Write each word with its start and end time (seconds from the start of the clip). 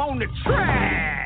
I'm 0.00 0.10
on 0.10 0.18
the 0.20 0.26
track. 0.44 1.17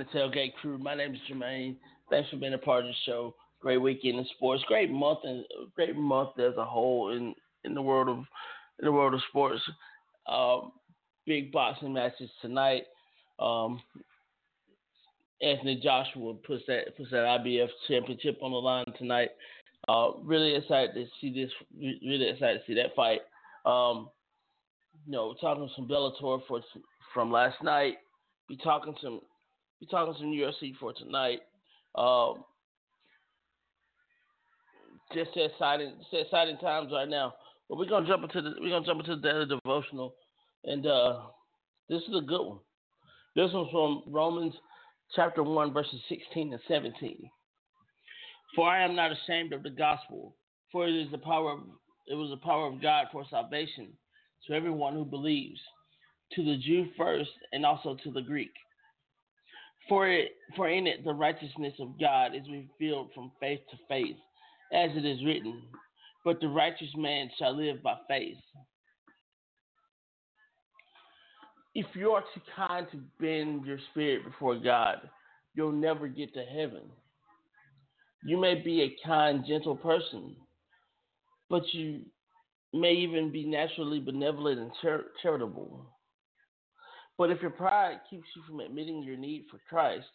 the 0.00 0.18
Tailgate 0.18 0.54
Crew. 0.54 0.78
My 0.78 0.94
name 0.94 1.14
is 1.14 1.20
Jermaine. 1.30 1.76
Thanks 2.08 2.30
for 2.30 2.38
being 2.38 2.54
a 2.54 2.58
part 2.58 2.84
of 2.84 2.86
the 2.86 2.94
show. 3.04 3.34
Great 3.60 3.76
weekend 3.76 4.18
in 4.18 4.26
sports. 4.34 4.64
Great 4.66 4.90
month 4.90 5.18
and 5.24 5.44
great 5.74 5.94
month 5.94 6.38
as 6.38 6.56
a 6.56 6.64
whole 6.64 7.10
in 7.14 7.34
in 7.64 7.74
the 7.74 7.82
world 7.82 8.08
of 8.08 8.16
in 8.78 8.86
the 8.86 8.92
world 8.92 9.12
of 9.12 9.20
sports. 9.28 9.60
Um, 10.26 10.72
big 11.26 11.52
boxing 11.52 11.92
matches 11.92 12.30
tonight. 12.40 12.84
Um, 13.38 13.82
Anthony 15.42 15.78
Joshua 15.82 16.32
puts 16.34 16.62
that 16.66 16.96
puts 16.96 17.10
that 17.10 17.40
IBF 17.40 17.68
championship 17.86 18.38
on 18.40 18.52
the 18.52 18.56
line 18.56 18.86
tonight. 18.96 19.30
Uh, 19.86 20.12
really 20.22 20.54
excited 20.54 20.94
to 20.94 21.04
see 21.20 21.30
this. 21.30 21.50
Really 21.78 22.30
excited 22.30 22.60
to 22.60 22.66
see 22.66 22.74
that 22.74 22.96
fight. 22.96 23.20
Um, 23.66 24.08
you 25.04 25.12
know, 25.12 25.34
talking 25.42 25.68
some 25.76 25.86
Bellator 25.86 26.40
for 26.48 26.62
from 27.12 27.30
last 27.30 27.62
night. 27.62 27.96
Be 28.48 28.56
talking 28.56 28.94
some 29.02 29.20
be 29.80 29.86
talking 29.86 30.14
some 30.18 30.26
UFC 30.26 30.74
for 30.78 30.92
tonight. 30.92 31.40
Um, 31.94 32.44
just 35.14 35.34
set 35.34 35.50
exciting, 35.50 35.94
set 36.10 36.20
exciting 36.20 36.58
times 36.58 36.90
right 36.92 37.08
now. 37.08 37.34
But 37.68 37.78
we're 37.78 37.88
gonna 37.88 38.06
jump 38.06 38.24
into 38.24 38.42
the 38.42 38.54
we're 38.60 38.70
gonna 38.70 38.86
jump 38.86 39.00
into 39.00 39.16
the 39.16 39.22
daily 39.22 39.46
devotional, 39.46 40.14
and 40.64 40.86
uh, 40.86 41.20
this 41.88 42.02
is 42.02 42.16
a 42.16 42.20
good 42.20 42.46
one. 42.46 42.58
This 43.34 43.50
one's 43.52 43.70
from 43.70 44.02
Romans 44.06 44.54
chapter 45.16 45.42
one 45.42 45.72
verses 45.72 46.00
sixteen 46.08 46.52
and 46.52 46.62
seventeen. 46.68 47.30
For 48.54 48.68
I 48.68 48.84
am 48.84 48.96
not 48.96 49.12
ashamed 49.12 49.52
of 49.52 49.62
the 49.62 49.70
gospel, 49.70 50.34
for 50.72 50.86
it 50.86 50.94
is 50.94 51.10
the 51.10 51.18
power 51.18 51.52
of, 51.52 51.60
it 52.08 52.14
was 52.14 52.30
the 52.30 52.44
power 52.44 52.66
of 52.66 52.82
God 52.82 53.06
for 53.12 53.24
salvation 53.30 53.88
to 54.46 54.54
everyone 54.54 54.94
who 54.94 55.04
believes, 55.04 55.60
to 56.32 56.44
the 56.44 56.56
Jew 56.56 56.88
first 56.96 57.30
and 57.52 57.64
also 57.64 57.96
to 58.02 58.10
the 58.10 58.22
Greek. 58.22 58.50
For 59.90 60.08
it, 60.08 60.36
for 60.54 60.68
in 60.68 60.86
it 60.86 61.04
the 61.04 61.12
righteousness 61.12 61.74
of 61.80 61.98
God 61.98 62.36
is 62.36 62.48
revealed 62.48 63.10
from 63.12 63.32
faith 63.40 63.58
to 63.72 63.76
faith, 63.88 64.16
as 64.72 64.90
it 64.96 65.04
is 65.04 65.24
written, 65.24 65.68
"But 66.24 66.40
the 66.40 66.48
righteous 66.48 66.94
man 66.96 67.28
shall 67.36 67.54
live 67.54 67.82
by 67.82 67.98
faith." 68.06 68.38
If 71.74 71.86
you 71.96 72.12
are 72.12 72.22
too 72.32 72.40
kind 72.54 72.88
to 72.92 72.98
bend 73.18 73.66
your 73.66 73.80
spirit 73.90 74.24
before 74.24 74.54
God, 74.54 75.10
you'll 75.54 75.72
never 75.72 76.06
get 76.06 76.32
to 76.34 76.44
heaven. 76.44 76.88
You 78.22 78.36
may 78.36 78.54
be 78.54 78.82
a 78.82 78.96
kind, 79.04 79.44
gentle 79.44 79.76
person, 79.76 80.36
but 81.48 81.74
you 81.74 82.06
may 82.72 82.92
even 82.92 83.32
be 83.32 83.44
naturally 83.44 83.98
benevolent 83.98 84.60
and 84.60 84.72
char- 84.80 85.10
charitable 85.20 85.84
but 87.20 87.28
if 87.28 87.42
your 87.42 87.50
pride 87.50 88.00
keeps 88.08 88.28
you 88.34 88.40
from 88.48 88.60
admitting 88.60 89.02
your 89.02 89.18
need 89.18 89.44
for 89.50 89.60
Christ, 89.68 90.08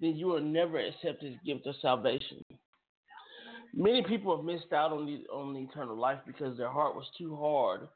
then 0.00 0.14
you 0.14 0.26
will 0.26 0.40
never 0.40 0.78
accept 0.78 1.20
his 1.20 1.34
gift 1.44 1.66
of 1.66 1.74
salvation. 1.82 2.44
Many 3.74 4.04
people 4.04 4.36
have 4.36 4.44
missed 4.44 4.72
out 4.72 4.92
on 4.92 5.04
the 5.04 5.26
on 5.32 5.52
the 5.52 5.62
eternal 5.62 5.98
life 5.98 6.20
because 6.28 6.56
their 6.56 6.70
heart 6.70 6.94
was 6.94 7.06
too 7.18 7.34
hard 7.34 7.88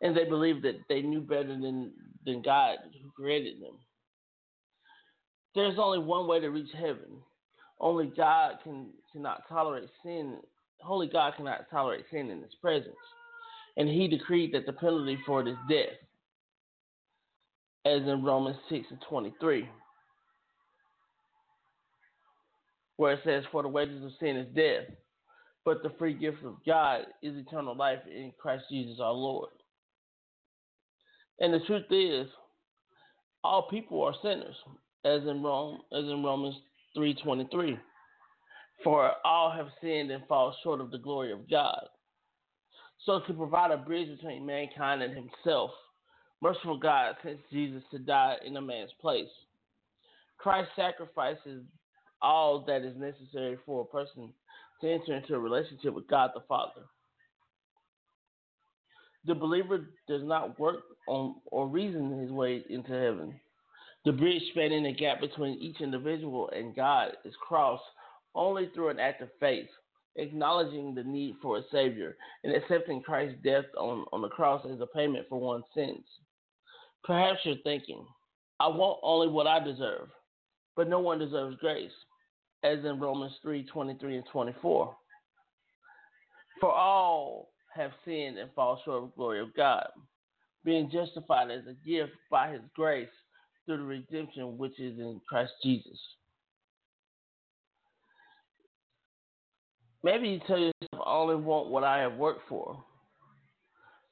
and 0.00 0.16
they 0.16 0.26
believed 0.26 0.62
that 0.62 0.76
they 0.88 1.02
knew 1.02 1.20
better 1.20 1.48
than, 1.48 1.90
than 2.24 2.40
God 2.40 2.76
who 3.02 3.10
created 3.10 3.60
them. 3.60 3.74
There's 5.56 5.76
only 5.76 5.98
one 5.98 6.28
way 6.28 6.38
to 6.38 6.50
reach 6.50 6.70
heaven. 6.78 7.18
Only 7.80 8.12
God 8.16 8.58
can 8.62 8.90
cannot 9.12 9.42
tolerate 9.48 9.88
sin. 10.04 10.36
Holy 10.82 11.08
God 11.08 11.32
cannot 11.36 11.68
tolerate 11.68 12.04
sin 12.12 12.30
in 12.30 12.42
his 12.42 12.54
presence. 12.60 12.94
And 13.76 13.88
he 13.88 14.06
decreed 14.06 14.54
that 14.54 14.66
the 14.66 14.72
penalty 14.72 15.18
for 15.26 15.40
it 15.40 15.48
is 15.48 15.56
death. 15.68 15.98
As 17.88 18.02
in 18.02 18.22
Romans 18.22 18.56
6 18.68 18.86
and 18.90 19.00
23. 19.08 19.66
Where 22.96 23.12
it 23.14 23.20
says, 23.24 23.44
For 23.50 23.62
the 23.62 23.68
wages 23.68 24.04
of 24.04 24.10
sin 24.20 24.36
is 24.36 24.54
death, 24.54 24.94
but 25.64 25.82
the 25.82 25.92
free 25.98 26.12
gift 26.12 26.44
of 26.44 26.56
God 26.66 27.06
is 27.22 27.34
eternal 27.36 27.74
life 27.74 28.00
in 28.06 28.32
Christ 28.38 28.64
Jesus 28.70 28.98
our 29.00 29.12
Lord. 29.12 29.50
And 31.40 31.54
the 31.54 31.60
truth 31.60 31.86
is, 31.90 32.28
all 33.42 33.68
people 33.70 34.02
are 34.02 34.14
sinners, 34.22 34.56
as 35.04 35.22
in 35.22 35.42
Rome, 35.42 35.80
as 35.92 36.04
in 36.04 36.22
Romans 36.22 36.56
three 36.94 37.14
twenty 37.14 37.48
three. 37.50 37.78
For 38.84 39.12
all 39.24 39.50
have 39.50 39.68
sinned 39.80 40.10
and 40.10 40.26
fall 40.26 40.54
short 40.62 40.80
of 40.82 40.90
the 40.90 40.98
glory 40.98 41.32
of 41.32 41.48
God. 41.48 41.86
So 43.06 43.20
to 43.26 43.32
provide 43.32 43.70
a 43.70 43.78
bridge 43.78 44.08
between 44.08 44.44
mankind 44.44 45.02
and 45.02 45.14
himself, 45.14 45.70
merciful 46.42 46.78
God 46.78 47.16
sent 47.22 47.38
Jesus 47.50 47.82
to 47.90 47.98
die 47.98 48.36
in 48.44 48.56
a 48.56 48.60
man's 48.60 48.92
place. 49.00 49.28
Christ 50.38 50.70
sacrifices 50.76 51.64
all 52.22 52.64
that 52.66 52.82
is 52.82 52.96
necessary 52.96 53.58
for 53.66 53.82
a 53.82 53.84
person 53.84 54.32
to 54.80 54.90
enter 54.90 55.16
into 55.16 55.34
a 55.34 55.38
relationship 55.38 55.94
with 55.94 56.08
God 56.08 56.30
the 56.34 56.42
Father. 56.48 56.82
The 59.26 59.34
believer 59.34 59.88
does 60.06 60.22
not 60.22 60.58
work 60.58 60.80
on 61.06 61.36
or 61.46 61.66
reason 61.66 62.18
his 62.20 62.30
way 62.30 62.64
into 62.70 62.92
heaven. 62.92 63.38
The 64.04 64.12
bridge 64.12 64.42
spanning 64.52 64.84
the 64.84 64.94
gap 64.94 65.20
between 65.20 65.58
each 65.60 65.80
individual 65.80 66.48
and 66.54 66.74
God 66.74 67.12
is 67.24 67.34
crossed 67.46 67.82
only 68.34 68.70
through 68.74 68.90
an 68.90 69.00
act 69.00 69.20
of 69.20 69.28
faith, 69.40 69.68
acknowledging 70.16 70.94
the 70.94 71.02
need 71.02 71.34
for 71.42 71.58
a 71.58 71.62
Savior 71.72 72.16
and 72.44 72.54
accepting 72.54 73.02
Christ's 73.02 73.36
death 73.42 73.64
on, 73.76 74.06
on 74.12 74.22
the 74.22 74.28
cross 74.28 74.64
as 74.72 74.80
a 74.80 74.86
payment 74.86 75.26
for 75.28 75.40
one's 75.40 75.64
sins. 75.74 76.04
Perhaps 77.08 77.40
you're 77.44 77.56
thinking, 77.64 78.04
I 78.60 78.68
want 78.68 79.00
only 79.02 79.28
what 79.28 79.46
I 79.46 79.64
deserve, 79.64 80.08
but 80.76 80.90
no 80.90 81.00
one 81.00 81.18
deserves 81.18 81.56
grace, 81.58 81.90
as 82.62 82.84
in 82.84 83.00
Romans 83.00 83.32
3 83.40 83.64
23 83.64 84.16
and 84.16 84.26
24. 84.30 84.94
For 86.60 86.70
all 86.70 87.48
have 87.74 87.92
sinned 88.04 88.36
and 88.36 88.50
fall 88.54 88.82
short 88.84 89.04
of 89.04 89.08
the 89.08 89.16
glory 89.16 89.40
of 89.40 89.56
God, 89.56 89.88
being 90.66 90.90
justified 90.90 91.50
as 91.50 91.62
a 91.66 91.88
gift 91.88 92.12
by 92.30 92.52
his 92.52 92.60
grace 92.76 93.08
through 93.64 93.78
the 93.78 93.84
redemption 93.84 94.58
which 94.58 94.78
is 94.78 94.98
in 94.98 95.18
Christ 95.26 95.52
Jesus. 95.62 95.98
Maybe 100.02 100.28
you 100.28 100.40
tell 100.46 100.58
yourself, 100.58 101.06
I 101.06 101.10
only 101.10 101.36
want 101.36 101.70
what 101.70 101.84
I 101.84 102.00
have 102.00 102.16
worked 102.16 102.46
for. 102.50 102.84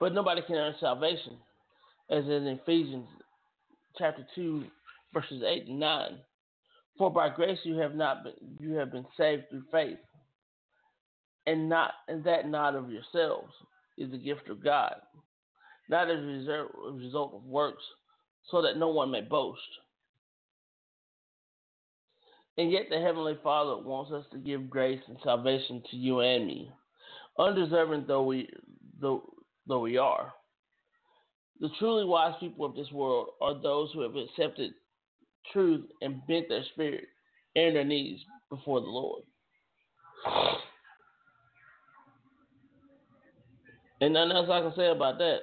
But 0.01 0.15
nobody 0.15 0.41
can 0.41 0.57
earn 0.57 0.75
salvation, 0.81 1.37
as 2.11 2.25
in 2.25 2.47
Ephesians 2.47 3.07
chapter 3.99 4.27
2, 4.35 4.65
verses 5.13 5.43
8 5.47 5.67
and 5.69 5.81
9. 5.81 6.19
For 6.99 7.11
by 7.11 7.29
grace 7.29 7.59
you 7.65 7.77
have 7.77 7.95
not 7.95 8.25
been 8.25 8.33
you 8.59 8.75
have 8.75 8.91
been 8.91 9.07
saved 9.17 9.51
through 9.51 9.65
faith 9.71 9.99
and 11.47 11.69
not 11.69 11.93
and 12.09 12.25
that 12.25 12.49
not 12.49 12.75
of 12.75 12.91
yourselves 12.91 13.53
is 13.99 14.11
the 14.11 14.19
gift 14.19 14.49
of 14.49 14.63
God, 14.63 14.95
not 15.89 16.11
as 16.11 16.19
a 16.19 16.67
result 16.93 17.35
of 17.35 17.45
works, 17.45 17.83
so 18.51 18.63
that 18.63 18.77
no 18.77 18.89
one 18.89 19.11
may 19.11 19.23
boast. 19.23 19.61
And 22.59 22.71
yet 22.71 22.87
the 22.91 23.01
Heavenly 23.01 23.39
Father 23.43 23.83
wants 23.83 24.13
us 24.13 24.25
to 24.33 24.39
give 24.39 24.71
grace 24.71 25.01
and 25.09 25.19
salvation 25.23 25.83
to 25.91 25.97
you 25.97 26.21
and 26.21 26.47
me, 26.47 26.71
undeserving 27.39 28.05
though 28.09 28.23
we 28.23 28.49
though, 29.01 29.23
though 29.67 29.81
we 29.81 29.99
are. 29.99 30.33
The 31.61 31.71
truly 31.79 32.05
wise 32.05 32.35
people 32.39 32.67
of 32.67 32.75
this 32.75 32.91
world 32.93 33.29
are 33.41 33.61
those 33.61 33.91
who 33.93 34.03
have 34.03 34.15
accepted 34.15 34.73
truth 35.53 35.87
and 36.03 36.27
bent 36.27 36.49
their 36.49 36.65
spirit 36.73 37.05
and 37.55 37.77
their 37.77 37.85
knees 37.85 38.21
before 38.51 38.81
the 38.81 38.87
Lord. 38.87 39.23
Ain't 44.03 44.13
nothing 44.13 44.33
else 44.37 44.49
I 44.51 44.61
can 44.61 44.75
say 44.77 44.89
about 44.91 45.19
that. 45.19 45.39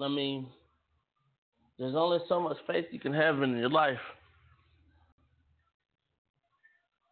I 0.00 0.06
mean, 0.06 0.46
there's 1.78 1.96
only 1.96 2.18
so 2.28 2.40
much 2.40 2.56
faith 2.68 2.86
you 2.92 3.00
can 3.00 3.12
have 3.12 3.42
in 3.42 3.56
your 3.56 3.70
life. 3.70 3.98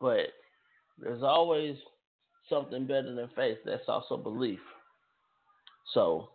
But 0.01 0.29
there's 0.99 1.25
always 1.25 1.77
something 2.49 2.87
better 2.87 3.13
than 3.15 3.29
faith 3.35 3.59
that's 3.65 3.89
also 3.89 4.17
belief. 4.17 4.61
So 5.93 6.29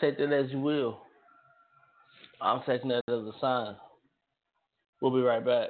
take 0.00 0.18
that 0.18 0.32
as 0.32 0.50
you 0.50 0.60
will. 0.60 0.98
I'm 2.40 2.62
taking 2.66 2.88
that 2.88 3.02
as 3.08 3.14
a 3.14 3.32
sign. 3.40 3.76
We'll 5.00 5.14
be 5.14 5.20
right 5.20 5.44
back. 5.44 5.68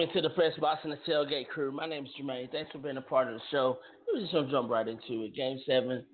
Welcome 0.00 0.16
into 0.16 0.28
the 0.28 0.34
Press 0.34 0.56
Box 0.58 0.80
and 0.84 0.92
the 0.94 0.98
Tailgate 1.06 1.48
crew. 1.48 1.70
My 1.72 1.86
name 1.86 2.06
is 2.06 2.10
Jermaine. 2.18 2.50
Thanks 2.50 2.72
for 2.72 2.78
being 2.78 2.96
a 2.96 3.02
part 3.02 3.28
of 3.28 3.34
the 3.34 3.40
show. 3.50 3.80
We're 4.08 4.20
just 4.20 4.32
gonna 4.32 4.50
jump 4.50 4.70
right 4.70 4.88
into 4.88 5.24
it. 5.24 5.34
Game 5.34 5.60
seven, 5.66 6.06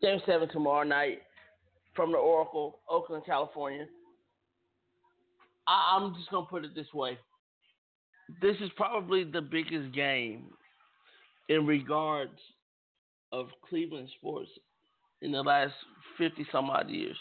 game 0.00 0.18
seven 0.24 0.48
tomorrow 0.48 0.82
night 0.82 1.18
from 1.94 2.12
the 2.12 2.16
Oracle, 2.16 2.80
Oakland, 2.88 3.24
California. 3.26 3.84
I, 5.66 5.94
I'm 5.94 6.14
just 6.14 6.30
gonna 6.30 6.46
put 6.46 6.64
it 6.64 6.74
this 6.74 6.86
way. 6.94 7.18
This 8.40 8.56
is 8.62 8.70
probably 8.76 9.24
the 9.24 9.42
biggest 9.42 9.94
game 9.94 10.46
in 11.50 11.66
regards 11.66 12.38
of 13.30 13.48
Cleveland 13.68 14.08
sports 14.16 14.48
in 15.20 15.32
the 15.32 15.42
last 15.42 15.74
fifty 16.16 16.46
some 16.50 16.70
odd 16.70 16.88
years. 16.88 17.16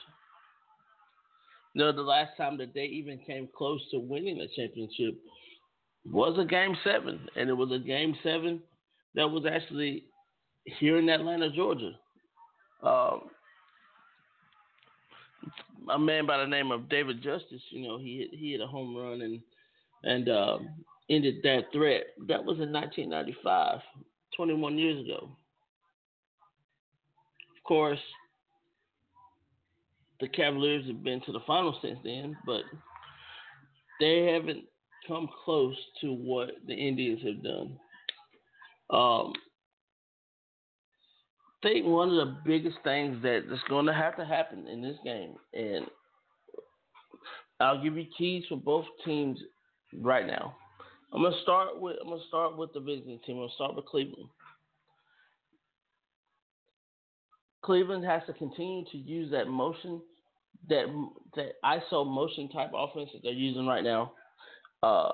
You 1.74 1.84
know, 1.84 1.92
the 1.92 2.02
last 2.02 2.38
time 2.38 2.58
that 2.60 2.74
they 2.74 2.86
even 2.86 3.20
came 3.28 3.50
close 3.54 3.82
to 3.92 4.00
winning 4.00 4.40
a 4.40 4.48
championship 4.56 5.20
was 6.10 6.38
a 6.40 6.46
game 6.46 6.76
seven, 6.84 7.28
and 7.36 7.50
it 7.50 7.54
was 7.54 7.72
a 7.72 7.80
game 7.80 8.16
seven 8.24 8.62
that 9.16 9.30
was 9.30 9.46
actually 9.46 10.06
here 10.66 10.98
in 10.98 11.10
Atlanta, 11.10 11.50
Georgia. 11.52 11.92
Um, 12.84 13.22
a 15.90 16.00
man 16.00 16.26
by 16.26 16.38
the 16.38 16.48
name 16.48 16.72
of 16.72 16.90
David 16.90 17.22
Justice, 17.22 17.62
you 17.70 17.88
know, 17.88 17.98
he 17.98 18.20
hit, 18.20 18.40
he 18.40 18.52
hit 18.52 18.62
a 18.62 18.68
home 18.68 18.96
run 18.96 19.22
and 19.22 19.42
and 20.04 20.30
um, 20.30 20.70
ended 21.10 21.36
that 21.44 21.66
threat. 21.72 22.04
That 22.28 22.44
was 22.44 22.60
in 22.60 22.72
1995, 22.72 23.80
21 24.36 24.78
years 24.78 25.06
ago. 25.06 25.30
Of 27.58 27.64
course, 27.64 28.00
the 30.20 30.28
Cavaliers 30.28 30.88
have 30.88 31.04
been 31.04 31.22
to 31.22 31.32
the 31.32 31.40
final 31.46 31.78
since 31.82 32.00
then, 32.04 32.36
but 32.46 32.62
they 34.00 34.26
haven't 34.34 34.66
come 35.08 35.28
close 35.44 35.76
to 36.02 36.14
what 36.14 36.50
the 36.68 36.74
Indians 36.74 37.22
have 37.24 37.44
done. 37.44 37.80
Um, 38.90 39.34
I 41.64 41.70
think 41.70 41.86
one 41.86 42.10
of 42.10 42.16
the 42.16 42.38
biggest 42.46 42.78
things 42.84 43.22
that 43.24 43.44
is 43.52 43.60
going 43.70 43.86
to 43.86 43.94
have 43.94 44.18
to 44.18 44.26
happen 44.26 44.68
in 44.68 44.82
this 44.82 44.98
game, 45.04 45.36
and 45.54 45.86
I'll 47.60 47.82
give 47.82 47.96
you 47.96 48.06
keys 48.18 48.44
for 48.50 48.58
both 48.58 48.86
teams 49.06 49.40
right 49.94 50.26
now. 50.26 50.56
I'm 51.14 51.22
gonna 51.22 51.36
start 51.44 51.80
with 51.80 51.98
I'm 52.02 52.10
gonna 52.10 52.22
start 52.30 52.58
with 52.58 52.74
the 52.74 52.80
visiting 52.80 53.20
team. 53.26 53.36
I'm 53.36 53.44
gonna 53.44 53.54
start 53.56 53.76
with 53.76 53.86
Cleveland. 53.86 54.30
Cleveland 57.64 58.06
has 58.06 58.22
to 58.28 58.34
continue 58.34 58.86
to 58.92 58.98
use 58.98 59.30
that 59.32 59.48
motion, 59.48 60.02
that 60.70 60.86
that 61.36 61.62
ISO 61.64 62.08
motion 62.08 62.50
type 62.50 62.72
offense 62.74 63.10
that 63.14 63.24
they're 63.24 63.34
using 63.34 63.68
right 63.68 63.84
now 63.84 64.14
uh, 64.84 65.12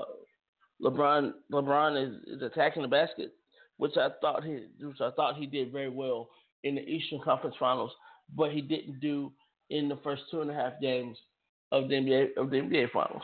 LeBron 0.81 1.33
LeBron 1.51 2.07
is, 2.07 2.23
is 2.27 2.41
attacking 2.41 2.81
the 2.81 2.87
basket, 2.87 3.33
which 3.77 3.97
I 3.97 4.09
thought 4.21 4.43
he 4.43 4.65
which 4.79 5.01
I 5.01 5.11
thought 5.11 5.37
he 5.37 5.45
did 5.45 5.71
very 5.71 5.89
well 5.89 6.29
in 6.63 6.75
the 6.75 6.81
Eastern 6.81 7.19
Conference 7.21 7.55
Finals, 7.59 7.91
but 8.35 8.51
he 8.51 8.61
didn't 8.61 8.99
do 8.99 9.31
in 9.69 9.89
the 9.89 9.97
first 10.03 10.23
two 10.31 10.41
and 10.41 10.51
a 10.51 10.53
half 10.53 10.73
games 10.81 11.17
of 11.71 11.89
the 11.89 11.95
NBA 11.95 12.37
of 12.37 12.49
the 12.49 12.57
NBA 12.57 12.91
Finals. 12.91 13.23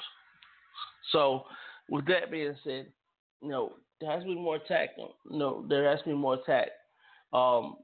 So, 1.12 1.44
with 1.90 2.06
that 2.08 2.32
being 2.32 2.56
said, 2.64 2.88
you 3.42 3.50
know 3.50 3.74
there 4.02 4.12
has 4.12 4.24
to 4.24 4.30
be 4.30 4.36
more 4.36 4.58
attack. 4.58 4.90
You 4.98 5.38
know 5.38 5.66
there 5.70 5.90
has 5.90 6.00
to 6.00 6.06
be 6.06 6.14
more 6.14 6.36
attack. 6.36 6.70
Um, 7.34 7.78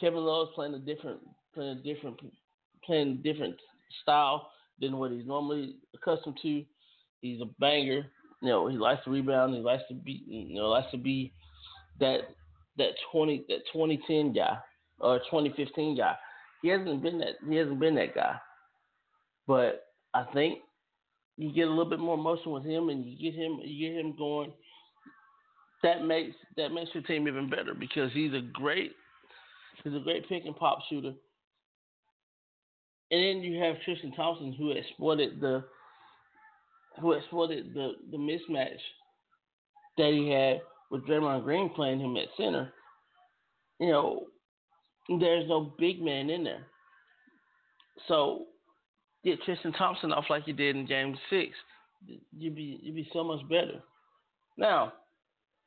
Kevin 0.00 0.20
Love 0.20 0.48
is 0.48 0.54
playing 0.54 0.74
a 0.74 0.78
different 0.78 1.20
playing 1.54 1.78
a 1.78 1.82
different 1.82 2.18
playing 2.84 3.08
a 3.08 3.32
different 3.32 3.56
style 4.02 4.50
than 4.80 4.96
what 4.96 5.10
he's 5.10 5.26
normally 5.26 5.76
accustomed 5.94 6.38
to. 6.42 6.64
He's 7.20 7.40
a 7.40 7.46
banger. 7.58 8.06
You 8.40 8.48
know, 8.48 8.68
he 8.68 8.76
likes 8.76 9.04
to 9.04 9.10
rebound. 9.10 9.54
He 9.54 9.60
likes 9.60 9.82
to 9.88 9.94
be, 9.94 10.22
you 10.26 10.54
know, 10.54 10.68
likes 10.68 10.90
to 10.92 10.98
be 10.98 11.32
that 12.00 12.20
that 12.76 12.92
twenty 13.10 13.44
that 13.48 13.62
twenty 13.72 14.00
ten 14.06 14.32
guy 14.32 14.58
or 15.00 15.20
twenty 15.30 15.52
fifteen 15.56 15.96
guy. 15.96 16.14
He 16.62 16.68
hasn't 16.68 17.02
been 17.02 17.18
that. 17.18 17.34
He 17.48 17.56
hasn't 17.56 17.80
been 17.80 17.96
that 17.96 18.14
guy. 18.14 18.36
But 19.46 19.86
I 20.14 20.24
think 20.32 20.58
you 21.36 21.52
get 21.52 21.66
a 21.66 21.70
little 21.70 21.88
bit 21.88 22.00
more 22.00 22.18
motion 22.18 22.52
with 22.52 22.64
him, 22.64 22.88
and 22.88 23.04
you 23.04 23.16
get 23.18 23.38
him 23.38 23.60
you 23.64 23.88
get 23.88 24.00
him 24.00 24.14
going. 24.16 24.52
That 25.82 26.04
makes 26.04 26.36
that 26.56 26.70
makes 26.70 26.90
your 26.94 27.02
team 27.04 27.26
even 27.26 27.50
better 27.50 27.74
because 27.74 28.12
he's 28.12 28.34
a 28.34 28.42
great 28.52 28.92
he's 29.82 29.94
a 29.94 30.00
great 30.00 30.28
pick 30.28 30.44
and 30.44 30.56
pop 30.56 30.78
shooter. 30.88 31.14
And 33.10 33.22
then 33.22 33.42
you 33.42 33.60
have 33.62 33.80
Tristan 33.84 34.12
Thompson 34.12 34.52
who 34.52 34.72
exploited 34.72 35.40
the 35.40 35.64
who 37.00 37.12
exploited 37.12 37.74
the, 37.74 37.92
the 38.10 38.16
mismatch 38.16 38.78
that 39.96 40.12
he 40.12 40.30
had 40.30 40.60
with 40.90 41.06
Draymond 41.06 41.44
Green 41.44 41.70
playing 41.70 42.00
him 42.00 42.16
at 42.16 42.28
center, 42.36 42.72
you 43.78 43.88
know, 43.88 44.26
there's 45.20 45.48
no 45.48 45.72
big 45.78 46.02
man 46.02 46.30
in 46.30 46.44
there. 46.44 46.66
So 48.06 48.46
get 49.24 49.42
Tristan 49.42 49.72
Thompson 49.72 50.12
off 50.12 50.26
like 50.30 50.46
you 50.46 50.52
did 50.52 50.76
in 50.76 50.86
game 50.86 51.16
six. 51.30 51.52
You'd 52.36 52.54
be 52.54 52.78
you'd 52.82 52.94
be 52.94 53.08
so 53.12 53.24
much 53.24 53.46
better. 53.48 53.82
Now, 54.56 54.92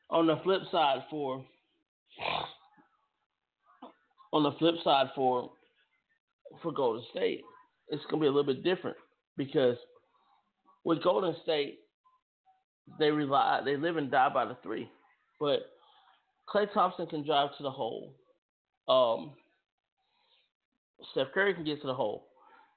on 0.09 0.27
the 0.27 0.39
flip 0.43 0.61
side 0.71 1.03
for 1.09 1.43
on 4.33 4.43
the 4.43 4.51
flip 4.59 4.75
side 4.83 5.07
for 5.15 5.51
for 6.61 6.71
Golden 6.71 7.03
State, 7.11 7.41
it's 7.89 8.03
gonna 8.09 8.21
be 8.21 8.27
a 8.27 8.31
little 8.31 8.53
bit 8.53 8.63
different 8.63 8.97
because 9.37 9.77
with 10.83 11.03
Golden 11.03 11.35
State, 11.43 11.79
they 12.99 13.11
rely, 13.11 13.61
they 13.63 13.77
live 13.77 13.97
and 13.97 14.11
die 14.11 14.29
by 14.33 14.45
the 14.45 14.57
three. 14.63 14.89
But 15.39 15.59
Klay 16.49 16.71
Thompson 16.73 17.07
can 17.07 17.25
drive 17.25 17.49
to 17.57 17.63
the 17.63 17.71
hole. 17.71 18.13
Um, 18.87 19.31
Steph 21.11 21.27
Curry 21.33 21.53
can 21.53 21.63
get 21.63 21.81
to 21.81 21.87
the 21.87 21.93
hole. 21.93 22.27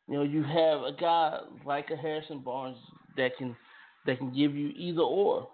You 0.08 0.14
know, 0.14 0.22
you 0.22 0.42
have 0.42 0.82
a 0.82 0.92
guy 0.98 1.40
like 1.64 1.90
a 1.90 1.96
Harrison 1.96 2.40
Barnes 2.40 2.76
that 3.16 3.36
can 3.38 3.56
that 4.06 4.18
can 4.18 4.34
give 4.34 4.54
you 4.54 4.68
either 4.76 5.00
or. 5.00 5.48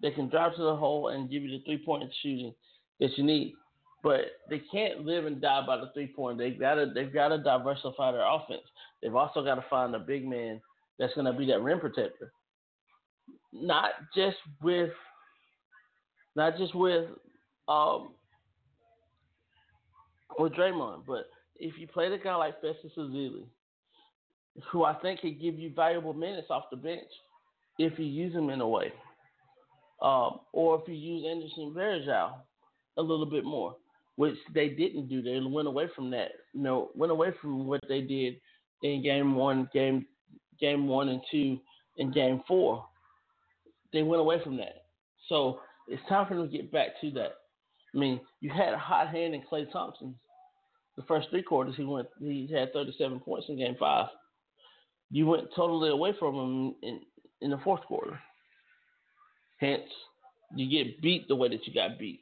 They 0.00 0.10
can 0.10 0.28
drive 0.28 0.56
to 0.56 0.62
the 0.62 0.76
hole 0.76 1.08
and 1.08 1.30
give 1.30 1.42
you 1.42 1.50
the 1.50 1.64
three 1.64 1.84
point 1.84 2.10
shooting 2.22 2.54
that 3.00 3.16
you 3.16 3.24
need. 3.24 3.54
But 4.02 4.20
they 4.50 4.60
can't 4.70 5.04
live 5.04 5.26
and 5.26 5.40
die 5.40 5.64
by 5.66 5.76
the 5.78 5.90
three 5.94 6.12
point. 6.14 6.38
They've 6.38 6.58
got 6.58 6.74
to 6.74 6.86
they've 6.94 7.12
got 7.12 7.28
to 7.28 7.38
diversify 7.38 8.12
their 8.12 8.26
offense. 8.26 8.62
They've 9.02 9.14
also 9.14 9.44
got 9.44 9.56
to 9.56 9.64
find 9.68 9.94
a 9.94 9.98
big 9.98 10.26
man 10.26 10.60
that's 10.98 11.14
going 11.14 11.26
to 11.26 11.32
be 11.32 11.46
that 11.46 11.62
rim 11.62 11.80
protector. 11.80 12.32
Not 13.52 13.90
just 14.16 14.36
with, 14.62 14.90
not 16.36 16.56
just 16.58 16.74
with, 16.74 17.08
um, 17.68 18.10
with 20.38 20.52
Draymond, 20.54 21.04
but 21.06 21.26
if 21.56 21.78
you 21.78 21.86
play 21.86 22.10
the 22.10 22.18
guy 22.18 22.34
like 22.34 22.60
Festus 22.60 22.92
Ezeli, 22.98 23.46
who 24.70 24.84
I 24.84 24.94
think 24.94 25.20
could 25.20 25.40
give 25.40 25.58
you 25.58 25.72
valuable 25.74 26.14
minutes 26.14 26.48
off 26.50 26.64
the 26.70 26.76
bench 26.76 27.08
if 27.78 27.98
you 27.98 28.04
use 28.06 28.34
him 28.34 28.50
in 28.50 28.60
a 28.60 28.68
way. 28.68 28.92
um, 30.02 30.40
or 30.52 30.80
if 30.80 30.88
you 30.88 30.94
use 30.94 31.24
Anderson 31.28 31.72
Varejao 31.76 32.32
a 32.98 33.02
little 33.02 33.26
bit 33.26 33.44
more, 33.44 33.76
which 34.16 34.36
they 34.54 34.68
didn't 34.68 35.08
do. 35.08 35.22
They 35.22 35.40
went 35.40 35.68
away 35.68 35.86
from 35.94 36.10
that. 36.10 36.30
You 36.52 36.62
know, 36.62 36.90
went 36.94 37.12
away 37.12 37.30
from 37.40 37.66
what 37.66 37.80
they 37.88 38.00
did 38.00 38.34
in 38.82 39.02
game 39.02 39.34
one, 39.34 39.68
game 39.72 40.06
game 40.60 40.86
one 40.86 41.08
and 41.08 41.20
two, 41.30 41.58
and 41.98 42.14
game 42.14 42.42
four. 42.46 42.84
They 43.92 44.02
went 44.02 44.20
away 44.20 44.42
from 44.42 44.56
that. 44.56 44.86
So 45.28 45.60
it's 45.88 46.02
time 46.08 46.26
for 46.26 46.34
them 46.34 46.50
to 46.50 46.56
get 46.56 46.72
back 46.72 47.00
to 47.00 47.10
that. 47.12 47.34
I 47.94 47.98
mean, 47.98 48.20
you 48.40 48.50
had 48.50 48.72
a 48.72 48.78
hot 48.78 49.08
hand 49.08 49.34
in 49.34 49.42
Klay 49.42 49.70
Thompson. 49.70 50.14
The 50.96 51.02
first 51.04 51.28
three 51.30 51.42
quarters, 51.42 51.74
he 51.76 51.84
went. 51.84 52.08
He 52.20 52.48
had 52.52 52.72
37 52.72 53.20
points 53.20 53.46
in 53.48 53.56
Game 53.56 53.76
Five. 53.78 54.08
You 55.10 55.26
went 55.26 55.48
totally 55.54 55.90
away 55.90 56.12
from 56.18 56.34
him 56.34 56.74
in 56.82 57.00
in 57.40 57.50
the 57.50 57.58
fourth 57.58 57.82
quarter. 57.82 58.18
Hence, 59.58 59.82
you 60.54 60.68
get 60.70 61.00
beat 61.00 61.28
the 61.28 61.36
way 61.36 61.48
that 61.48 61.66
you 61.66 61.74
got 61.74 61.98
beat. 61.98 62.20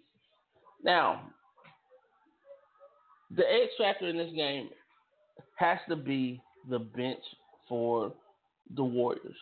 Now, 0.83 1.23
the 3.35 3.43
X 3.43 3.73
factor 3.79 4.09
in 4.09 4.17
this 4.17 4.33
game 4.35 4.69
has 5.57 5.79
to 5.89 5.97
be 5.97 6.41
the 6.69 6.79
bench 6.79 7.23
for 7.69 8.12
the 8.75 8.85
Warriors. 8.85 9.37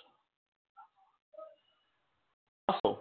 Also, 2.68 3.00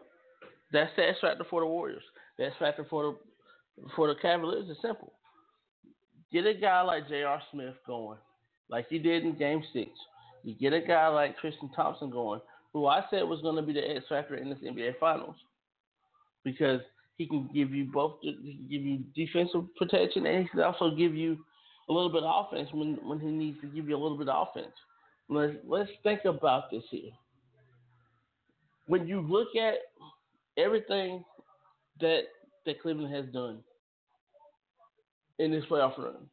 that's 0.72 0.92
the 0.96 1.08
X 1.08 1.18
factor 1.22 1.46
for 1.50 1.62
the 1.62 1.68
Warriors. 1.68 2.04
The 2.38 2.46
X 2.46 2.56
factor 2.60 2.86
for 2.90 3.04
the 3.04 3.18
for 3.96 4.08
the 4.08 4.16
Cavaliers 4.22 4.70
is 4.70 4.78
simple. 4.82 5.14
Get 6.32 6.46
a 6.46 6.54
guy 6.54 6.82
like 6.82 7.08
J.R. 7.08 7.42
Smith 7.52 7.76
going, 7.88 8.18
like 8.70 8.88
you 8.90 9.00
did 9.00 9.24
in 9.24 9.38
Game 9.38 9.64
Six. 9.74 9.90
You 10.44 10.56
get 10.56 10.74
a 10.74 10.82
guy 10.82 11.08
like 11.08 11.38
Tristan 11.40 11.70
Thompson 11.76 12.10
going, 12.10 12.42
who 12.74 12.86
I 12.86 13.04
said 13.10 13.24
was 13.24 13.42
going 13.42 13.56
to 13.56 13.62
be 13.62 13.74
the 13.74 13.90
X 13.96 14.06
factor 14.08 14.36
in 14.36 14.50
this 14.50 14.60
NBA 14.60 15.00
Finals, 15.00 15.36
because 16.44 16.82
he 17.18 17.28
can 17.28 17.50
give 17.54 17.72
you 17.72 17.86
both. 17.86 18.18
He 18.22 18.34
can 18.34 18.68
give 18.70 18.82
you 18.82 19.00
defensive 19.16 19.64
protection, 19.76 20.26
and 20.26 20.44
he 20.44 20.50
can 20.50 20.62
also 20.62 20.96
give 20.96 21.16
you 21.16 21.38
a 21.90 21.94
little 21.94 22.12
bit 22.12 22.24
of 22.24 22.46
offense 22.46 22.70
when 22.74 22.98
when 23.04 23.20
he 23.20 23.28
needs 23.28 23.60
to 23.62 23.68
give 23.68 23.90
you 23.90 23.96
a 23.96 24.02
little 24.02 24.18
bit 24.18 24.30
of 24.30 24.48
offense. 24.48 24.74
Let's 25.30 25.54
let's 25.68 25.92
think 26.02 26.26
about 26.26 26.72
this 26.72 26.84
here. 26.90 27.12
When 28.88 29.08
you 29.08 29.22
look 29.22 29.50
at 29.56 29.76
everything 30.58 31.24
that 32.02 32.22
that 32.66 32.82
Cleveland 32.82 33.14
has 33.14 33.26
done 33.32 33.60
in 35.38 35.52
this 35.52 35.64
playoff 35.70 35.98
run, 35.98 36.28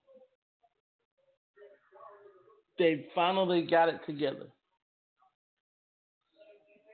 they 2.79 3.07
finally 3.14 3.62
got 3.62 3.90
it 3.90 4.01
together. 4.07 4.47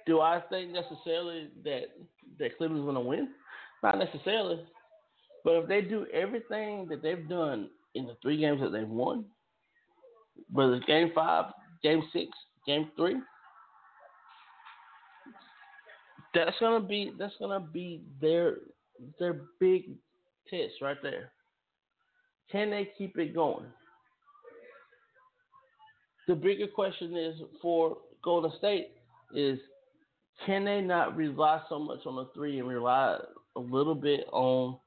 Do 0.05 0.21
I 0.21 0.41
think 0.51 0.73
necessarily 0.73 1.51
that 1.65 1.85
that 2.41 2.59
Cleveland's 2.59 2.85
going 2.85 2.97
to 2.97 3.01
win? 3.01 3.29
Not 3.85 3.99
necessarily. 3.99 4.61
But 5.45 5.55
if 5.55 5.69
they 5.69 5.83
do 5.83 6.07
everything 6.13 6.87
that 6.89 7.03
they've 7.03 7.29
done 7.29 7.71
in 7.95 8.07
the 8.07 8.17
three 8.23 8.39
games 8.39 8.61
that 8.61 8.71
they've 8.71 8.89
won, 8.89 9.25
whether 10.51 10.75
it's 10.75 10.87
game 10.87 11.11
five, 11.15 11.53
game 11.83 12.03
six, 12.13 12.29
game 12.67 12.91
three, 12.97 13.17
that's 16.35 16.57
gonna 16.61 16.85
be 16.85 17.13
that's 17.19 17.35
gonna 17.39 17.61
be 17.61 18.03
their 18.21 18.57
their 19.19 19.43
big 19.61 19.91
test 20.49 20.75
right 20.81 20.97
there. 21.03 21.33
Can 22.51 22.71
they 22.71 22.91
keep 22.97 23.19
it 23.19 23.35
going? 23.35 23.67
The 26.29 26.35
bigger 26.35 26.69
question 26.69 27.17
is 27.17 27.41
for 27.61 27.99
Golden 28.23 28.53
State 28.59 28.93
is 29.35 29.59
can 30.47 30.65
they 30.65 30.81
not 30.81 31.17
rely 31.17 31.61
so 31.69 31.79
much 31.79 32.01
on 32.07 32.17
the 32.17 32.29
three 32.35 32.59
and 32.59 32.69
rely 32.69 33.19
a 33.57 33.61
little 33.61 33.95
bit 33.95 34.27
on 34.33 34.79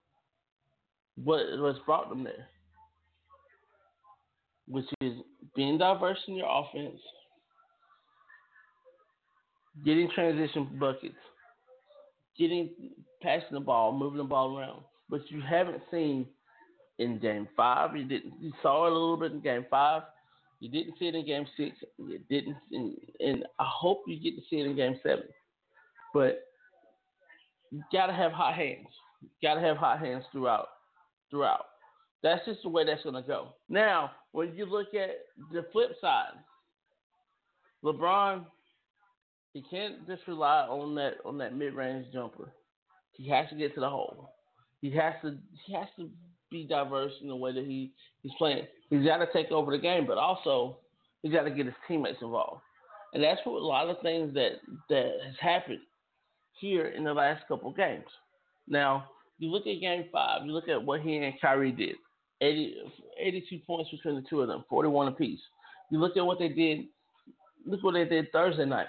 what 1.23 1.41
what's 1.59 1.79
brought 1.85 2.09
them 2.09 2.23
there, 2.23 2.47
which 4.67 4.85
is 5.01 5.13
being 5.55 5.77
diverse 5.77 6.19
in 6.27 6.35
your 6.35 6.49
offense, 6.49 6.99
getting 9.85 10.09
transition 10.13 10.77
buckets, 10.79 11.15
getting 12.37 12.69
passing 13.21 13.47
the 13.51 13.59
ball, 13.59 13.91
moving 13.97 14.17
the 14.17 14.23
ball 14.23 14.57
around. 14.57 14.81
But 15.09 15.21
you 15.29 15.41
haven't 15.41 15.81
seen 15.91 16.25
in 16.99 17.19
game 17.19 17.47
five. 17.55 17.95
You 17.95 18.05
didn't. 18.05 18.33
You 18.39 18.51
saw 18.61 18.85
it 18.85 18.91
a 18.91 18.93
little 18.93 19.17
bit 19.17 19.33
in 19.33 19.41
game 19.41 19.65
five. 19.69 20.03
You 20.59 20.69
didn't 20.69 20.97
see 20.97 21.07
it 21.07 21.15
in 21.15 21.25
game 21.25 21.45
six. 21.57 21.75
You 21.97 22.19
didn't, 22.29 22.55
and, 22.71 22.95
and 23.19 23.45
I 23.59 23.65
hope 23.67 24.03
you 24.07 24.19
get 24.19 24.35
to 24.35 24.41
see 24.49 24.61
it 24.61 24.65
in 24.65 24.75
game 24.75 24.99
seven. 25.03 25.25
But 26.13 26.43
you 27.71 27.83
gotta 27.91 28.13
have 28.13 28.31
hot 28.31 28.55
hands. 28.55 28.87
You 29.21 29.29
gotta 29.43 29.61
have 29.61 29.77
hot 29.77 29.99
hands 29.99 30.23
throughout. 30.31 30.67
Throughout. 31.29 31.65
That's 32.23 32.43
just 32.45 32.63
the 32.63 32.69
way 32.69 32.85
that's 32.85 33.03
gonna 33.03 33.21
go. 33.21 33.49
Now, 33.69 34.11
when 34.31 34.55
you 34.55 34.65
look 34.65 34.93
at 34.93 35.11
the 35.51 35.65
flip 35.71 35.91
side, 36.01 36.33
LeBron, 37.83 38.45
he 39.53 39.63
can't 39.69 40.05
just 40.07 40.27
rely 40.27 40.61
on 40.61 40.95
that 40.95 41.13
on 41.23 41.37
that 41.37 41.55
mid 41.55 41.73
range 41.73 42.07
jumper. 42.11 42.51
He 43.13 43.29
has 43.29 43.47
to 43.49 43.55
get 43.55 43.73
to 43.75 43.79
the 43.79 43.89
hole. 43.89 44.33
He 44.81 44.91
has 44.91 45.13
to 45.21 45.37
he 45.65 45.73
has 45.73 45.87
to 45.97 46.09
be 46.51 46.65
diverse 46.65 47.13
in 47.21 47.27
the 47.27 47.35
way 47.35 47.53
that 47.53 47.65
he, 47.65 47.91
he's 48.21 48.31
playing. 48.37 48.65
He's 48.89 49.05
got 49.05 49.17
to 49.17 49.27
take 49.33 49.51
over 49.51 49.71
the 49.71 49.81
game, 49.81 50.05
but 50.05 50.17
also 50.17 50.77
he's 51.21 51.31
got 51.31 51.43
to 51.43 51.51
get 51.51 51.65
his 51.65 51.75
teammates 51.87 52.21
involved. 52.21 52.61
And 53.13 53.23
that's 53.23 53.39
what 53.45 53.61
a 53.61 53.65
lot 53.65 53.89
of 53.89 54.01
things 54.01 54.33
that 54.33 54.53
that 54.89 55.11
has 55.25 55.35
happened 55.39 55.79
here 56.59 56.87
in 56.87 57.03
the 57.03 57.13
last 57.13 57.47
couple 57.47 57.71
games. 57.71 58.05
Now, 58.67 59.05
you 59.37 59.49
look 59.49 59.67
at 59.67 59.79
game 59.79 60.05
five, 60.11 60.45
you 60.45 60.51
look 60.51 60.67
at 60.67 60.83
what 60.83 61.01
he 61.01 61.17
and 61.17 61.33
Kyrie 61.41 61.71
did 61.71 61.95
80, 62.41 62.75
82 63.19 63.59
points 63.65 63.91
between 63.91 64.15
the 64.15 64.23
two 64.29 64.41
of 64.41 64.47
them, 64.47 64.63
41 64.69 65.07
apiece. 65.07 65.39
You 65.91 65.99
look 65.99 66.17
at 66.17 66.25
what 66.25 66.39
they 66.39 66.49
did, 66.49 66.85
look 67.65 67.83
what 67.83 67.93
they 67.93 68.05
did 68.05 68.31
Thursday 68.31 68.65
night. 68.65 68.87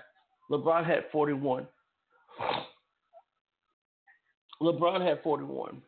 LeBron 0.51 0.87
had 0.87 1.05
41. 1.13 1.67
LeBron 4.63 5.07
had 5.07 5.23
41. 5.23 5.83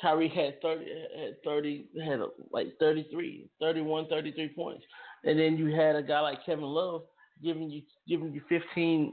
Kyrie 0.00 0.28
had 0.28 0.60
30, 0.62 0.84
had 1.18 1.42
30, 1.44 1.86
had 2.04 2.20
like 2.52 2.68
33, 2.78 3.48
31, 3.60 4.06
33 4.08 4.48
points. 4.48 4.84
And 5.24 5.38
then 5.38 5.56
you 5.56 5.74
had 5.74 5.96
a 5.96 6.02
guy 6.02 6.20
like 6.20 6.44
Kevin 6.44 6.64
Love 6.64 7.02
giving 7.42 7.70
you 7.70 7.82
giving 8.08 8.32
you 8.32 8.42
15 8.48 9.12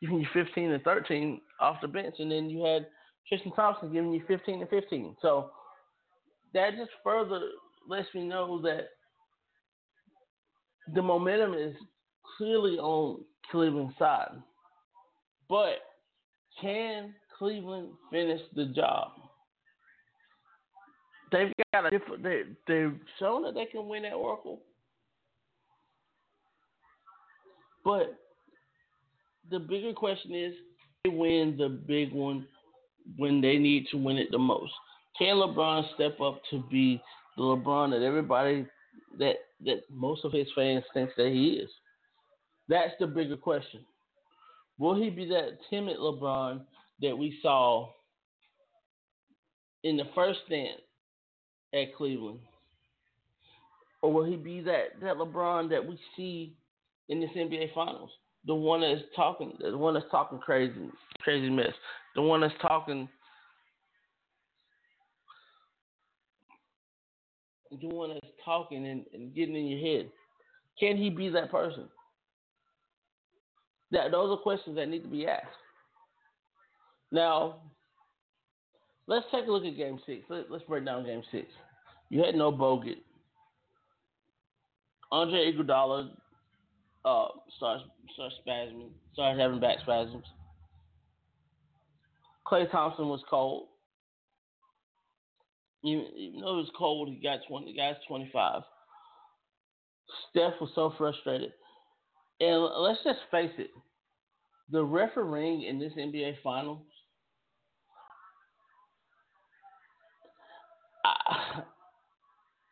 giving 0.00 0.20
you 0.20 0.26
15 0.32 0.70
and 0.70 0.82
13 0.82 1.40
off 1.60 1.76
the 1.80 1.88
bench, 1.88 2.16
and 2.18 2.30
then 2.30 2.50
you 2.50 2.64
had 2.64 2.86
Tristan 3.28 3.52
Thompson 3.52 3.92
giving 3.92 4.12
you 4.12 4.22
15 4.26 4.60
and 4.60 4.68
15. 4.68 5.16
So 5.22 5.50
that 6.54 6.76
just 6.76 6.90
further 7.02 7.40
lets 7.88 8.08
me 8.14 8.24
know 8.24 8.60
that 8.62 8.88
the 10.94 11.02
momentum 11.02 11.54
is 11.54 11.74
clearly 12.36 12.78
on 12.78 13.22
Cleveland's 13.50 13.96
side. 13.98 14.30
But 15.48 15.78
can 16.60 17.14
Cleveland 17.38 17.90
finish 18.10 18.40
the 18.54 18.66
job? 18.66 19.08
They've 21.32 21.52
got 21.72 21.86
a 21.86 21.90
different. 21.90 22.22
They 22.22 22.42
they've 22.66 22.98
shown 23.18 23.42
that 23.42 23.54
they 23.54 23.66
can 23.66 23.88
win 23.88 24.04
at 24.04 24.12
Oracle, 24.12 24.60
but 27.84 28.16
the 29.50 29.58
bigger 29.58 29.92
question 29.92 30.34
is 30.34 30.54
they 31.02 31.10
win 31.10 31.56
the 31.58 31.68
big 31.68 32.12
one 32.12 32.46
when 33.16 33.40
they 33.40 33.58
need 33.58 33.86
to 33.90 33.96
win 33.96 34.16
it 34.16 34.30
the 34.30 34.38
most. 34.38 34.72
Can 35.18 35.36
LeBron 35.36 35.94
step 35.94 36.20
up 36.20 36.40
to 36.50 36.62
be 36.70 37.00
the 37.36 37.42
LeBron 37.42 37.90
that 37.90 38.04
everybody 38.04 38.66
that 39.18 39.34
that 39.64 39.82
most 39.90 40.24
of 40.24 40.32
his 40.32 40.46
fans 40.54 40.84
thinks 40.92 41.12
that 41.16 41.28
he 41.28 41.60
is? 41.62 41.70
That's 42.68 42.92
the 42.98 43.06
bigger 43.06 43.36
question. 43.36 43.80
Will 44.78 45.00
he 45.00 45.10
be 45.10 45.26
that 45.28 45.58
timid 45.70 45.98
LeBron 45.98 46.62
that 47.02 47.16
we 47.16 47.38
saw 47.42 47.90
in 49.84 49.96
the 49.96 50.04
first 50.14 50.40
stint 50.46 50.80
at 51.74 51.94
Cleveland? 51.96 52.40
Or 54.02 54.12
will 54.12 54.24
he 54.24 54.36
be 54.36 54.60
that, 54.62 55.00
that 55.00 55.16
LeBron 55.16 55.70
that 55.70 55.86
we 55.86 55.98
see 56.16 56.54
in 57.08 57.20
this 57.20 57.30
NBA 57.36 57.72
Finals? 57.74 58.10
the 58.46 58.54
one 58.54 58.80
that's 58.80 59.02
talking, 59.16 59.52
the 59.60 59.76
one 59.76 59.94
that's 59.94 60.06
talking 60.10 60.38
crazy, 60.38 60.90
crazy 61.20 61.50
mess, 61.50 61.72
the 62.14 62.22
one 62.22 62.40
that's 62.40 62.54
talking, 62.60 63.08
one 67.82 68.10
that's 68.10 68.32
talking 68.44 68.86
and, 68.86 69.04
and 69.12 69.34
getting 69.34 69.56
in 69.56 69.66
your 69.66 69.80
head. 69.80 70.10
Can 70.78 70.96
he 70.96 71.10
be 71.10 71.28
that 71.30 71.50
person? 71.50 71.88
That 73.90 74.10
those 74.10 74.36
are 74.36 74.42
questions 74.42 74.76
that 74.76 74.88
need 74.88 75.02
to 75.02 75.08
be 75.08 75.26
asked. 75.26 75.46
Now, 77.12 77.56
let's 79.06 79.26
take 79.30 79.46
a 79.46 79.50
look 79.50 79.64
at 79.64 79.76
Game 79.76 80.00
Six. 80.04 80.24
Let, 80.28 80.50
us 80.50 80.62
break 80.68 80.84
down 80.84 81.04
Game 81.04 81.22
Six. 81.30 81.46
You 82.10 82.24
had 82.24 82.34
no 82.34 82.50
Bogut. 82.50 82.98
Andre 85.12 85.52
Iguodala 85.52 86.10
uh, 87.04 87.26
starts 87.56 87.84
starts 88.14 88.34
spasming, 88.46 88.90
starts 89.12 89.38
having 89.38 89.60
back 89.60 89.78
spasms. 89.82 90.24
Klay 92.46 92.70
Thompson 92.70 93.08
was 93.08 93.20
cold. 93.28 93.68
Even, 95.84 96.06
even 96.16 96.40
though 96.40 96.54
it 96.54 96.62
was 96.62 96.70
cold, 96.76 97.08
he 97.08 97.16
got 97.22 97.40
twenty. 97.46 97.72
The 97.72 97.78
guy's 97.78 97.96
twenty 98.08 98.30
five. 98.32 98.62
Steph 100.30 100.54
was 100.60 100.70
so 100.74 100.92
frustrated, 100.96 101.52
and 102.40 102.62
let's 102.62 103.02
just 103.04 103.20
face 103.30 103.52
it, 103.58 103.70
the 104.70 104.84
refereeing 104.84 105.62
in 105.62 105.78
this 105.78 105.92
NBA 105.98 106.36
Finals. 106.42 106.82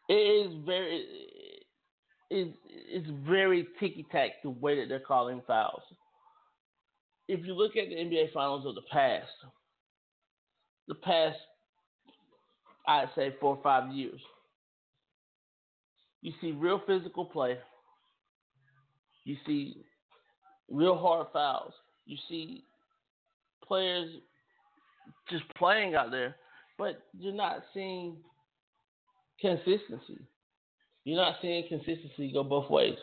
it 0.08 0.14
is 0.14 0.52
very 0.64 1.04
it's, 2.30 2.56
it's 2.66 3.08
very 3.28 3.66
ticky 3.78 4.06
tack 4.10 4.30
the 4.42 4.50
way 4.50 4.80
that 4.80 4.88
they're 4.88 5.00
calling 5.00 5.42
fouls. 5.46 5.82
If 7.28 7.44
you 7.46 7.54
look 7.54 7.76
at 7.76 7.88
the 7.88 7.94
NBA 7.94 8.32
Finals 8.32 8.66
of 8.66 8.74
the 8.74 8.82
past, 8.90 9.28
the 10.88 10.94
past, 10.96 11.36
I'd 12.86 13.08
say 13.14 13.34
four 13.40 13.56
or 13.56 13.62
five 13.62 13.92
years, 13.92 14.20
you 16.20 16.32
see 16.40 16.52
real 16.52 16.80
physical 16.86 17.24
play. 17.24 17.58
You 19.24 19.36
see 19.46 19.84
real 20.70 20.96
hard 20.96 21.28
fouls. 21.32 21.74
You 22.06 22.16
see 22.28 22.64
players 23.64 24.08
just 25.30 25.44
playing 25.56 25.94
out 25.94 26.10
there, 26.10 26.36
but 26.78 27.02
you're 27.18 27.32
not 27.32 27.62
seeing 27.72 28.16
consistency. 29.40 30.18
You're 31.04 31.20
not 31.20 31.36
seeing 31.42 31.66
consistency 31.68 32.32
go 32.32 32.44
both 32.44 32.70
ways. 32.70 32.98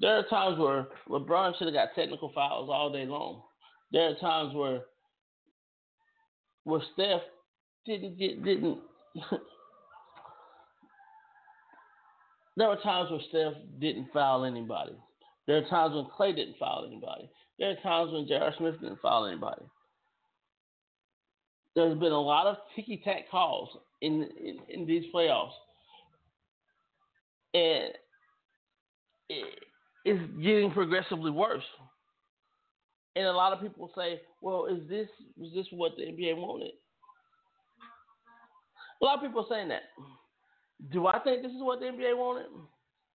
There 0.00 0.16
are 0.16 0.22
times 0.24 0.58
where 0.58 0.86
LeBron 1.08 1.56
should 1.56 1.66
have 1.66 1.74
got 1.74 1.94
technical 1.94 2.30
fouls 2.34 2.70
all 2.72 2.92
day 2.92 3.04
long. 3.04 3.42
There 3.90 4.10
are 4.10 4.14
times 4.14 4.54
where 4.54 4.82
where 6.64 6.82
Steph 6.92 7.22
didn't 7.88 8.18
get 8.18 8.44
didn't. 8.44 8.78
there 12.56 12.68
were 12.68 12.76
times 12.76 13.10
where 13.10 13.20
Steph 13.28 13.54
didn't 13.80 14.12
foul 14.12 14.44
anybody. 14.44 14.92
There 15.46 15.56
are 15.56 15.68
times 15.68 15.94
when 15.94 16.04
Klay 16.16 16.36
didn't 16.36 16.58
foul 16.58 16.84
anybody. 16.86 17.28
There 17.58 17.70
are 17.70 17.76
times 17.82 18.12
when 18.12 18.28
J.R. 18.28 18.52
Smith 18.58 18.80
didn't 18.80 19.00
foul 19.00 19.26
anybody. 19.26 19.64
There's 21.74 21.98
been 21.98 22.12
a 22.12 22.20
lot 22.20 22.46
of 22.46 22.56
ticky 22.76 23.00
tack 23.04 23.30
calls 23.30 23.68
in, 24.02 24.28
in, 24.38 24.58
in 24.68 24.86
these 24.86 25.04
playoffs 25.12 25.52
and 27.54 27.92
it, 29.28 29.54
it's 30.04 30.32
getting 30.42 30.70
progressively 30.70 31.30
worse. 31.30 31.64
And 33.16 33.26
a 33.26 33.32
lot 33.32 33.52
of 33.52 33.60
people 33.60 33.90
say, 33.96 34.20
"Well, 34.40 34.66
is 34.66 34.88
this 34.88 35.08
is 35.42 35.52
this 35.54 35.66
what 35.70 35.96
the 35.96 36.04
NBA 36.04 36.36
wanted?" 36.36 36.72
A 39.00 39.04
lot 39.04 39.16
of 39.18 39.22
people 39.22 39.42
are 39.42 39.54
saying 39.56 39.68
that. 39.68 39.82
Do 40.92 41.06
I 41.06 41.18
think 41.20 41.42
this 41.42 41.52
is 41.52 41.62
what 41.62 41.80
the 41.80 41.86
NBA 41.86 42.16
wanted? 42.16 42.46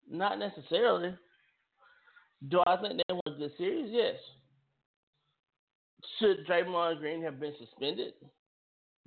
Not 0.09 0.39
necessarily. 0.39 1.15
Do 2.49 2.61
I 2.67 2.77
think 2.77 2.97
they 3.07 3.13
want 3.13 3.37
good 3.37 3.51
series? 3.57 3.89
Yes. 3.89 4.15
Should 6.19 6.45
Draymond 6.45 6.99
Green 6.99 7.23
have 7.23 7.39
been 7.39 7.53
suspended? 7.57 8.13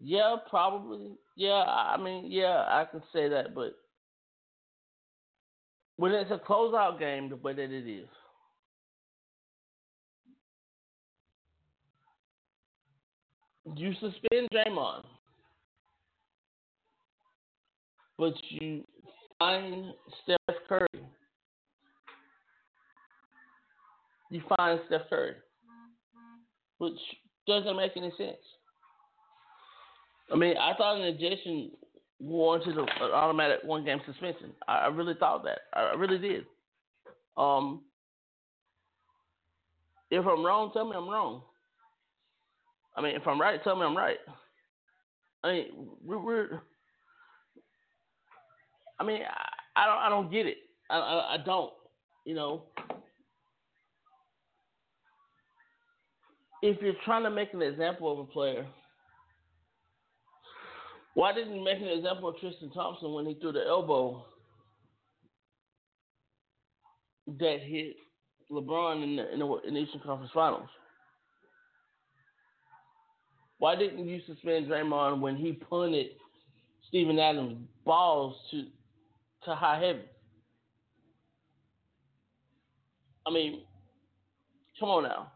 Yeah, 0.02 0.36
probably. 0.48 1.12
Yeah, 1.36 1.64
I 1.66 1.96
mean, 1.96 2.30
yeah, 2.30 2.64
I 2.68 2.86
can 2.90 3.02
say 3.12 3.28
that, 3.28 3.54
but 3.54 3.74
when 5.96 6.12
it's 6.12 6.30
a 6.30 6.38
closeout 6.38 6.98
game 6.98 7.28
the 7.28 7.36
way 7.36 7.54
that 7.54 7.70
it 7.70 7.88
is. 7.88 8.08
You 13.74 13.92
suspend 13.94 14.48
Draymond, 14.54 15.02
but 18.18 18.34
you 18.48 18.82
find 19.38 19.92
Steph 20.22 20.56
Curry. 20.68 20.86
You 24.30 24.42
find 24.56 24.80
Steph 24.86 25.08
Curry, 25.08 25.34
which 26.78 26.98
doesn't 27.46 27.76
make 27.76 27.92
any 27.96 28.12
sense. 28.18 28.36
I 30.32 30.36
mean, 30.36 30.56
I 30.56 30.74
thought 30.76 30.96
an 30.96 31.02
ejection 31.02 31.70
warranted 32.18 32.76
an 32.78 32.86
automatic 33.12 33.60
one 33.62 33.84
game 33.84 34.00
suspension. 34.06 34.52
I, 34.66 34.86
really 34.88 35.14
thought 35.14 35.44
that. 35.44 35.58
I, 35.72 35.82
I 35.82 35.94
really 35.94 36.18
did. 36.18 36.44
Um, 37.36 37.82
if 40.10 40.26
I'm 40.26 40.44
wrong, 40.44 40.70
tell 40.72 40.88
me 40.88 40.96
I'm 40.96 41.08
wrong. 41.08 41.42
I 42.96 43.02
mean, 43.02 43.14
if 43.14 43.26
I'm 43.26 43.40
right, 43.40 43.62
tell 43.62 43.76
me 43.76 43.82
I'm 43.82 43.96
right. 43.96 44.18
I 45.44 45.52
mean, 45.52 45.66
we're. 46.04 46.18
we're 46.18 46.60
I 48.98 49.04
mean, 49.04 49.20
I, 49.22 49.82
I 49.82 49.86
don't. 49.86 49.98
I 49.98 50.08
don't 50.08 50.32
get 50.32 50.46
it. 50.46 50.58
I, 50.90 50.98
I, 50.98 51.34
I 51.34 51.36
don't. 51.44 51.72
You 52.24 52.34
know. 52.34 52.64
If 56.62 56.80
you're 56.80 56.94
trying 57.04 57.22
to 57.24 57.30
make 57.30 57.52
an 57.52 57.62
example 57.62 58.10
of 58.12 58.18
a 58.18 58.24
player 58.24 58.66
why 61.16 61.32
didn't 61.32 61.54
he 61.54 61.64
make 61.64 61.80
an 61.80 61.88
example 61.88 62.28
of 62.28 62.38
Tristan 62.38 62.70
Thompson 62.72 63.14
when 63.14 63.24
he 63.24 63.32
threw 63.40 63.50
the 63.50 63.64
elbow 63.66 64.22
that 67.26 67.60
hit 67.62 67.96
LeBron 68.52 69.02
in 69.02 69.16
the, 69.16 69.32
in 69.32 69.38
the, 69.38 69.46
in 69.66 69.72
the 69.72 69.80
Eastern 69.80 70.02
Conference 70.02 70.30
Finals? 70.34 70.68
Why 73.56 73.76
didn't 73.76 74.06
you 74.06 74.20
suspend 74.26 74.66
Draymond 74.66 75.20
when 75.20 75.36
he 75.36 75.52
punted 75.52 76.08
Steven 76.88 77.18
Adams' 77.18 77.66
balls 77.86 78.36
to 78.50 78.66
to 79.46 79.54
high 79.54 79.80
heaven? 79.80 80.02
I 83.26 83.30
mean, 83.32 83.62
come 84.78 84.90
on 84.90 85.02
now. 85.04 85.32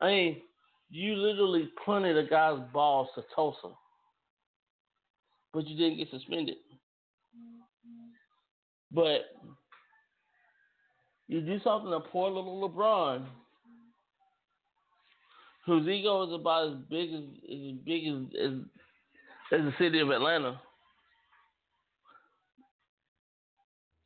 I 0.00 0.06
mean, 0.06 0.42
you 0.90 1.14
literally 1.14 1.68
punted 1.84 2.16
a 2.16 2.28
guy's 2.28 2.60
balls 2.72 3.08
to 3.16 3.24
Tulsa 3.34 3.68
but 5.56 5.66
you 5.66 5.76
didn't 5.78 5.96
get 5.96 6.10
suspended. 6.10 6.56
But 8.92 9.22
you 11.28 11.40
do 11.40 11.58
something 11.64 11.90
to 11.90 12.00
poor 12.00 12.30
little 12.30 12.68
LeBron, 12.68 13.24
whose 15.64 15.88
ego 15.88 16.26
is 16.26 16.34
about 16.34 16.68
as 16.68 16.74
big 16.90 17.10
as 17.10 17.22
as 17.22 17.84
big 17.86 18.06
as 18.06 18.14
as, 18.38 18.52
as 19.58 19.64
the 19.64 19.72
city 19.78 20.00
of 20.00 20.10
Atlanta, 20.10 20.60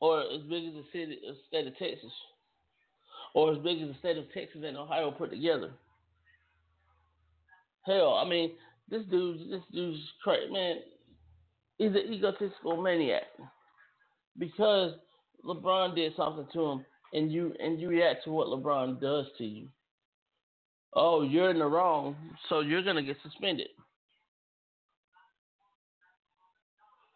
or 0.00 0.20
as 0.20 0.42
big 0.48 0.64
as 0.66 0.74
the 0.74 0.84
city, 0.92 1.18
the 1.22 1.36
state 1.48 1.66
of 1.66 1.76
Texas, 1.78 2.12
or 3.34 3.52
as 3.52 3.58
big 3.58 3.80
as 3.80 3.88
the 3.88 3.98
state 3.98 4.18
of 4.18 4.24
Texas 4.32 4.62
and 4.64 4.76
Ohio 4.76 5.10
put 5.10 5.30
together. 5.30 5.70
Hell, 7.86 8.14
I 8.14 8.28
mean, 8.28 8.52
this 8.90 9.02
dude, 9.10 9.50
this 9.50 9.62
dude's 9.72 10.00
crazy, 10.22 10.52
man 10.52 10.76
he's 11.80 11.92
an 11.92 12.12
egotistical 12.12 12.80
maniac 12.80 13.22
because 14.38 14.92
LeBron 15.44 15.94
did 15.94 16.12
something 16.14 16.46
to 16.52 16.64
him, 16.66 16.84
and 17.14 17.32
you 17.32 17.54
and 17.58 17.80
you 17.80 17.88
react 17.88 18.24
to 18.24 18.30
what 18.30 18.48
LeBron 18.48 19.00
does 19.00 19.24
to 19.38 19.44
you. 19.44 19.66
Oh, 20.92 21.22
you're 21.22 21.50
in 21.50 21.58
the 21.58 21.66
wrong, 21.66 22.14
so 22.48 22.60
you're 22.60 22.82
gonna 22.82 23.02
get 23.02 23.16
suspended. 23.22 23.68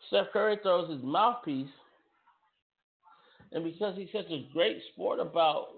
Steph 0.08 0.32
Curry 0.32 0.58
throws 0.62 0.90
his 0.90 1.02
mouthpiece, 1.02 1.68
and 3.54 3.64
because 3.64 3.96
he's 3.96 4.08
such 4.12 4.30
a 4.30 4.46
great 4.52 4.78
sport 4.92 5.20
about 5.20 5.68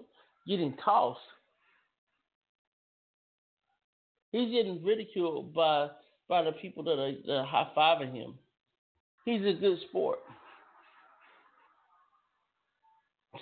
getting 0.47 0.75
tossed, 0.83 1.19
he's 4.31 4.51
getting 4.51 4.83
ridiculed 4.83 5.53
by 5.53 5.89
by 6.27 6.41
the 6.41 6.51
people 6.51 6.83
that 6.83 6.99
are, 6.99 7.13
that 7.25 7.33
are 7.33 7.45
high 7.45 7.69
fiving 7.77 8.13
him. 8.13 8.33
He's 9.23 9.41
a 9.45 9.53
good 9.53 9.77
sport. 9.89 10.19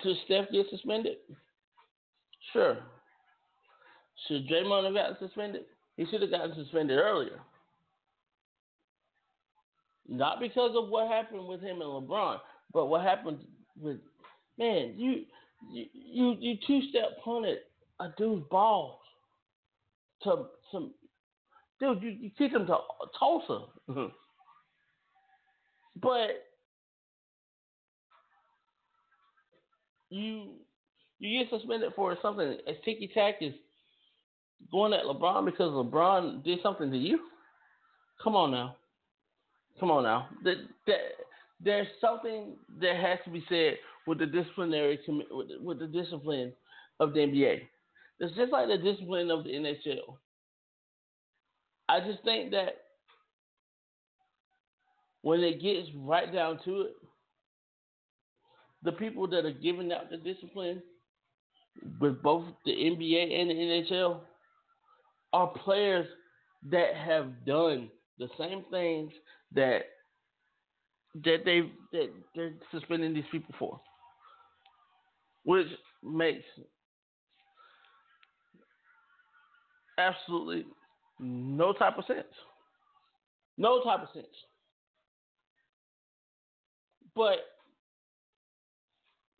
Should 0.02 0.16
Steph 0.26 0.52
get 0.52 0.66
suspended? 0.70 1.16
Sure. 2.52 2.76
Should 4.28 4.48
Draymond 4.48 4.84
have 4.84 4.94
gotten 4.94 5.16
suspended? 5.18 5.62
He 5.96 6.06
should 6.06 6.22
have 6.22 6.30
gotten 6.30 6.54
suspended 6.54 6.98
earlier. 6.98 7.40
Not 10.08 10.38
because 10.38 10.72
of 10.76 10.88
what 10.90 11.08
happened 11.08 11.46
with 11.48 11.60
him 11.60 11.80
and 11.80 11.90
LeBron, 11.90 12.38
but 12.72 12.86
what 12.86 13.02
happened 13.02 13.38
with 13.80 13.98
man, 14.58 14.94
you 14.96 15.24
you 15.70 15.86
you, 15.92 16.36
you 16.38 16.56
two 16.66 16.80
step 16.90 17.22
punted 17.24 17.58
a 18.00 18.08
dude's 18.18 18.44
balls 18.50 18.98
to 20.22 20.46
some 20.72 20.92
dude, 21.80 22.02
you, 22.02 22.10
you 22.10 22.30
kick 22.36 22.52
him 22.52 22.66
to 22.66 22.76
Tulsa. 23.18 23.66
Mm-hmm. 23.88 24.06
But 26.00 26.44
you 30.10 30.50
you 31.18 31.38
get 31.44 31.50
suspended 31.50 31.92
for 31.96 32.16
something 32.20 32.56
as 32.68 32.76
ticky 32.84 33.10
tack 33.12 33.36
as 33.42 33.52
going 34.70 34.92
at 34.92 35.04
LeBron 35.04 35.44
because 35.44 35.70
LeBron 35.70 36.44
did 36.44 36.58
something 36.62 36.90
to 36.90 36.98
you? 36.98 37.20
Come 38.22 38.36
on 38.36 38.50
now. 38.50 38.76
Come 39.78 39.90
on 39.90 40.04
now. 40.04 40.28
That, 40.44 40.56
that, 40.86 40.98
there's 41.62 41.86
something 42.00 42.52
that 42.80 42.96
has 42.96 43.18
to 43.24 43.30
be 43.30 43.44
said 43.48 43.76
with 44.06 44.18
the 44.18 44.26
disciplinary 44.26 44.98
with, 45.08 45.48
with 45.60 45.78
the 45.78 45.86
discipline 45.86 46.52
of 47.00 47.12
the 47.12 47.20
NBA. 47.20 47.60
It's 48.20 48.36
just 48.36 48.52
like 48.52 48.68
the 48.68 48.78
discipline 48.78 49.30
of 49.30 49.44
the 49.44 49.50
NHL. 49.50 50.16
I 51.88 52.00
just 52.00 52.22
think 52.24 52.50
that 52.52 52.76
when 55.22 55.40
it 55.40 55.60
gets 55.60 55.88
right 55.96 56.32
down 56.32 56.58
to 56.64 56.82
it, 56.82 56.96
the 58.82 58.92
people 58.92 59.26
that 59.28 59.44
are 59.44 59.52
giving 59.52 59.92
out 59.92 60.10
the 60.10 60.16
discipline 60.16 60.82
with 62.00 62.22
both 62.22 62.44
the 62.64 62.72
NBA 62.72 63.40
and 63.40 63.50
the 63.50 63.54
NHL 63.54 64.20
are 65.32 65.48
players 65.48 66.06
that 66.70 66.94
have 66.94 67.44
done 67.44 67.90
the 68.18 68.28
same 68.38 68.64
things 68.70 69.12
that 69.52 69.82
that 71.24 71.44
they 71.44 71.70
that 71.92 72.10
they're 72.34 72.54
suspending 72.70 73.14
these 73.14 73.24
people 73.30 73.54
for, 73.58 73.80
which 75.46 75.68
makes 76.02 76.42
absolutely 79.96 80.66
no 81.20 81.72
type 81.72 81.96
of 81.98 82.04
sense. 82.04 82.26
No 83.56 83.82
type 83.84 84.00
of 84.02 84.08
sense. 84.12 84.26
But 87.14 87.36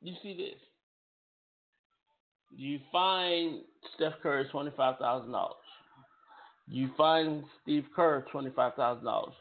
you 0.00 0.14
see 0.22 0.36
this. 0.36 0.60
You 2.56 2.78
find 2.92 3.62
Steph 3.96 4.14
Curry 4.22 4.46
twenty 4.52 4.70
five 4.76 4.98
thousand 4.98 5.32
dollars. 5.32 5.56
You 6.68 6.88
find 6.96 7.42
Steve 7.62 7.84
Kerr 7.94 8.24
twenty 8.30 8.50
five 8.54 8.74
thousand 8.74 9.04
dollars 9.04 9.34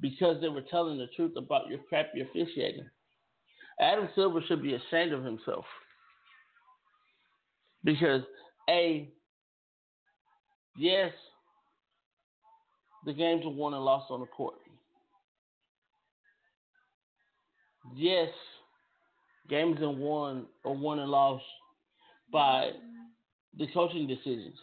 because 0.00 0.40
they 0.40 0.48
were 0.48 0.64
telling 0.68 0.98
the 0.98 1.06
truth 1.14 1.34
about 1.36 1.68
your 1.68 1.78
crappy 1.88 2.22
officiating. 2.22 2.88
Adam 3.80 4.08
Silver 4.16 4.40
should 4.48 4.62
be 4.62 4.74
ashamed 4.74 5.12
of 5.12 5.22
himself 5.22 5.64
because 7.88 8.20
a 8.68 9.08
yes, 10.76 11.10
the 13.06 13.14
games 13.14 13.46
are 13.46 13.50
won 13.50 13.72
and 13.72 13.82
lost 13.82 14.10
on 14.10 14.20
the 14.20 14.26
court. 14.26 14.56
Yes, 17.96 18.28
games 19.48 19.80
are 19.80 19.88
won 19.88 20.44
or 20.64 20.76
won 20.76 20.98
and 20.98 21.10
lost 21.10 21.44
by 22.30 22.72
the 23.58 23.66
coaching 23.72 24.06
decisions. 24.06 24.58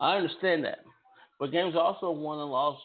I 0.00 0.16
understand 0.16 0.64
that. 0.64 0.80
But 1.38 1.52
games 1.52 1.76
are 1.76 1.82
also 1.82 2.10
won 2.10 2.40
and 2.40 2.50
lost 2.50 2.82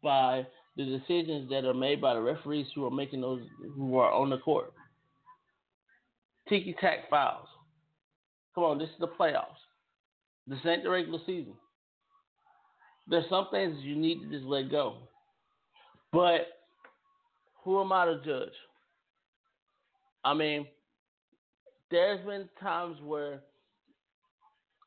by 0.00 0.46
the 0.76 0.84
decisions 0.84 1.50
that 1.50 1.64
are 1.64 1.74
made 1.74 2.00
by 2.00 2.14
the 2.14 2.20
referees 2.20 2.68
who 2.72 2.86
are 2.86 2.90
making 2.92 3.20
those 3.20 3.42
who 3.74 3.96
are 3.98 4.12
on 4.12 4.30
the 4.30 4.38
court. 4.38 4.72
Tiki 6.48 6.76
tack 6.80 7.10
fouls. 7.10 7.48
Come 8.54 8.64
on, 8.64 8.78
this 8.78 8.88
is 8.88 9.00
the 9.00 9.08
playoffs. 9.08 9.60
This 10.46 10.58
ain't 10.66 10.84
the 10.84 10.90
regular 10.90 11.18
season. 11.26 11.54
There's 13.06 13.28
some 13.28 13.48
things 13.50 13.76
you 13.82 13.96
need 13.96 14.20
to 14.20 14.30
just 14.30 14.44
let 14.44 14.70
go. 14.70 14.98
But 16.12 16.46
who 17.62 17.80
am 17.80 17.92
I 17.92 18.06
to 18.06 18.20
judge? 18.24 18.52
I 20.24 20.34
mean, 20.34 20.66
there's 21.90 22.24
been 22.24 22.48
times 22.60 22.96
where 23.02 23.40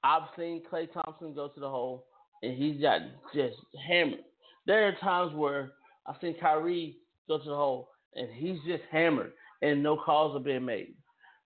I've 0.03 0.29
seen 0.37 0.63
Klay 0.71 0.87
Thompson 0.91 1.33
go 1.33 1.49
to 1.49 1.59
the 1.59 1.69
hole 1.69 2.05
and 2.41 2.55
he's 2.55 2.81
got 2.81 3.01
just 3.35 3.55
hammered. 3.87 4.23
There 4.65 4.87
are 4.87 4.95
times 5.01 5.33
where 5.35 5.73
I've 6.07 6.15
seen 6.21 6.35
Kyrie 6.39 6.97
go 7.27 7.37
to 7.37 7.49
the 7.49 7.55
hole 7.55 7.89
and 8.15 8.29
he's 8.31 8.57
just 8.67 8.83
hammered 8.91 9.33
and 9.61 9.83
no 9.83 9.97
calls 9.97 10.35
are 10.35 10.43
being 10.43 10.65
made. 10.65 10.95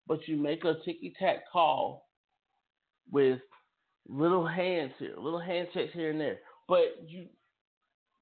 But 0.08 0.28
you 0.28 0.38
make 0.38 0.64
a 0.64 0.76
ticky 0.86 1.14
tack 1.20 1.50
call 1.52 2.06
with 3.10 3.40
little 4.08 4.46
hands 4.46 4.92
here, 5.00 5.14
little 5.18 5.40
hand 5.40 5.68
checks 5.74 5.94
here 5.94 6.12
and 6.12 6.20
there. 6.20 6.40
But 6.68 7.04
you 7.08 7.28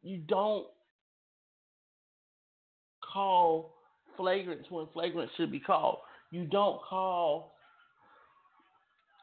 you 0.01 0.19
don't 0.27 0.67
call 3.11 3.75
flagrants 4.17 4.69
when 4.69 4.87
flagrant 4.93 5.29
should 5.37 5.51
be 5.51 5.59
called. 5.59 5.99
You 6.31 6.45
don't 6.45 6.81
call. 6.81 7.55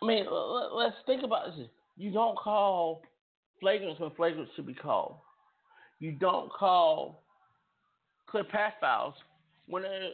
I 0.03 0.07
mean, 0.07 0.27
let's 0.73 0.97
think 1.07 1.23
about 1.23 1.57
this. 1.57 1.69
You 1.97 2.11
don't 2.11 2.37
call 2.37 3.03
flagrants 3.63 4.01
when 4.01 4.11
flagrants 4.11 4.49
should 4.55 4.67
be 4.67 4.75
called. 4.75 5.17
You 5.99 6.13
don't 6.13 6.53
call 6.53 7.23
clear 8.29 8.45
pass 8.45 8.73
files 8.81 9.15
when 9.67 9.83
there 9.83 10.11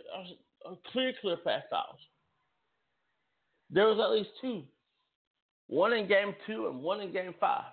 are 0.64 0.76
clear, 0.92 1.12
clear 1.20 1.36
pass 1.38 1.62
files. 1.70 1.98
There 3.70 3.86
was 3.86 3.98
at 3.98 4.10
least 4.10 4.30
two. 4.40 4.62
One 5.72 5.94
in 5.94 6.06
game 6.06 6.34
two 6.46 6.66
and 6.66 6.82
one 6.82 7.00
in 7.00 7.14
game 7.14 7.34
five. 7.40 7.72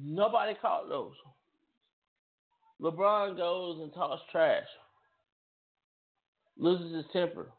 Nobody 0.00 0.54
caught 0.62 0.88
those. 0.88 1.14
LeBron 2.80 3.36
goes 3.36 3.80
and 3.80 3.92
talks 3.92 4.22
trash, 4.30 4.68
loses 6.56 6.94
his 6.94 7.04
temper. 7.12 7.50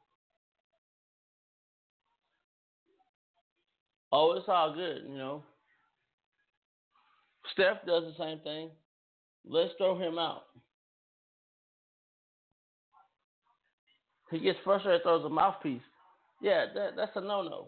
Oh, 4.13 4.37
it's 4.37 4.47
all 4.47 4.73
good, 4.73 5.01
you 5.05 5.17
know. 5.17 5.43
Steph 7.51 7.85
does 7.85 8.03
the 8.03 8.13
same 8.17 8.39
thing. 8.45 8.69
Let's 9.45 9.73
throw 9.77 9.99
him 9.99 10.17
out. 10.17 10.43
He 14.31 14.39
gets 14.39 14.59
frustrated, 14.63 15.03
throws 15.03 15.25
a 15.25 15.29
mouthpiece. 15.29 15.81
Yeah, 16.41 16.65
that, 16.73 16.95
that's 16.95 17.11
a 17.15 17.21
no 17.21 17.41
no. 17.41 17.67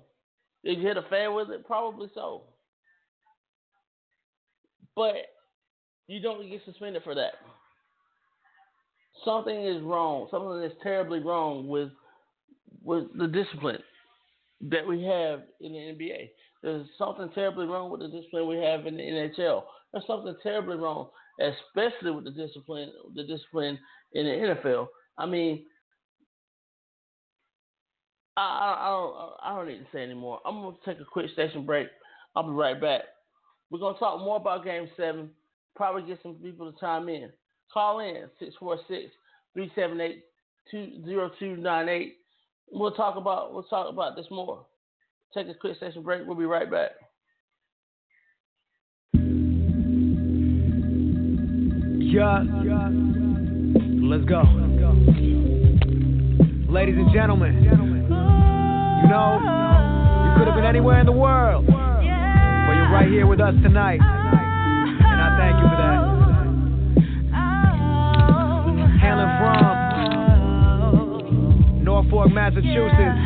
Did 0.64 0.80
you 0.80 0.88
hit 0.88 0.98
a 0.98 1.04
fan 1.04 1.34
with 1.34 1.50
it? 1.50 1.66
Probably 1.66 2.10
so. 2.14 2.44
But 4.96 5.16
you 6.08 6.22
don't 6.22 6.50
get 6.50 6.62
suspended 6.66 7.04
for 7.04 7.16
that. 7.16 7.34
Something 9.24 9.66
is 9.66 9.82
wrong. 9.82 10.28
Something 10.32 10.64
is 10.64 10.74
terribly 10.84 11.20
wrong 11.20 11.68
with 11.68 11.90
with 12.84 13.06
the 13.18 13.28
discipline 13.28 13.82
that 14.62 14.86
we 14.86 15.04
have 15.04 15.42
in 15.62 15.74
the 15.74 15.78
NBA. 15.78 16.30
There's 16.62 16.88
something 16.98 17.30
terribly 17.34 17.66
wrong 17.66 17.90
with 17.90 18.02
the 18.02 18.08
discipline 18.08 18.48
we 18.48 18.58
have 18.58 18.86
in 18.86 18.98
the 18.98 19.04
NHL. 19.04 19.64
There's 19.92 20.06
something 20.06 20.36
terribly 20.44 20.78
wrong, 20.78 21.10
especially 21.40 22.12
with 22.12 22.26
the 22.26 22.32
discipline 22.32 22.92
the 23.16 23.24
discipline 23.24 23.80
in 24.14 24.26
the 24.26 24.32
NFL. 24.32 24.88
I 25.18 25.26
mean, 25.26 25.66
I, 28.40 28.78
I, 28.80 28.90
don't 28.90 29.34
I 29.44 29.56
don't 29.56 29.68
need 29.68 29.80
to 29.80 29.88
say 29.92 30.04
anymore. 30.04 30.40
I'm 30.46 30.62
gonna 30.62 30.78
take 30.86 31.00
a 31.00 31.06
quick 31.06 31.32
station 31.34 31.66
break. 31.66 31.88
I'll 32.36 32.44
be 32.44 32.52
right 32.52 32.80
back. 32.80 33.02
We're 33.70 33.80
gonna 33.80 33.98
talk 33.98 34.20
more 34.20 34.38
about 34.38 34.64
Game 34.64 34.88
Seven 34.96 35.32
probably 35.80 36.04
get 36.04 36.20
some 36.22 36.36
people 36.36 36.70
to 36.70 36.78
chime 36.78 37.08
in. 37.08 37.32
Call 37.74 38.00
in 38.00 38.26
646 38.40 39.14
378 39.54 40.24
0298. 40.72 42.18
We'll 42.72 42.92
talk 42.92 43.16
about 43.16 43.54
we'll 43.54 43.64
talk 43.64 43.90
about 43.90 44.18
this 44.18 44.26
more. 44.30 44.66
Take 45.34 45.48
a 45.48 45.54
quick 45.54 45.78
station 45.78 46.04
break. 46.04 46.28
We'll 46.28 46.36
be 46.36 46.46
right 46.46 46.70
back. 46.70 46.92
Yeah. 52.12 52.44
Let's 54.02 54.26
go. 54.26 54.42
Ladies 56.70 56.96
and 56.98 57.12
gentlemen, 57.14 57.64
you 59.02 59.08
know, 59.08 59.40
you 59.40 60.32
could 60.38 60.48
have 60.48 60.56
been 60.56 60.66
anywhere 60.66 61.00
in 61.00 61.06
the 61.06 61.12
world, 61.12 61.66
but 61.68 62.74
you're 62.76 62.90
right 62.92 63.08
here 63.10 63.26
with 63.28 63.40
us 63.40 63.54
tonight. 63.64 64.00
And 64.02 65.22
I 65.22 65.38
thank 65.38 65.56
you 65.62 65.70
for 65.70 65.78
that. 65.78 66.00
Hailing 69.00 69.32
from 69.40 69.62
Norfolk, 71.84 72.32
Massachusetts. 72.32 73.20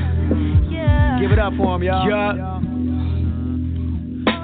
Give 1.19 1.31
it 1.31 1.39
up 1.39 1.53
for 1.57 1.75
him, 1.75 1.83
y'all. 1.83 2.07
Yeah. 2.09 2.33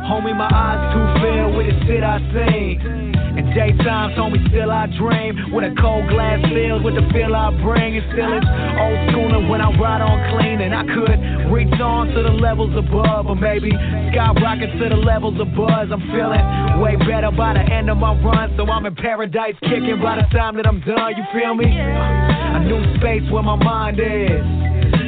Homie, 0.10 0.36
my 0.36 0.50
eyes 0.52 0.94
too 0.94 1.06
filled 1.22 1.56
with 1.56 1.68
the 1.68 1.74
shit 1.86 2.04
I 2.04 2.18
seen. 2.34 3.09
In 3.50 3.56
daytime, 3.56 4.16
told 4.16 4.34
me 4.34 4.40
still 4.50 4.70
I 4.70 4.86
dream. 4.94 5.54
With 5.54 5.66
a 5.66 5.74
cold 5.82 6.08
glass 6.10 6.38
filled 6.54 6.84
with 6.84 6.94
the 6.94 7.02
feel 7.10 7.34
I 7.34 7.50
bring. 7.66 7.98
And 7.98 8.06
still 8.14 8.30
it's 8.30 8.46
old 8.46 9.00
schooling 9.10 9.50
when 9.50 9.62
I 9.62 9.74
ride 9.74 10.02
on 10.06 10.38
clean. 10.38 10.62
And 10.62 10.74
I 10.76 10.86
could 10.86 11.18
reach 11.50 11.74
on 11.82 12.14
to 12.14 12.22
the 12.22 12.36
levels 12.38 12.78
above. 12.78 13.26
Or 13.26 13.36
maybe 13.36 13.74
skyrocket 14.14 14.70
to 14.78 14.90
the 14.90 15.02
levels 15.02 15.42
of 15.42 15.50
buzz. 15.58 15.90
I'm 15.90 16.02
feeling 16.14 16.46
way 16.78 16.96
better 17.10 17.32
by 17.34 17.58
the 17.58 17.66
end 17.66 17.90
of 17.90 17.98
my 17.98 18.14
run. 18.22 18.54
So 18.58 18.70
I'm 18.70 18.86
in 18.86 18.94
paradise 18.96 19.58
kicking 19.66 19.98
by 19.98 20.22
the 20.22 20.28
time 20.30 20.56
that 20.58 20.68
I'm 20.68 20.82
done. 20.82 21.18
You 21.18 21.26
feel 21.34 21.56
me? 21.56 21.74
A 21.74 22.62
new 22.70 22.82
space 23.02 23.26
where 23.34 23.44
my 23.44 23.58
mind 23.58 23.98
is. 23.98 24.46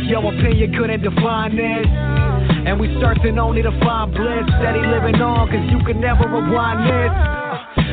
Your 0.10 0.25
opinion 0.25 0.73
couldn't 0.73 1.04
define 1.06 1.56
this. 1.56 1.86
And 2.65 2.80
we 2.80 2.89
searching 3.01 3.38
only 3.38 3.62
to 3.62 3.71
find 3.86 4.12
bliss. 4.13 4.49
Steady 4.58 4.82
living 4.82 5.21
on, 5.21 5.45
cause 5.45 5.65
you 5.69 5.86
can 5.86 6.01
never 6.01 6.25
rewind 6.25 6.89
this. 6.89 7.40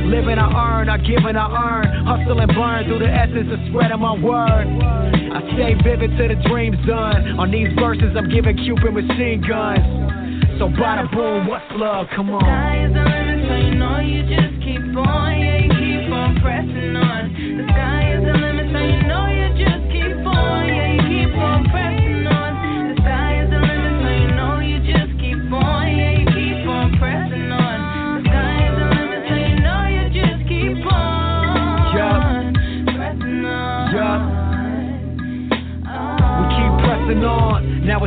Living, 0.08 0.38
I 0.38 0.48
earn, 0.48 0.88
I 0.88 0.96
give 0.96 1.20
and 1.28 1.36
I 1.36 1.46
earn. 1.52 2.06
Hustle 2.06 2.40
and 2.40 2.48
burn 2.54 2.84
through 2.88 3.00
the 3.00 3.12
essence 3.12 3.52
of 3.52 3.60
spreading 3.68 4.00
my 4.00 4.16
word. 4.16 4.64
I 4.64 5.44
stay 5.52 5.74
vivid 5.84 6.16
to 6.16 6.28
the 6.32 6.48
dream's 6.48 6.80
done. 6.86 7.38
On 7.38 7.50
these 7.50 7.68
verses, 7.78 8.16
I'm 8.16 8.30
giving 8.30 8.56
Cupid 8.56 8.94
machine 8.94 9.44
guns. 9.46 9.84
So 10.58 10.68
bada 10.72 11.12
boom, 11.12 11.46
what's 11.46 11.68
love? 11.76 12.06
Come 12.16 12.30
on. 12.30 12.40
The 12.40 13.04
limit, 13.04 13.48
so 13.48 13.54
you 13.54 13.74
know 13.76 14.00
you 14.00 14.22
just 14.24 14.64
keep 14.64 14.80
on, 14.96 15.38
yeah, 15.38 15.60
you 15.62 15.70
keep 15.76 16.10
on 16.10 16.40
pressing 16.40 16.96
on. 16.96 17.28
The 17.60 17.64
sky 17.68 18.17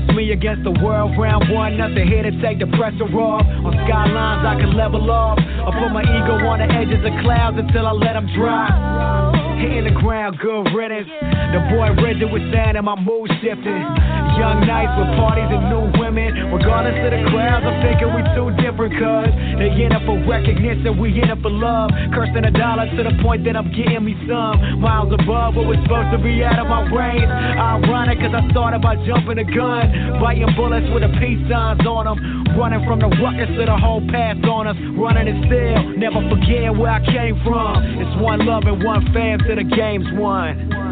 it's 0.01 0.15
me 0.15 0.31
against 0.31 0.63
the 0.63 0.71
world, 0.71 1.17
round 1.17 1.51
one. 1.51 1.77
Nothing 1.77 2.07
here 2.07 2.23
to 2.23 2.31
take 2.41 2.59
the 2.59 2.67
pressure 2.77 3.05
off. 3.17 3.45
On 3.45 3.73
skylines, 3.85 4.45
I 4.45 4.55
can 4.59 4.75
level 4.75 5.09
off. 5.11 5.37
I 5.39 5.69
put 5.71 5.91
my 5.91 6.01
ego 6.01 6.41
on 6.47 6.59
the 6.59 6.69
edges 6.69 7.03
of 7.05 7.13
clouds 7.21 7.57
until 7.57 7.87
I 7.87 7.91
let 7.91 8.13
them 8.13 8.27
dry. 8.35 9.61
Hitting 9.61 9.85
the 9.85 9.99
ground, 9.99 10.39
good 10.39 10.73
riddance. 10.73 11.09
The 11.09 11.59
boy 11.69 11.93
rigid 12.01 12.31
with 12.31 12.43
sand 12.51 12.77
and 12.77 12.85
my 12.85 12.95
mood 12.95 13.29
shifting. 13.41 14.20
Young 14.41 14.65
nights 14.65 14.97
with 14.97 15.13
parties 15.21 15.45
and 15.53 15.69
new 15.69 15.85
women. 16.01 16.49
Regardless 16.49 16.97
of 16.97 17.13
the 17.13 17.21
crowds, 17.29 17.61
I'm 17.61 17.77
thinking 17.85 18.09
we 18.09 18.25
too 18.33 18.49
different, 18.57 18.97
cuz 18.97 19.29
they 19.61 19.69
in 19.69 19.93
for 20.01 20.17
recognition, 20.25 20.97
we 20.97 21.13
in 21.21 21.29
it 21.29 21.37
for 21.45 21.53
love. 21.53 21.93
Cursing 22.09 22.45
a 22.45 22.49
dollar 22.49 22.89
to 22.89 23.01
the 23.05 23.13
point 23.21 23.45
that 23.45 23.55
I'm 23.55 23.69
getting 23.69 24.01
me 24.03 24.17
some. 24.25 24.81
Miles 24.81 25.13
above 25.13 25.53
what 25.53 25.69
was 25.69 25.77
supposed 25.85 26.09
to 26.09 26.17
be 26.17 26.43
out 26.43 26.57
of 26.57 26.65
my 26.65 26.81
range. 26.89 27.29
Ironic, 27.29 28.17
cause 28.17 28.33
I 28.33 28.41
thought 28.51 28.73
about 28.73 28.97
jumping 29.05 29.37
the 29.37 29.45
gun. 29.45 30.17
Biting 30.17 30.49
bullets 30.57 30.89
with 30.89 31.05
the 31.05 31.13
peace 31.21 31.45
signs 31.45 31.85
on 31.85 32.09
them. 32.09 32.17
Running 32.57 32.81
from 32.83 32.97
the 32.97 33.13
ruckus 33.21 33.53
of 33.61 33.65
the 33.69 33.77
whole 33.77 34.01
path 34.09 34.41
on 34.43 34.65
us. 34.65 34.77
Running 34.97 35.29
it 35.29 35.37
still, 35.45 35.93
never 36.01 36.17
forgetting 36.33 36.81
where 36.81 36.97
I 36.97 37.05
came 37.05 37.37
from. 37.45 37.77
It's 38.01 38.15
one 38.17 38.41
love 38.41 38.65
and 38.65 38.81
one 38.81 39.05
fam 39.13 39.37
till 39.45 39.57
the 39.61 39.69
game's 39.69 40.09
won. 40.17 40.90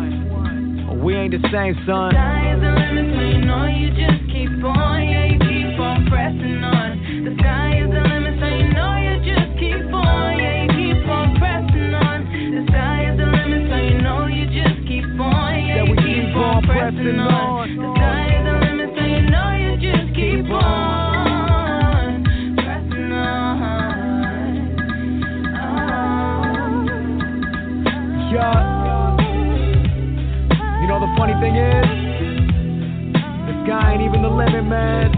We 1.00 1.16
ain't 1.16 1.32
the 1.32 1.40
same, 1.50 1.76
son. 1.88 2.12
Sky 2.12 2.54
is 2.54 2.60
the 2.62 2.70
limit, 2.76 3.16
so 3.16 3.22
you 3.24 3.42
know 3.46 3.66
you 3.66 3.90
just 3.96 4.20
keep 4.30 4.52
on, 4.64 5.08
yeah, 5.08 5.32
you 5.32 5.40
keep 5.40 5.80
on 5.80 6.06
pressing 6.12 6.64
on. 6.64 7.24
The 7.24 7.34
sky 7.40 7.80
is 7.82 7.90
the 7.90 8.04
limit, 8.04 8.36
so 8.40 8.46
you 8.46 8.70
know 8.76 8.94
you 9.00 9.16
just 9.24 9.58
keep 9.58 9.94
on, 9.96 10.38
yeah, 10.38 10.64
you 10.64 10.70
keep 10.76 11.08
on 11.08 11.40
pressing 11.40 11.94
on. 11.96 12.28
The 12.30 12.62
sky 12.68 13.10
is 13.10 13.18
the 13.18 13.26
limit, 13.26 13.72
so 13.72 13.78
you 13.80 14.02
know 14.04 14.28
you 14.28 14.46
just 14.52 14.86
keep 14.86 15.08
on, 15.18 15.56
yeah, 15.66 15.88
you 15.88 15.96
keep 15.96 16.36
on 16.36 16.64
pressing 16.68 17.20
on. 17.20 17.80
The 17.80 17.90
sky 17.96 18.29
limit, 34.40 34.64
man. 34.64 35.12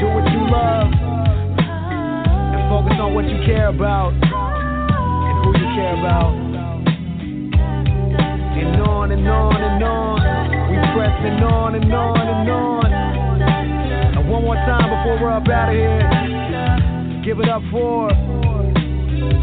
Do 0.00 0.06
what 0.10 0.26
you 0.26 0.42
love 0.50 0.90
and 2.50 2.62
focus 2.66 2.98
on 2.98 3.14
what 3.14 3.24
you 3.30 3.38
care 3.46 3.68
about 3.68 4.12
and 4.12 5.36
who 5.44 5.54
you 5.62 5.68
care 5.78 5.94
about. 5.94 6.34
And 8.58 8.82
on 8.82 9.12
and 9.12 9.28
on 9.28 9.62
and 9.62 9.84
on, 9.84 10.18
we 10.68 10.76
pressing 10.98 11.44
on 11.46 11.76
and 11.76 11.94
on 11.94 12.20
and 12.20 12.50
on. 12.50 12.92
And 14.18 14.28
one 14.28 14.42
more 14.42 14.56
time 14.56 14.90
before 14.90 15.22
we're 15.22 15.30
up 15.30 15.46
out 15.46 15.68
of 15.68 15.74
here, 15.78 17.22
give 17.24 17.38
it 17.38 17.48
up 17.48 17.62
for 17.70 18.10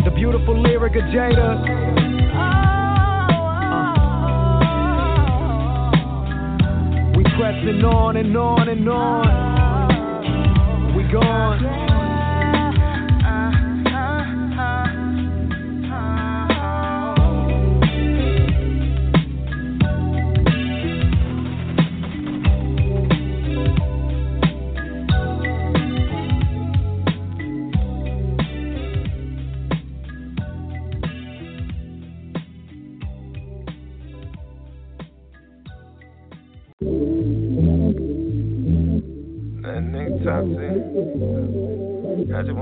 the 0.04 0.12
beautiful 0.14 0.62
lyric 0.62 0.96
of 0.98 1.04
Jada. 1.04 2.11
Pressing 7.38 7.84
on 7.84 8.18
and 8.18 8.36
on 8.36 8.70
and 8.70 8.88
on. 8.90 9.28
We 10.96 11.04
gone. 11.12 11.91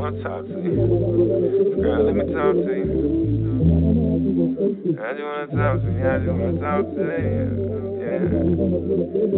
Wanna 0.10 0.24
talk 0.24 0.46
to 0.46 0.52
you. 0.52 1.82
Girl, 1.82 2.04
let 2.04 2.16
me 2.16 2.34
talk 2.34 2.56
to 2.56 2.74
you. 2.74 2.86
I 4.98 5.14
just 5.14 5.24
wanna 5.24 5.48
talk 5.48 5.82
to 5.82 5.90
you. 5.92 6.02
I 6.02 6.18
just 6.18 6.34
wanna 6.34 6.60
talk 6.60 6.86
to 6.96 7.02
you. 7.02 7.48
Yeah. 8.00 8.20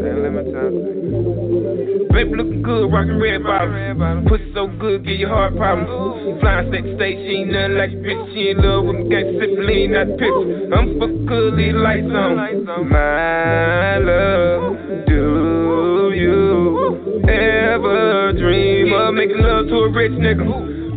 Then 0.02 0.16
let 0.24 0.32
me 0.32 0.44
talk 0.52 0.72
to 0.72 0.80
you. 0.80 2.08
Baby 2.12 2.32
looking 2.36 2.62
good, 2.62 2.92
rockin' 2.92 3.20
red 3.20 3.44
bottoms. 3.44 4.30
Pussy 4.30 4.52
so 4.54 4.68
good, 4.80 5.04
give 5.04 5.20
you 5.20 5.28
heart 5.28 5.56
problems. 5.56 6.40
Flying 6.40 6.70
state 6.70 6.84
to 6.84 6.96
state, 6.96 7.18
she 7.18 7.36
ain't 7.42 7.52
nothing 7.52 7.78
like 7.78 7.92
a 7.92 7.96
bitch. 7.96 8.34
She 8.34 8.50
in 8.50 8.58
love 8.62 8.86
with 8.86 8.96
me, 8.96 9.04
gangsta 9.12 9.40
sippin' 9.44 9.66
lean 9.68 9.92
the 9.92 10.06
picture. 10.16 10.74
I'm 10.74 11.00
fuck 11.00 11.12
good, 11.28 11.54
leave 11.56 11.76
lights 11.76 12.08
on. 12.08 12.36
My 12.90 13.98
love, 13.98 14.78
of 19.12 19.20
making 19.20 19.44
love 19.44 19.68
to 19.68 19.78
a 19.84 19.90
rich 19.92 20.16
nigga? 20.16 20.48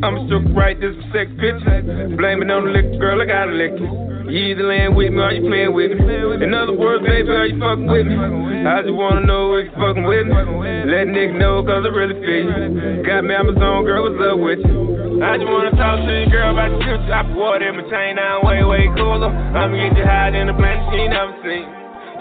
I'm 0.06 0.30
stuck 0.30 0.46
right, 0.54 0.78
this 0.78 0.94
sex. 1.10 1.30
Blame 1.34 2.46
it 2.46 2.50
on 2.50 2.70
the 2.70 2.70
liquor, 2.70 2.98
girl, 3.02 3.18
I 3.18 3.26
gotta 3.26 3.50
lick 3.50 3.74
it. 3.74 3.90
You 4.30 4.54
either 4.54 4.64
laying 4.64 4.94
with 4.94 5.12
me 5.12 5.20
or 5.20 5.32
you 5.34 5.42
playing 5.44 5.74
with 5.74 5.92
me. 5.98 6.46
In 6.46 6.54
other 6.54 6.72
words, 6.72 7.02
baby, 7.04 7.28
are 7.28 7.44
you 7.44 7.58
fucking 7.58 7.90
with 7.90 8.06
me? 8.06 8.16
I 8.16 8.80
just 8.86 8.94
wanna 8.94 9.26
know 9.26 9.58
if 9.58 9.68
you 9.68 9.74
fucking 9.76 10.06
with 10.06 10.30
me. 10.30 10.40
Let 10.88 11.10
nigga 11.10 11.34
know, 11.36 11.60
cause 11.66 11.82
I 11.84 11.90
really 11.90 12.16
feel 12.22 12.46
you. 12.48 13.02
Got 13.02 13.26
me 13.26 13.34
Amazon, 13.34 13.84
girl, 13.84 14.06
what's 14.06 14.20
up 14.22 14.38
with 14.38 14.62
you? 14.62 15.20
I 15.20 15.36
just 15.36 15.50
wanna 15.50 15.74
talk 15.74 15.98
to 16.06 16.12
you, 16.14 16.30
girl, 16.30 16.54
about 16.54 16.70
the 16.70 16.78
future. 16.86 17.14
I 17.14 17.22
put 17.26 17.36
water 17.36 17.66
in 17.66 17.74
my 17.76 17.84
chain, 17.90 18.16
now 18.16 18.40
I'm 18.40 18.46
way, 18.46 18.62
way 18.64 18.84
cooler. 18.94 19.28
I'ma 19.28 19.74
get 19.74 19.98
you 19.98 20.06
higher 20.06 20.32
than 20.32 20.48
the 20.48 20.56
planet 20.56 20.86
she 20.94 21.02
never 21.10 21.34
seen. 21.42 21.66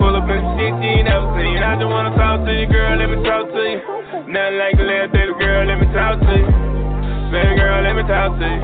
Pull 0.02 0.18
up 0.18 0.26
in 0.26 0.42
shit 0.58 0.74
she 0.82 1.06
never 1.06 1.30
seen. 1.38 1.62
I 1.62 1.78
just 1.78 1.88
wanna 1.88 2.18
talk 2.18 2.44
to 2.46 2.52
you, 2.52 2.66
girl, 2.66 2.98
let 2.98 3.08
me 3.14 3.22
talk 3.22 3.48
to 3.54 3.62
you. 3.62 4.03
Nothing 4.24 4.58
like 4.58 4.76
a 4.80 4.84
little 4.88 5.08
baby 5.12 5.34
girl, 5.36 5.68
let 5.68 5.78
me 5.84 5.88
talk 5.92 6.16
to 6.16 6.32
you. 6.32 6.48
Baby 7.28 7.60
girl, 7.60 7.84
let 7.84 7.94
me 7.96 8.04
talk 8.08 8.40
to 8.40 8.48
you. 8.48 8.62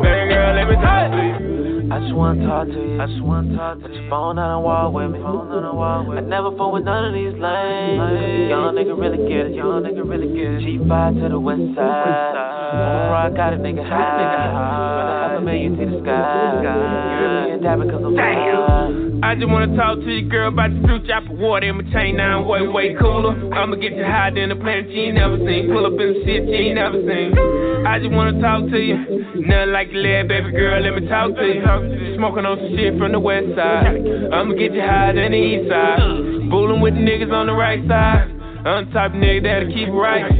Baby 0.00 0.24
girl, 0.32 0.56
let 0.56 0.66
me 0.72 0.76
talk 0.80 1.10
to 1.12 1.20
you. 1.20 1.92
I 1.92 1.98
just 2.00 2.14
wanna 2.14 2.46
talk 2.46 2.66
to 2.66 2.80
you. 2.80 3.02
I 3.02 3.06
just 3.06 3.20
wanna 3.20 3.56
talk 3.56 3.76
to 3.76 3.82
Put 3.82 3.92
your 3.92 4.08
phone 4.08 4.38
on 4.38 4.48
the 4.56 4.60
wall 4.64 4.92
with 4.92 5.10
me. 5.10 5.18
Phone 5.18 5.52
on 5.52 5.62
the 5.68 5.74
wall 5.74 6.06
with 6.06 6.24
me. 6.24 6.24
I 6.24 6.28
never 6.32 6.56
fuck 6.56 6.72
with 6.72 6.84
none 6.84 7.04
of 7.04 7.12
these 7.12 7.36
lanes. 7.36 8.48
Young 8.48 8.72
nigga 8.72 8.96
really 8.96 9.20
get 9.28 9.52
it. 9.52 9.54
Young 9.54 9.82
nigga 9.84 10.00
really 10.00 10.32
get 10.32 10.48
it. 10.48 10.64
G5 10.64 11.22
to 11.22 11.28
the 11.28 11.40
west 11.40 11.60
side. 11.76 12.40
Over 12.40 13.20
I 13.20 13.28
got 13.36 13.52
a 13.52 13.58
nigga 13.60 13.84
high. 13.84 14.48
From 14.48 15.06
the 15.10 15.16
upper 15.28 15.40
million 15.44 15.76
to 15.76 15.84
the 15.92 16.00
sky. 16.00 16.62
European 16.64 17.62
diamond 17.62 17.90
cause 17.90 18.00
I'm 18.00 18.14
fly. 18.14 18.69
I 19.22 19.34
just 19.34 19.48
wanna 19.48 19.76
talk 19.76 20.00
to 20.00 20.10
you, 20.10 20.28
girl, 20.28 20.48
about 20.48 20.72
the 20.72 20.80
future. 20.88 21.12
I 21.12 21.20
put 21.20 21.36
water 21.36 21.68
in 21.68 21.76
my 21.76 21.84
chain, 21.92 22.16
now 22.16 22.40
I'm 22.40 22.48
way, 22.48 22.66
way 22.66 22.94
cooler. 22.98 23.36
I'ma 23.52 23.76
get 23.76 23.92
you 23.92 24.04
higher 24.04 24.32
than 24.32 24.48
the 24.48 24.56
planet 24.56 24.88
you 24.88 25.12
ain't 25.12 25.16
never 25.16 25.36
seen. 25.44 25.68
Pull 25.68 25.84
up 25.84 25.92
in 25.92 26.08
the 26.14 26.22
shit 26.24 26.48
you 26.48 26.54
ain't 26.56 26.76
never 26.76 26.96
seen. 27.04 27.36
I 27.86 27.98
just 28.00 28.12
wanna 28.12 28.40
talk 28.40 28.70
to 28.70 28.80
you. 28.80 28.96
Nothing 29.44 29.72
like 29.72 29.92
the 29.92 29.98
lead, 30.00 30.28
baby 30.28 30.50
girl, 30.52 30.80
let 30.80 30.96
me 30.96 31.06
talk 31.06 31.36
to 31.36 31.44
you. 31.44 32.16
Smoking 32.16 32.46
on 32.48 32.56
some 32.64 32.72
shit 32.76 32.96
from 32.96 33.12
the 33.12 33.20
west 33.20 33.52
side. 33.54 34.00
I'ma 34.32 34.54
get 34.56 34.72
you 34.72 34.80
higher 34.80 35.12
than 35.12 35.32
the 35.32 35.38
east 35.38 35.68
side. 35.68 36.00
Fooling 36.48 36.80
with 36.80 36.94
niggas 36.94 37.30
on 37.30 37.46
the 37.46 37.52
right 37.52 37.84
side. 37.86 38.24
I'm 38.64 38.88
the 38.88 38.92
type 38.92 39.12
nigga 39.12 39.42
that'll 39.44 39.72
keep 39.72 39.88
right. 39.92 40.32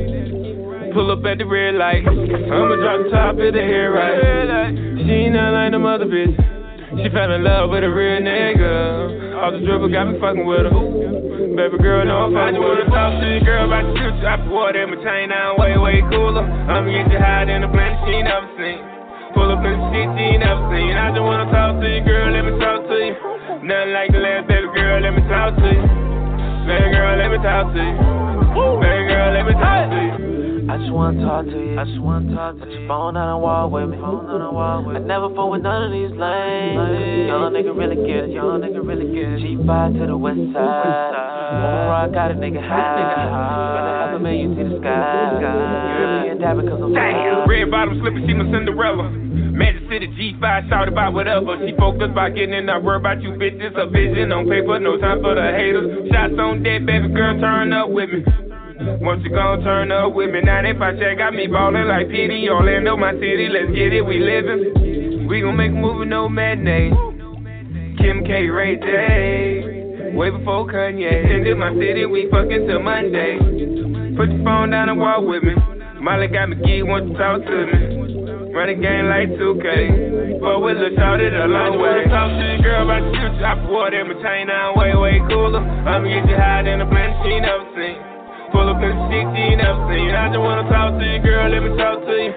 Pull 0.97 1.13
up 1.13 1.25
at 1.29 1.39
the 1.39 1.45
red 1.45 1.77
light. 1.77 2.03
I'ma 2.09 2.75
drop 2.81 3.13
top 3.13 3.39
of 3.39 3.53
the 3.53 3.61
hair 3.61 3.93
right. 3.93 4.73
She 5.05 5.29
ain't 5.29 5.35
nothing 5.37 5.53
like 5.53 5.71
them 5.73 5.85
other 5.87 6.07
bitches. 6.07 6.60
She 6.91 7.07
fell 7.15 7.31
in 7.31 7.47
love 7.47 7.71
with 7.71 7.87
a 7.87 7.91
real 7.91 8.19
nigga. 8.19 9.39
All 9.39 9.55
the 9.55 9.63
dribble 9.63 9.95
got 9.95 10.11
me 10.11 10.19
fucking 10.19 10.43
with 10.43 10.67
her. 10.67 10.75
baby 11.55 11.79
girl, 11.79 12.03
no, 12.03 12.27
I'm 12.27 12.35
I 12.35 12.51
just 12.51 12.59
wanna 12.59 12.91
talk 12.91 13.15
to 13.23 13.27
you, 13.31 13.39
girl, 13.47 13.71
about 13.71 13.87
the 13.87 13.95
future. 13.95 14.27
I 14.27 14.35
put 14.43 14.51
water 14.51 14.83
in 14.83 14.91
my 14.91 14.99
chain, 14.99 15.31
I'm 15.31 15.55
way, 15.55 15.79
way 15.79 16.03
cooler. 16.11 16.43
I'ma 16.43 16.91
get 16.91 17.07
you 17.15 17.23
higher 17.23 17.47
than 17.47 17.63
a 17.63 17.71
planet 17.71 17.95
she 18.03 18.19
never 18.27 18.51
seen. 18.59 18.83
Pull 19.39 19.55
up 19.55 19.63
in 19.63 19.71
the 19.71 19.87
shit 19.95 20.09
she 20.19 20.35
never 20.43 20.67
seen. 20.75 20.99
I 20.99 21.15
just 21.15 21.23
wanna 21.23 21.47
talk 21.55 21.79
to 21.79 21.87
you, 21.87 22.03
girl, 22.03 22.27
let 22.35 22.43
me 22.43 22.59
talk 22.59 22.83
to 22.83 22.97
you. 22.99 23.15
Nothing 23.63 23.93
like 23.95 24.11
the 24.11 24.19
last 24.19 24.45
baby 24.51 24.69
girl, 24.75 24.99
let 24.99 25.15
me 25.15 25.23
talk 25.31 25.55
to 25.63 25.69
you. 25.71 25.87
Baby 26.67 26.91
girl, 26.91 27.15
let 27.15 27.31
me 27.31 27.39
talk 27.39 27.71
to 27.71 27.83
you. 27.87 27.97
Baby 28.83 29.03
girl, 29.07 29.31
let 29.31 29.47
me 29.47 29.55
talk 29.55 29.83
to 29.95 29.99
you. 30.11 30.50
I 30.71 30.79
just 30.79 30.93
wanna 30.95 31.19
talk 31.27 31.51
to 31.51 31.59
you. 31.59 31.75
I 31.75 31.83
just 31.83 31.99
wanna 31.99 32.31
talk 32.31 32.55
to 32.55 32.63
you. 32.63 32.71
Put 32.71 32.71
your 32.71 32.87
phone 32.87 33.19
on 33.19 33.27
the 33.27 33.39
wall 33.43 33.67
with 33.75 33.91
me. 33.91 33.99
Phone 33.99 34.31
on 34.31 34.39
the 34.39 34.55
wall 34.55 34.87
with 34.87 34.95
me. 34.95 35.03
I 35.03 35.05
never 35.05 35.27
fuck 35.35 35.51
with 35.51 35.67
none 35.67 35.83
of 35.83 35.91
these 35.91 36.15
lanes. 36.15 37.27
Young 37.27 37.51
nigga 37.51 37.75
really 37.75 37.99
get 38.07 38.31
it. 38.31 38.31
Young 38.31 38.63
nigga 38.63 38.79
really 38.79 39.11
get 39.11 39.35
it. 39.35 39.43
G5 39.43 39.99
to 39.99 40.07
the 40.07 40.15
west 40.15 40.39
side. 40.55 41.11
Over 41.59 41.91
rock 41.91 42.15
got 42.15 42.31
a 42.31 42.39
nigga 42.39 42.63
high. 42.63 43.03
Nigga 43.03 43.19
high. 43.19 43.75
Rather 43.83 43.95
have 43.99 44.15
a 44.15 44.21
million 44.23 44.55
see 44.55 44.63
the 44.63 44.79
sky. 44.79 45.43
You 45.43 45.51
European 45.51 46.39
dab 46.39 46.63
because 46.63 46.79
I'm 46.79 46.95
Damn. 46.95 47.51
Red 47.51 47.67
bottom 47.67 47.99
slipping, 47.99 48.23
she 48.31 48.35
my 48.39 48.47
Cinderella. 48.55 49.11
Magic 49.11 49.83
City 49.91 50.07
G5, 50.07 50.71
shout 50.71 50.87
about 50.87 51.19
whatever. 51.19 51.59
She 51.67 51.75
focused 51.75 52.15
by 52.15 52.31
getting 52.31 52.55
in, 52.55 52.71
not 52.71 52.87
worry 52.87 53.03
about 53.03 53.21
you 53.27 53.35
bitches. 53.35 53.75
A 53.75 53.91
vision 53.91 54.31
on 54.31 54.47
paper, 54.47 54.79
no 54.79 55.03
time 55.03 55.19
for 55.19 55.35
the 55.35 55.51
haters. 55.51 56.07
Shots 56.15 56.39
on 56.39 56.63
dead, 56.63 56.87
baby 56.87 57.11
girl, 57.11 57.35
turn 57.43 57.73
up 57.75 57.91
with 57.91 58.09
me. 58.15 58.50
Once 58.81 59.21
you 59.25 59.31
gon' 59.31 59.61
turn 59.63 59.93
up 59.93 60.15
with 60.15 60.31
me, 60.33 60.41
95 60.41 60.99
check, 60.99 61.19
got 61.19 61.35
me 61.35 61.47
ballin' 61.47 61.87
like 61.87 62.09
PD. 62.09 62.49
Orlando, 62.49 62.97
my 62.97 63.13
city, 63.13 63.49
let's 63.53 63.69
get 63.77 63.93
it, 63.93 64.01
we 64.01 64.19
livin'. 64.19 65.29
We 65.29 65.43
gon' 65.43 65.57
make 65.57 65.71
a 65.71 65.75
movie, 65.75 66.07
no 66.07 66.31
matinee. 66.31 66.89
Kim 68.01 68.25
K, 68.25 68.49
Ray 68.49 68.77
J. 68.81 70.17
Way 70.17 70.31
before 70.31 70.67
Kanye. 70.67 71.45
In 71.45 71.59
my 71.59 71.75
city, 71.77 72.07
we 72.07 72.29
fuckin' 72.33 72.67
till 72.67 72.81
Monday. 72.81 74.17
Put 74.17 74.33
your 74.33 74.45
phone 74.45 74.71
down 74.71 74.89
and 74.89 74.99
walk 74.99 75.29
with 75.29 75.43
me. 75.45 75.55
Molly 76.01 76.29
got 76.29 76.49
me 76.49 76.57
geek, 76.57 76.81
want 76.89 77.13
to 77.13 77.19
talk 77.21 77.45
to 77.45 77.57
me. 77.69 78.01
Run 78.51 78.67
the 78.73 78.81
game 78.81 79.07
like 79.13 79.29
2K. 79.37 80.41
But 80.41 80.61
with 80.65 80.79
Lil 80.81 80.97
Shorty 80.97 81.29
a 81.29 81.45
long 81.45 81.77
way. 81.77 82.09
Talk 82.09 82.33
to 82.33 82.45
your 82.49 82.65
girl 82.65 82.89
about 82.89 83.05
the 83.05 83.13
future. 83.13 83.45
I 83.45 83.61
put 83.61 83.71
water 83.71 84.01
in 84.01 84.09
my 84.09 84.15
chain, 84.25 84.49
now 84.49 84.73
I'm 84.73 84.79
way, 84.81 84.97
way 84.97 85.21
cooler. 85.29 85.61
I'ma 85.61 86.09
get 86.09 86.25
you 86.25 86.37
higher 86.37 86.65
than 86.65 86.81
a 86.81 86.89
planet 86.89 87.21
she 87.21 87.39
never 87.45 87.69
seen. 87.77 88.20
Pull 88.53 88.69
up 88.69 88.83
in 88.83 88.93
shit 89.11 89.27
she 89.35 89.43
ain't 89.55 89.63
never 89.63 89.81
seen. 89.91 90.11
I 90.11 90.29
just 90.29 90.41
wanna 90.41 90.67
talk 90.69 90.99
to 90.99 91.05
you, 91.07 91.19
girl, 91.23 91.47
let 91.51 91.63
me 91.63 91.71
talk 91.79 92.03
to 92.07 92.15
you. 92.15 92.33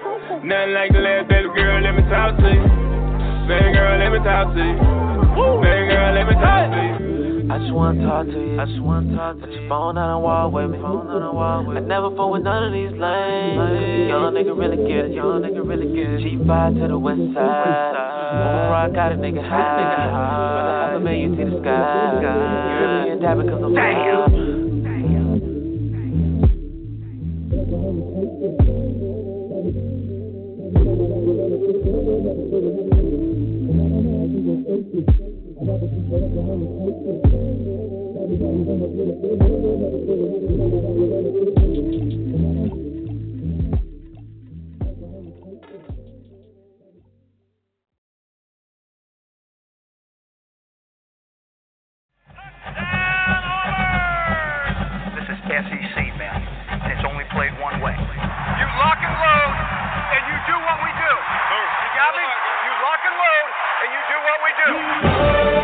Nothing 0.45 0.73
like 0.73 0.91
the 0.93 1.01
last 1.01 1.27
baby 1.29 1.49
girl, 1.55 1.81
let 1.81 1.93
me 1.95 2.03
talk 2.09 2.37
to 2.37 2.47
you. 2.53 2.63
Baby 3.49 3.69
girl, 3.73 3.97
let 3.99 4.09
me 4.13 4.19
talk 4.23 4.53
to 4.53 4.61
you. 4.61 4.77
Baby 5.63 5.83
girl, 5.89 6.09
let 6.13 6.25
me 6.27 6.35
talk 6.37 6.71
to 6.71 6.79
you. 6.79 6.93
I 7.51 7.59
just 7.59 7.73
wanna 7.73 8.01
talk 8.01 8.25
to 8.25 8.39
you. 8.39 8.59
I 8.59 8.65
just 8.65 8.79
wanna 8.81 9.13
talk 9.15 9.35
to 9.35 9.45
you. 9.45 9.51
Put 9.51 9.53
your 9.53 9.69
phone 9.69 9.97
on 9.97 10.07
the 10.15 10.19
wall 10.25 10.49
with 10.49 10.71
me. 10.71 10.77
Phone 10.79 11.05
on 11.11 11.21
the 11.21 11.31
wall 11.31 11.59
with 11.65 11.75
me. 11.75 11.83
I 11.83 11.85
never 11.85 12.09
fuck 12.15 12.31
with 12.31 12.41
none 12.41 12.63
of 12.65 12.73
these 12.73 12.95
lanes. 12.97 14.09
Young 14.09 14.33
nigga 14.33 14.57
really 14.57 14.79
get 14.87 15.11
it. 15.11 15.13
Young 15.13 15.43
nigga 15.43 15.61
really 15.61 15.91
get 15.91 16.17
it. 16.17 16.23
G5 16.23 16.81
to 16.81 16.87
the 16.87 16.97
west 16.97 17.19
side. 17.35 17.93
Over 18.33 18.73
rock 18.73 18.93
got 18.95 19.11
a 19.11 19.15
nigga 19.19 19.43
high. 19.43 19.59
Nigga 19.59 20.07
high. 20.07 20.55
Rather 20.55 20.73
have 20.73 20.95
a 20.97 21.03
million 21.03 21.35
see 21.37 21.43
the 21.45 21.61
sky. 21.61 22.23
You 22.23 22.31
European 22.31 23.19
dab 23.21 23.37
because 23.43 23.61
I'm 23.61 23.75
Damn. 23.75 24.23
This 24.23 24.32
is 24.32 24.32
and 63.83 63.91
you 63.91 63.99
do 64.07 64.17
what 64.23 64.39
we 64.43 64.51
do. 64.63 65.62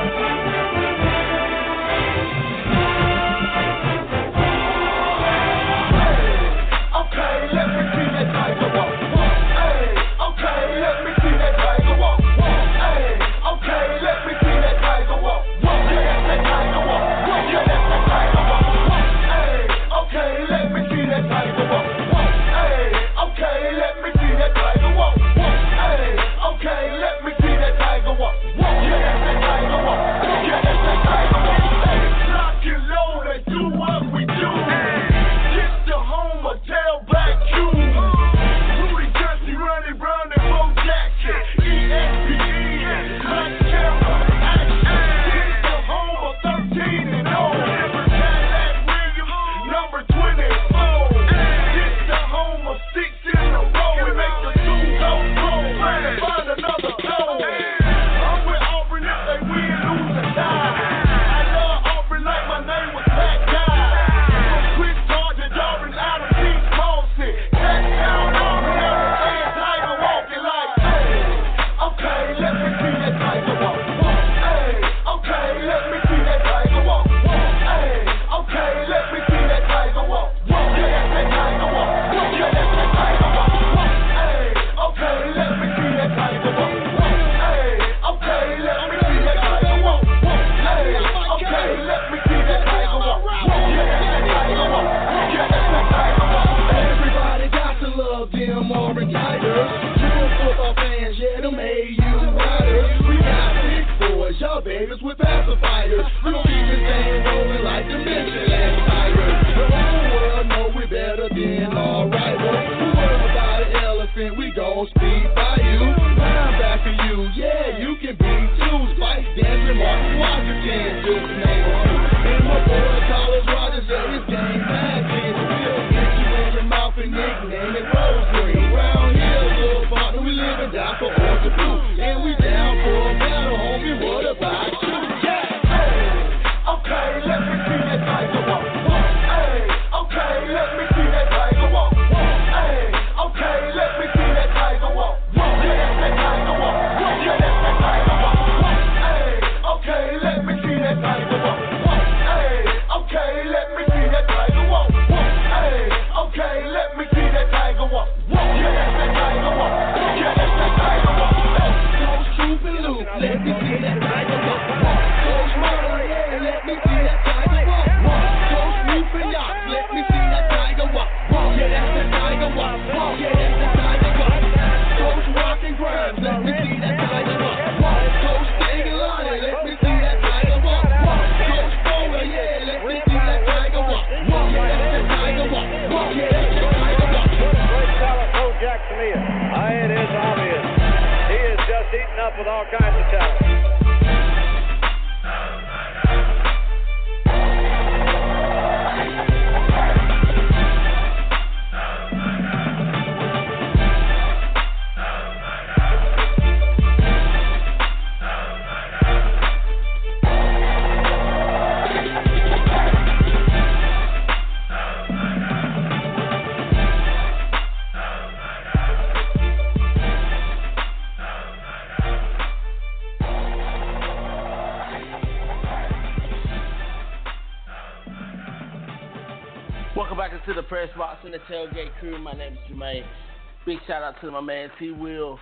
To 234.21 234.31
my 234.31 234.41
man 234.41 234.69
T 234.77 234.91
Will, 234.91 235.39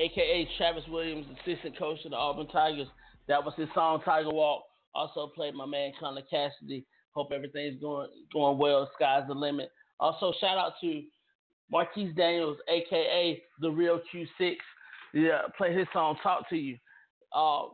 aka 0.00 0.48
Travis 0.56 0.84
Williams, 0.88 1.26
assistant 1.40 1.78
coach 1.78 1.98
of 2.04 2.10
the 2.10 2.16
Auburn 2.16 2.48
Tigers. 2.48 2.88
That 3.28 3.44
was 3.44 3.54
his 3.56 3.68
song 3.74 4.00
Tiger 4.04 4.30
Walk. 4.30 4.64
Also 4.94 5.30
played 5.34 5.54
my 5.54 5.66
man 5.66 5.92
Connor 6.00 6.22
Cassidy. 6.28 6.84
Hope 7.12 7.30
everything's 7.32 7.80
going 7.80 8.08
going 8.32 8.58
well. 8.58 8.90
Sky's 8.96 9.28
the 9.28 9.34
limit. 9.34 9.70
Also 10.00 10.32
shout 10.40 10.58
out 10.58 10.72
to 10.80 11.02
Marquis 11.70 12.12
Daniels, 12.16 12.56
aka 12.68 13.42
the 13.60 13.70
real 13.70 14.00
Q6. 14.12 14.56
Yeah, 15.14 15.42
play 15.56 15.72
his 15.72 15.86
song 15.92 16.16
Talk 16.22 16.48
to 16.50 16.56
You. 16.56 16.76
Uh, 17.32 17.66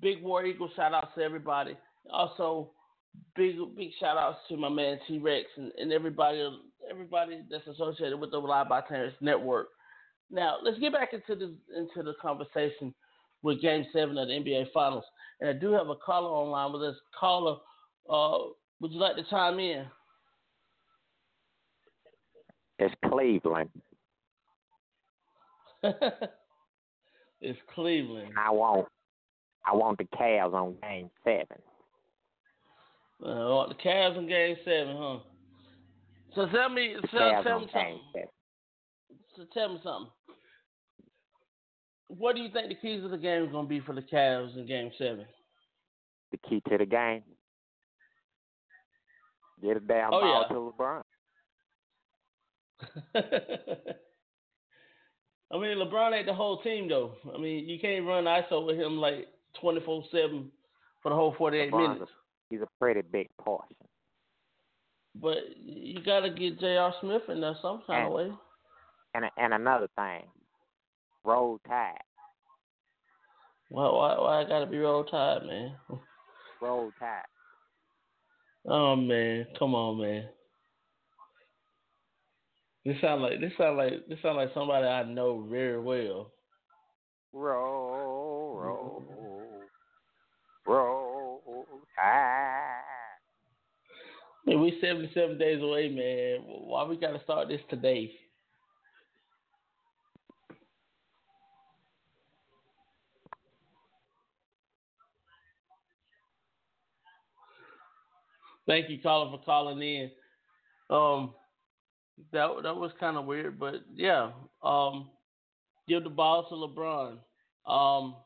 Big 0.00 0.22
War 0.22 0.44
Eagle 0.44 0.70
shout 0.74 0.94
outs 0.94 1.12
to 1.16 1.22
everybody. 1.22 1.76
Also 2.10 2.70
big 3.36 3.56
big 3.76 3.90
shout 4.00 4.16
outs 4.16 4.38
to 4.48 4.56
my 4.56 4.68
man 4.68 4.98
T 5.06 5.18
Rex 5.18 5.46
and, 5.56 5.72
and 5.78 5.92
everybody 5.92 6.48
everybody 6.90 7.42
that's 7.50 7.66
associated 7.66 8.18
with 8.18 8.30
the 8.30 8.38
Live 8.38 8.68
by 8.68 8.80
Terrence 8.82 9.14
Network. 9.20 9.68
Now 10.30 10.56
let's 10.62 10.78
get 10.78 10.92
back 10.92 11.12
into 11.12 11.34
the 11.34 11.54
into 11.76 12.02
the 12.02 12.14
conversation 12.20 12.94
with 13.42 13.60
Game 13.60 13.84
Seven 13.92 14.16
of 14.18 14.28
the 14.28 14.34
NBA 14.34 14.72
Finals, 14.72 15.04
and 15.40 15.50
I 15.50 15.52
do 15.52 15.72
have 15.72 15.88
a 15.88 15.96
caller 15.96 16.28
online 16.28 16.72
with 16.72 16.82
us. 16.82 16.96
Caller, 17.18 17.56
uh, 18.08 18.38
would 18.80 18.92
you 18.92 19.00
like 19.00 19.16
to 19.16 19.24
chime 19.28 19.58
in? 19.58 19.84
It's 22.78 22.94
Cleveland. 23.08 23.70
it's 27.40 27.58
Cleveland. 27.74 28.32
I 28.38 28.50
want 28.50 28.86
I 29.66 29.74
want 29.74 29.98
the 29.98 30.04
Cavs 30.16 30.54
on 30.54 30.76
game 30.82 31.10
seven. 31.24 31.58
Uh, 33.24 33.28
I 33.28 33.50
want 33.50 33.68
the 33.68 33.88
Cavs 33.88 34.18
in 34.18 34.26
Game 34.26 34.56
Seven, 34.64 34.96
huh? 34.98 35.18
So 36.34 36.46
tell 36.46 36.68
me, 36.70 36.94
The 37.00 37.08
tell, 37.08 37.42
tell 37.42 37.60
me 37.60 37.68
something. 37.72 38.00
So 39.36 39.44
tell 39.52 39.68
me 39.70 39.80
something. 39.82 40.10
What 42.08 42.36
do 42.36 42.42
you 42.42 42.50
think 42.50 42.68
the 42.68 42.74
keys 42.74 43.02
of 43.04 43.10
the 43.10 43.18
game 43.18 43.44
is 43.44 43.50
going 43.52 43.64
to 43.64 43.68
be 43.68 43.80
for 43.80 43.94
the 43.94 44.02
Cavs 44.02 44.56
in 44.56 44.66
Game 44.66 44.90
Seven? 44.98 45.24
The 46.30 46.38
key 46.48 46.62
to 46.68 46.78
the 46.78 46.86
game. 46.86 47.22
Get 49.62 49.76
a 49.76 49.80
damn 49.80 50.12
Oh, 50.12 50.20
ball 50.20 50.46
yeah. 50.48 50.54
to 50.54 50.72
LeBron. 50.72 51.02
I 55.52 55.58
mean, 55.58 55.76
LeBron 55.78 56.12
ain't 56.16 56.26
the 56.26 56.34
whole 56.34 56.60
team 56.62 56.88
though. 56.88 57.12
I 57.34 57.38
mean, 57.38 57.68
you 57.68 57.78
can't 57.78 58.06
run 58.06 58.24
ISO 58.24 58.66
with 58.66 58.76
him 58.76 58.96
like 58.98 59.28
twenty 59.60 59.80
four 59.84 60.02
seven 60.10 60.50
for 61.02 61.10
the 61.10 61.14
whole 61.14 61.34
forty 61.36 61.58
eight 61.58 61.72
minutes. 61.72 62.00
a, 62.02 62.06
he's 62.50 62.60
a 62.62 62.68
pretty 62.80 63.02
big 63.02 63.28
portion. 63.38 63.76
But 65.14 65.38
you 65.62 66.02
got 66.02 66.20
to 66.20 66.30
get 66.30 66.58
J.R. 66.60 66.94
Smith 67.00 67.22
in 67.28 67.40
there 67.40 67.56
some 67.60 67.82
kind 67.86 68.06
of 68.06 68.12
way. 68.12 68.30
And 69.14 69.24
and 69.36 69.52
another 69.52 69.88
thing, 69.94 70.22
roll 71.24 71.60
tide, 71.68 71.98
Why, 73.68 73.84
why, 73.84 74.18
why 74.18 74.40
I 74.40 74.48
got 74.48 74.60
to 74.60 74.66
be 74.66 74.78
roll 74.78 75.04
tide, 75.04 75.44
man? 75.46 75.76
roll 76.62 76.90
tide. 76.98 77.22
Oh 78.66 78.96
man, 78.96 79.46
come 79.58 79.74
on, 79.74 80.00
man. 80.00 80.28
This 82.84 82.96
sound 83.00 83.22
like 83.22 83.40
this 83.40 83.52
sound 83.58 83.76
like 83.76 84.08
this 84.08 84.18
sound 84.22 84.38
like 84.38 84.50
somebody 84.54 84.86
I 84.86 85.02
know 85.04 85.46
very 85.50 85.80
well. 85.80 86.32
Roll, 87.32 88.56
roll, 88.56 89.02
roll 90.66 91.66
tide. 91.96 92.51
I 94.44 94.50
mean, 94.50 94.60
we 94.60 94.78
seventy 94.80 95.10
seven 95.14 95.38
days 95.38 95.62
away, 95.62 95.88
man. 95.88 96.44
Why 96.46 96.84
we 96.84 96.96
got 96.96 97.12
to 97.12 97.22
start 97.22 97.48
this 97.48 97.60
today? 97.70 98.12
Thank 108.66 108.88
you, 108.88 109.00
caller, 109.00 109.30
for 109.30 109.44
calling 109.44 109.82
in. 109.82 110.10
Um, 110.88 111.34
that 112.32 112.48
that 112.62 112.76
was 112.76 112.92
kind 113.00 113.16
of 113.16 113.24
weird, 113.24 113.58
but 113.58 113.76
yeah. 113.94 114.30
Um, 114.62 115.10
give 115.88 116.04
the 116.04 116.10
ball 116.10 116.46
to 116.48 116.54
LeBron. 116.54 117.18
Um, 117.66 118.16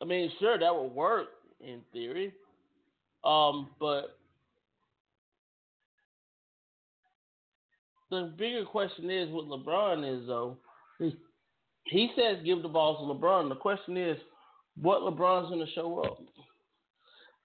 I 0.00 0.04
mean, 0.04 0.30
sure 0.38 0.58
that 0.58 0.74
would 0.74 0.92
work 0.92 1.28
in 1.60 1.80
theory. 1.92 2.32
Um, 3.24 3.70
but 3.80 4.18
the 8.10 8.32
bigger 8.38 8.64
question 8.64 9.10
is 9.10 9.28
what 9.30 9.46
LeBron 9.46 10.20
is 10.20 10.26
though. 10.26 10.56
He, 10.98 12.10
says 12.16 12.38
give 12.44 12.62
the 12.62 12.68
ball 12.68 12.96
to 12.96 13.14
LeBron. 13.14 13.48
The 13.48 13.56
question 13.56 13.96
is 13.96 14.16
what 14.80 15.02
LeBron's 15.02 15.48
going 15.48 15.64
to 15.64 15.72
show 15.72 16.00
up. 16.00 16.18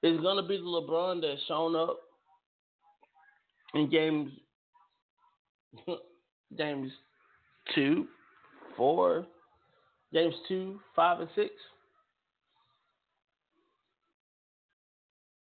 Is 0.03 0.19
going 0.19 0.41
to 0.41 0.47
be 0.47 0.57
the 0.57 0.63
LeBron 0.63 1.21
that's 1.21 1.41
shown 1.47 1.75
up 1.75 1.97
in 3.73 3.89
games 3.89 4.31
games 6.57 6.91
two, 7.75 8.07
four, 8.75 9.25
games 10.11 10.33
two, 10.47 10.79
five, 10.95 11.19
and 11.19 11.29
six? 11.35 11.51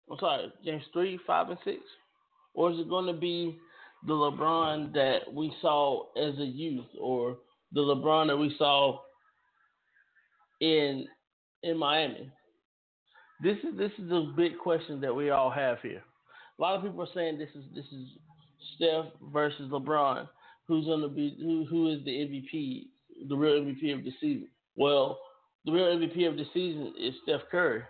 I'm 0.10 0.18
sorry, 0.20 0.54
games 0.64 0.84
three, 0.94 1.20
five, 1.28 1.50
and 1.50 1.60
six? 1.66 1.80
Or 2.54 2.72
is 2.72 2.80
it 2.80 2.90
going 2.90 3.14
to 3.14 3.20
be 3.20 3.60
the 4.06 4.14
LeBron 4.14 4.94
that 4.94 5.34
we 5.34 5.54
saw 5.62 6.06
as 6.16 6.38
a 6.40 6.46
youth 6.46 6.86
or 7.00 7.38
the 7.74 7.82
LeBron 7.82 8.28
that 8.28 8.38
we 8.38 8.54
saw 8.58 9.00
in 10.62 11.08
in 11.64 11.78
Miami? 11.78 12.32
This 13.42 13.58
is 13.58 13.78
this 13.78 13.92
is 14.00 14.10
the 14.10 14.34
big 14.36 14.58
question 14.58 15.02
that 15.02 15.16
we 15.16 15.30
all 15.30 15.50
have 15.50 15.80
here. 15.82 16.04
A 16.58 16.62
lot 16.62 16.76
of 16.76 16.84
people 16.84 17.02
are 17.02 17.14
saying 17.14 17.38
this 17.38 17.50
is 17.56 17.64
this 17.76 17.86
is 17.86 18.08
Steph 18.76 19.06
versus 19.32 19.70
LeBron. 19.72 20.28
Who's 20.68 20.86
gonna 20.86 21.10
be 21.10 21.36
who 21.40 21.66
who 21.66 21.90
is 21.92 22.04
the 22.04 22.12
MVP, 22.12 22.88
the 23.30 23.36
real 23.36 23.62
MVP 23.62 23.94
of 23.94 24.04
the 24.04 24.12
season? 24.20 24.48
Well, 24.76 25.20
the 25.66 25.72
real 25.72 25.86
MVP 25.86 26.28
of 26.28 26.38
the 26.38 26.46
season 26.54 26.94
is 27.00 27.14
Steph 27.24 27.42
Curry. 27.52 27.84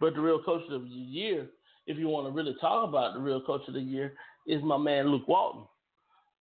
But 0.00 0.14
the 0.14 0.20
real 0.20 0.42
coach 0.42 0.62
of 0.70 0.82
the 0.82 0.88
year, 0.88 1.48
if 1.86 1.98
you 1.98 2.08
want 2.08 2.26
to 2.26 2.32
really 2.32 2.56
talk 2.60 2.88
about 2.88 3.14
the 3.14 3.20
real 3.20 3.40
coach 3.40 3.62
of 3.66 3.74
the 3.74 3.80
year, 3.80 4.14
is 4.48 4.62
my 4.62 4.78
man 4.78 5.08
Luke 5.08 5.28
Walton. 5.28 5.62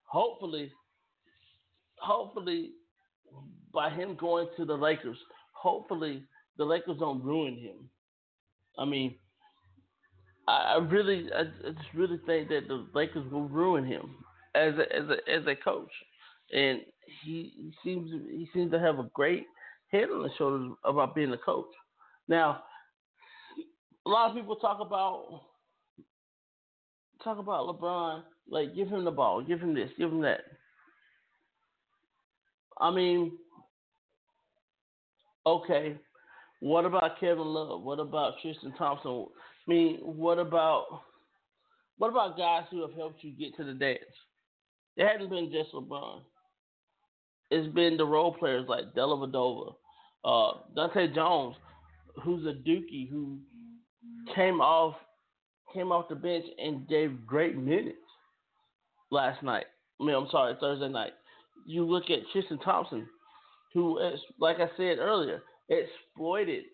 Hopefully, 0.05 0.71
hopefully, 1.99 2.71
by 3.73 3.89
him 3.89 4.15
going 4.15 4.47
to 4.55 4.65
the 4.65 4.73
Lakers, 4.73 5.17
hopefully 5.51 6.23
the 6.57 6.65
Lakers 6.65 6.97
don't 6.99 7.23
ruin 7.23 7.57
him. 7.57 7.89
I 8.79 8.85
mean, 8.85 9.15
I, 10.47 10.75
I 10.75 10.77
really, 10.77 11.29
I, 11.35 11.41
I 11.41 11.71
just 11.71 11.93
really 11.93 12.19
think 12.25 12.47
that 12.49 12.67
the 12.69 12.87
Lakers 12.93 13.29
will 13.31 13.49
ruin 13.49 13.85
him 13.85 14.15
as 14.55 14.73
a 14.75 14.95
as 14.95 15.09
a 15.09 15.31
as 15.31 15.45
a 15.45 15.55
coach, 15.55 15.91
and 16.53 16.79
he, 17.23 17.53
he 17.55 17.73
seems 17.83 18.09
he 18.11 18.47
seems 18.53 18.71
to 18.71 18.79
have 18.79 18.99
a 18.99 19.09
great 19.13 19.45
head 19.91 20.09
on 20.09 20.23
his 20.23 20.31
shoulders 20.37 20.71
about 20.85 21.13
being 21.13 21.33
a 21.33 21.37
coach. 21.37 21.67
Now, 22.29 22.63
a 24.05 24.09
lot 24.09 24.29
of 24.29 24.35
people 24.35 24.55
talk 24.55 24.79
about 24.79 25.41
talk 27.27 27.39
about 27.39 27.67
LeBron, 27.67 28.23
like 28.49 28.73
give 28.73 28.87
him 28.87 29.03
the 29.03 29.11
ball, 29.11 29.41
give 29.41 29.59
him 29.59 29.73
this, 29.73 29.89
give 29.97 30.11
him 30.11 30.21
that. 30.21 30.41
I 32.79 32.91
mean, 32.91 33.33
okay, 35.45 35.97
what 36.61 36.85
about 36.85 37.19
Kevin 37.19 37.45
Love? 37.45 37.83
What 37.83 37.99
about 37.99 38.35
Tristan 38.41 38.73
Thompson? 38.77 39.25
I 39.67 39.69
mean, 39.69 39.97
what 40.01 40.39
about 40.39 40.85
what 41.97 42.09
about 42.09 42.37
guys 42.37 42.63
who 42.71 42.81
have 42.81 42.95
helped 42.95 43.23
you 43.23 43.31
get 43.31 43.57
to 43.57 43.63
the 43.65 43.73
dance? 43.73 43.99
It 44.95 45.05
hadn't 45.05 45.29
been 45.29 45.51
just 45.51 45.73
LeBron. 45.73 46.21
it's 47.51 47.73
been 47.73 47.97
the 47.97 48.05
role 48.05 48.33
players 48.33 48.67
like 48.69 48.93
Dellavedova, 48.95 49.73
uh, 50.23 50.51
Dahntay 50.77 51.13
Jones, 51.13 51.55
who's 52.23 52.45
a 52.45 52.53
Dookie 52.67 53.09
who 53.09 53.39
came 54.33 54.61
off 54.61 54.95
came 55.73 55.91
off 55.91 56.09
the 56.09 56.15
bench 56.15 56.45
and 56.57 56.87
gave 56.87 57.25
great 57.25 57.57
minutes 57.57 57.97
last 59.11 59.43
night. 59.43 59.65
I 59.99 60.03
mean, 60.03 60.15
I'm 60.15 60.27
sorry, 60.31 60.55
Thursday 60.59 60.89
night. 60.89 61.13
You 61.65 61.85
look 61.85 62.09
at 62.09 62.19
Tristan 62.31 62.59
Thompson, 62.59 63.07
who, 63.73 63.99
is, 63.99 64.19
like 64.39 64.57
I 64.57 64.69
said 64.77 64.99
earlier, 64.99 65.41
exploited 65.69 66.65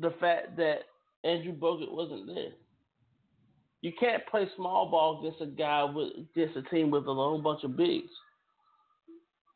the 0.00 0.10
fact 0.20 0.56
that 0.56 0.80
Andrew 1.24 1.52
Bogut 1.52 1.92
wasn't 1.92 2.26
there. 2.26 2.52
You 3.80 3.92
can't 3.98 4.26
play 4.26 4.46
small 4.56 4.90
ball 4.90 5.20
against 5.20 5.40
a 5.40 5.46
guy 5.46 5.84
with 5.84 6.08
against 6.34 6.56
a 6.56 6.62
team 6.62 6.90
with 6.90 7.04
a 7.04 7.14
whole 7.14 7.40
bunch 7.40 7.62
of 7.62 7.76
bigs. 7.76 8.10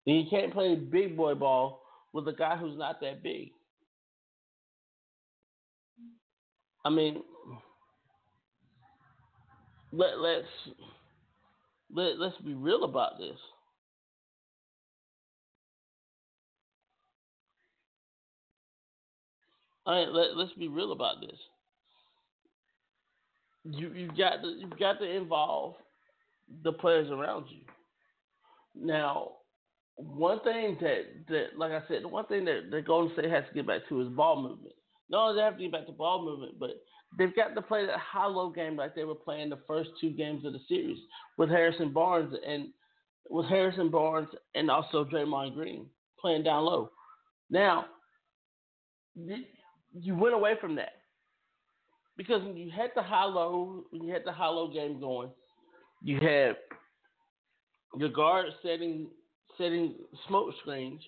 And 0.06 0.16
you 0.16 0.24
can't 0.30 0.52
play 0.52 0.74
big 0.76 1.16
boy 1.16 1.34
ball 1.34 1.82
with 2.12 2.28
a 2.28 2.32
guy 2.32 2.56
who's 2.56 2.78
not 2.78 3.00
that 3.00 3.22
big. 3.22 3.50
I 6.84 6.90
mean, 6.90 7.22
let 9.92 10.18
let's 10.18 10.46
let 11.94 12.18
let's 12.18 12.38
be 12.38 12.54
real 12.54 12.84
about 12.84 13.18
this. 13.18 13.36
All 19.84 19.98
right, 19.98 20.08
let, 20.12 20.36
let's 20.36 20.52
be 20.52 20.68
real 20.68 20.92
about 20.92 21.20
this. 21.20 21.38
You 23.64 23.92
you've 23.94 24.16
got 24.16 24.42
to 24.42 24.48
you've 24.48 24.78
got 24.78 24.98
to 25.00 25.04
involve 25.04 25.74
the 26.64 26.72
players 26.72 27.10
around 27.10 27.46
you. 27.50 27.62
Now, 28.74 29.32
one 29.96 30.40
thing 30.40 30.76
that, 30.80 31.26
that 31.28 31.46
like 31.58 31.72
I 31.72 31.82
said, 31.88 32.02
the 32.02 32.08
one 32.08 32.26
thing 32.26 32.44
that, 32.46 32.70
that 32.70 32.86
Golden 32.86 33.12
State 33.12 33.30
has 33.30 33.44
to 33.48 33.54
get 33.54 33.66
back 33.66 33.82
to 33.88 34.00
is 34.00 34.08
ball 34.08 34.40
movement. 34.40 34.74
No, 35.10 35.34
they 35.34 35.42
have 35.42 35.56
to 35.56 35.62
get 35.62 35.72
back 35.72 35.86
to 35.86 35.92
ball 35.92 36.24
movement, 36.24 36.58
but 36.58 36.70
they've 37.18 37.34
got 37.34 37.54
to 37.54 37.62
play 37.62 37.86
that 37.86 37.98
high 37.98 38.26
low 38.26 38.50
game 38.50 38.76
like 38.76 38.94
they 38.94 39.04
were 39.04 39.14
playing 39.14 39.50
the 39.50 39.60
first 39.66 39.90
two 40.00 40.10
games 40.10 40.44
of 40.44 40.52
the 40.52 40.60
series 40.68 40.98
with 41.36 41.48
Harrison 41.48 41.92
Barnes 41.92 42.34
and 42.46 42.68
with 43.30 43.46
Harrison 43.46 43.90
Barnes 43.90 44.28
and 44.54 44.70
also 44.70 45.04
Draymond 45.04 45.54
Green 45.54 45.86
playing 46.20 46.42
down 46.42 46.64
low. 46.64 46.90
Now, 47.50 47.86
you 49.14 50.16
went 50.16 50.34
away 50.34 50.54
from 50.60 50.74
that 50.76 50.92
because 52.16 52.42
when 52.42 52.56
you 52.56 52.70
had 52.70 52.90
the 52.94 53.02
high 53.02 53.24
low, 53.24 53.84
when 53.90 54.02
you 54.02 54.12
had 54.12 54.22
the 54.24 54.32
high 54.32 54.48
low 54.48 54.72
game 54.72 55.00
going, 55.00 55.30
you 56.02 56.18
had 56.18 56.56
your 57.96 58.08
guards 58.08 58.54
setting 58.62 59.08
setting 59.58 59.94
smoke 60.28 60.54
screens 60.60 61.02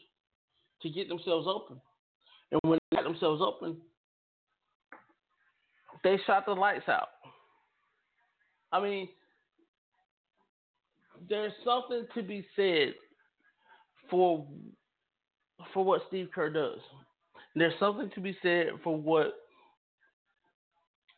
to 0.83 0.91
get 0.91 1.09
themselves 1.09 1.47
open, 1.49 1.81
and 2.53 2.61
when 2.65 2.79
they 2.91 2.97
got 2.97 3.05
themselves 3.05 3.41
open, 3.43 3.79
they 6.05 6.19
shot 6.27 6.47
the 6.47 6.53
lights 6.53 6.89
out. 6.89 7.09
I 8.71 8.81
mean, 8.81 9.09
there's 11.29 11.53
something 11.65 12.07
to 12.15 12.23
be 12.23 12.47
said 12.55 12.95
for 14.11 14.47
for 15.73 15.85
what 15.85 16.03
Steve 16.09 16.29
Kerr 16.35 16.51
does. 16.51 16.79
There's 17.57 17.73
something 17.81 18.11
to 18.15 18.21
be 18.21 18.37
said 18.43 18.69
for 18.83 18.97
what 18.97 19.35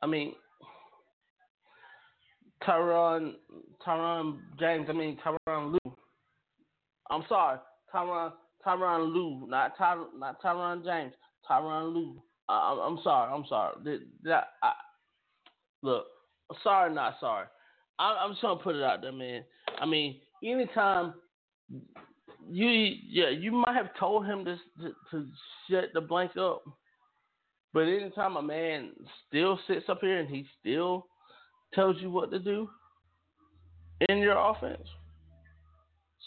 I 0.03 0.07
mean 0.07 0.34
Tyron 2.62 3.34
Tyron 3.87 4.39
James, 4.59 4.87
I 4.89 4.93
mean 4.93 5.18
Tyronn 5.24 5.72
Lue. 5.72 5.97
I'm 7.11 7.24
sorry, 7.28 7.59
Tyron 7.93 8.32
Tyronn 8.64 9.12
Lue, 9.12 9.47
not 9.49 9.76
Ty, 9.78 9.97
not 10.16 10.43
Tyron 10.43 10.84
James, 10.84 11.12
Tyronn 11.49 11.95
Lue. 11.95 12.22
I, 12.49 12.80
I'm 12.86 12.99
sorry, 13.03 13.32
I'm 13.32 13.44
sorry. 13.49 13.74
That, 13.84 14.01
that 14.24 14.49
I, 14.62 14.72
look, 15.82 16.07
sorry, 16.62 16.94
not 16.94 17.16
sorry. 17.20 17.47
I, 17.99 18.16
I'm 18.22 18.32
just 18.32 18.42
gonna 18.42 18.61
put 18.61 18.76
it 18.76 18.82
out 18.82 19.03
there, 19.03 19.12
man. 19.12 19.42
I 19.80 19.86
mean, 19.86 20.20
anytime 20.44 21.14
you 22.49 22.68
yeah, 22.68 23.30
you 23.30 23.53
might 23.53 23.74
have 23.74 23.90
told 23.99 24.26
him 24.26 24.44
to, 24.44 24.57
to 24.80 24.94
to 25.11 25.26
shut 25.68 25.90
the 25.94 26.01
blank 26.01 26.36
up, 26.36 26.62
but 27.72 27.88
anytime 27.88 28.36
a 28.36 28.42
man 28.42 28.90
still 29.26 29.59
sits 29.66 29.86
up 29.88 30.01
here 30.01 30.18
and 30.20 30.28
he 30.28 30.47
still 30.61 31.07
tells 31.74 31.97
you 32.01 32.11
what 32.11 32.30
to 32.30 32.38
do 32.38 32.68
in 34.09 34.18
your 34.18 34.36
offense, 34.36 34.86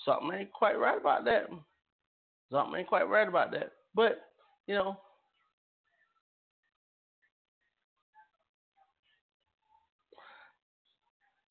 something 0.03 0.38
ain't 0.38 0.51
quite 0.51 0.78
right 0.78 0.99
about 0.99 1.24
that. 1.26 1.45
Something 2.51 2.80
ain't 2.80 2.88
quite 2.88 3.07
right 3.07 3.28
about 3.28 3.51
that. 3.51 3.72
But 3.95 4.20
you 4.67 4.76
know. 4.76 4.97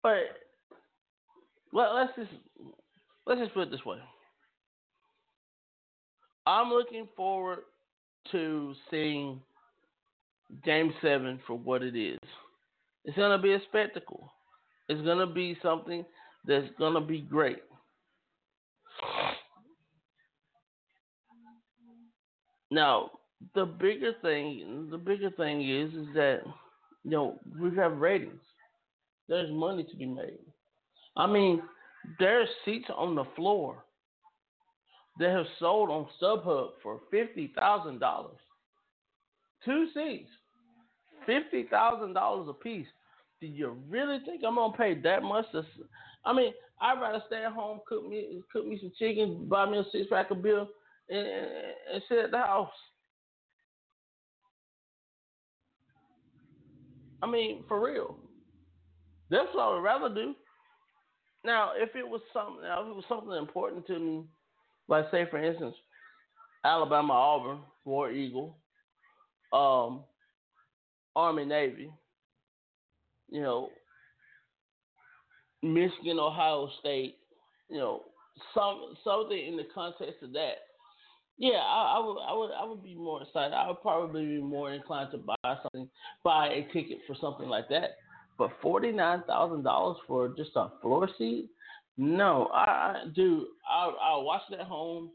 But 0.08 1.78
let, 1.78 1.94
let's 1.94 2.12
just 2.16 2.30
let's 3.26 3.40
just 3.42 3.52
put 3.52 3.68
it 3.68 3.70
this 3.70 3.84
way. 3.84 3.98
I'm 6.46 6.70
looking 6.70 7.06
forward 7.14 7.58
to 8.32 8.72
seeing 8.90 9.42
Game 10.64 10.94
Seven 11.02 11.40
for 11.46 11.58
what 11.58 11.82
it 11.82 11.94
is. 11.94 12.18
It's 13.04 13.18
gonna 13.18 13.40
be 13.40 13.52
a 13.52 13.60
spectacle. 13.68 14.32
It's 14.88 15.02
gonna 15.02 15.26
be 15.26 15.58
something 15.62 16.06
that's 16.46 16.68
gonna 16.78 17.02
be 17.02 17.20
great. 17.20 17.58
Now, 22.70 23.10
the 23.54 23.66
bigger 23.66 24.12
thing, 24.22 24.88
the 24.90 24.96
bigger 24.96 25.30
thing 25.32 25.68
is, 25.68 25.92
is 25.92 26.06
that 26.14 26.40
you 27.04 27.10
know 27.10 27.38
we 27.60 27.76
have 27.76 27.98
ratings. 27.98 28.40
There's 29.28 29.50
money 29.50 29.84
to 29.84 29.96
be 29.96 30.06
made. 30.06 30.38
I 31.16 31.26
mean, 31.26 31.62
there's 32.18 32.48
seats 32.64 32.88
on 32.96 33.14
the 33.14 33.24
floor 33.36 33.84
that 35.18 35.30
have 35.30 35.46
sold 35.58 35.90
on 35.90 36.06
StubHub 36.20 36.70
for 36.82 37.00
fifty 37.10 37.52
thousand 37.58 37.98
dollars. 37.98 38.38
Two 39.64 39.88
seats, 39.92 40.30
fifty 41.26 41.64
thousand 41.64 42.14
dollars 42.14 42.48
a 42.48 42.52
piece. 42.54 42.86
Do 43.40 43.46
you 43.46 43.76
really 43.88 44.18
think 44.24 44.42
I'm 44.46 44.54
gonna 44.54 44.76
pay 44.76 44.94
that 45.02 45.22
much? 45.22 45.44
To, 45.52 45.62
I 46.24 46.32
mean, 46.32 46.52
I'd 46.80 47.00
rather 47.00 47.22
stay 47.26 47.44
at 47.44 47.52
home, 47.52 47.80
cook 47.86 48.08
me, 48.08 48.40
cook 48.52 48.66
me 48.66 48.78
some 48.80 48.92
chicken, 48.98 49.46
buy 49.48 49.68
me 49.68 49.78
a 49.78 49.84
six 49.92 50.06
pack 50.08 50.30
of 50.30 50.42
beer, 50.42 50.66
and, 51.10 51.26
and 51.92 52.02
sit 52.08 52.18
at 52.18 52.30
the 52.30 52.38
house. 52.38 52.70
I 57.20 57.26
mean, 57.26 57.64
for 57.66 57.84
real. 57.84 58.16
That's 59.30 59.48
what 59.52 59.62
I 59.62 59.74
would 59.74 59.82
rather 59.82 60.14
do. 60.14 60.34
Now, 61.44 61.72
if 61.76 61.94
it 61.94 62.06
was 62.06 62.20
something, 62.32 62.64
if 62.64 62.86
it 62.88 62.94
was 62.94 63.04
something 63.08 63.32
important 63.32 63.86
to 63.86 63.98
me, 63.98 64.24
like 64.88 65.06
say 65.10 65.26
for 65.30 65.42
instance, 65.42 65.74
Alabama, 66.64 67.12
Auburn, 67.12 67.60
War 67.84 68.10
Eagle, 68.10 68.56
um, 69.52 70.04
Army, 71.14 71.44
Navy, 71.44 71.90
you 73.30 73.40
know, 73.40 73.70
Michigan, 75.62 76.18
Ohio 76.18 76.68
State, 76.80 77.16
you 77.68 77.78
know, 77.78 78.04
some 78.54 78.94
something 79.04 79.38
in 79.38 79.56
the 79.56 79.66
context 79.74 80.22
of 80.22 80.32
that. 80.32 80.54
Yeah, 81.40 81.58
I, 81.58 81.96
I, 81.96 82.04
would, 82.04 82.18
I 82.18 82.32
would, 82.32 82.50
I 82.50 82.64
would 82.64 82.82
be 82.82 82.96
more 82.96 83.22
excited. 83.22 83.54
I 83.54 83.68
would 83.68 83.80
probably 83.80 84.26
be 84.26 84.42
more 84.42 84.72
inclined 84.72 85.12
to 85.12 85.18
buy 85.18 85.56
something, 85.62 85.88
buy 86.24 86.48
a 86.48 86.72
ticket 86.72 86.98
for 87.06 87.14
something 87.20 87.48
like 87.48 87.68
that. 87.68 87.96
But 88.38 88.52
forty 88.62 88.92
nine 88.92 89.24
thousand 89.26 89.64
dollars 89.64 89.98
for 90.06 90.28
just 90.36 90.52
a 90.54 90.70
floor 90.80 91.08
seat? 91.18 91.50
No, 91.96 92.46
I, 92.54 92.62
I 92.62 93.04
do. 93.14 93.48
I 93.68 93.92
I'll 94.00 94.24
watch 94.24 94.42
it 94.50 94.60
at 94.60 94.66
home. 94.66 95.10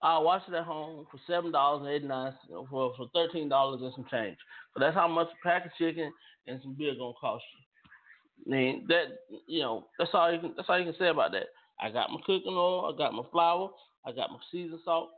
I'll 0.00 0.22
watch 0.22 0.42
it 0.46 0.54
at 0.54 0.64
home 0.64 1.06
for 1.10 1.18
seven 1.26 1.50
dollars 1.50 1.84
and 1.84 1.90
eighty 1.90 2.06
nine 2.06 2.32
for 2.70 2.94
for 2.96 3.08
thirteen 3.12 3.48
dollars 3.48 3.80
and 3.82 3.92
some 3.94 4.06
change. 4.10 4.36
But 4.72 4.80
that's 4.80 4.94
how 4.94 5.08
much 5.08 5.26
a 5.26 5.46
pack 5.46 5.66
of 5.66 5.72
chicken 5.76 6.12
and 6.46 6.60
some 6.62 6.74
beer 6.74 6.94
gonna 6.96 7.12
cost 7.20 7.42
you. 7.52 8.52
I 8.52 8.56
mean 8.56 8.86
that 8.88 9.18
you 9.48 9.60
know 9.60 9.86
that's 9.98 10.10
all 10.14 10.32
you 10.32 10.38
can 10.38 10.54
that's 10.56 10.68
all 10.68 10.78
you 10.78 10.84
can 10.84 10.98
say 10.98 11.08
about 11.08 11.32
that. 11.32 11.48
I 11.80 11.90
got 11.90 12.10
my 12.10 12.18
cooking 12.24 12.54
oil, 12.54 12.94
I 12.94 12.96
got 12.96 13.12
my 13.12 13.24
flour, 13.32 13.70
I 14.06 14.12
got 14.12 14.30
my 14.30 14.38
season 14.52 14.78
salt, 14.84 15.10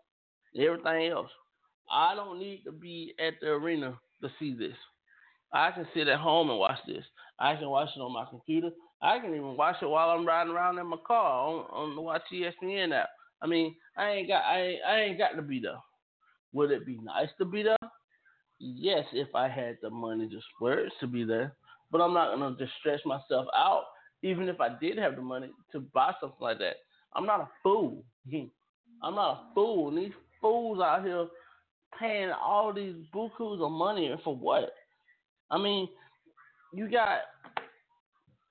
everything 0.59 1.09
else. 1.09 1.31
I 1.91 2.15
don't 2.15 2.39
need 2.39 2.63
to 2.65 2.73
be 2.73 3.15
at 3.25 3.35
the 3.41 3.49
arena 3.49 3.99
to 4.23 4.31
see 4.39 4.55
this. 4.55 4.75
I 5.53 5.71
can 5.71 5.87
sit 5.95 6.09
at 6.09 6.19
home 6.19 6.51
and 6.51 6.59
watch 6.59 6.79
this. 6.87 7.05
I 7.39 7.55
can 7.57 7.69
watch 7.69 7.89
it 7.97 8.01
on 8.01 8.13
my 8.13 8.27
computer. 8.29 8.71
I 9.01 9.19
can 9.19 9.31
even 9.31 9.57
watch 9.57 9.77
it 9.81 9.87
while 9.87 10.11
I'm 10.11 10.27
riding 10.27 10.53
around 10.53 10.79
in 10.79 10.87
my 10.87 10.97
car 11.07 11.49
on, 11.49 11.67
on 11.73 11.95
the 11.95 12.01
Watch 12.01 12.23
ESPN 12.33 12.93
app. 12.93 13.09
I 13.41 13.47
mean, 13.47 13.75
I 13.97 14.11
ain't 14.11 14.29
got 14.29 14.45
I 14.45 14.61
ain't, 14.61 14.81
I 14.87 15.01
ain't 15.01 15.19
got 15.19 15.37
to 15.37 15.43
be 15.43 15.61
there. 15.61 15.79
Would 16.53 16.73
it 16.73 16.85
be 16.85 16.99
nice 17.03 17.29
to 17.39 17.45
be 17.45 17.63
there? 17.63 17.77
Yes, 18.59 19.05
if 19.13 19.29
I 19.35 19.49
had 19.49 19.79
the 19.83 19.91
money 19.91 20.29
to 20.29 20.41
splurge 20.55 20.91
to 21.01 21.07
be 21.07 21.25
there. 21.25 21.55
But 21.91 22.01
I'm 22.01 22.13
not 22.13 22.37
gonna 22.37 22.57
just 22.59 22.73
stretch 22.81 23.01
myself 23.07 23.47
out, 23.57 23.85
even 24.23 24.49
if 24.49 24.61
I 24.61 24.71
did 24.81 24.99
have 24.99 25.17
the 25.17 25.23
money 25.23 25.51
to 25.73 25.81
buy 25.81 26.13
something 26.21 26.39
like 26.41 26.59
that. 26.59 26.77
I'm 27.15 27.25
not 27.25 27.41
a 27.41 27.49
fool. 27.63 28.05
I'm 28.33 29.15
not 29.15 29.31
a 29.31 29.55
fool. 29.55 29.89
And 29.89 29.99
these 29.99 30.13
fools 30.41 30.81
out 30.81 31.05
here 31.05 31.29
paying 31.99 32.31
all 32.31 32.73
these 32.73 32.95
bukus 33.15 33.65
of 33.65 33.71
money 33.71 34.15
for 34.25 34.37
what? 34.37 34.73
I 35.51 35.59
mean, 35.59 35.89
you 36.73 36.91
got 36.91 37.21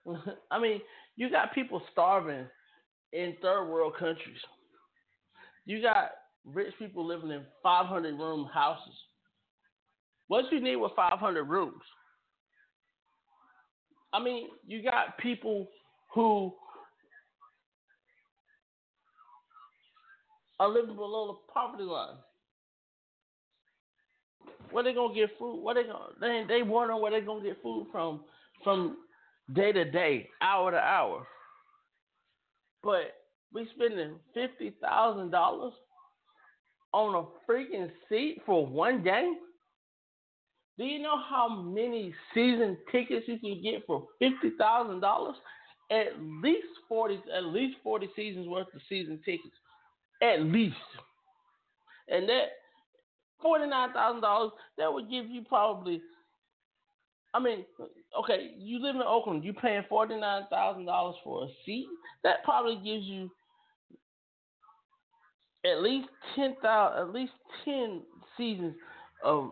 I 0.52 0.60
mean, 0.60 0.82
you 1.16 1.30
got 1.30 1.54
people 1.54 1.82
starving 1.92 2.46
in 3.14 3.36
third 3.42 3.68
world 3.68 3.94
countries. 4.00 4.40
You 5.66 5.82
got 5.82 6.12
rich 6.46 6.74
people 6.80 7.06
living 7.06 7.32
in 7.32 7.44
500 7.62 8.18
room 8.18 8.50
houses. 8.54 8.94
What 10.28 10.46
do 10.50 10.56
you 10.56 10.62
need 10.62 10.78
with 10.78 10.92
500 10.96 11.44
rooms? 11.44 11.82
I 14.14 14.24
mean, 14.24 14.48
you 14.66 14.82
got 14.82 15.18
people 15.18 15.68
who 16.14 16.54
are 20.60 20.70
living 20.70 20.96
below 20.96 21.28
the 21.28 21.54
poverty 21.54 21.84
line. 21.84 22.16
Where 24.72 24.84
they 24.84 24.94
gonna 24.94 25.14
get 25.14 25.38
food? 25.38 25.62
Where 25.64 25.76
they 25.76 25.84
gonna 25.84 26.10
they 26.20 26.46
they 26.48 26.62
wonder 26.64 26.96
where 26.96 27.12
they 27.12 27.22
gonna 27.22 27.44
get 27.44 27.62
food 27.62 27.88
from 27.92 28.22
from 28.64 28.98
day 29.54 29.72
to 29.72 29.86
day, 29.90 30.30
hour 30.42 30.72
to 30.72 30.78
hour. 30.78 31.28
But 32.84 33.14
we 33.54 33.68
spending 33.76 34.16
fifty 34.34 34.74
thousand 34.82 35.32
dollars 35.32 35.74
on 36.94 37.16
a 37.16 37.52
freaking 37.52 37.92
seat 38.10 38.42
for 38.46 38.66
one 38.66 39.04
game. 39.04 39.38
Do 40.78 40.86
you 40.86 41.02
know 41.02 41.18
how 41.30 41.50
many 41.50 42.14
season 42.34 42.78
tickets 42.92 43.26
you 43.28 43.40
can 43.40 43.62
get 43.64 43.86
for 43.88 44.06
fifty 44.20 44.52
thousand 44.58 45.00
dollars? 45.00 45.36
At 45.90 46.20
least 46.44 46.68
forty, 46.88 47.20
at 47.36 47.46
least 47.46 47.78
forty 47.84 48.10
seasons 48.16 48.48
worth 48.48 48.68
of 48.74 48.82
season 48.90 49.20
tickets, 49.26 49.56
at 50.22 50.42
least. 50.42 50.76
And 52.10 52.28
that 52.30 52.46
forty 53.42 53.68
nine 53.68 53.94
thousand 53.94 54.22
dollars 54.22 54.52
that 54.78 54.92
would 54.92 55.10
give 55.10 55.28
you 55.28 55.42
probably. 55.44 56.02
I 57.34 57.40
mean, 57.40 57.66
okay, 58.20 58.52
you 58.58 58.82
live 58.82 58.96
in 58.96 59.02
Oakland, 59.02 59.44
you're 59.44 59.54
paying 59.54 59.84
forty 59.90 60.20
nine 60.20 60.44
thousand 60.50 60.86
dollars 60.86 61.16
for 61.24 61.44
a 61.44 61.48
seat. 61.66 61.88
That 62.24 62.44
probably 62.44 62.76
gives 62.76 63.06
you 63.06 63.30
at 65.66 65.82
least 65.82 66.08
ten 66.36 66.56
thousand, 66.62 67.02
at 67.08 67.14
least 67.14 67.34
ten 67.66 68.02
seasons 68.38 68.76
of 69.24 69.52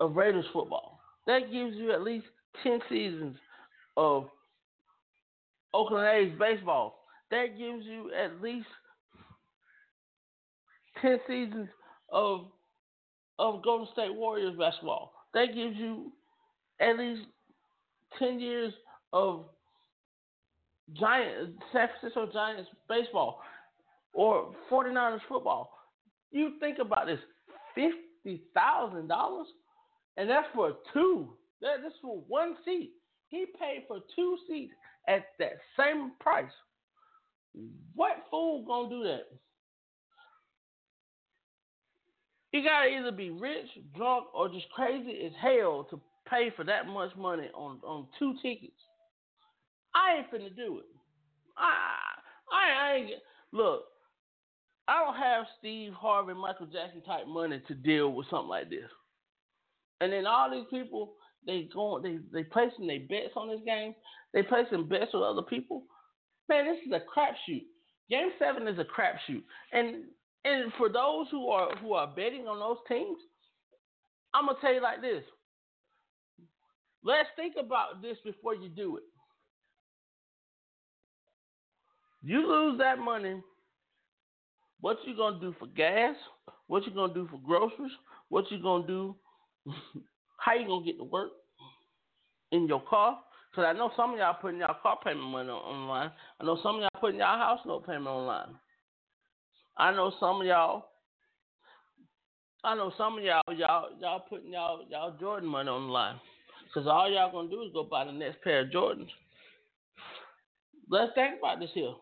of 0.00 0.16
Raiders 0.16 0.44
football. 0.52 1.00
That 1.26 1.50
gives 1.50 1.76
you 1.76 1.92
at 1.92 2.02
least 2.02 2.26
ten 2.62 2.78
seasons 2.88 3.36
of 3.96 4.28
Oakland 5.74 6.06
A's 6.06 6.38
baseball. 6.38 7.04
That 7.30 7.58
gives 7.58 7.84
you 7.84 8.10
at 8.12 8.40
least 8.40 8.66
ten 11.02 11.18
seasons 11.26 11.68
of 12.10 12.46
of 13.38 13.62
Golden 13.62 13.88
State 13.92 14.14
Warriors 14.14 14.56
basketball. 14.58 15.12
That 15.34 15.54
gives 15.54 15.76
you 15.76 16.12
at 16.80 16.98
least 16.98 17.22
ten 18.18 18.40
years 18.40 18.72
of 19.12 19.46
Giant 20.94 21.56
San 21.72 21.88
Francisco 22.00 22.30
Giants 22.32 22.70
baseball 22.88 23.40
or 24.12 24.54
49ers 24.70 25.20
football. 25.28 25.70
You 26.30 26.52
think 26.60 26.78
about 26.78 27.06
this, 27.06 27.20
fifty 27.74 28.42
thousand 28.54 29.08
dollars, 29.08 29.46
and 30.16 30.28
that's 30.28 30.46
for 30.54 30.72
two. 30.92 31.28
That, 31.60 31.82
That 31.82 31.88
is 31.88 31.92
for 32.02 32.18
one 32.28 32.56
seat. 32.64 32.92
He 33.28 33.46
paid 33.58 33.84
for 33.88 34.00
two 34.14 34.36
seats 34.48 34.72
at 35.08 35.26
that 35.38 35.54
same 35.78 36.12
price. 36.20 36.50
What 37.94 38.24
fool 38.30 38.64
gonna 38.66 38.88
do 38.88 39.02
that? 39.04 39.22
You 42.56 42.64
gotta 42.64 42.88
either 42.88 43.12
be 43.12 43.28
rich, 43.28 43.68
drunk, 43.94 44.28
or 44.34 44.48
just 44.48 44.70
crazy 44.70 45.26
as 45.26 45.32
hell 45.42 45.86
to 45.90 46.00
pay 46.26 46.50
for 46.56 46.64
that 46.64 46.86
much 46.86 47.14
money 47.14 47.50
on, 47.54 47.80
on 47.84 48.06
two 48.18 48.32
tickets. 48.40 48.80
I 49.94 50.16
ain't 50.16 50.32
finna 50.32 50.56
do 50.56 50.78
it. 50.78 50.86
I 51.58 51.74
I, 52.50 52.88
I 52.88 52.94
ain't 52.94 53.10
look. 53.52 53.82
I 54.88 55.04
don't 55.04 55.16
have 55.16 55.44
Steve 55.58 55.92
Harvey, 55.92 56.32
Michael 56.32 56.64
Jackson 56.64 57.02
type 57.02 57.26
money 57.26 57.60
to 57.68 57.74
deal 57.74 58.14
with 58.14 58.26
something 58.30 58.48
like 58.48 58.70
this. 58.70 58.88
And 60.00 60.10
then 60.10 60.26
all 60.26 60.50
these 60.50 60.64
people, 60.70 61.12
they 61.44 61.68
going, 61.74 62.02
they 62.02 62.18
they 62.32 62.44
placing 62.44 62.86
their 62.86 63.00
bets 63.00 63.34
on 63.36 63.50
this 63.50 63.60
game. 63.66 63.94
They 64.32 64.42
placing 64.42 64.88
bets 64.88 65.12
with 65.12 65.24
other 65.24 65.42
people. 65.42 65.82
Man, 66.48 66.64
this 66.64 66.78
is 66.86 66.92
a 66.92 67.00
crapshoot. 67.00 67.64
Game 68.08 68.30
seven 68.38 68.66
is 68.66 68.78
a 68.78 68.84
crapshoot. 68.84 69.42
And 69.72 70.04
and 70.46 70.72
for 70.78 70.88
those 70.88 71.26
who 71.30 71.48
are 71.48 71.74
who 71.78 71.94
are 71.94 72.06
betting 72.06 72.46
on 72.46 72.60
those 72.60 72.78
teams, 72.88 73.18
I'm 74.32 74.46
gonna 74.46 74.58
tell 74.60 74.72
you 74.72 74.80
like 74.80 75.00
this. 75.00 75.24
Let's 77.02 77.28
think 77.34 77.54
about 77.58 78.00
this 78.00 78.16
before 78.24 78.54
you 78.54 78.68
do 78.68 78.96
it. 78.96 79.02
You 82.22 82.46
lose 82.46 82.78
that 82.78 82.98
money. 82.98 83.42
What 84.80 84.98
you 85.04 85.16
gonna 85.16 85.40
do 85.40 85.54
for 85.58 85.66
gas? 85.66 86.14
What 86.68 86.86
you 86.86 86.92
gonna 86.92 87.14
do 87.14 87.28
for 87.28 87.40
groceries? 87.44 87.92
What 88.28 88.50
you 88.50 88.62
gonna 88.62 88.86
do? 88.86 89.16
How 90.38 90.54
you 90.54 90.66
gonna 90.66 90.84
get 90.84 90.98
to 90.98 91.04
work 91.04 91.30
in 92.52 92.68
your 92.68 92.82
car? 92.88 93.18
Cause 93.54 93.64
I 93.66 93.72
know 93.72 93.90
some 93.96 94.12
of 94.12 94.18
y'all 94.18 94.36
putting 94.40 94.60
y'all 94.60 94.76
car 94.82 94.98
payment 95.02 95.26
money 95.26 95.48
online. 95.48 96.10
I 96.40 96.44
know 96.44 96.58
some 96.62 96.76
of 96.76 96.82
y'all 96.82 97.00
putting 97.00 97.18
y'all 97.18 97.38
house 97.38 97.60
note 97.66 97.86
payment 97.86 98.06
online. 98.06 98.54
I 99.78 99.92
know 99.92 100.12
some 100.18 100.40
of 100.40 100.46
y'all. 100.46 100.86
I 102.64 102.74
know 102.74 102.92
some 102.96 103.18
of 103.18 103.24
y'all 103.24 103.42
y'all 103.54 103.88
y'all 104.00 104.24
putting 104.28 104.52
y'all 104.52 104.80
y'all 104.90 105.14
Jordan 105.20 105.48
money 105.48 105.68
on 105.68 105.86
the 105.86 105.92
line. 105.92 106.16
Cause 106.74 106.86
all 106.86 107.10
y'all 107.10 107.32
gonna 107.32 107.48
do 107.48 107.62
is 107.62 107.72
go 107.72 107.84
buy 107.84 108.04
the 108.04 108.12
next 108.12 108.42
pair 108.42 108.60
of 108.60 108.68
Jordans. 108.68 109.08
Let's 110.90 111.12
think 111.14 111.38
about 111.38 111.58
this 111.58 111.70
here. 111.74 111.94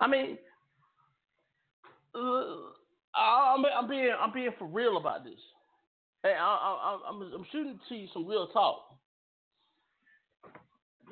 I 0.00 0.08
mean, 0.08 0.38
I'm, 3.14 3.88
being 3.88 4.12
I'm 4.18 4.32
being 4.32 4.50
for 4.58 4.66
real 4.66 4.96
about 4.96 5.24
this. 5.24 5.38
Hey, 6.22 6.34
I, 6.38 6.98
I'm 7.08 7.46
shooting 7.52 7.78
to 7.88 7.94
you 7.94 8.08
some 8.12 8.26
real 8.26 8.48
talk. 8.48 8.78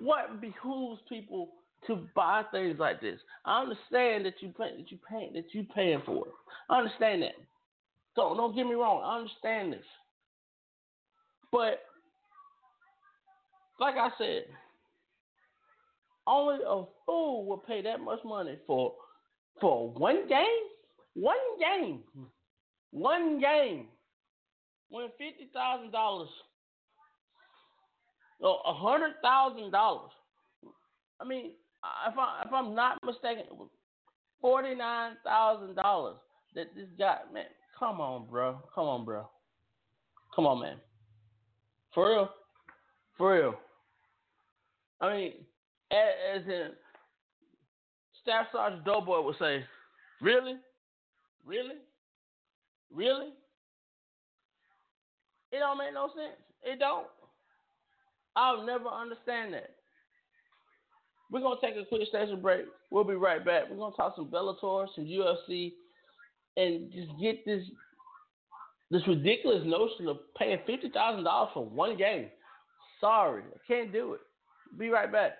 What 0.00 0.40
behooves 0.40 1.00
people 1.08 1.50
to 1.86 2.06
buy 2.14 2.42
things 2.52 2.78
like 2.78 3.00
this? 3.00 3.18
I 3.44 3.62
understand 3.62 4.26
that 4.26 4.34
you 4.40 4.52
pay, 4.56 4.76
that 4.76 4.90
you 4.90 4.98
pay 5.08 5.30
that 5.34 5.54
you 5.54 5.64
paying 5.74 6.02
for 6.04 6.26
it. 6.26 6.32
I 6.68 6.78
understand 6.78 7.22
that. 7.22 7.34
Don't 8.16 8.36
don't 8.36 8.54
get 8.54 8.66
me 8.66 8.74
wrong. 8.74 9.02
I 9.04 9.18
understand 9.18 9.72
this, 9.72 9.86
but 11.52 11.80
like 13.78 13.94
I 13.96 14.10
said, 14.18 14.44
only 16.26 16.58
a 16.66 16.84
fool 17.06 17.46
will 17.46 17.58
pay 17.58 17.82
that 17.82 18.00
much 18.00 18.20
money 18.24 18.58
for 18.66 18.94
for 19.60 19.90
one 19.90 20.28
game. 20.28 20.46
One 21.14 21.36
game. 21.58 22.00
One 22.92 23.40
game. 23.40 23.86
When 24.90 25.08
fifty 25.18 25.48
thousand 25.52 25.92
dollars 25.92 26.28
or 28.40 28.60
a 28.66 28.74
hundred 28.74 29.14
thousand 29.22 29.70
dollars. 29.70 30.10
I 31.20 31.24
mean, 31.24 31.52
if 32.08 32.18
I 32.18 32.42
if 32.46 32.52
I'm 32.52 32.74
not 32.74 32.98
mistaken, 33.04 33.44
forty 34.40 34.74
nine 34.74 35.12
thousand 35.24 35.76
dollars 35.76 36.16
that 36.54 36.74
this 36.74 36.88
guy 36.98 37.18
man, 37.32 37.44
come 37.78 38.00
on, 38.00 38.26
bro. 38.28 38.58
Come 38.74 38.86
on, 38.86 39.04
bro. 39.04 39.28
Come 40.34 40.46
on, 40.46 40.60
man. 40.60 40.76
For 41.94 42.08
real. 42.08 42.30
For 43.16 43.34
real. 43.34 43.54
I 45.00 45.12
mean, 45.12 45.32
as 45.90 46.42
in 46.46 46.70
Staff 48.22 48.46
Sergeant 48.52 48.84
Doughboy 48.84 49.22
would 49.22 49.36
say, 49.38 49.64
Really? 50.20 50.56
Really? 51.44 51.76
Really? 52.94 53.28
It 55.52 55.58
don't 55.58 55.78
make 55.78 55.94
no 55.94 56.08
sense. 56.08 56.38
It 56.62 56.78
don't. 56.78 57.06
I'll 58.36 58.64
never 58.64 58.88
understand 58.88 59.54
that. 59.54 59.76
We're 61.30 61.40
gonna 61.40 61.60
take 61.62 61.76
a 61.76 61.84
quick 61.84 62.08
station 62.08 62.40
break. 62.40 62.64
We'll 62.90 63.04
be 63.04 63.14
right 63.14 63.44
back. 63.44 63.64
We're 63.70 63.76
gonna 63.76 63.94
talk 63.94 64.14
some 64.16 64.26
Bellator, 64.26 64.86
some 64.94 65.04
UFC, 65.04 65.72
and 66.56 66.90
just 66.92 67.10
get 67.20 67.44
this 67.44 67.62
this 68.90 69.06
ridiculous 69.06 69.62
notion 69.64 70.08
of 70.08 70.18
paying 70.36 70.58
fifty 70.66 70.90
thousand 70.90 71.24
dollars 71.24 71.50
for 71.54 71.64
one 71.64 71.96
game. 71.96 72.28
Sorry, 73.00 73.42
I 73.42 73.72
can't 73.72 73.92
do 73.92 74.14
it. 74.14 74.20
Be 74.78 74.88
right 74.88 75.10
back. 75.10 75.32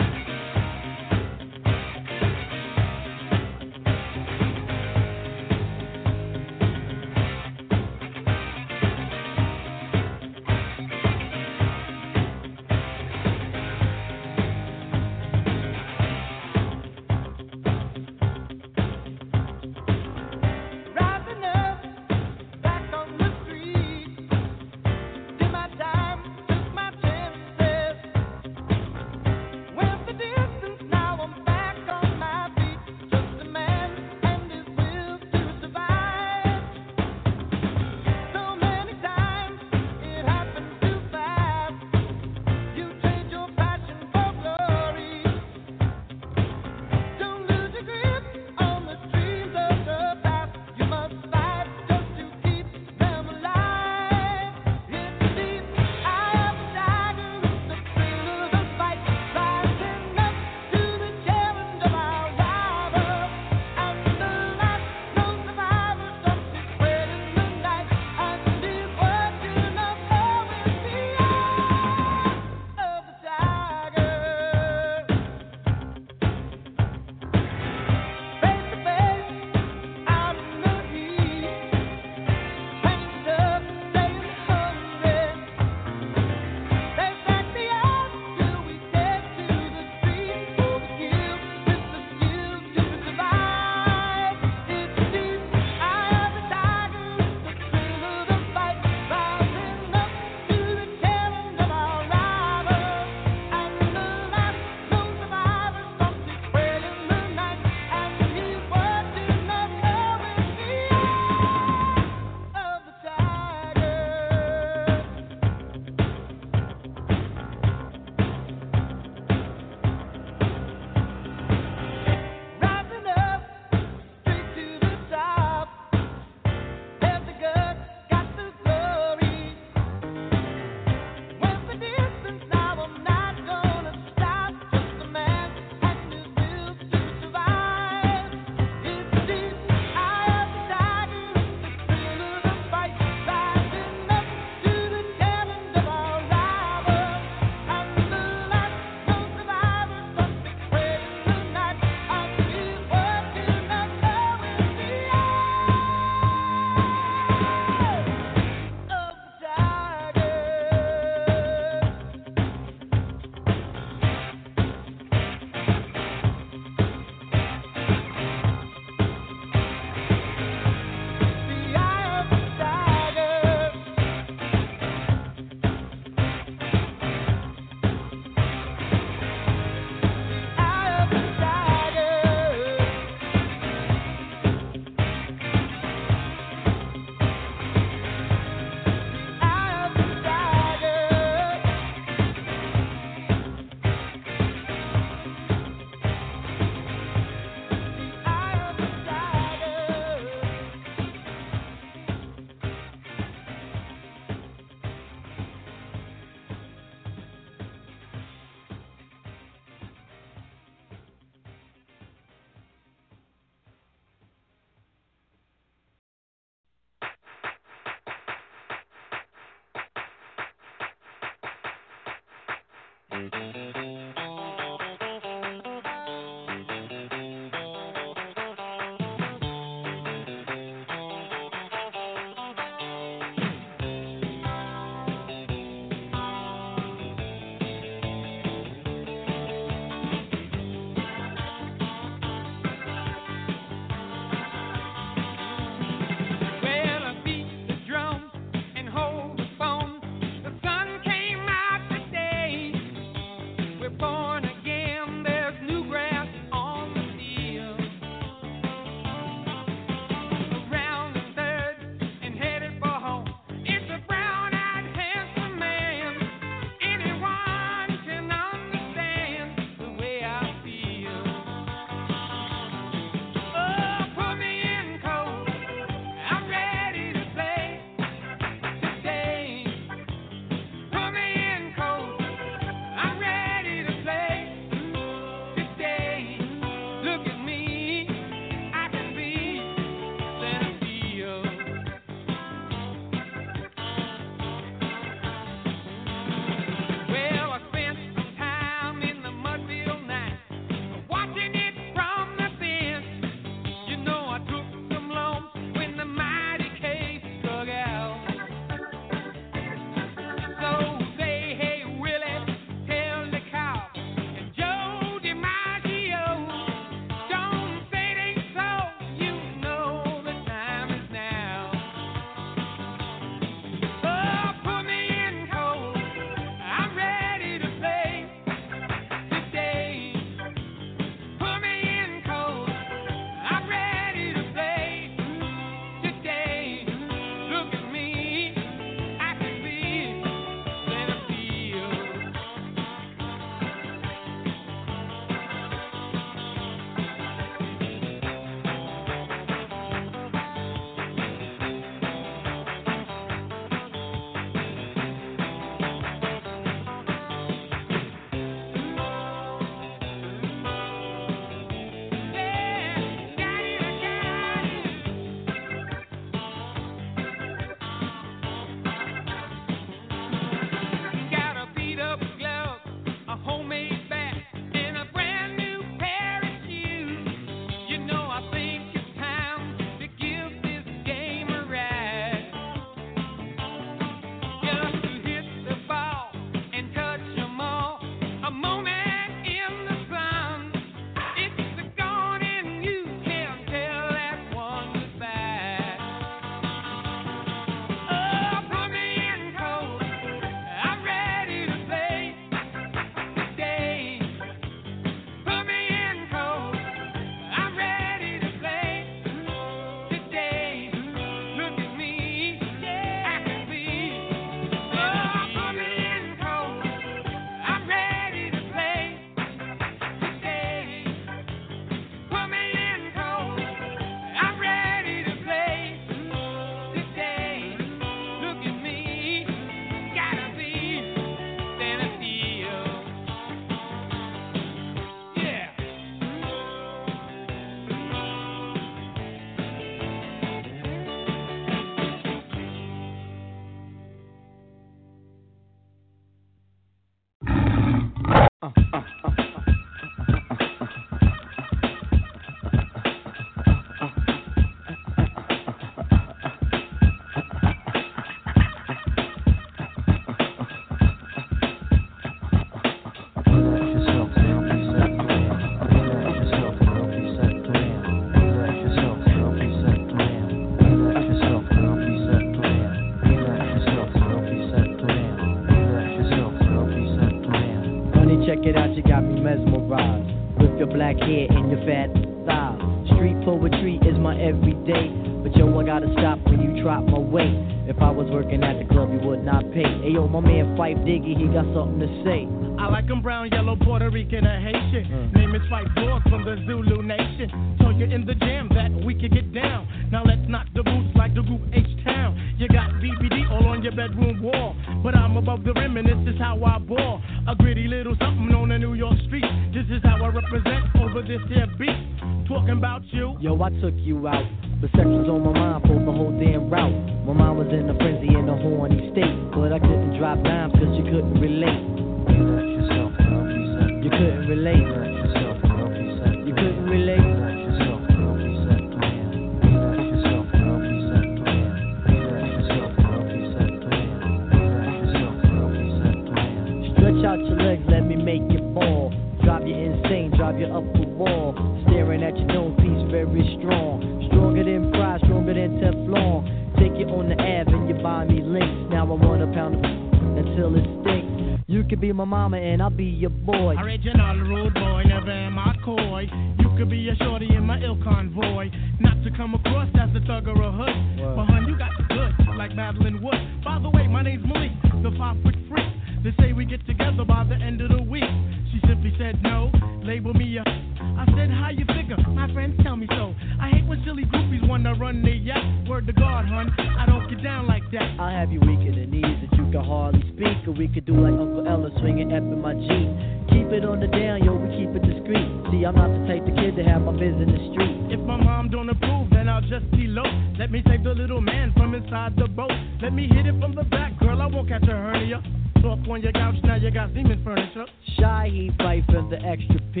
Catch 594.72 594.88
a 594.88 594.92
hernia. 594.92 595.42
Soft 595.82 596.08
on 596.08 596.22
your 596.22 596.32
couch, 596.32 596.54
now 596.64 596.76
you 596.76 596.90
got 596.90 597.12
Siemens 597.12 597.44
furniture. 597.44 597.84
Shy, 598.18 598.48
he 598.50 598.70
fight 598.78 599.04
for 599.06 599.20
the 599.28 599.36
extra 599.44 599.78
P. 599.92 600.00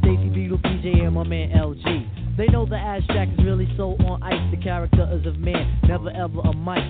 Stacy 0.00 0.28
Beetle, 0.28 0.58
PJ, 0.58 1.06
and 1.06 1.14
my 1.14 1.24
man 1.24 1.50
LG. 1.50 2.36
They 2.36 2.46
know 2.48 2.66
the 2.66 2.76
ass 2.76 3.02
jack 3.08 3.28
is 3.28 3.44
really 3.44 3.72
so 3.76 3.96
on 4.04 4.22
ice. 4.22 4.50
The 4.50 4.62
character 4.62 5.08
is 5.12 5.24
of 5.26 5.38
man, 5.38 5.78
never 5.84 6.10
ever 6.10 6.40
a 6.40 6.54
mic. 6.54 6.84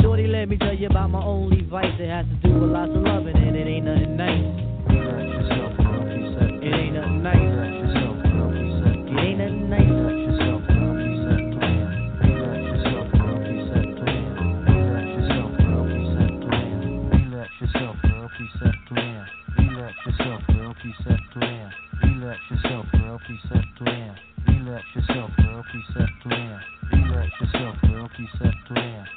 Shorty, 0.00 0.26
let 0.26 0.48
me 0.48 0.56
tell 0.56 0.74
you 0.74 0.88
about 0.88 1.10
my 1.10 1.22
only 1.22 1.62
vice. 1.62 1.94
It 2.00 2.08
has 2.08 2.26
to 2.26 2.48
do 2.48 2.54
with 2.58 2.70
lots 2.70 2.90
of 2.90 3.02
loving, 3.02 3.36
and 3.36 3.54
it 3.54 3.68
ain't 3.68 3.84
nothing 3.84 4.16
nice. 4.16 4.44
It 6.64 6.74
ain't 6.74 6.94
nothing 6.94 7.22
nice. 7.22 7.38
It 9.10 9.18
ain't 9.20 9.38
nothing 9.38 9.70
nice. 9.70 10.13
Yourself, 23.28 23.64
girl, 25.44 25.64
please. 25.66 25.84
Relax 26.92 27.30
yourself, 27.40 27.78
girl, 27.82 28.08
down. 28.08 28.08
Relax 28.16 28.20
yourself, 28.28 28.56
girl, 28.66 29.13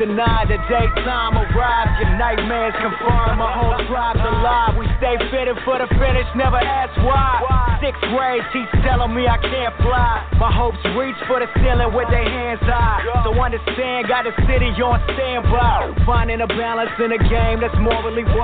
denied. 0.00 0.48
The 0.48 0.56
daytime 0.64 1.36
arrives. 1.36 1.92
Your 2.00 2.16
nightmares 2.16 2.72
confirm. 2.80 3.36
My 3.36 3.52
whole 3.52 3.76
tribe's 3.84 4.24
alive. 4.24 4.80
We 4.80 4.88
stay 4.96 5.20
fitted 5.28 5.60
for 5.68 5.76
the 5.76 5.86
finish. 6.00 6.24
Never 6.32 6.56
ask 6.56 6.96
why. 7.04 7.76
Sixth 7.84 8.00
grade 8.08 8.40
teach 8.52 8.72
telling 8.80 9.12
me 9.12 9.28
I 9.28 9.36
can't 9.36 9.76
fly. 9.84 10.24
My 10.40 10.48
hopes 10.48 10.80
reach 10.96 11.20
for 11.28 11.44
the 11.44 11.48
ceiling 11.60 11.92
with 11.92 12.08
their 12.08 12.24
hands 12.24 12.64
high. 12.64 13.04
So 13.28 13.36
understand, 13.36 14.08
got 14.08 14.24
the 14.24 14.32
city 14.48 14.72
on 14.80 15.04
standby. 15.12 15.92
Finding 16.08 16.40
a 16.40 16.48
balance 16.48 16.96
in 16.96 17.12
a 17.12 17.20
game 17.20 17.60
that's 17.60 17.76
morally 17.76 18.24
wrong. 18.24 18.39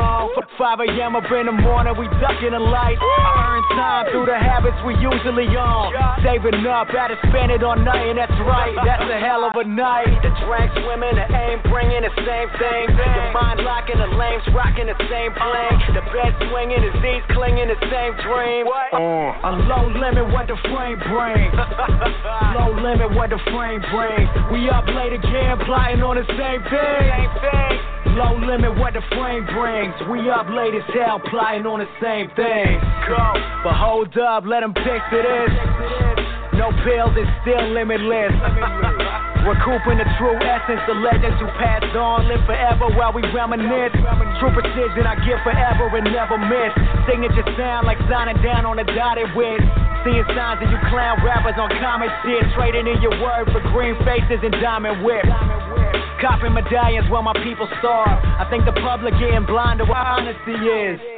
For 0.56 0.64
5 0.64 0.88
a.m. 0.88 1.12
up 1.16 1.28
in 1.28 1.46
the 1.46 1.52
morning, 1.52 1.92
we 2.00 2.08
ducking 2.16 2.56
the 2.56 2.60
light. 2.60 2.96
I 2.96 3.28
earn 3.44 3.62
time 3.76 4.04
through 4.08 4.24
the 4.24 4.40
habits 4.40 4.76
we 4.88 4.96
usually 4.96 5.52
on. 5.52 5.92
Saving 6.24 6.64
up, 6.64 6.88
had 6.88 7.12
to 7.12 7.18
spend 7.28 7.52
it 7.52 7.60
on 7.60 7.84
nothing, 7.84 8.16
that's 8.16 8.32
right. 8.48 8.72
That's 8.80 9.04
a 9.04 9.20
hell 9.20 9.44
of 9.44 9.52
a 9.52 9.64
night. 9.68 10.08
The 10.24 10.32
drink 10.48 10.72
swimming, 10.80 11.20
the 11.20 11.28
aim 11.28 11.60
bringing 11.68 12.00
the 12.00 12.12
same 12.24 12.48
thing. 12.56 12.88
Your 12.88 13.36
mind 13.36 13.68
locking, 13.68 14.00
the 14.00 14.08
lames 14.16 14.48
rocking 14.56 14.88
the 14.88 14.96
same 15.12 15.36
plane. 15.36 15.76
The 15.92 16.04
bed 16.08 16.32
swinging, 16.48 16.80
the 16.88 16.92
Z's 17.04 17.24
clinging 17.36 17.68
the 17.68 17.78
same 17.92 18.16
dream. 18.24 18.64
Uh, 18.68 19.48
a 19.48 19.52
low 19.68 19.92
limit, 19.92 20.24
what 20.32 20.48
the 20.48 20.56
frame 20.72 20.96
brings. 21.04 21.52
low 22.56 22.72
limit, 22.80 23.12
what 23.12 23.28
the 23.28 23.40
frame 23.52 23.84
brings. 23.92 24.28
We 24.48 24.72
up 24.72 24.88
late 24.88 25.12
again, 25.12 25.60
plotting 25.68 26.00
on 26.00 26.16
the 26.16 26.26
same 26.32 26.64
thing. 26.64 27.95
Low 28.14 28.38
limit, 28.38 28.78
what 28.78 28.94
the 28.94 29.02
frame 29.10 29.44
brings. 29.50 29.94
We 30.06 30.30
up 30.30 30.46
late 30.46 30.74
as 30.74 30.86
hell, 30.94 31.18
plotting 31.18 31.66
on 31.66 31.80
the 31.80 31.90
same 31.98 32.30
thing. 32.38 32.78
Go. 33.10 33.26
But 33.66 33.74
hold 33.74 34.14
up, 34.16 34.46
let 34.46 34.60
them 34.60 34.72
picture 34.72 35.22
this. 35.24 35.50
No 36.54 36.72
pills, 36.86 37.12
it's 37.18 37.28
still 37.42 37.60
limitless. 37.74 38.32
Recouping 39.46 40.02
the 40.02 40.08
true 40.18 40.34
essence, 40.42 40.82
the 40.90 40.98
legends 40.98 41.38
who 41.38 41.46
passed 41.60 41.94
on 41.94 42.26
live 42.26 42.42
forever 42.50 42.90
while 42.98 43.14
we 43.14 43.22
reminisce. 43.30 43.94
True 44.42 44.50
precision, 44.50 45.06
I 45.06 45.14
give 45.22 45.38
forever 45.46 45.86
and 45.94 46.08
never 46.10 46.34
miss. 46.34 46.72
Signature 47.06 47.46
sound 47.54 47.86
like 47.86 48.00
signing 48.10 48.42
down 48.42 48.66
on 48.66 48.80
a 48.82 48.86
dotted 48.96 49.30
with. 49.38 49.62
Seeing 50.02 50.26
signs 50.34 50.58
of 50.62 50.70
you 50.70 50.78
clown 50.90 51.22
rappers 51.22 51.54
on 51.62 51.70
common 51.78 52.10
shit. 52.26 52.42
Trading 52.58 52.90
in 52.90 52.98
your 52.98 53.14
word 53.22 53.46
for 53.54 53.62
green 53.70 53.94
faces 54.02 54.42
and 54.42 54.50
diamond 54.58 55.04
whips. 55.06 55.30
Copping 56.20 56.54
medallions 56.54 57.10
while 57.10 57.22
my 57.22 57.34
people 57.44 57.68
starve. 57.78 58.24
I 58.24 58.48
think 58.48 58.64
the 58.64 58.72
public 58.72 59.12
getting 59.20 59.44
blind 59.44 59.80
to 59.80 59.84
what 59.84 59.98
honesty 59.98 60.52
is. 60.52 61.15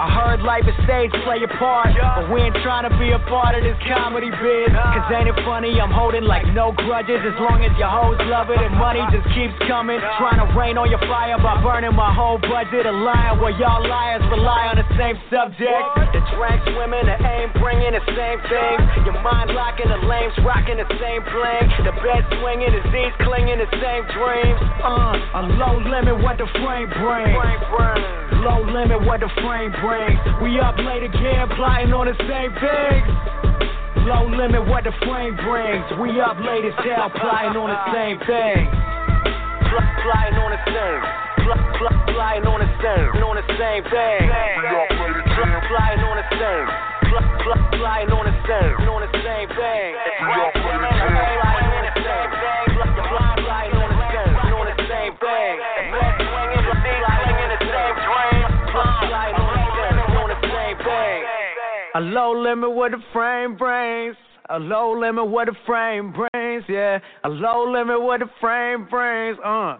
I 0.00 0.08
heard 0.08 0.40
life 0.40 0.64
is 0.64 0.72
stage 0.88 1.12
play 1.28 1.44
a 1.44 1.50
part, 1.60 1.92
but 1.92 2.32
we 2.32 2.40
ain't 2.40 2.56
trying 2.64 2.88
to 2.88 2.94
be 2.96 3.12
a 3.12 3.20
part 3.28 3.52
of 3.52 3.60
this 3.60 3.76
comedy 3.84 4.32
biz. 4.32 4.72
Cause 4.72 5.04
ain't 5.12 5.28
it 5.28 5.36
funny? 5.44 5.76
I'm 5.76 5.92
holding 5.92 6.24
like 6.24 6.48
no 6.56 6.72
grudges 6.72 7.20
as 7.20 7.36
long 7.36 7.60
as 7.60 7.68
your 7.76 7.92
hoes 7.92 8.16
love 8.24 8.48
it 8.48 8.56
and 8.56 8.72
money 8.80 9.04
just 9.12 9.28
keeps 9.36 9.52
coming. 9.68 10.00
Trying 10.16 10.40
to 10.40 10.48
rain 10.56 10.80
on 10.80 10.88
your 10.88 11.04
fire 11.04 11.36
by 11.36 11.60
burning 11.60 11.92
my 11.92 12.08
whole 12.16 12.40
budget. 12.40 12.88
A 12.88 12.94
lion 12.96 13.44
where 13.44 13.52
y'all 13.60 13.84
liars 13.84 14.24
rely 14.32 14.72
on 14.72 14.80
the 14.80 14.88
same 14.96 15.20
subject. 15.28 15.84
The 16.16 16.24
drink 16.32 16.64
swimming, 16.72 17.04
the 17.04 17.20
aim 17.20 17.52
bringing 17.60 17.92
the 17.92 18.00
same 18.16 18.40
thing. 18.48 19.04
Your 19.04 19.20
mind 19.20 19.52
locking, 19.52 19.92
the 19.92 20.00
lames 20.08 20.32
rocking 20.40 20.80
the 20.80 20.88
same 20.96 21.20
bling. 21.28 21.68
The 21.84 21.92
bed 22.00 22.24
swinging, 22.40 22.72
the 22.72 22.82
Z's 22.88 23.12
clinging 23.20 23.60
the 23.60 23.68
same 23.76 24.08
dreams. 24.16 24.60
Uh, 24.80 25.12
a 25.36 25.42
low 25.60 25.76
limit, 25.76 26.24
what 26.24 26.40
the 26.40 26.48
frame 26.56 26.88
brings. 26.88 27.36
Low 28.40 28.64
limit, 28.64 29.04
what 29.04 29.20
the 29.20 29.28
frame 29.44 29.68
brings. 29.76 29.89
We 30.42 30.58
up 30.60 30.78
late 30.78 31.02
again, 31.02 31.48
plotting 31.58 31.92
on 31.92 32.06
the 32.06 32.14
same 32.30 32.52
things. 32.62 33.10
Low 34.06 34.24
limit, 34.30 34.62
what 34.70 34.84
the 34.84 34.92
frame 35.04 35.34
brings. 35.36 35.84
We 36.00 36.20
up 36.22 36.38
late 36.40 36.64
as 36.64 36.74
hell, 36.86 37.10
plotting 37.10 37.58
on 37.58 37.68
the 37.70 37.80
same 37.92 38.18
thing. 38.22 38.70
Pl- 39.66 39.90
Plotting 40.02 40.38
on 40.40 40.50
the 40.54 40.60
same. 40.70 41.00
Plotting 42.14 42.46
on 42.46 42.58
the 42.62 42.70
same. 42.82 43.06
On 43.22 43.36
the 43.36 43.46
same 43.58 43.82
thing. 43.90 44.20
Plotting 45.68 46.02
on 46.06 46.16
the 46.18 46.26
same. 46.38 46.66
Flying 47.80 48.10
on 48.14 48.24
the 48.26 48.34
same, 48.46 48.86
on 48.86 49.00
the 49.02 49.10
same 49.24 49.48
thing. 49.50 49.90
Flying 50.22 51.70
on 51.74 51.82
the 51.82 51.94
same 51.94 51.98
thing. 51.98 51.99
Low 62.10 62.32
limit 62.32 62.74
with 62.74 62.92
the 62.92 63.02
frame 63.12 63.56
brings. 63.56 64.16
A 64.52 64.58
low 64.58 64.98
limit 64.98 65.30
with 65.30 65.46
the 65.46 65.54
frame 65.64 66.12
brings, 66.12 66.64
yeah. 66.68 66.98
A 67.22 67.28
low 67.28 67.70
limit 67.70 68.02
with 68.02 68.20
the 68.20 68.30
frame 68.40 68.88
brings, 68.90 69.38
uh. 69.44 69.78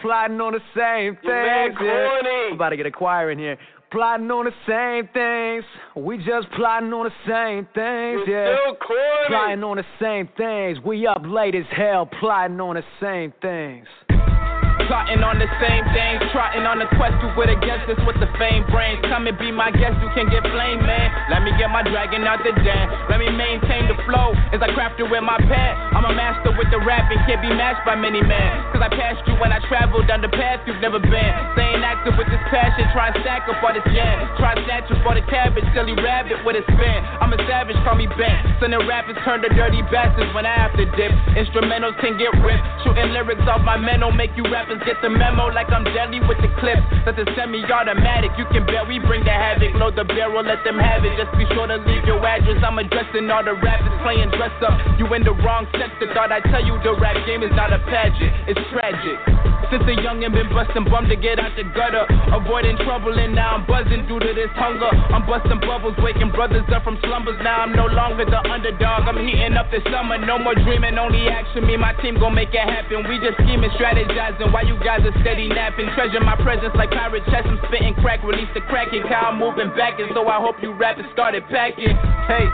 Plotting 0.00 0.40
on 0.40 0.52
the 0.52 0.60
same 0.76 1.14
things, 1.16 1.76
yeah. 1.82 2.48
I'm 2.48 2.54
about 2.54 2.68
to 2.68 2.76
get 2.76 2.86
a 2.86 2.90
choir 2.92 3.32
in 3.32 3.38
here. 3.38 3.58
Plotting 3.90 4.30
on 4.30 4.44
the 4.44 4.52
same 4.66 5.08
things. 5.12 5.64
We 5.96 6.18
just 6.18 6.50
plotting 6.56 6.92
on 6.92 7.06
the 7.06 7.12
same 7.26 7.66
things, 7.74 8.28
You're 8.28 8.46
yeah. 8.46 8.56
so 8.66 8.74
corny. 8.76 9.26
Plotting 9.28 9.64
on 9.64 9.76
the 9.76 9.84
same 10.00 10.28
things. 10.36 10.78
We 10.84 11.06
up 11.06 11.22
late 11.24 11.56
as 11.56 11.66
hell, 11.76 12.06
plotting 12.20 12.60
on 12.60 12.76
the 12.76 12.84
same 13.00 13.32
things. 13.42 13.88
Plotting 14.86 15.18
on 15.26 15.42
the 15.42 15.50
same 15.58 15.82
thing, 15.90 16.22
trotting 16.30 16.62
on 16.62 16.78
the 16.78 16.86
quest 16.94 17.18
to 17.18 17.26
with 17.34 17.50
against 17.50 17.90
us 17.90 17.98
with 18.06 18.14
the 18.22 18.30
fame 18.38 18.62
brains. 18.70 19.02
Come 19.10 19.26
and 19.26 19.34
be 19.34 19.50
my 19.50 19.74
guest, 19.74 19.98
you 19.98 20.06
can 20.14 20.30
get 20.30 20.46
flame, 20.46 20.78
man. 20.78 21.10
Let 21.26 21.42
me 21.42 21.50
get 21.58 21.74
my 21.74 21.82
dragon 21.82 22.22
out 22.22 22.38
the 22.46 22.54
den. 22.54 22.86
Let 23.10 23.18
me 23.18 23.26
maintain 23.34 23.90
the 23.90 23.98
flow 24.06 24.30
as 24.54 24.62
I 24.62 24.70
craft 24.78 25.02
it 25.02 25.10
with 25.10 25.26
my 25.26 25.42
pen. 25.42 25.72
I'm 25.90 26.06
a 26.06 26.14
master 26.14 26.54
with 26.54 26.70
the 26.70 26.78
rap 26.86 27.10
and 27.10 27.18
can't 27.26 27.42
be 27.42 27.50
matched 27.50 27.82
by 27.82 27.98
many 27.98 28.22
men. 28.22 28.50
Cause 28.70 28.78
I 28.78 28.86
passed 28.94 29.26
you 29.26 29.34
when 29.42 29.50
I 29.50 29.58
traveled 29.66 30.06
down 30.06 30.22
the 30.22 30.30
path 30.30 30.62
you've 30.70 30.78
never 30.78 31.02
been. 31.02 31.32
Staying 31.58 31.82
active 31.82 32.14
with 32.14 32.30
this 32.30 32.42
passion, 32.46 32.86
try 32.94 33.10
and 33.10 33.18
stack 33.26 33.50
up 33.50 33.58
all 33.66 33.74
this 33.74 33.82
jam. 33.90 34.22
Try 34.38 34.54
and 34.54 34.62
snatch 34.70 34.86
up 34.86 35.02
all 35.02 35.18
the 35.18 35.26
cabbage, 35.26 35.66
silly 35.74 35.98
rabbit 35.98 36.46
with 36.46 36.62
a 36.62 36.64
spin. 36.70 36.98
I'm 37.18 37.34
a 37.34 37.38
savage, 37.50 37.74
call 37.82 37.98
me 37.98 38.06
Ben. 38.14 38.38
Sending 38.62 38.86
rappers 38.86 39.18
turn 39.26 39.42
to 39.42 39.50
dirty 39.50 39.82
bastards 39.90 40.30
when 40.30 40.46
I 40.46 40.54
have 40.54 40.78
to 40.78 40.86
dip. 40.94 41.10
Instrumentals 41.34 41.98
can 41.98 42.14
get 42.14 42.30
ripped. 42.38 42.62
Shooting 42.86 43.10
lyrics 43.10 43.42
off 43.50 43.66
my 43.66 43.74
mental, 43.74 44.14
make 44.14 44.30
you 44.38 44.46
rappers 44.46 44.75
get 44.84 45.00
the 45.00 45.10
memo 45.10 45.48
like 45.52 45.70
I'm 45.70 45.84
deadly 45.84 46.20
with 46.20 46.38
the 46.42 46.50
clips. 46.60 46.84
That's 47.04 47.18
a 47.18 47.26
semi-automatic, 47.38 48.36
you 48.36 48.46
can 48.50 48.66
bet 48.66 48.88
we 48.88 48.98
bring 48.98 49.24
the 49.24 49.32
havoc. 49.32 49.74
Load 49.78 49.96
the 49.96 50.04
barrel, 50.04 50.42
let 50.42 50.64
them 50.64 50.78
have 50.78 51.04
it. 51.04 51.14
Just 51.16 51.32
be 51.38 51.46
sure 51.54 51.66
to 51.66 51.78
leave 51.86 52.04
your 52.04 52.20
address. 52.20 52.60
I'm 52.60 52.78
addressing 52.78 53.30
all 53.30 53.44
the 53.44 53.54
rappers 53.54 53.94
playing 54.02 54.30
dress 54.34 54.54
up. 54.66 54.74
You 54.98 55.06
in 55.14 55.24
the 55.24 55.34
wrong 55.44 55.66
sector, 55.72 56.10
thought 56.12 56.32
I 56.32 56.40
tell 56.52 56.64
you 56.64 56.76
the 56.82 56.98
rap 56.98 57.16
game 57.26 57.42
is 57.42 57.52
not 57.54 57.72
a 57.72 57.78
pageant. 57.86 58.32
It's 58.50 58.60
tragic. 58.74 59.18
Since 59.70 59.82
a 59.82 59.98
youngin' 59.98 60.30
been 60.30 60.46
bustin' 60.54 60.86
bum 60.86 61.08
to 61.10 61.16
get 61.16 61.42
out 61.42 61.50
the 61.58 61.66
gutter, 61.74 62.06
avoiding 62.30 62.78
trouble 62.86 63.18
and 63.18 63.34
now 63.34 63.58
I'm 63.58 63.66
buzzing 63.66 64.06
due 64.06 64.20
to 64.20 64.30
this 64.30 64.52
hunger. 64.54 64.90
I'm 65.10 65.26
busting 65.26 65.58
bubbles, 65.58 65.98
waking 65.98 66.30
brothers 66.30 66.62
up 66.70 66.84
from 66.84 66.98
slumbers. 67.02 67.34
Now 67.42 67.66
I'm 67.66 67.74
no 67.74 67.86
longer 67.90 68.24
the 68.26 68.38
underdog. 68.46 69.10
I'm 69.10 69.18
heating 69.26 69.58
up 69.58 69.66
this 69.74 69.82
summer, 69.90 70.18
no 70.22 70.38
more 70.38 70.54
dreaming, 70.54 70.98
only 70.98 71.26
action. 71.26 71.66
Me, 71.66 71.74
my 71.76 71.94
team 71.98 72.14
gon' 72.14 72.34
make 72.34 72.54
it 72.54 72.62
happen. 72.62 73.08
We 73.10 73.18
just 73.18 73.42
scheming, 73.42 73.70
strategizing 73.74 74.52
while 74.54 74.65
you 74.66 74.76
guys 74.82 75.00
are 75.06 75.14
steady 75.22 75.48
napping. 75.48 75.88
Treasure 75.94 76.20
my 76.20 76.36
presence 76.42 76.74
like 76.74 76.90
pirate 76.90 77.24
chest. 77.26 77.46
I'm 77.46 77.58
spitting 77.68 77.94
crack, 78.02 78.22
release 78.22 78.50
the 78.54 78.60
cracking. 78.62 79.02
Cow 79.08 79.32
moving 79.32 79.70
back, 79.76 79.98
and 79.98 80.10
so 80.14 80.26
I 80.28 80.40
hope 80.40 80.56
you 80.60 80.72
rappers 80.72 81.06
started 81.12 81.44
packing. 81.48 81.96
Hey. 82.26 82.46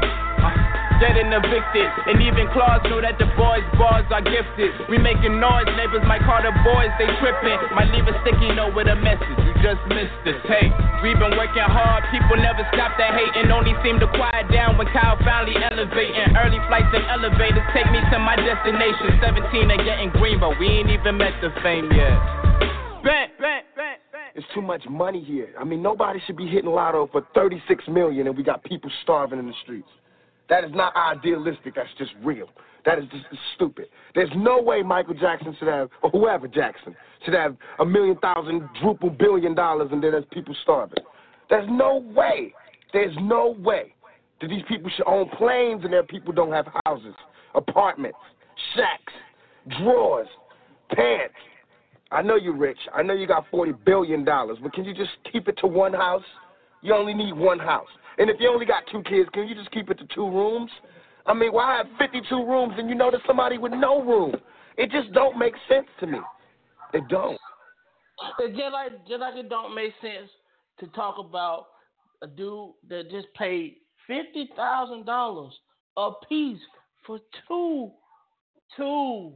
uh, 0.42 0.91
Dead 1.02 1.18
and 1.18 1.34
evicted, 1.34 1.90
and 2.06 2.22
even 2.22 2.46
Claus 2.54 2.78
knew 2.86 3.02
that 3.02 3.18
the 3.18 3.26
boys' 3.34 3.66
bars 3.74 4.06
are 4.14 4.22
gifted. 4.22 4.70
We 4.86 5.02
making 5.02 5.34
noise, 5.42 5.66
neighbors 5.74 6.06
might 6.06 6.22
call 6.22 6.38
the 6.38 6.54
boys, 6.62 6.94
they 6.94 7.10
tripping. 7.18 7.58
Might 7.74 7.90
leave 7.90 8.06
a 8.06 8.14
sticky 8.22 8.54
note 8.54 8.70
with 8.70 8.86
a 8.86 8.94
message, 8.94 9.34
you 9.42 9.50
just 9.58 9.82
missed 9.90 10.14
this. 10.22 10.38
Hey, 10.46 10.70
we 11.02 11.10
been 11.18 11.34
working 11.34 11.66
hard, 11.66 12.06
people 12.14 12.38
never 12.38 12.62
stop 12.70 12.94
that 13.02 13.18
hating, 13.18 13.50
only 13.50 13.74
seem 13.82 13.98
to 13.98 14.06
quiet 14.14 14.46
down 14.54 14.78
when 14.78 14.86
Kyle 14.94 15.18
finally 15.26 15.58
elevating. 15.58 16.38
Early 16.38 16.62
flights 16.70 16.94
and 16.94 17.02
elevators 17.10 17.66
take 17.74 17.90
me 17.90 17.98
to 17.98 18.22
my 18.22 18.38
destination. 18.38 19.18
17 19.18 19.74
and 19.74 19.82
getting 19.82 20.14
green, 20.22 20.38
but 20.38 20.54
we 20.62 20.70
ain't 20.70 20.90
even 20.94 21.18
met 21.18 21.34
the 21.42 21.50
fame 21.66 21.90
yet. 21.90 22.14
Bent. 23.02 23.34
It's 24.38 24.46
too 24.54 24.62
much 24.62 24.86
money 24.86 25.18
here. 25.18 25.50
I 25.58 25.64
mean, 25.66 25.82
nobody 25.82 26.22
should 26.30 26.38
be 26.38 26.46
hitting 26.46 26.70
lotto 26.70 27.10
for 27.10 27.26
36 27.34 27.90
million 27.90 28.30
and 28.30 28.36
we 28.38 28.46
got 28.46 28.62
people 28.62 28.90
starving 29.02 29.40
in 29.40 29.50
the 29.50 29.58
streets. 29.66 29.90
That 30.48 30.64
is 30.64 30.70
not 30.74 30.94
idealistic. 30.96 31.74
That's 31.74 31.88
just 31.98 32.12
real. 32.22 32.48
That 32.84 32.98
is 32.98 33.04
just 33.12 33.24
stupid. 33.54 33.86
There's 34.14 34.30
no 34.34 34.60
way 34.60 34.82
Michael 34.82 35.14
Jackson 35.14 35.54
should 35.58 35.68
have, 35.68 35.88
or 36.02 36.10
whoever 36.10 36.48
Jackson, 36.48 36.96
should 37.24 37.34
have 37.34 37.56
a 37.78 37.84
million 37.84 38.16
thousand, 38.16 38.68
druple 38.82 39.16
billion 39.16 39.54
dollars 39.54 39.90
and 39.92 40.02
then 40.02 40.10
there's 40.12 40.24
people 40.32 40.54
starving. 40.62 41.04
There's 41.48 41.68
no 41.70 42.04
way. 42.14 42.52
There's 42.92 43.14
no 43.20 43.56
way 43.60 43.94
that 44.40 44.48
these 44.48 44.62
people 44.68 44.90
should 44.96 45.06
own 45.06 45.28
planes 45.38 45.82
and 45.84 45.92
their 45.92 46.02
people 46.02 46.32
don't 46.32 46.52
have 46.52 46.66
houses, 46.84 47.14
apartments, 47.54 48.18
shacks, 48.74 49.12
drawers, 49.78 50.28
pants. 50.90 51.34
I 52.10 52.20
know 52.20 52.36
you're 52.36 52.56
rich. 52.56 52.78
I 52.94 53.02
know 53.02 53.14
you 53.14 53.26
got 53.26 53.50
$40 53.50 53.84
billion, 53.86 54.24
but 54.24 54.72
can 54.74 54.84
you 54.84 54.92
just 54.92 55.10
keep 55.30 55.48
it 55.48 55.56
to 55.58 55.66
one 55.66 55.94
house? 55.94 56.24
You 56.82 56.94
only 56.94 57.14
need 57.14 57.34
one 57.34 57.58
house. 57.58 57.88
And 58.22 58.30
if 58.30 58.36
you 58.38 58.48
only 58.48 58.66
got 58.66 58.84
two 58.92 59.02
kids, 59.02 59.28
can 59.32 59.48
you 59.48 59.54
just 59.56 59.72
keep 59.72 59.90
it 59.90 59.98
to 59.98 60.06
two 60.14 60.24
rooms? 60.24 60.70
I 61.26 61.34
mean, 61.34 61.52
why 61.52 61.78
have 61.78 61.86
52 61.98 62.36
rooms 62.36 62.72
and 62.78 62.88
you 62.88 62.94
there's 63.10 63.20
somebody 63.26 63.58
with 63.58 63.72
no 63.72 64.00
room? 64.00 64.36
It 64.78 64.92
just 64.92 65.12
don't 65.12 65.36
make 65.36 65.54
sense 65.68 65.88
to 65.98 66.06
me. 66.06 66.20
It 66.94 67.02
don't. 67.08 67.36
It's 68.38 68.56
just 68.56 68.72
like 68.72 68.92
just 69.08 69.18
like 69.18 69.34
it 69.34 69.48
don't 69.48 69.74
make 69.74 69.92
sense 70.00 70.30
to 70.78 70.86
talk 70.94 71.16
about 71.18 71.66
a 72.22 72.28
dude 72.28 72.74
that 72.88 73.10
just 73.10 73.26
paid 73.36 73.78
fifty 74.06 74.48
thousand 74.54 75.04
dollars 75.04 75.52
a 75.96 76.10
piece 76.28 76.60
for 77.04 77.18
two, 77.48 77.90
two, 78.76 79.32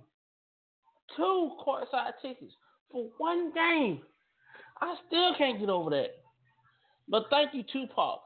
two 1.17 1.51
courtside 1.67 2.13
tickets 2.23 2.55
for 2.93 3.09
one 3.19 3.53
game. 3.53 4.03
I 4.81 4.95
still 5.09 5.35
can't 5.37 5.59
get 5.59 5.71
over 5.71 5.91
that. 5.91 6.11
But 7.09 7.25
thank 7.31 7.53
you, 7.53 7.65
Tupac, 7.73 8.21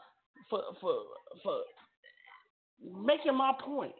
for 0.50 0.62
for 0.80 0.94
for 1.42 1.60
making 3.02 3.36
my 3.36 3.52
point. 3.64 3.94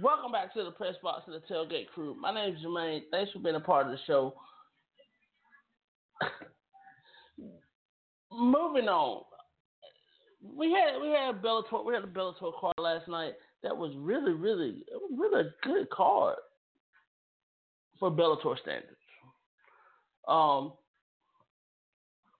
Welcome 0.00 0.32
back 0.32 0.52
to 0.54 0.64
the 0.64 0.70
press 0.72 0.94
box 1.02 1.24
of 1.28 1.34
the 1.34 1.40
tailgate 1.52 1.88
crew. 1.94 2.16
My 2.18 2.34
name 2.34 2.54
is 2.54 2.64
Jermaine. 2.64 3.02
Thanks 3.10 3.30
for 3.32 3.38
being 3.38 3.56
a 3.56 3.60
part 3.60 3.86
of 3.86 3.92
the 3.92 3.98
show. 4.06 4.34
Moving 8.32 8.88
on. 8.88 9.24
We 10.42 10.72
had 10.72 11.00
we 11.00 11.08
had 11.08 11.34
a 11.34 11.38
Bellator 11.38 11.84
we 11.84 11.94
had 11.94 12.04
a 12.04 12.08
Bellator 12.08 12.52
card 12.58 12.74
last 12.78 13.06
night 13.06 13.34
that 13.62 13.76
was 13.76 13.92
really, 13.96 14.32
really 14.32 14.82
it 14.90 14.96
was 14.96 15.12
really 15.16 15.48
a 15.48 15.52
good 15.62 15.88
card 15.90 16.36
for 18.00 18.10
Bellator 18.10 18.58
standards. 18.60 18.96
Um 20.26 20.72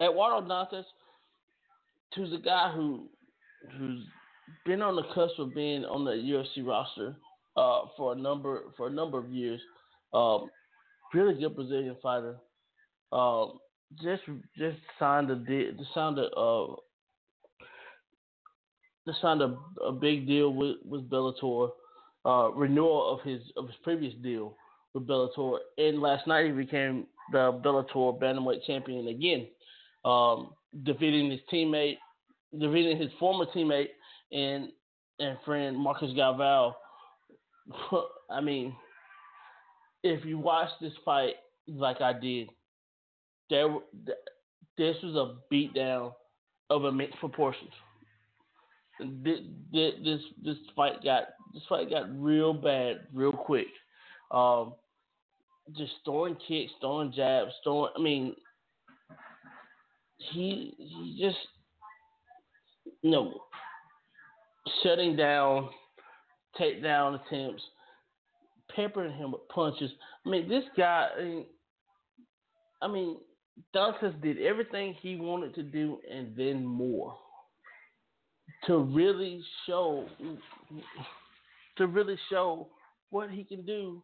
Eduardo 0.01 0.49
Dantas, 0.49 0.85
who's 2.17 2.33
a 2.33 2.39
guy 2.39 2.73
who 2.75 3.09
who's 3.79 4.01
been 4.67 4.83
on 4.83 4.97
the 4.97 5.03
cusp 5.15 5.39
of 5.39 5.55
being 5.55 5.85
on 5.85 6.05
the 6.05 6.13
UFC 6.13 6.67
roster 6.67 7.17
uh, 7.57 7.83
for 7.97 8.13
a 8.13 8.17
number 8.17 8.65
for 8.77 8.89
a 8.89 8.91
number 8.91 9.19
of 9.19 9.31
years. 9.31 9.61
Um, 10.13 10.51
really 11.15 11.35
good 11.35 11.55
Brazilian 11.55 11.97
fighter. 12.03 12.37
Um, 13.13 13.59
just 14.03 14.23
just 14.57 14.79
signed 14.99 15.31
a 15.31 15.37
deal. 15.37 15.73
Signed 15.95 16.19
a 16.19 16.31
uh, 16.31 16.75
just 19.07 19.21
signed 19.21 19.43
a, 19.43 19.57
a 19.85 19.93
big 19.93 20.27
deal 20.27 20.53
with 20.53 20.77
with 20.85 21.09
Bellator. 21.09 21.71
Uh, 22.25 22.51
renewal 22.53 23.13
of 23.13 23.21
his 23.29 23.41
of 23.57 23.67
his 23.67 23.77
previous 23.83 24.15
deal 24.23 24.57
with 24.95 25.07
Bellator, 25.07 25.59
and 25.77 26.01
last 26.01 26.27
night 26.27 26.47
he 26.47 26.53
became 26.53 27.07
the 27.33 27.61
Bellator 27.65 28.21
bantamweight 28.21 28.65
champion 28.65 29.09
again, 29.09 29.49
um, 30.05 30.51
defeating 30.85 31.31
his 31.31 31.40
teammate, 31.53 31.99
defeating 32.59 32.99
his 32.99 33.11
former 33.19 33.47
teammate 33.55 33.89
and 34.32 34.69
and 35.19 35.39
friend 35.44 35.77
Marcos 35.77 36.15
Galvão. 36.15 36.73
I 38.31 38.40
mean, 38.40 38.74
if 40.03 40.24
you 40.24 40.39
watch 40.39 40.70
this 40.81 40.93
fight 41.05 41.35
like 41.69 42.01
I 42.01 42.12
did, 42.12 42.49
there 43.51 43.69
this 44.78 44.97
was 45.03 45.15
a 45.15 45.55
beatdown 45.55 46.12
of 46.70 46.85
immense 46.85 47.12
proportions. 47.20 47.70
This, 49.23 49.40
this 49.73 50.20
this 50.44 50.57
fight 50.74 51.03
got 51.05 51.24
this 51.53 51.62
fight 51.69 51.90
got 51.90 52.07
real 52.20 52.53
bad 52.53 53.07
real 53.12 53.32
quick. 53.32 53.66
Um, 54.31 54.74
just 55.77 55.93
throwing 56.05 56.36
kicks, 56.49 56.73
throwing 56.81 57.12
jabs, 57.12 57.53
throwing. 57.62 57.93
I 57.97 58.01
mean, 58.01 58.35
he 60.31 60.74
he 60.78 61.19
just 61.20 61.39
you 63.03 63.11
know 63.11 63.35
shutting 64.82 65.16
down 65.16 65.69
takedown 66.59 67.20
attempts, 67.27 67.62
peppering 68.74 69.12
him 69.15 69.32
with 69.32 69.49
punches. 69.49 69.90
I 70.27 70.28
mean, 70.28 70.49
this 70.49 70.65
guy. 70.77 71.09
I 71.19 71.23
mean, 71.23 71.47
I 72.82 72.89
mean, 72.89 73.19
did 74.23 74.40
everything 74.40 74.94
he 75.01 75.16
wanted 75.16 75.55
to 75.55 75.62
do 75.62 75.99
and 76.11 76.35
then 76.36 76.65
more. 76.65 77.16
to 78.66 78.78
really 78.78 79.43
show 79.66 80.07
to 81.77 81.86
really 81.86 82.16
show 82.31 82.69
what 83.11 83.31
he 83.31 83.44
can 83.44 83.65
do 83.65 84.03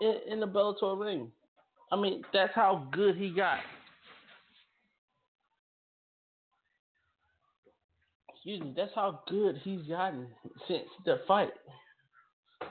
in, 0.00 0.14
in 0.32 0.40
the 0.40 0.46
Bellator 0.46 0.98
ring. 0.98 1.30
I 1.92 1.96
mean, 1.96 2.22
that's 2.32 2.54
how 2.54 2.88
good 2.92 3.16
he 3.16 3.30
got. 3.30 3.58
Excuse 8.42 8.62
me, 8.62 8.72
that's 8.74 8.92
how 8.94 9.20
good 9.28 9.60
he's 9.62 9.82
gotten 9.82 10.26
since 10.66 10.88
the 11.04 11.20
fight. 11.28 11.50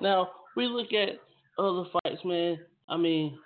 Now, 0.02 0.32
we 0.58 0.66
look 0.66 0.88
at 0.94 1.20
other 1.60 1.84
fights, 1.94 2.26
man. 2.26 2.58
I 2.88 2.98
mean, 2.98 3.38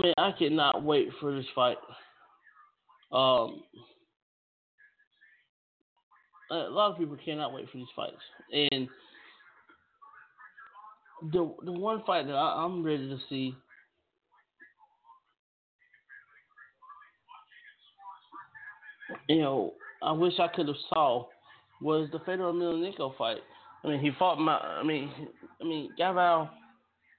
I 0.00 0.02
mean, 0.02 0.14
I 0.18 0.32
cannot 0.36 0.82
wait 0.82 1.10
for 1.20 1.32
this 1.36 1.46
fight. 1.54 1.76
Um, 3.12 3.62
a 6.50 6.56
lot 6.56 6.90
of 6.90 6.98
people 6.98 7.16
cannot 7.24 7.52
wait 7.52 7.70
for 7.70 7.76
these 7.76 7.86
fights, 7.94 8.16
and 8.52 8.88
the 11.32 11.54
the 11.64 11.72
one 11.72 12.02
fight 12.04 12.26
that 12.26 12.34
I, 12.34 12.64
I'm 12.64 12.82
ready 12.82 13.08
to 13.08 13.18
see. 13.28 13.54
You 19.28 19.40
know, 19.40 19.74
I 20.02 20.12
wish 20.12 20.34
I 20.38 20.48
could 20.48 20.68
have 20.68 20.76
saw 20.88 21.26
was 21.80 22.08
the 22.12 22.18
Fedor 22.20 22.44
Emelianenko 22.44 23.16
fight. 23.16 23.38
I 23.84 23.88
mean, 23.88 24.00
he 24.00 24.10
fought 24.18 24.38
my. 24.38 24.56
I 24.56 24.82
mean, 24.82 25.10
I 25.60 25.64
mean, 25.64 25.90
Gaval. 25.98 26.48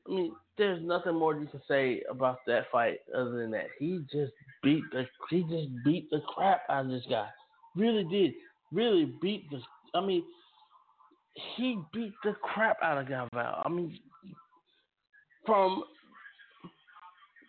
I 0.07 0.11
mean, 0.11 0.34
there's 0.57 0.81
nothing 0.84 1.15
more 1.15 1.36
you 1.36 1.48
can 1.48 1.61
say 1.68 2.02
about 2.10 2.40
that 2.48 2.65
fight 2.72 2.99
other 3.15 3.31
than 3.31 3.52
that 3.52 3.68
he 3.77 3.99
just 4.11 4.34
beat 4.64 4.84
the 4.91 5.06
he 5.30 5.44
just 5.44 5.69
beat 5.86 6.10
the 6.10 6.19
crap 6.27 6.64
out 6.69 6.86
of 6.86 6.91
this 6.91 7.06
guy. 7.10 7.27
Really 7.76 8.03
did. 8.03 8.34
Really 8.72 9.14
beat 9.22 9.49
the. 9.52 9.60
I 9.94 10.06
mean, 10.06 10.23
he 11.56 11.80
beat 11.94 12.14
the 12.23 12.34
crap 12.41 12.77
out 12.84 12.98
of 12.98 13.07
Gaval. 13.07 13.61
I 13.64 13.69
mean, 13.69 13.98
from 15.45 15.84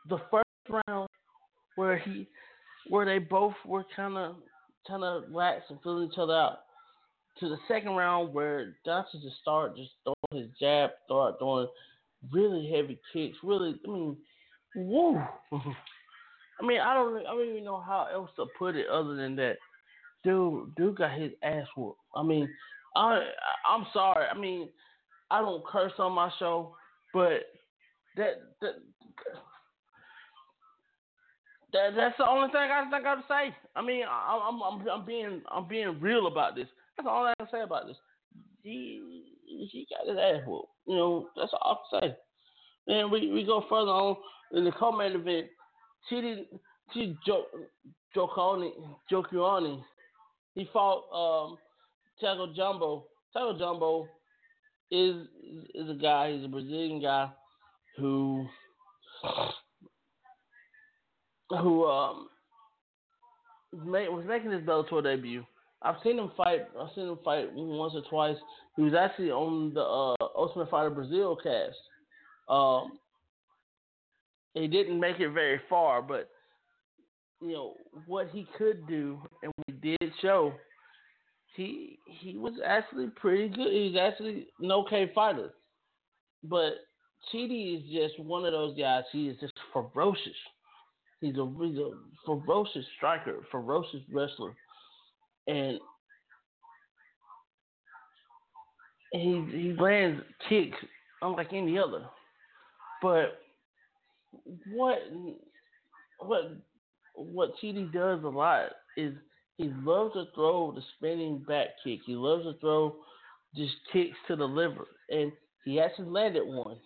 the 0.09 0.19
first 0.31 0.47
round 0.87 1.09
where 1.77 1.99
he 1.99 2.28
where 2.89 3.07
they 3.07 3.19
both 3.19 3.55
were 3.66 3.85
kind 3.97 4.16
of 4.16 4.37
kind 4.91 5.05
of 5.05 5.31
lax 5.31 5.62
and 5.71 5.79
feeling 5.83 6.11
each 6.11 6.19
other 6.19 6.35
out 6.35 6.59
to 7.39 7.49
the 7.49 7.57
second 7.69 7.93
round 7.93 8.35
where 8.35 8.75
Johnson 8.85 9.21
just 9.23 9.41
started 9.41 9.77
just 9.77 9.93
throwing 10.05 10.45
his 10.45 10.53
jab, 10.59 10.91
start 11.07 11.37
throwing 11.39 11.69
really 12.33 12.71
heavy 12.75 12.99
kicks. 13.12 13.39
Really, 13.43 13.77
I 13.87 13.91
mean, 13.91 14.17
woo. 14.77 15.23
I 15.53 16.67
mean, 16.67 16.81
I 16.81 16.93
don't, 16.93 17.19
I 17.21 17.23
don't 17.23 17.49
even 17.49 17.65
know 17.65 17.81
how 17.81 18.09
else 18.12 18.31
to 18.37 18.47
put 18.59 18.77
it 18.77 18.89
other 18.89 19.15
than 19.15 19.37
that. 19.37 19.57
Dude, 20.25 20.75
dude 20.75 20.99
got 20.99 21.19
his 21.19 21.33
ass 21.43 21.67
whooped. 21.77 21.99
I 22.15 22.23
mean, 22.23 22.49
I, 22.95 23.23
I'm 23.69 23.87
sorry. 23.95 24.27
I 24.27 24.37
mean, 24.37 24.69
I 25.31 25.41
don't 25.41 25.65
curse 25.65 25.93
on 25.99 26.12
my 26.12 26.31
show, 26.39 26.75
but 27.15 27.47
that, 28.17 28.35
that, 28.61 28.75
that 31.73 31.91
that's 31.97 32.17
the 32.19 32.27
only 32.27 32.49
thing 32.49 32.71
I 32.71 32.89
think 32.91 33.07
I 33.07 33.17
say. 33.29 33.55
I 33.77 33.83
mean, 33.83 34.05
I, 34.09 34.49
I'm, 34.49 34.61
I'm, 34.63 34.89
I'm 34.89 35.07
being, 35.07 35.43
I'm 35.51 35.69
being 35.69 36.01
real 36.01 36.27
about 36.27 36.55
this. 36.55 36.69
That's 36.97 37.09
all 37.09 37.27
I 37.27 37.35
can 37.39 37.49
say 37.53 37.63
about 37.63 37.87
this. 37.87 37.97
He, 38.63 39.25
he 39.47 39.87
got 39.91 40.09
his 40.09 40.19
ass 40.19 40.47
whooped. 40.47 40.69
You 40.87 40.97
know, 40.97 41.29
that's 41.37 41.53
all 41.61 41.83
I 41.93 41.99
can 41.99 42.11
say. 42.11 42.17
And 42.95 43.11
we, 43.11 43.31
we 43.33 43.45
go 43.45 43.65
further 43.69 43.91
on 43.91 44.17
in 44.53 44.65
the 44.65 44.73
co-main 44.73 45.13
event. 45.13 45.47
Chidi, 46.11 46.45
Chidi 46.95 47.17
jo, 47.27 47.45
Jokoni, 48.17 48.71
Jokiani, 49.11 49.83
he 50.55 50.69
fought 50.73 51.05
um, 51.13 51.57
Thiago 52.23 52.55
Jumbo. 52.55 53.07
Thiago 53.35 53.59
Jumbo 53.59 54.09
is 54.91 55.27
is 55.75 55.89
a 55.89 55.95
guy. 55.95 56.33
He's 56.33 56.45
a 56.45 56.49
Brazilian 56.49 57.01
guy 57.01 57.31
who 57.97 58.47
who 61.51 61.86
um 61.86 62.28
was 63.72 64.24
making 64.27 64.51
his 64.51 64.62
Bellator 64.62 65.02
debut. 65.02 65.44
I've 65.82 65.97
seen 66.05 66.18
him 66.18 66.31
fight. 66.36 66.62
I've 66.78 66.90
seen 66.94 67.09
him 67.09 67.18
fight 67.24 67.48
once 67.52 67.94
or 67.94 68.02
twice. 68.09 68.36
He 68.77 68.82
was 68.82 68.94
actually 68.94 69.31
on 69.31 69.72
the 69.74 69.81
uh, 69.81 70.16
Ultimate 70.36 70.70
Fighter 70.70 70.90
Brazil 70.90 71.36
cast. 71.43 71.77
Um, 72.48 72.98
he 74.55 74.66
didn't 74.66 74.98
make 74.98 75.20
it 75.20 75.31
very 75.31 75.60
far, 75.68 76.02
but 76.02 76.28
you 77.40 77.52
know 77.52 77.74
what 78.06 78.28
he 78.31 78.47
could 78.59 78.86
do, 78.86 79.18
and 79.43 79.52
we 79.66 79.97
did 79.97 80.12
show. 80.20 80.52
He 81.56 81.98
he 82.05 82.36
was 82.36 82.55
actually 82.64 83.09
pretty 83.16 83.48
good. 83.48 83.72
He 83.72 83.90
was 83.93 83.97
actually 84.01 84.48
an 84.60 84.70
okay 84.72 85.10
fighter, 85.14 85.51
but 86.44 86.74
Chidi 87.32 87.78
is 87.78 87.90
just 87.90 88.20
one 88.20 88.44
of 88.44 88.52
those 88.52 88.77
guys. 88.77 89.05
He 89.12 89.28
is 89.28 89.39
just 89.40 89.55
ferocious. 89.72 90.32
He's 91.21 91.37
a 91.37 91.53
he's 91.61 91.79
a 91.79 91.91
ferocious 92.25 92.85
striker, 92.97 93.41
ferocious 93.51 94.01
wrestler, 94.13 94.55
and 95.47 95.79
he 99.13 99.45
he 99.53 99.77
lands 99.79 100.23
kicks 100.49 100.79
unlike 101.23 101.53
any 101.53 101.79
other. 101.79 102.07
But 103.03 103.39
what 104.73 104.99
what 106.21 106.43
what 107.15 107.53
Chidi 107.63 107.93
does 107.93 108.23
a 108.25 108.29
lot 108.29 108.71
is 108.97 109.15
he 109.57 109.71
loves 109.83 110.15
to 110.15 110.25
throw 110.35 110.73
the 110.73 110.83
spinning 110.97 111.45
back 111.47 111.69
kick. 111.85 112.01
He 112.07 112.15
loves 112.15 112.45
to 112.45 112.55
throw 112.61 112.97
just 113.55 113.75
kicks 113.93 114.17
to 114.29 114.37
the 114.37 114.45
liver, 114.45 114.87
and 115.11 115.33
he 115.65 115.81
actually 115.81 116.09
landed 116.09 116.45
one 116.47 116.79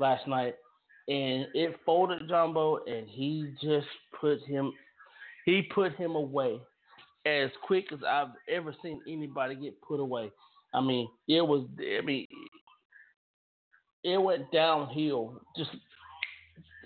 last 0.00 0.26
night, 0.26 0.56
and 1.08 1.46
it 1.54 1.76
folded 1.84 2.28
Jumbo, 2.28 2.84
and 2.86 3.08
he 3.08 3.52
just 3.62 3.86
put 4.20 4.42
him 4.42 4.72
he 5.44 5.62
put 5.74 5.94
him 5.96 6.14
away 6.14 6.60
as 7.24 7.50
quick 7.66 7.86
as 7.92 8.00
I've 8.06 8.28
ever 8.48 8.74
seen 8.82 9.00
anybody 9.08 9.54
get 9.54 9.80
put 9.80 10.00
away. 10.00 10.30
I 10.74 10.80
mean, 10.80 11.08
it 11.26 11.40
was 11.40 11.66
I 11.80 12.04
mean 12.04 12.26
it 14.04 14.18
went 14.18 14.50
downhill 14.52 15.40
just 15.56 15.70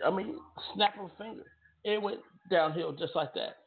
I 0.04 0.10
mean, 0.10 0.36
snap 0.74 0.94
of 0.98 1.06
a 1.06 1.22
finger. 1.22 1.44
It 1.84 2.00
went 2.00 2.20
downhill 2.50 2.92
just 2.92 3.14
like 3.14 3.34
that. 3.34 3.58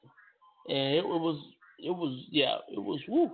And 0.68 0.95
it 0.95 1.06
was 1.06 1.40
it 1.80 1.91
was 1.91 2.26
yeah, 2.32 2.57
it 2.72 2.80
was 2.80 2.99
woo. 3.07 3.32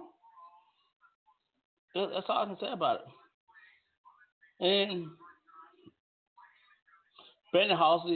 That's 1.93 2.26
all 2.30 2.43
I 2.43 2.45
can 2.45 2.57
say 2.60 2.72
about 2.72 3.02
it. 3.02 4.65
And 4.65 5.07
Brandon 7.52 7.78
Halsey, 7.78 8.15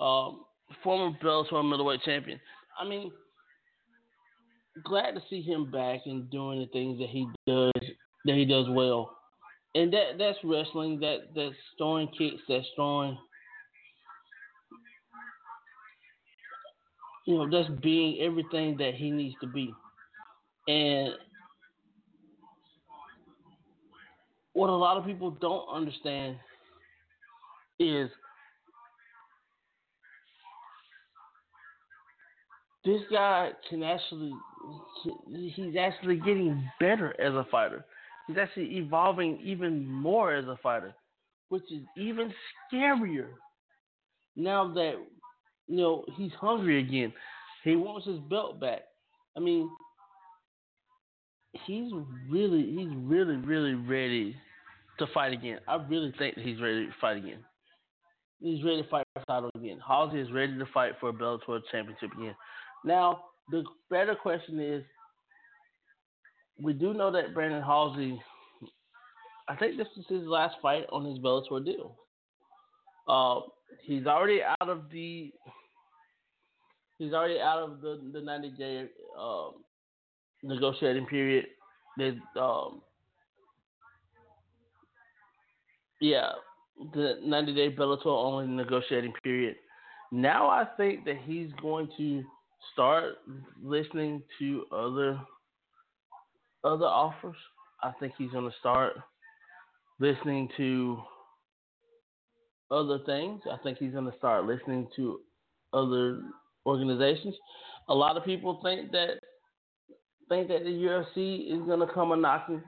um, 0.00 0.44
former 0.82 1.16
Bellator 1.22 1.68
middleweight 1.68 2.02
champion. 2.04 2.40
I 2.78 2.88
mean, 2.88 3.10
glad 4.84 5.12
to 5.12 5.22
see 5.28 5.42
him 5.42 5.70
back 5.70 6.00
and 6.06 6.30
doing 6.30 6.60
the 6.60 6.66
things 6.66 6.98
that 6.98 7.08
he 7.08 7.26
does 7.46 7.72
that 8.24 8.34
he 8.34 8.44
does 8.44 8.66
well. 8.70 9.16
And 9.74 9.92
that 9.92 10.18
that's 10.18 10.38
wrestling, 10.44 11.00
that 11.00 11.34
that's 11.34 11.54
throwing 11.78 12.08
kicks, 12.08 12.42
that's 12.48 12.66
throwing 12.76 13.18
you 17.26 17.36
know, 17.36 17.50
that's 17.50 17.70
being 17.80 18.20
everything 18.20 18.76
that 18.78 18.94
he 18.94 19.10
needs 19.10 19.34
to 19.40 19.46
be. 19.46 19.72
And 20.68 21.14
what 24.52 24.70
a 24.70 24.76
lot 24.76 24.96
of 24.96 25.04
people 25.04 25.30
don't 25.30 25.66
understand 25.68 26.36
is 27.78 28.10
this 32.84 33.00
guy 33.10 33.50
can 33.68 33.82
actually 33.82 34.32
he's 35.54 35.76
actually 35.78 36.16
getting 36.16 36.68
better 36.80 37.18
as 37.20 37.34
a 37.34 37.46
fighter. 37.50 37.84
He's 38.26 38.38
actually 38.38 38.76
evolving 38.76 39.38
even 39.42 39.86
more 39.86 40.34
as 40.34 40.46
a 40.46 40.58
fighter, 40.62 40.94
which 41.48 41.64
is 41.70 41.82
even 41.96 42.32
scarier 42.72 43.28
now 44.36 44.72
that 44.74 44.94
you 45.66 45.76
know 45.76 46.04
he's 46.16 46.32
hungry 46.40 46.80
again. 46.80 47.12
He 47.62 47.76
wants 47.76 48.06
his 48.06 48.18
belt 48.30 48.60
back. 48.60 48.82
I 49.36 49.40
mean, 49.40 49.68
he's 51.66 51.92
really 52.30 52.62
he's 52.76 52.94
really 52.96 53.36
really 53.36 53.74
ready 53.74 54.36
to 54.98 55.06
fight 55.12 55.32
again. 55.32 55.58
I 55.66 55.76
really 55.88 56.12
think 56.18 56.36
that 56.36 56.44
he's 56.44 56.60
ready 56.60 56.86
to 56.86 56.92
fight 57.00 57.16
again. 57.16 57.44
He's 58.40 58.62
ready 58.62 58.82
to 58.82 58.88
fight 58.88 59.06
for 59.14 59.24
title 59.26 59.50
again. 59.54 59.78
Halsey 59.86 60.20
is 60.20 60.30
ready 60.30 60.58
to 60.58 60.66
fight 60.72 60.92
for 61.00 61.08
a 61.08 61.12
Bellator 61.12 61.60
championship 61.72 62.10
again. 62.12 62.34
Now, 62.84 63.24
the 63.50 63.64
better 63.90 64.14
question 64.14 64.60
is, 64.60 64.82
we 66.60 66.72
do 66.72 66.94
know 66.94 67.10
that 67.10 67.34
Brandon 67.34 67.62
Halsey, 67.62 68.20
I 69.48 69.56
think 69.56 69.76
this 69.76 69.88
is 69.96 70.04
his 70.08 70.26
last 70.26 70.56
fight 70.62 70.84
on 70.92 71.04
his 71.04 71.18
Bellator 71.18 71.64
deal. 71.64 71.96
Uh, 73.08 73.40
he's 73.82 74.06
already 74.06 74.40
out 74.42 74.68
of 74.68 74.90
the 74.90 75.32
He's 76.98 77.12
already 77.12 77.40
out 77.40 77.58
of 77.58 77.80
the 77.80 78.00
the 78.12 78.20
90 78.20 78.50
day 78.50 78.86
um, 79.18 79.52
negotiating 80.42 81.06
period. 81.06 81.46
Um, 82.40 82.82
yeah, 86.00 86.32
the 86.92 87.18
90 87.24 87.54
day 87.54 87.74
Bellator 87.74 88.06
only 88.06 88.46
negotiating 88.46 89.12
period. 89.22 89.56
Now 90.12 90.48
I 90.48 90.64
think 90.76 91.04
that 91.06 91.18
he's 91.24 91.48
going 91.60 91.88
to 91.96 92.22
start 92.72 93.14
listening 93.62 94.22
to 94.38 94.64
other 94.72 95.20
other 96.64 96.86
offers. 96.86 97.36
I 97.82 97.92
think 98.00 98.14
he's 98.16 98.30
going 98.30 98.50
to 98.50 98.56
start 98.58 98.94
listening 100.00 100.48
to 100.56 100.98
other 102.70 102.98
things. 103.04 103.42
I 103.50 103.56
think 103.62 103.78
he's 103.78 103.92
going 103.92 104.10
to 104.10 104.16
start 104.16 104.46
listening 104.46 104.88
to 104.96 105.20
other 105.72 106.22
organizations. 106.66 107.34
A 107.88 107.94
lot 107.94 108.16
of 108.16 108.24
people 108.24 108.60
think 108.62 108.90
that 108.92 109.18
think 110.28 110.48
that 110.48 110.64
the 110.64 110.70
UFC 110.70 111.52
is 111.52 111.60
going 111.66 111.86
to 111.86 111.92
come 111.92 112.12
a 112.12 112.16
knocking. 112.16 112.62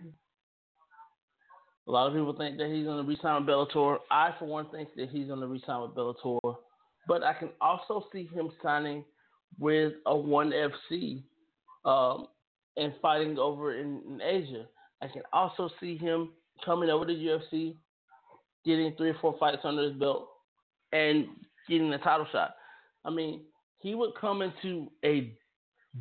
A 1.89 1.90
lot 1.90 2.09
of 2.09 2.12
people 2.12 2.36
think 2.36 2.59
that 2.59 2.68
he's 2.68 2.85
going 2.85 3.02
to 3.02 3.09
resign 3.09 3.47
with 3.47 3.55
Bellator. 3.55 3.98
I, 4.10 4.35
for 4.39 4.47
one, 4.47 4.68
think 4.70 4.89
that 4.97 5.09
he's 5.09 5.28
going 5.28 5.40
to 5.40 5.47
resign 5.47 5.82
with 5.82 5.93
Bellator. 5.93 6.56
But 7.06 7.23
I 7.23 7.32
can 7.32 7.51
also 7.60 8.05
see 8.12 8.28
him 8.35 8.51
signing 8.62 9.05
with 9.59 9.94
a 10.06 10.16
ONE 10.16 10.52
FC 10.52 11.23
um, 11.85 12.27
and 12.77 12.93
fighting 13.01 13.39
over 13.39 13.78
in, 13.78 14.02
in 14.09 14.20
Asia. 14.23 14.66
I 15.02 15.09
can 15.09 15.23
also 15.32 15.70
see 15.81 15.97
him 15.97 16.31
coming 16.64 16.90
over 16.90 17.06
to 17.06 17.12
UFC, 17.12 17.77
getting 18.64 18.94
three 18.97 19.10
or 19.10 19.16
four 19.20 19.36
fights 19.39 19.62
under 19.64 19.82
his 19.82 19.94
belt, 19.94 20.28
and 20.93 21.27
getting 21.68 21.93
a 21.93 21.98
title 21.98 22.27
shot. 22.32 22.55
I 23.05 23.10
mean, 23.10 23.43
he 23.81 23.94
would 23.94 24.12
come 24.20 24.43
into 24.43 24.90
a 25.05 25.32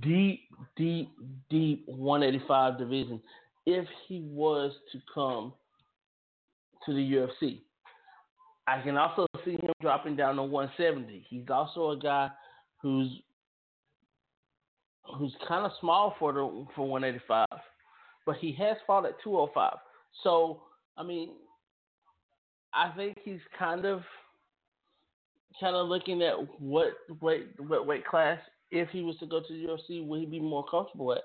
deep, 0.02 0.42
deep, 0.76 1.10
deep 1.50 1.84
185 1.88 2.78
division 2.78 3.22
if 3.66 3.86
he 4.08 4.22
was 4.22 4.72
to 4.92 5.00
come 5.14 5.54
to 6.86 6.94
the 6.94 7.00
UFC. 7.00 7.62
I 8.68 8.82
can 8.82 8.98
also 8.98 9.28
see 9.44 9.52
him 9.52 9.72
dropping 9.82 10.16
down 10.16 10.38
to 10.38 10.44
170. 10.44 11.26
He's 11.30 11.50
also 11.50 11.92
a 11.92 12.00
guy 12.00 12.30
who's 12.82 13.10
who's 15.18 15.36
kind 15.48 15.66
of 15.66 15.72
small 15.80 16.16
for 16.20 16.34
the 16.34 16.66
for 16.76 16.88
185, 16.88 17.46
but 18.26 18.36
he 18.38 18.52
has 18.54 18.78
fought 18.86 19.06
at 19.06 19.22
205. 19.24 19.74
So 20.24 20.62
I 20.98 21.04
mean, 21.04 21.32
I 22.74 22.92
think 22.96 23.18
he's 23.24 23.40
kind 23.58 23.86
of 23.86 24.02
kind 25.60 25.76
of 25.76 25.88
looking 25.88 26.22
at 26.22 26.36
what 26.60 26.94
weight 27.22 27.48
what 27.60 27.88
weight 27.88 28.06
class 28.06 28.40
if 28.72 28.90
he 28.90 29.02
was 29.02 29.18
to 29.20 29.26
go 29.26 29.40
to 29.40 29.48
the 29.48 29.68
UFC 29.68 30.06
would 30.06 30.20
he 30.20 30.26
be 30.26 30.40
more 30.40 30.66
comfortable 30.66 31.14
at. 31.14 31.22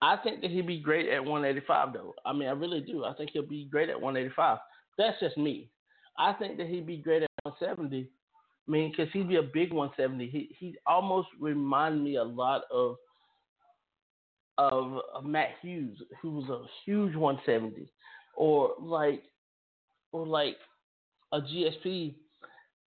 I 0.00 0.16
think 0.16 0.40
that 0.40 0.50
he'd 0.50 0.66
be 0.66 0.80
great 0.80 1.08
at 1.08 1.24
185 1.24 1.92
though. 1.92 2.14
I 2.24 2.32
mean, 2.32 2.48
I 2.48 2.52
really 2.52 2.80
do. 2.80 3.04
I 3.04 3.14
think 3.14 3.30
he'll 3.32 3.46
be 3.46 3.68
great 3.70 3.88
at 3.88 4.00
185. 4.00 4.58
That's 4.98 5.18
just 5.20 5.38
me. 5.38 5.70
I 6.18 6.32
think 6.32 6.56
that 6.58 6.66
he'd 6.66 6.86
be 6.86 6.96
great 6.96 7.22
at 7.22 7.30
170. 7.44 8.10
I 8.66 8.70
mean, 8.70 8.90
because 8.90 9.12
he'd 9.12 9.28
be 9.28 9.36
a 9.36 9.42
big 9.42 9.72
170. 9.72 10.28
He 10.28 10.54
he 10.58 10.76
almost 10.86 11.28
remind 11.40 12.02
me 12.02 12.16
a 12.16 12.22
lot 12.22 12.62
of, 12.70 12.96
of 14.58 15.00
of 15.14 15.24
Matt 15.24 15.50
Hughes, 15.60 16.00
who 16.20 16.30
was 16.30 16.48
a 16.48 16.64
huge 16.84 17.16
170, 17.16 17.90
or 18.36 18.74
like 18.80 19.22
or 20.12 20.26
like 20.26 20.56
a 21.32 21.40
GSP 21.40 22.14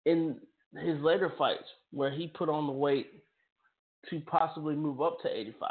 in 0.06 0.38
his 0.84 1.00
later 1.02 1.32
fights 1.38 1.64
where 1.92 2.12
he 2.12 2.28
put 2.28 2.50
on 2.50 2.66
the 2.66 2.74
weight 2.74 3.12
to 4.10 4.20
possibly 4.22 4.76
move 4.76 5.02
up 5.02 5.18
to 5.22 5.30
85, 5.30 5.70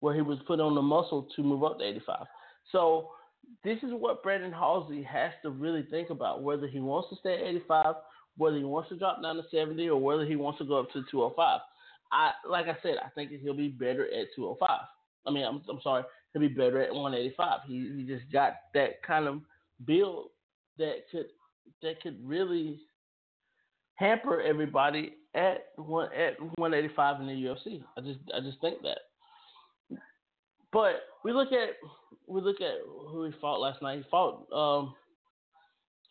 where 0.00 0.14
he 0.14 0.22
was 0.22 0.38
put 0.46 0.58
on 0.58 0.74
the 0.74 0.82
muscle 0.82 1.28
to 1.36 1.42
move 1.42 1.62
up 1.64 1.78
to 1.78 1.84
85. 1.84 2.26
So 2.70 3.10
this 3.62 3.78
is 3.78 3.90
what 3.92 4.22
Brandon 4.22 4.52
Halsey 4.52 5.02
has 5.02 5.32
to 5.42 5.50
really 5.50 5.82
think 5.90 6.10
about 6.10 6.42
whether 6.42 6.66
he 6.66 6.80
wants 6.80 7.10
to 7.10 7.16
stay 7.16 7.34
at 7.34 7.40
85, 7.40 7.96
whether 8.36 8.56
he 8.56 8.64
wants 8.64 8.88
to 8.90 8.98
drop 8.98 9.22
down 9.22 9.36
to 9.36 9.42
70, 9.50 9.88
or 9.88 10.00
whether 10.00 10.24
he 10.24 10.36
wants 10.36 10.58
to 10.58 10.64
go 10.64 10.80
up 10.80 10.90
to 10.92 11.04
205. 11.10 11.60
I 12.12 12.32
like 12.48 12.66
I 12.66 12.76
said, 12.82 12.96
I 13.04 13.08
think 13.10 13.30
he'll 13.30 13.54
be 13.54 13.68
better 13.68 14.04
at 14.04 14.28
205. 14.36 14.68
I 15.26 15.30
mean, 15.30 15.44
I'm, 15.44 15.62
I'm 15.68 15.80
sorry, 15.82 16.04
he'll 16.32 16.42
be 16.42 16.48
better 16.48 16.82
at 16.82 16.94
185. 16.94 17.60
He 17.66 17.92
he 17.96 18.04
just 18.04 18.30
got 18.32 18.54
that 18.74 19.02
kind 19.02 19.26
of 19.26 19.40
build 19.86 20.28
that 20.78 21.04
could 21.10 21.26
that 21.82 22.00
could 22.02 22.18
really 22.22 22.80
hamper 23.94 24.40
everybody 24.40 25.14
at 25.34 25.66
one 25.76 26.08
at 26.12 26.40
185 26.58 27.20
in 27.20 27.26
the 27.26 27.32
UFC. 27.32 27.82
I 27.96 28.00
just 28.00 28.20
I 28.34 28.40
just 28.40 28.60
think 28.60 28.82
that. 28.82 28.98
But 30.72 31.02
we 31.24 31.32
look 31.32 31.52
at 31.52 31.76
we 32.26 32.40
look 32.40 32.60
at 32.60 32.74
who 33.08 33.24
he 33.24 33.32
fought 33.40 33.60
last 33.60 33.82
night. 33.82 33.98
He 33.98 34.04
fought 34.10 34.46
um 34.52 34.94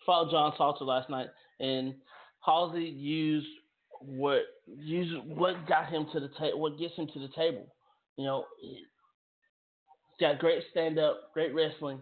fought 0.06 0.31
John 0.31 0.53
Salter 0.57 0.85
last 0.85 1.10
night, 1.10 1.27
and 1.61 1.93
Halsey 2.45 2.83
used 2.83 3.47
what 3.99 4.41
used 4.65 5.15
what 5.27 5.67
got 5.67 5.89
him 5.89 6.07
to 6.11 6.19
the 6.19 6.29
table, 6.39 6.59
what 6.59 6.77
gets 6.77 6.95
him 6.95 7.07
to 7.13 7.19
the 7.19 7.29
table. 7.35 7.67
You 8.17 8.25
know, 8.25 8.45
he's 8.59 8.79
got 10.19 10.39
great 10.39 10.63
stand 10.71 10.99
up, 10.99 11.31
great 11.33 11.53
wrestling, 11.53 12.01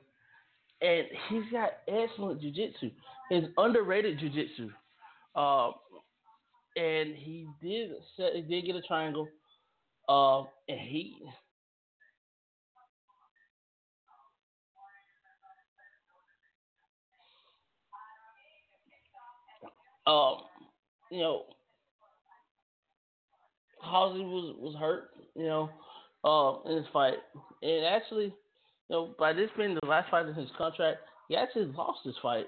and 0.81 1.05
he's 1.29 1.43
got 1.51 1.71
excellent 1.87 2.41
jiu-jitsu. 2.41 2.89
His 3.29 3.43
underrated 3.57 4.19
jiu-jitsu. 4.19 4.69
Uh, 5.35 5.71
and 6.75 7.15
he 7.15 7.47
did 7.61 7.91
set, 8.15 8.33
he 8.35 8.41
did 8.41 8.65
get 8.65 8.75
a 8.75 8.81
triangle. 8.81 9.27
Uh, 10.07 10.41
and 10.67 10.79
he 10.79 11.17
um, 20.09 20.37
you 21.11 21.19
know, 21.19 21.43
Halsey 23.83 24.21
was 24.21 24.55
was 24.57 24.75
hurt, 24.79 25.11
you 25.35 25.43
know, 25.43 25.69
uh, 26.23 26.69
in 26.69 26.77
his 26.77 26.87
fight, 26.91 27.15
and 27.61 27.85
actually, 27.85 28.25
you 28.25 28.33
know, 28.89 29.15
by 29.19 29.33
this 29.33 29.49
being 29.57 29.77
the 29.81 29.87
last 29.87 30.09
fight 30.09 30.27
in 30.27 30.33
his 30.33 30.49
contract, 30.57 30.99
he 31.27 31.35
actually 31.35 31.65
lost 31.77 31.99
his 32.03 32.15
fight. 32.21 32.47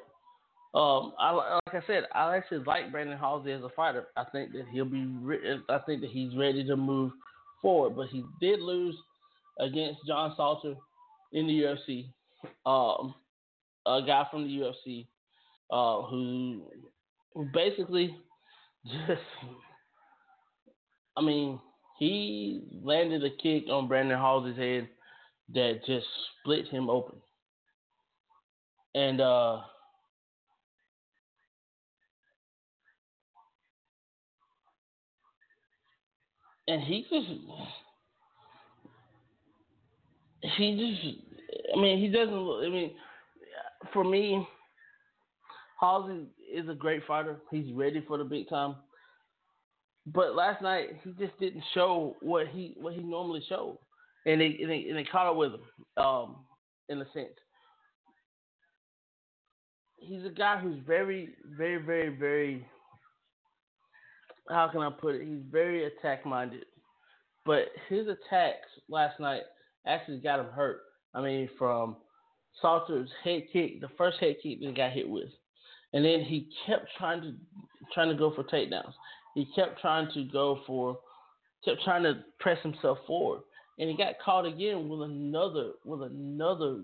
Um, 0.73 1.13
I 1.19 1.31
like 1.31 1.83
I 1.83 1.87
said, 1.87 2.03
I 2.15 2.35
actually 2.35 2.63
like 2.65 2.91
Brandon 2.91 3.17
Halsey 3.17 3.51
as 3.51 3.61
a 3.61 3.69
fighter. 3.69 4.07
I 4.17 4.23
think 4.31 4.53
that 4.53 4.65
he'll 4.71 4.85
be. 4.85 5.05
Re- 5.05 5.59
I 5.69 5.79
think 5.79 6.01
that 6.01 6.09
he's 6.09 6.35
ready 6.35 6.65
to 6.65 6.75
move 6.75 7.11
forward, 7.61 7.95
but 7.95 8.07
he 8.07 8.23
did 8.39 8.59
lose 8.59 8.95
against 9.59 9.99
John 10.07 10.33
Salter 10.35 10.75
in 11.33 11.47
the 11.47 11.61
UFC. 11.61 12.05
Um, 12.65 13.13
a 13.85 14.01
guy 14.05 14.25
from 14.31 14.43
the 14.43 14.49
UFC 14.49 15.05
uh, 15.69 16.01
who 16.07 16.61
basically 17.53 18.15
just, 18.85 19.21
I 21.17 21.21
mean, 21.21 21.59
he 21.99 22.63
landed 22.83 23.23
a 23.23 23.29
kick 23.41 23.65
on 23.69 23.87
Brandon 23.87 24.17
Halsey's 24.17 24.57
head 24.57 24.89
that 25.53 25.81
just 25.85 26.07
split 26.41 26.67
him 26.67 26.89
open. 26.89 27.17
And 28.95 29.21
uh, 29.21 29.61
and 36.67 36.81
he 36.81 37.05
just 37.09 37.27
he 40.57 40.77
just 40.77 41.17
I 41.75 41.79
mean 41.79 41.99
he 41.99 42.07
doesn't 42.07 42.33
I 42.33 42.69
mean 42.69 42.91
for 43.93 44.03
me 44.03 44.47
Halsey 45.79 46.25
is 46.53 46.69
a 46.69 46.75
great 46.75 47.03
fighter. 47.07 47.41
He's 47.51 47.71
ready 47.73 48.03
for 48.07 48.17
the 48.17 48.23
big 48.23 48.49
time. 48.49 48.75
But 50.05 50.35
last 50.35 50.61
night 50.61 50.89
he 51.03 51.11
just 51.11 51.37
didn't 51.39 51.63
show 51.73 52.15
what 52.21 52.47
he 52.47 52.75
what 52.79 52.93
he 52.93 53.01
normally 53.01 53.43
showed, 53.47 53.77
and 54.25 54.41
they 54.41 54.57
and 54.61 54.69
they, 54.69 54.85
and 54.89 55.09
caught 55.09 55.27
up 55.27 55.35
with 55.35 55.53
him, 55.53 56.03
um, 56.03 56.37
in 56.89 56.99
a 56.99 57.05
sense. 57.13 57.29
He's 59.99 60.25
a 60.25 60.29
guy 60.29 60.57
who's 60.57 60.79
very, 60.87 61.35
very, 61.55 61.77
very, 61.77 62.09
very. 62.09 62.65
How 64.49 64.67
can 64.69 64.81
I 64.81 64.89
put 64.89 65.15
it? 65.15 65.27
He's 65.27 65.43
very 65.51 65.85
attack 65.85 66.25
minded, 66.25 66.65
but 67.45 67.65
his 67.87 68.07
attacks 68.07 68.67
last 68.89 69.19
night 69.19 69.43
actually 69.85 70.17
got 70.17 70.39
him 70.39 70.47
hurt. 70.47 70.79
I 71.13 71.21
mean, 71.21 71.47
from 71.59 71.97
Salter's 72.59 73.09
head 73.23 73.43
kick, 73.53 73.81
the 73.81 73.89
first 73.97 74.17
head 74.19 74.37
kick 74.41 74.59
that 74.59 74.67
he 74.67 74.73
got 74.73 74.91
hit 74.91 75.07
with, 75.07 75.29
and 75.93 76.05
then 76.05 76.21
he 76.21 76.47
kept 76.65 76.87
trying 76.97 77.21
to 77.21 77.33
trying 77.93 78.09
to 78.09 78.15
go 78.15 78.33
for 78.33 78.43
takedowns. 78.43 78.93
He 79.35 79.47
kept 79.55 79.79
trying 79.81 80.11
to 80.13 80.25
go 80.25 80.59
for 80.65 80.97
kept 81.65 81.83
trying 81.83 82.03
to 82.03 82.23
press 82.39 82.61
himself 82.63 82.99
forward, 83.05 83.41
and 83.79 83.89
he 83.89 83.97
got 83.97 84.19
caught 84.23 84.45
again 84.45 84.89
with 84.89 85.01
another 85.01 85.71
with 85.85 86.01
another 86.03 86.81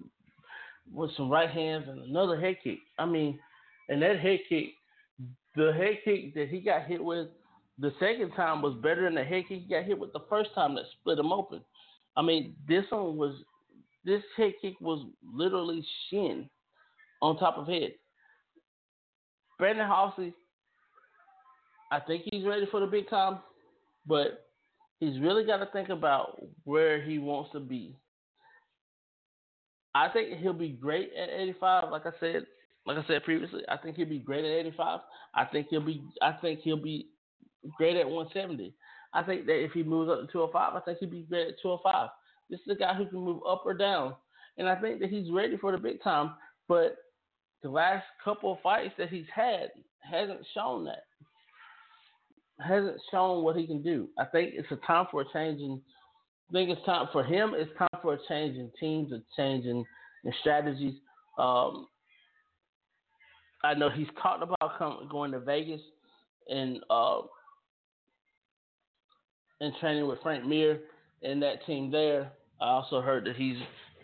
with 0.94 1.12
some 1.18 1.30
right 1.30 1.50
hands 1.50 1.86
and 1.88 2.02
another 2.04 2.40
head 2.40 2.58
kick. 2.64 2.80
I 2.98 3.06
mean, 3.06 3.40
and 3.90 4.02
that 4.02 4.20
head 4.20 4.40
kick, 4.48 4.70
the 5.56 5.74
head 5.74 5.98
kick 6.04 6.34
that 6.36 6.50
he 6.50 6.60
got 6.60 6.86
hit 6.86 7.04
with 7.04 7.28
the 7.80 7.92
second 8.00 8.32
time 8.32 8.62
was 8.62 8.76
better 8.82 9.04
than 9.04 9.16
the 9.16 9.24
head 9.24 9.44
kick 9.48 9.62
he 9.62 9.70
got 9.70 9.84
hit 9.84 10.00
with 10.00 10.14
the 10.14 10.26
first 10.30 10.50
time 10.56 10.76
that 10.76 10.86
split 11.00 11.20
him 11.20 11.32
open. 11.32 11.62
I 12.16 12.22
mean, 12.22 12.56
this 12.68 12.86
one 12.90 13.18
was 13.18 13.36
this 14.04 14.24
head 14.36 14.54
kick 14.62 14.76
was 14.82 15.06
literally 15.24 15.86
shin 16.10 16.50
on 17.22 17.38
top 17.38 17.58
of 17.58 17.68
head. 17.68 17.94
Brandon 19.58 19.88
Halsey, 19.88 20.34
I 21.92 22.00
think 22.00 22.24
he's 22.26 22.46
ready 22.46 22.68
for 22.70 22.80
the 22.80 22.86
big 22.86 23.10
time, 23.10 23.40
but 24.06 24.46
he's 25.00 25.20
really 25.20 25.46
got 25.46 25.58
to 25.58 25.68
think 25.68 25.90
about 25.90 26.42
where 26.64 27.02
he 27.02 27.18
wants 27.20 27.52
to 27.54 27.60
be. 27.60 27.96
I 29.96 30.10
think 30.10 30.40
he'll 30.40 30.54
be 30.54 30.70
great 30.70 31.12
at 31.18 31.30
85. 31.30 31.92
Like 31.92 32.06
I 32.06 32.12
said, 32.20 32.46
like 32.86 32.98
I 32.98 33.08
said 33.08 33.24
previously, 33.24 33.64
I 33.68 33.78
think 33.78 33.96
he'll 33.96 34.08
be 34.08 34.20
great 34.20 34.46
at 34.46 34.52
85. 34.52 35.00
I 35.34 35.46
think 35.46 35.68
he'll 35.70 35.82
be. 35.82 36.04
I 36.22 36.34
think 36.34 36.60
he'll 36.60 36.82
be 36.82 37.08
great 37.78 37.98
at 37.98 38.08
170. 38.08 38.74
I 39.14 39.24
think 39.24 39.46
that 39.48 39.64
if 39.64 39.72
he 39.72 39.84
moves 39.84 40.12
up 40.12 40.22
to 40.22 40.32
205, 40.32 40.76
I 40.76 40.80
think 40.82 41.00
he'll 41.00 41.10
be 41.10 41.26
great 41.28 41.48
at 41.48 41.62
205. 41.62 42.10
This 42.50 42.60
is 42.60 42.76
a 42.76 42.80
guy 42.80 42.94
who 42.94 43.08
can 43.08 43.20
move 43.20 43.42
up 43.50 43.64
or 43.66 43.74
down, 43.74 44.14
and 44.58 44.70
I 44.70 44.76
think 44.76 45.00
that 45.00 45.10
he's 45.10 45.32
ready 45.32 45.58
for 45.58 45.72
the 45.72 45.78
big 45.78 46.02
time. 46.04 46.36
But 46.68 46.98
the 47.64 47.70
last 47.70 48.06
couple 48.24 48.54
of 48.54 48.60
fights 48.62 48.94
that 48.98 49.10
he's 49.10 49.26
had 49.34 49.70
hasn't 50.00 50.46
shown 50.54 50.86
that. 50.86 51.04
Hasn't 52.60 53.00
shown 53.12 53.44
what 53.44 53.56
he 53.56 53.68
can 53.68 53.84
do. 53.84 54.10
I 54.18 54.26
think 54.26 54.54
it's 54.54 54.72
a 54.72 54.78
time 54.88 55.06
for 55.12 55.22
a 55.22 55.26
change 55.34 55.62
in. 55.62 55.82
I 56.50 56.54
think 56.54 56.70
it's 56.70 56.86
time 56.86 57.08
for 57.12 57.24
him. 57.24 57.54
It's 57.56 57.72
time 57.78 58.02
for 58.02 58.14
a 58.14 58.20
change 58.28 58.58
in 58.58 58.72
teams, 58.80 59.12
a 59.12 59.22
change 59.36 59.66
in, 59.66 59.86
in 60.24 60.34
strategies. 60.40 60.96
Um, 61.38 61.88
I 63.64 63.74
know 63.74 63.90
he's 63.90 64.08
talked 64.22 64.42
about 64.42 64.78
come, 64.78 65.08
going 65.12 65.32
to 65.32 65.40
Vegas 65.40 65.82
and 66.50 66.80
uh, 66.90 67.22
and 69.60 69.74
training 69.80 70.08
with 70.08 70.20
Frank 70.22 70.46
Mir 70.46 70.80
and 71.24 71.42
that 71.42 71.66
team 71.66 71.92
there. 71.92 72.32
I 72.62 72.70
also 72.70 73.02
heard 73.02 73.26
that 73.26 73.36
he's 73.36 73.58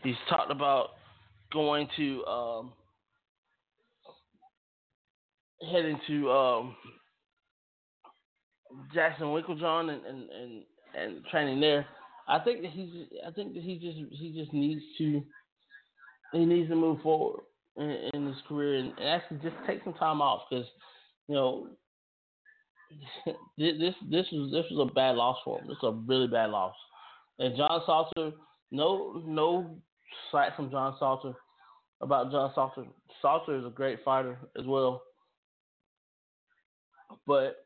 he's 0.03 0.15
talked 0.29 0.51
about 0.51 0.91
going 1.51 1.87
to 1.97 2.25
um, 2.25 2.73
heading 5.71 5.99
to 6.07 6.31
um, 6.31 6.75
Jackson 8.93 9.27
Winkeljohn 9.27 9.89
and, 9.89 10.05
and, 10.05 10.29
and, 10.29 10.63
and 10.95 11.25
training 11.25 11.59
there. 11.59 11.85
I 12.27 12.39
think 12.39 12.61
that 12.61 12.71
he's 12.71 12.89
I 13.27 13.31
think 13.31 13.53
that 13.53 13.63
he 13.63 13.75
just 13.75 13.97
he 14.13 14.33
just 14.33 14.53
needs 14.53 14.81
to 14.97 15.21
he 16.31 16.45
needs 16.45 16.69
to 16.69 16.75
move 16.75 17.01
forward 17.01 17.41
in, 17.77 18.09
in 18.13 18.27
his 18.27 18.37
career 18.47 18.75
and 18.75 18.93
actually 19.05 19.37
just 19.37 19.55
take 19.67 19.83
some 19.83 19.93
time 19.93 20.21
off 20.21 20.43
because 20.49 20.65
you 21.27 21.35
know 21.35 21.67
this 23.57 23.93
this 24.09 24.25
was 24.31 24.51
this 24.51 24.65
was 24.71 24.87
a 24.89 24.93
bad 24.93 25.15
loss 25.15 25.37
for 25.43 25.59
him. 25.59 25.67
This 25.67 25.77
is 25.77 25.83
a 25.83 25.91
really 25.91 26.27
bad 26.27 26.49
loss. 26.49 26.75
And 27.39 27.57
John 27.57 27.81
Salter, 27.85 28.31
no 28.71 29.21
no 29.25 29.77
slight 30.31 30.51
from 30.55 30.71
John 30.71 30.95
Salter 30.99 31.33
about 32.01 32.31
John 32.31 32.51
Salter. 32.55 32.85
Salter 33.21 33.57
is 33.57 33.65
a 33.65 33.69
great 33.69 34.03
fighter 34.03 34.37
as 34.57 34.65
well. 34.65 35.01
But 37.25 37.57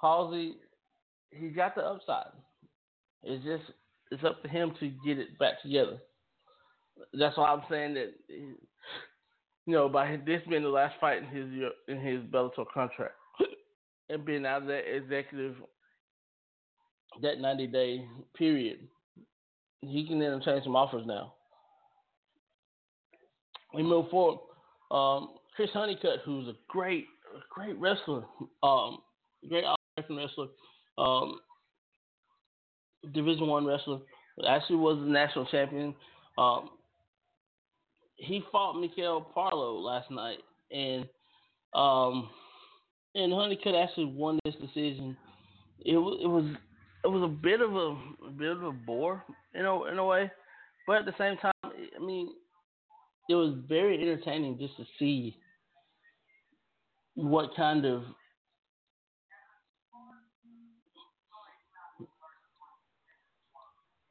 Halsey, 0.00 0.56
he 1.30 1.48
got 1.48 1.74
the 1.74 1.82
upside. 1.82 2.32
It's 3.22 3.44
just 3.44 3.64
it's 4.10 4.24
up 4.24 4.42
to 4.42 4.48
him 4.48 4.72
to 4.80 4.92
get 5.06 5.18
it 5.18 5.38
back 5.38 5.62
together. 5.62 5.98
That's 7.12 7.36
why 7.36 7.48
I'm 7.48 7.62
saying 7.70 7.94
that 7.94 8.14
you 8.28 8.56
know 9.66 9.88
by 9.88 10.18
this 10.24 10.42
being 10.48 10.62
the 10.62 10.68
last 10.68 10.94
fight 11.00 11.18
in 11.18 11.28
his 11.28 11.46
in 11.88 12.00
his 12.00 12.20
Bellator 12.30 12.66
contract 12.72 13.14
and 14.08 14.24
being 14.24 14.46
out 14.46 14.62
of 14.62 14.68
that 14.68 14.94
executive 14.94 15.56
that 17.22 17.40
90 17.40 17.66
day 17.68 18.06
period, 18.36 18.78
he 19.80 20.06
can 20.06 20.18
then 20.18 20.32
entertain 20.32 20.62
some 20.64 20.76
offers 20.76 21.06
now. 21.06 21.34
We 23.72 23.82
move 23.82 24.08
forward. 24.10 24.38
Um, 24.90 25.30
Chris 25.56 25.70
Honeycutt, 25.72 26.20
who's 26.24 26.48
a 26.48 26.54
great, 26.68 27.06
great 27.50 27.78
wrestler, 27.78 28.24
um, 28.62 28.98
great 29.48 29.64
American 29.96 30.16
wrestler, 30.16 30.46
um, 30.98 31.38
Division 33.12 33.46
One 33.46 33.66
wrestler, 33.66 33.98
actually 34.48 34.76
was 34.76 34.98
the 34.98 35.10
national 35.10 35.46
champion. 35.46 35.94
Um, 36.38 36.70
he 38.16 38.42
fought 38.50 38.76
Mikkel 38.76 39.24
Parlo 39.36 39.82
last 39.82 40.10
night, 40.10 40.38
and 40.70 41.06
um, 41.74 42.30
and 43.14 43.32
Honeycutt 43.32 43.74
actually 43.74 44.06
won 44.06 44.38
this 44.44 44.54
decision. 44.54 45.16
It 45.84 45.96
was 45.96 46.18
it 46.22 46.26
was 46.26 46.44
it 47.04 47.08
was 47.08 47.22
a 47.22 47.28
bit 47.28 47.60
of 47.60 47.74
a, 47.74 47.96
a 48.26 48.30
bit 48.30 48.50
of 48.50 48.62
a 48.62 48.72
bore, 48.72 49.22
you 49.54 49.62
know, 49.62 49.86
in 49.86 49.98
a 49.98 50.04
way, 50.04 50.30
but 50.86 50.98
at 50.98 51.04
the 51.04 51.14
same 51.18 51.36
time, 51.36 51.52
I 51.64 52.04
mean, 52.04 52.30
it 53.28 53.34
was 53.34 53.54
very 53.68 54.00
entertaining 54.00 54.58
just 54.58 54.76
to 54.76 54.84
see 54.98 55.36
what 57.14 57.50
kind 57.56 57.84
of 57.84 58.02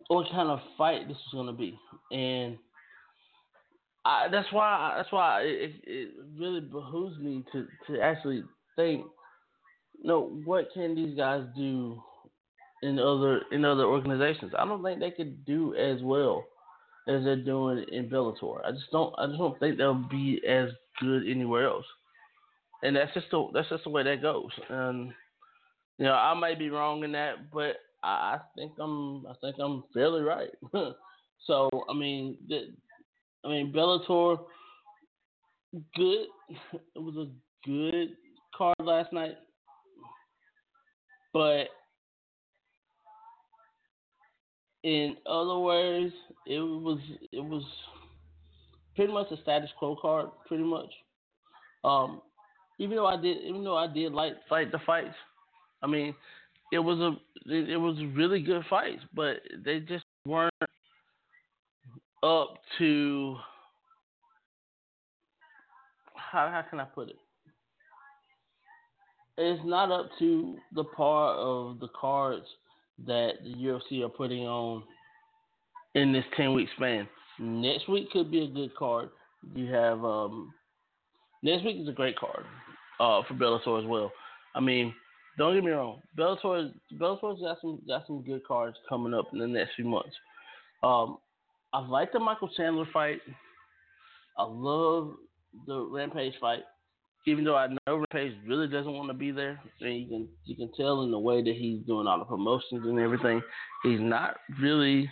what 0.08 0.30
kind 0.32 0.50
of 0.50 0.60
fight 0.78 1.08
this 1.08 1.18
was 1.18 1.34
going 1.34 1.48
to 1.48 1.54
be, 1.54 1.78
and 2.16 2.58
I, 4.06 4.28
that's 4.32 4.52
why 4.52 4.94
that's 4.98 5.12
why 5.12 5.42
it, 5.42 5.72
it 5.86 6.10
really 6.38 6.62
behooves 6.62 7.18
me 7.20 7.44
to 7.52 7.68
to 7.88 8.02
actually 8.02 8.44
think, 8.76 9.06
you 10.00 10.08
know, 10.08 10.42
what 10.46 10.68
can 10.74 10.96
these 10.96 11.16
guys 11.18 11.44
do 11.56 12.02
in 12.84 13.00
other 13.00 13.42
in 13.52 13.64
other 13.66 13.86
organizations? 13.86 14.54
I 14.58 14.66
don't 14.66 14.84
think 14.84 15.00
they 15.00 15.12
could 15.12 15.46
do 15.46 15.74
as 15.76 16.02
well 16.02 16.46
as 17.08 17.24
they're 17.24 17.36
doing 17.44 17.86
in 17.92 18.10
Bellator. 18.10 18.66
I 18.66 18.72
just 18.72 18.92
don't 18.92 19.14
I 19.18 19.28
just 19.28 19.40
don't 19.40 19.60
think 19.60 19.78
they'll 19.78 19.94
be 20.10 20.42
as 20.48 20.70
good 21.00 21.24
anywhere 21.28 21.68
else. 21.68 21.86
And 22.84 22.98
that's 22.98 23.14
just 23.14 23.28
the 23.32 23.48
that's 23.54 23.70
just 23.70 23.86
the 23.86 23.90
way 23.90 24.04
that 24.04 24.22
goes. 24.22 24.52
And 24.70 25.14
you 25.98 26.06
know, 26.06 26.14
I 26.14 26.38
may 26.38 26.54
be 26.54 26.70
wrong 26.70 27.04
in 27.04 27.14
that, 27.14 27.52
but 27.52 27.78
I, 28.04 28.36
I 28.36 28.40
think 28.56 28.74
I'm 28.80 29.26
I 29.26 29.34
think 29.42 29.56
I'm 29.60 29.84
fairly 29.94 30.22
right. 30.22 30.50
so 31.48 31.70
I 31.90 31.94
mean, 31.94 32.38
the, 32.48 32.74
I 33.46 33.48
mean 33.48 33.74
Bellator, 33.74 34.40
good. 35.96 36.28
It 36.96 37.00
was 37.00 37.16
a 37.16 37.68
good 37.68 38.10
card 38.56 38.76
last 38.80 39.14
night, 39.14 39.38
but 41.34 41.70
in 44.84 45.16
other 45.26 45.58
words, 45.58 46.14
it 46.46 46.60
was 46.60 47.00
it 47.32 47.44
was 47.44 47.64
pretty 48.96 49.14
much 49.14 49.32
a 49.32 49.42
status 49.42 49.70
quo 49.80 49.96
card, 50.00 50.28
pretty 50.48 50.64
much. 50.64 50.92
Um, 51.84 52.22
even 52.80 52.96
though 52.96 53.08
I 53.08 53.18
did, 53.18 53.38
even 53.44 53.64
though 53.64 53.78
I 53.78 53.88
did 53.88 54.14
like 54.14 54.34
fight 54.50 54.72
the 54.72 54.80
fights, 54.86 55.16
I 55.82 55.88
mean, 55.88 56.16
it 56.72 56.80
was 56.80 57.00
a 57.00 57.52
it, 57.52 57.70
it 57.70 57.78
was 57.78 57.98
really 58.14 58.42
good 58.42 58.64
fights, 58.70 59.02
but 59.14 59.38
they 59.64 59.80
just 59.80 60.06
weren't 60.26 60.54
up 62.24 62.56
to 62.80 63.36
how 66.16 66.50
how 66.50 66.64
can 66.68 66.80
I 66.80 66.86
put 66.86 67.10
it? 67.10 67.18
It's 69.38 69.62
not 69.66 69.92
up 69.92 70.10
to 70.20 70.58
the 70.74 70.84
par 70.84 71.34
of 71.36 71.80
the 71.80 71.90
cards 71.90 72.46
that 73.06 73.34
the 73.44 73.54
UFC 73.56 74.04
are 74.04 74.10
putting 74.10 74.46
on 74.46 74.84
in 75.96 76.14
this 76.14 76.26
ten 76.36 76.54
week 76.54 76.70
span. 76.76 77.08
Next 77.40 77.88
week 77.90 78.12
could 78.12 78.32
be 78.32 78.44
a 78.44 78.48
good 78.48 78.76
card. 78.76 79.10
You 79.56 79.72
have 79.74 80.04
um, 80.06 80.54
next 81.44 81.64
week 81.64 81.78
is 81.80 81.88
a 81.88 81.92
great 81.92 82.18
card 82.18 82.46
uh, 83.00 83.22
for 83.28 83.34
Bellator 83.36 83.82
as 83.82 83.88
well. 83.88 84.12
I 84.56 84.60
mean, 84.60 84.94
don't 85.38 85.54
get 85.56 85.64
me 85.64 85.72
wrong, 85.72 86.02
Bellator 86.18 86.72
Bellator's 87.00 87.42
got 87.42 87.58
some 87.62 87.80
got 87.88 88.08
some 88.08 88.24
good 88.24 88.46
cards 88.46 88.78
coming 88.90 89.14
up 89.14 89.28
in 89.34 89.40
the 89.40 89.48
next 89.48 89.76
few 89.76 89.86
months. 89.86 90.16
Um, 90.84 91.18
I 91.72 91.80
like 91.80 92.12
the 92.12 92.20
Michael 92.20 92.50
Chandler 92.56 92.88
fight. 92.92 93.20
I 94.38 94.44
love 94.44 95.14
the 95.68 95.88
Rampage 95.92 96.34
fight 96.42 96.64
even 97.26 97.44
though 97.44 97.56
I 97.56 97.68
know 97.68 97.78
Rampage 98.12 98.34
really 98.46 98.68
doesn't 98.68 98.92
want 98.92 99.10
to 99.10 99.14
be 99.14 99.32
there, 99.32 99.62
and 99.82 100.00
you 100.00 100.08
can 100.08 100.28
you 100.46 100.56
can 100.56 100.72
tell 100.76 101.04
in 101.04 101.12
the 101.12 101.20
way 101.20 101.42
that 101.42 101.56
he's 101.56 101.80
doing 101.86 102.08
all 102.08 102.20
the 102.20 102.26
promotions 102.26 102.86
and 102.86 103.00
everything, 103.00 103.42
he's 103.84 104.00
not 104.00 104.38
really 104.62 105.10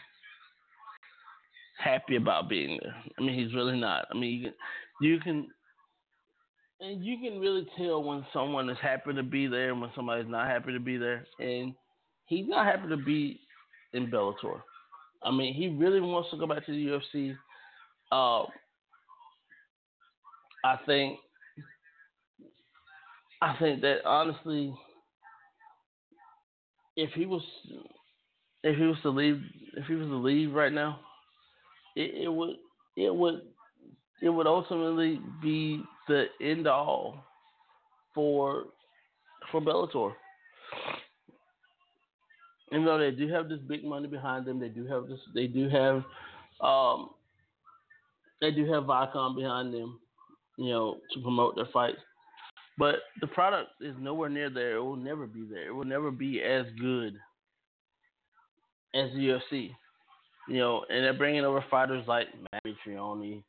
happy 1.78 2.18
about 2.18 2.50
being 2.50 2.80
there. 2.82 2.96
I 3.18 3.22
mean, 3.22 3.40
he's 3.40 3.56
really 3.56 3.80
not. 3.80 4.08
I 4.12 4.18
mean, 4.18 4.34
you 4.34 4.44
can 4.44 4.54
you 5.02 5.20
can 5.20 5.48
and 6.82 7.06
you 7.06 7.18
can 7.18 7.40
really 7.40 7.68
tell 7.78 8.04
when 8.04 8.26
someone 8.34 8.70
is 8.70 8.78
happy 8.82 9.14
to 9.14 9.24
be 9.24 9.46
there 9.48 9.72
and 9.72 9.80
when 9.80 9.92
somebody's 9.96 10.30
not 10.30 10.48
happy 10.48 10.74
to 10.74 10.80
be 10.80 10.98
there. 10.98 11.26
And 11.40 11.74
he's 12.26 12.48
not 12.48 12.66
happy 12.66 12.90
to 12.90 12.98
be 12.98 13.40
in 13.94 14.10
Bellator. 14.10 14.62
I 15.24 15.30
mean, 15.30 15.54
he 15.54 15.68
really 15.70 16.02
wants 16.02 16.32
to 16.32 16.38
go 16.38 16.48
back 16.48 16.66
to 16.66 16.72
the 16.72 17.00
UFC. 17.16 17.36
Uh, 18.12 18.48
I 20.66 20.78
think 20.86 21.20
I 23.42 23.56
think 23.60 23.82
that 23.82 24.06
honestly, 24.06 24.74
if 26.96 27.12
he 27.14 27.26
was 27.26 27.44
if 28.64 28.78
he 28.78 28.84
was 28.84 28.98
to 29.04 29.10
leave 29.10 29.42
if 29.78 29.86
he 29.86 29.94
was 29.96 30.08
to 30.08 30.16
leave 30.16 30.54
right 30.54 30.74
now, 30.74 31.00
it, 31.96 32.24
it 32.24 32.34
would 32.34 32.56
it 32.98 33.14
would 33.14 33.42
it 34.22 34.30
would 34.30 34.48
ultimately 34.48 35.20
be 35.42 35.84
the 36.08 36.26
end 36.42 36.68
all 36.68 37.24
for 38.14 38.66
for 39.52 39.62
Bellator. 39.62 40.14
Even 42.72 42.86
though 42.86 42.98
they 42.98 43.12
do 43.12 43.28
have 43.28 43.50
this 43.50 43.60
big 43.68 43.84
money 43.84 44.08
behind 44.08 44.46
them, 44.46 44.60
they 44.60 44.70
do 44.70 44.86
have 44.88 45.08
this 45.08 45.20
they 45.34 45.48
do 45.48 45.70
have 45.70 46.04
um 46.62 47.10
they 48.40 48.52
do 48.52 48.72
have 48.72 48.86
Viacom 48.86 49.36
behind 49.36 49.74
them, 49.74 50.00
you 50.58 50.70
know, 50.70 50.98
to 51.14 51.22
promote 51.22 51.56
their 51.56 51.68
fights. 51.72 52.00
But 52.78 52.96
the 53.20 53.28
product 53.28 53.70
is 53.82 53.96
nowhere 54.00 54.30
near 54.30 54.50
there. 54.50 54.78
It 54.78 54.84
will 54.84 54.96
never 54.96 55.28
be 55.28 55.46
there. 55.48 55.68
It 55.68 55.72
will 55.76 55.86
never 55.86 56.10
be 56.10 56.42
as 56.42 56.66
good 56.80 57.14
as 58.96 59.12
the 59.12 59.20
UFC. 59.20 59.72
You 60.50 60.58
know, 60.58 60.86
and 60.90 61.04
they're 61.04 61.14
bringing 61.14 61.46
over 61.46 61.64
fighters 61.70 62.04
like 62.08 62.28
Matt 62.52 62.64
Mitrione, 62.66 63.44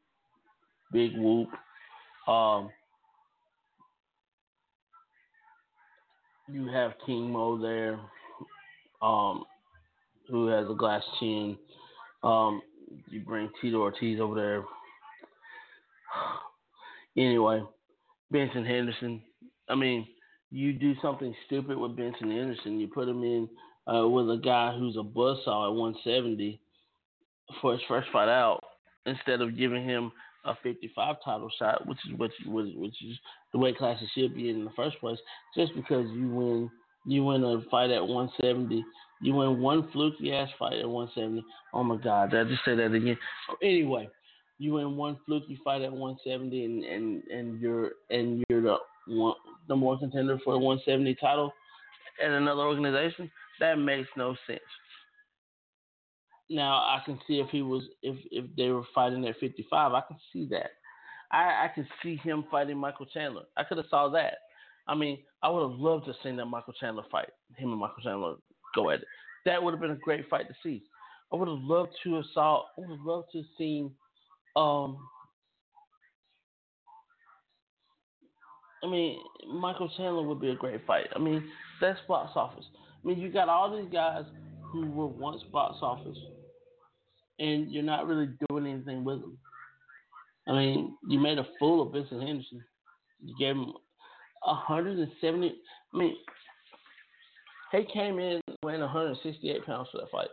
Big 0.93 1.13
Whoop, 1.17 1.49
um, 2.29 2.71
you 6.49 6.69
have 6.69 6.93
King 7.07 7.31
Mo 7.31 7.61
there, 7.61 7.99
um, 9.01 9.45
who 10.29 10.47
has 10.49 10.69
a 10.69 10.75
glass 10.75 11.03
chin. 11.19 11.57
Um, 12.23 12.63
you 13.11 13.21
bring 13.21 13.51
Tito 13.61 13.79
Ortiz 13.79 14.21
over 14.21 14.35
there. 14.35 14.63
Anyway, 17.15 17.63
Benson 18.31 18.65
Henderson. 18.65 19.21
I 19.69 19.75
mean, 19.75 20.07
you 20.51 20.73
do 20.73 20.95
something 21.03 21.35
stupid 21.45 21.77
with 21.77 21.95
Benson 21.95 22.31
Henderson. 22.31 22.81
You 22.81 22.89
put 22.89 23.07
him 23.07 23.23
in 23.23 23.51
uh, 23.87 24.09
with 24.09 24.31
a 24.31 24.41
guy 24.43 24.75
who's 24.75 24.97
a 24.97 25.03
buzzsaw 25.03 25.69
at 25.69 25.75
170 25.75 26.59
for 27.61 27.73
his 27.73 27.83
first 27.87 28.09
fight 28.15 28.31
out, 28.31 28.65
instead 29.05 29.43
of 29.43 29.59
giving 29.59 29.85
him 29.85 30.11
a 30.45 30.55
55 30.63 31.17
title 31.25 31.51
shot, 31.59 31.87
which 31.87 31.99
is 32.09 32.19
what 32.19 32.31
which, 32.47 32.75
which 32.77 33.05
is 33.05 33.19
the 33.53 33.59
weight 33.59 33.79
class 33.79 34.01
it 34.03 34.09
should 34.15 34.35
be 34.35 34.51
in, 34.51 34.65
the 34.65 34.71
first 34.73 34.99
place. 35.01 35.19
Just 35.57 35.75
because 35.75 36.07
you 36.11 36.29
win 36.29 36.71
you 37.05 37.25
win 37.25 37.45
a 37.45 37.61
fight 37.71 37.91
at 37.91 38.07
170, 38.07 38.85
you 39.21 39.35
win 39.35 39.61
one 39.61 39.89
fluky 39.93 40.33
ass 40.33 40.49
fight 40.59 40.75
at 40.75 40.89
170. 40.89 41.45
Oh 41.73 41.85
my 41.85 41.97
God, 41.97 42.31
did 42.31 42.47
I 42.47 42.51
just 42.51 42.65
say 42.65 42.75
that 42.77 42.93
again? 42.93 43.19
Oh, 43.51 43.57
anyway, 43.63 44.09
you 44.59 44.75
win 44.75 44.97
one 44.97 45.19
fluky 45.27 45.59
fight 45.65 45.83
at 45.83 45.93
170, 45.93 46.65
and 46.65 46.85
and 46.85 47.23
and 47.25 47.61
you're 47.61 47.93
and 48.11 48.45
you're 48.49 48.63
the 48.63 48.77
one 49.07 49.35
number 49.69 49.87
one 49.87 49.99
contender 49.99 50.39
for 50.45 50.55
a 50.55 50.59
170 50.59 51.15
title 51.17 51.53
at 52.23 52.31
another 52.31 52.63
organization. 52.63 53.31
That 53.61 53.79
makes 53.79 54.09
no 54.17 54.35
sense. 54.47 54.61
Now 56.53 56.75
I 56.75 57.01
can 57.05 57.19
see 57.27 57.41
if 57.41 57.49
he 57.49 57.63
was 57.63 57.85
if 58.03 58.17
if 58.31 58.45
they 58.57 58.69
were 58.69 58.85
fighting 58.95 59.27
at 59.27 59.39
55, 59.39 59.93
I 59.93 60.01
can 60.03 60.17
see 60.33 60.47
that. 60.51 60.71
I 61.33 61.65
I 61.65 61.71
could 61.75 61.89
see 62.03 62.17
him 62.17 62.45
fighting 62.51 62.77
Michael 62.77 63.07
Chandler. 63.07 63.45
I 63.57 63.65
could 63.65 63.79
have 63.79 63.87
saw 63.89 64.09
that. 64.11 64.35
I 64.87 64.95
mean, 64.95 65.19
I 65.43 65.49
would 65.49 65.63
have 65.63 65.79
loved 65.79 66.07
to 66.07 66.15
seen 66.23 66.37
that 66.37 66.47
Michael 66.47 66.75
Chandler 66.75 67.05
fight. 67.11 67.31
Him 67.57 67.71
and 67.71 67.81
Michael 67.81 68.03
Chandler 68.03 68.35
go 68.75 68.91
at 68.91 69.01
it. 69.01 69.07
That 69.47 69.63
would 69.63 69.73
have 69.73 69.81
been 69.81 69.93
a 69.93 69.97
great 69.97 70.29
fight 70.29 70.47
to 70.49 70.55
see. 70.63 70.83
I 71.33 71.37
would 71.37 71.49
have 71.49 71.59
loved 71.59 71.93
to 72.05 72.17
have 72.17 72.25
saw. 72.35 72.65
I 72.77 72.81
would 72.81 72.91
have 72.91 73.07
loved 73.07 73.29
to 73.33 73.39
have 73.39 73.47
seen. 73.57 73.91
Um, 74.55 74.99
I 78.85 78.89
mean, 78.89 79.19
Michael 79.49 79.91
Chandler 79.97 80.23
would 80.23 80.41
be 80.41 80.51
a 80.51 80.57
great 80.57 80.85
fight. 80.87 81.07
I 81.15 81.19
mean, 81.19 81.49
that's 81.81 82.01
box 82.09 82.33
office. 82.35 82.65
I 83.03 83.09
mean, 83.09 83.19
you 83.19 83.31
got 83.31 83.49
all 83.49 83.75
these 83.75 83.91
guys 83.91 84.25
who 84.73 84.91
were 84.91 85.07
once 85.07 85.43
box 85.53 85.77
office, 85.81 86.19
and 87.43 87.73
you're 87.73 87.83
not 87.83 88.07
really 88.07 88.29
doing 88.49 88.67
anything 88.67 89.05
with 89.05 89.21
them. 89.21 89.37
I 90.49 90.53
mean, 90.53 90.97
you 91.09 91.19
made 91.19 91.39
a 91.39 91.47
fool 91.59 91.83
of 91.83 91.93
Benson 91.93 92.21
Henderson. 92.21 92.63
You 93.21 93.35
gave 93.39 93.57
him 93.57 93.73
170. 94.45 95.55
I 95.95 95.97
mean, 95.97 96.17
he 97.73 97.85
came 97.93 98.19
in 98.19 98.41
weighing 98.63 98.81
168 98.81 99.67
pounds 99.67 99.89
for 99.91 99.99
that 99.99 100.11
fight. 100.11 100.29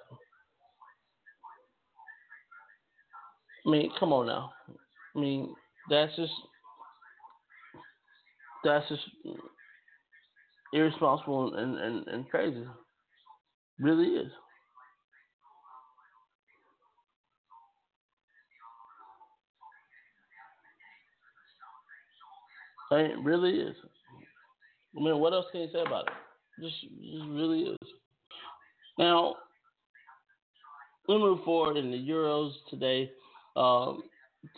I 3.65 3.69
mean, 3.69 3.91
come 3.99 4.13
on 4.13 4.27
now. 4.27 4.51
I 5.15 5.19
mean, 5.19 5.53
that's 5.89 6.15
just 6.15 6.33
that's 8.63 8.87
just 8.89 9.03
irresponsible 10.73 11.55
and, 11.55 11.77
and, 11.77 12.07
and 12.07 12.29
crazy. 12.29 12.65
Really 13.79 14.09
is. 14.09 14.31
It 22.91 23.19
really 23.23 23.51
is. 23.51 23.75
I 24.97 25.01
mean, 25.01 25.19
what 25.19 25.33
else 25.33 25.45
can 25.51 25.61
you 25.61 25.69
say 25.71 25.81
about 25.81 26.07
it? 26.07 26.13
Just, 26.61 26.81
just 26.81 27.29
really 27.29 27.61
is. 27.61 27.77
Now, 28.97 29.35
we 31.07 31.17
move 31.17 31.43
forward 31.43 31.77
in 31.77 31.91
the 31.91 31.97
Euros 31.97 32.51
today. 32.69 33.11
Um, 33.55 34.03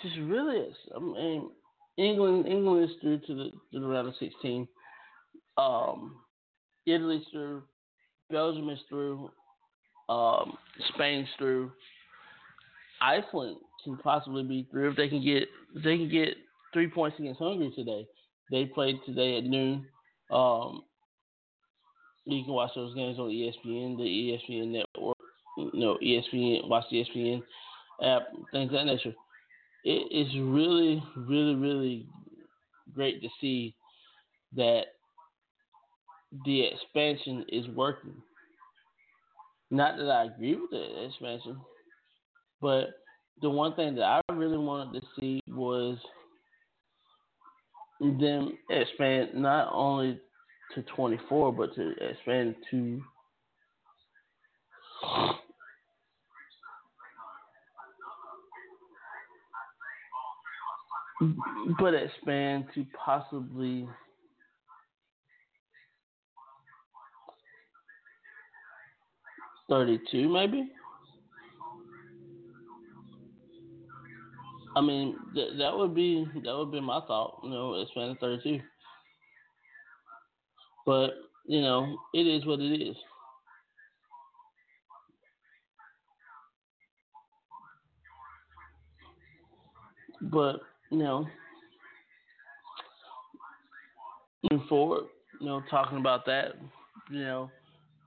just 0.02 0.18
really 0.18 0.58
is. 0.58 0.76
I 0.96 1.00
mean, 1.00 1.50
England, 1.98 2.48
England 2.48 2.90
is 2.90 2.96
through 3.02 3.20
to 3.20 3.36
the 3.36 3.52
to 3.74 3.80
the 3.80 3.88
round 3.88 4.08
of 4.08 4.16
16. 4.20 4.68
Um, 5.58 6.18
Italy's 6.86 7.26
through. 7.32 7.64
Belgium 8.30 8.70
is 8.70 8.80
through. 8.90 9.30
Um, 10.10 10.58
Spain's 10.94 11.28
through. 11.38 11.72
Iceland 13.02 13.58
can 13.84 13.98
possibly 13.98 14.44
be 14.44 14.68
through 14.72 14.92
if 14.92 14.98
they 14.98 15.10
can 15.10 15.24
get 15.24 15.44
if 15.76 15.84
they 15.84 15.98
can 15.98 16.10
get 16.10 16.36
three 16.74 16.90
points 16.90 17.20
against 17.20 17.40
Hungary 17.40 17.72
today. 17.76 18.08
They 18.52 18.66
played 18.66 19.00
today 19.06 19.38
at 19.38 19.46
noon. 19.46 19.86
Um, 20.30 20.84
you 22.26 22.44
can 22.44 22.54
watch 22.54 22.72
those 22.76 22.94
games 22.94 23.18
on 23.18 23.30
ESPN, 23.30 23.98
the 23.98 24.04
ESPN 24.04 24.68
network, 24.68 25.18
you 25.58 25.72
know, 25.74 25.98
ESPN, 26.04 26.68
watch 26.68 26.86
the 26.92 27.04
ESPN 27.04 27.42
app, 28.04 28.24
things 28.52 28.68
of 28.68 28.74
that 28.74 28.86
nature. 28.86 29.14
It 29.84 30.12
is 30.12 30.28
really, 30.36 31.02
really, 31.16 31.56
really 31.56 32.06
great 32.94 33.22
to 33.22 33.30
see 33.40 33.74
that 34.56 34.84
the 36.46 36.66
expansion 36.68 37.46
is 37.50 37.68
working. 37.70 38.14
Not 39.72 39.98
that 39.98 40.10
I 40.10 40.26
agree 40.26 40.56
with 40.56 40.70
the 40.72 41.06
expansion, 41.06 41.58
but 42.62 42.90
the 43.42 43.50
one 43.50 43.74
thing 43.76 43.96
that 43.96 44.04
I 44.04 44.34
really 44.34 44.58
wanted 44.58 45.00
to 45.00 45.08
see 45.20 45.42
was 45.48 45.98
them 48.02 48.58
expand 48.70 49.30
not 49.36 49.70
only 49.72 50.20
to 50.76 50.82
24, 50.84 51.54
but 51.54 51.76
to 51.76 51.94
expand 52.02 52.56
to 52.72 53.02
but 61.80 61.94
expand 61.94 62.66
to 62.74 62.84
possibly 63.06 63.88
thirty-two, 69.70 70.28
maybe. 70.28 70.72
I 74.76 74.82
mean, 74.82 75.16
th- 75.36 75.58
that 75.60 75.78
would 75.78 75.94
be 75.96 76.26
that 76.44 76.56
would 76.58 76.72
be 76.72 76.80
my 76.82 77.02
thought. 77.08 77.40
You 77.44 77.50
know, 77.50 77.74
expand 77.76 78.16
to 78.16 78.20
thirty-two. 78.20 78.62
But 80.86 81.12
you 81.46 81.62
know, 81.62 81.98
it 82.14 82.28
is 82.28 82.46
what 82.46 82.60
it 82.60 82.82
is. 82.82 82.96
But 90.22 90.62
you 90.92 90.98
know, 91.00 91.28
moving 94.52 94.68
forward, 94.68 95.06
you 95.40 95.48
know, 95.48 95.62
talking 95.70 95.98
about 95.98 96.26
that, 96.26 96.54
you 97.10 97.20
know, 97.24 97.50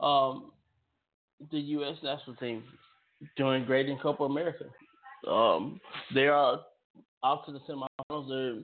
um, 0.00 0.52
the 1.50 1.58
U.S. 1.58 1.96
national 2.02 2.36
team 2.36 2.64
doing 3.36 3.64
great 3.64 3.88
in 3.88 3.98
Copa 3.98 4.24
America. 4.24 4.64
Um, 5.28 5.80
they 6.14 6.26
are 6.28 6.60
out 7.24 7.46
to 7.46 7.52
the 7.52 7.60
semifinals. 7.60 8.28
They're 8.28 8.62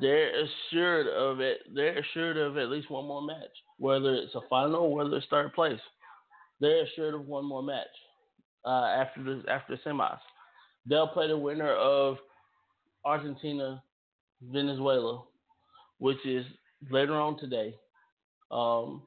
they're 0.00 0.44
assured 0.44 1.08
of 1.08 1.40
it. 1.40 1.60
They're 1.74 1.98
assured 1.98 2.36
of 2.36 2.56
at 2.56 2.68
least 2.68 2.90
one 2.90 3.06
more 3.06 3.22
match, 3.22 3.50
whether 3.78 4.14
it's 4.14 4.34
a 4.34 4.40
final 4.48 4.82
or 4.82 4.94
whether 4.94 5.16
it's 5.16 5.26
third 5.30 5.52
place. 5.52 5.80
They're 6.60 6.84
assured 6.84 7.14
of 7.14 7.26
one 7.26 7.44
more 7.44 7.62
match 7.62 7.86
uh, 8.64 8.84
after 8.84 9.22
the 9.22 9.42
after 9.50 9.76
the 9.76 9.90
semis. 9.90 10.18
They'll 10.86 11.08
play 11.08 11.28
the 11.28 11.36
winner 11.36 11.72
of 11.72 12.18
Argentina, 13.04 13.82
Venezuela, 14.42 15.24
which 15.98 16.24
is 16.24 16.44
later 16.90 17.14
on 17.14 17.38
today. 17.38 17.74
Um, 18.50 19.02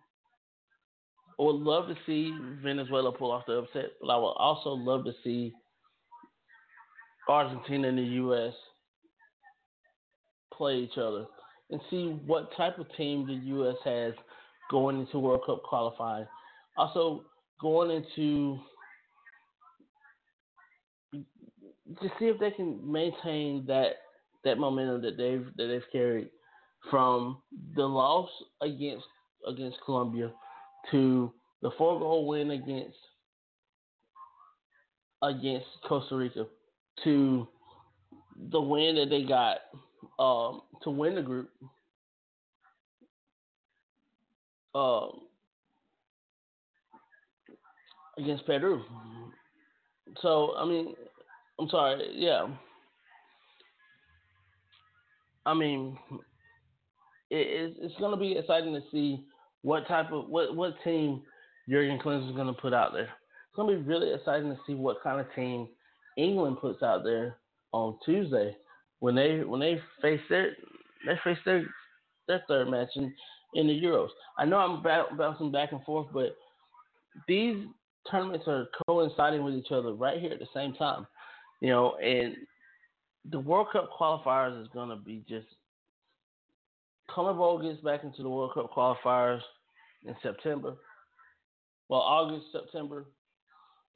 I 1.39 1.43
would 1.43 1.55
love 1.55 1.87
to 1.87 1.95
see 2.05 2.35
Venezuela 2.61 3.11
pull 3.11 3.31
off 3.31 3.45
the 3.47 3.53
upset, 3.53 3.93
but 3.99 4.09
I 4.09 4.17
would 4.17 4.33
also 4.37 4.69
love 4.69 5.05
to 5.05 5.13
see 5.23 5.53
Argentina 7.27 7.87
and 7.87 7.97
the 7.97 8.03
U.S. 8.03 8.53
play 10.53 10.75
each 10.75 10.97
other 10.97 11.25
and 11.69 11.79
see 11.89 12.19
what 12.25 12.55
type 12.55 12.77
of 12.77 12.85
team 12.95 13.25
the 13.25 13.33
U.S. 13.33 13.75
has 13.85 14.13
going 14.69 14.99
into 14.99 15.19
World 15.19 15.41
Cup 15.45 15.63
qualifying. 15.63 16.27
Also, 16.77 17.23
going 17.61 17.91
into 17.91 18.59
to 21.13 22.09
see 22.19 22.25
if 22.25 22.39
they 22.39 22.51
can 22.51 22.79
maintain 22.89 23.65
that 23.67 23.97
that 24.43 24.57
momentum 24.57 25.01
that 25.01 25.17
they've 25.17 25.45
that 25.57 25.67
they've 25.67 25.91
carried 25.91 26.29
from 26.89 27.41
the 27.75 27.83
loss 27.83 28.29
against 28.61 29.05
against 29.47 29.77
Colombia 29.85 30.31
to 30.91 31.31
the 31.61 31.71
four 31.77 31.99
goal 31.99 32.27
win 32.27 32.51
against 32.51 32.97
against 35.21 35.67
Costa 35.87 36.15
Rica 36.15 36.45
to 37.03 37.47
the 38.51 38.61
win 38.61 38.95
that 38.95 39.09
they 39.09 39.23
got 39.23 39.57
um, 40.19 40.61
to 40.83 40.89
win 40.89 41.15
the 41.15 41.21
group 41.21 41.49
um, 44.75 45.21
against 48.17 48.45
Peru. 48.45 48.83
So 50.21 50.55
I 50.57 50.65
mean, 50.65 50.93
I'm 51.59 51.69
sorry, 51.69 52.11
yeah. 52.13 52.47
I 55.45 55.53
mean, 55.53 55.97
it, 57.29 57.47
it's, 57.47 57.77
it's 57.81 57.99
going 57.99 58.11
to 58.11 58.17
be 58.17 58.37
exciting 58.37 58.73
to 58.73 58.81
see 58.91 59.25
what 59.61 59.87
type 59.87 60.11
of 60.11 60.29
what 60.29 60.55
what 60.55 60.75
team 60.83 61.21
Jurgen 61.69 61.99
Klinsmann 61.99 62.29
is 62.29 62.35
going 62.35 62.53
to 62.53 62.61
put 62.61 62.73
out 62.73 62.93
there. 62.93 63.03
It's 63.03 63.55
going 63.55 63.75
to 63.75 63.81
be 63.81 63.87
really 63.87 64.13
exciting 64.13 64.49
to 64.49 64.59
see 64.65 64.73
what 64.73 65.01
kind 65.03 65.19
of 65.19 65.27
team 65.35 65.67
England 66.17 66.57
puts 66.59 66.83
out 66.83 67.03
there 67.03 67.37
on 67.71 67.97
Tuesday 68.05 68.55
when 68.99 69.15
they 69.15 69.39
when 69.39 69.59
they 69.59 69.79
face 70.01 70.21
their 70.29 70.51
they 71.05 71.19
face 71.23 71.37
their 71.45 71.65
their 72.27 72.43
third 72.47 72.69
match 72.69 72.89
in, 72.95 73.13
in 73.55 73.67
the 73.67 73.81
Euros. 73.81 74.09
I 74.37 74.45
know 74.45 74.57
I'm 74.57 75.17
bouncing 75.17 75.51
back 75.51 75.71
and 75.71 75.83
forth, 75.83 76.07
but 76.13 76.35
these 77.27 77.65
tournaments 78.09 78.45
are 78.47 78.67
coinciding 78.87 79.43
with 79.43 79.55
each 79.55 79.71
other 79.71 79.93
right 79.93 80.19
here 80.19 80.31
at 80.31 80.39
the 80.39 80.47
same 80.53 80.73
time. 80.73 81.05
You 81.61 81.69
know, 81.69 81.95
and 81.95 82.35
the 83.29 83.39
World 83.39 83.67
Cup 83.71 83.89
qualifiers 83.99 84.61
is 84.61 84.67
going 84.73 84.89
to 84.89 84.95
be 84.95 85.23
just. 85.27 85.47
CONMEBOL 87.09 87.61
gets 87.61 87.83
back 87.83 88.03
into 88.05 88.23
the 88.23 88.29
World 88.29 88.51
Cup 88.53 88.71
qualifiers 88.73 89.41
in 90.05 90.15
September. 90.23 90.75
Well, 91.89 91.99
August, 91.99 92.45
September. 92.51 93.05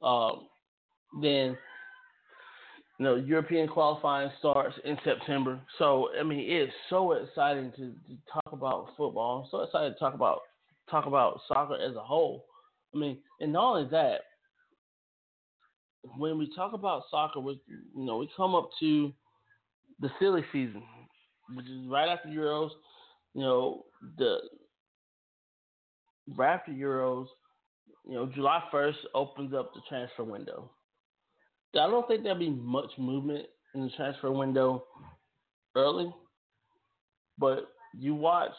Um, 0.02 0.46
then, 1.20 1.56
you 2.98 3.04
know, 3.04 3.14
European 3.14 3.68
qualifying 3.68 4.30
starts 4.40 4.74
in 4.84 4.98
September. 5.04 5.60
So, 5.78 6.08
I 6.18 6.24
mean, 6.24 6.40
it's 6.50 6.72
so 6.90 7.12
exciting 7.12 7.70
to, 7.76 7.92
to 7.92 8.18
talk 8.32 8.52
about 8.52 8.88
football. 8.96 9.42
I'm 9.42 9.48
so 9.50 9.62
excited 9.62 9.92
to 9.92 9.98
talk 9.98 10.14
about 10.14 10.40
talk 10.90 11.06
about 11.06 11.40
soccer 11.46 11.76
as 11.76 11.94
a 11.94 12.00
whole. 12.00 12.44
I 12.94 12.98
mean, 12.98 13.18
and 13.40 13.52
not 13.52 13.76
only 13.76 13.90
that, 13.90 14.22
when 16.16 16.38
we 16.38 16.52
talk 16.56 16.72
about 16.72 17.02
soccer, 17.10 17.38
we 17.40 17.60
you 17.68 18.04
know 18.04 18.18
we 18.18 18.28
come 18.36 18.54
up 18.54 18.70
to 18.80 19.12
the 20.00 20.10
silly 20.18 20.44
season, 20.52 20.82
which 21.54 21.66
is 21.66 21.86
right 21.88 22.08
after 22.08 22.28
Euros. 22.28 22.70
You 23.34 23.42
know 23.42 23.84
the 24.16 24.38
right 26.36 26.54
after 26.54 26.72
Euros. 26.72 27.26
You 28.08 28.14
know 28.14 28.26
July 28.26 28.62
first 28.72 28.98
opens 29.14 29.54
up 29.54 29.72
the 29.74 29.80
transfer 29.88 30.24
window. 30.24 30.70
I 31.74 31.86
don't 31.86 32.06
think 32.08 32.22
there'll 32.22 32.38
be 32.38 32.50
much 32.50 32.90
movement 32.98 33.46
in 33.74 33.82
the 33.82 33.90
transfer 33.96 34.30
window 34.32 34.84
early, 35.76 36.12
but 37.38 37.68
you 37.98 38.14
watch 38.14 38.52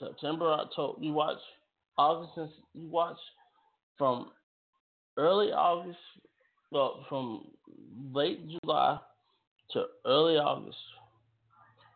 September, 0.00 0.46
October, 0.46 0.98
you 1.00 1.12
watch 1.12 1.38
August, 1.98 2.54
you 2.74 2.88
watch 2.88 3.18
from 3.98 4.30
early 5.16 5.48
August 5.52 5.98
well, 6.70 7.04
from 7.08 7.44
late 8.12 8.40
July 8.48 8.98
to 9.72 9.84
early 10.04 10.36
August, 10.36 10.76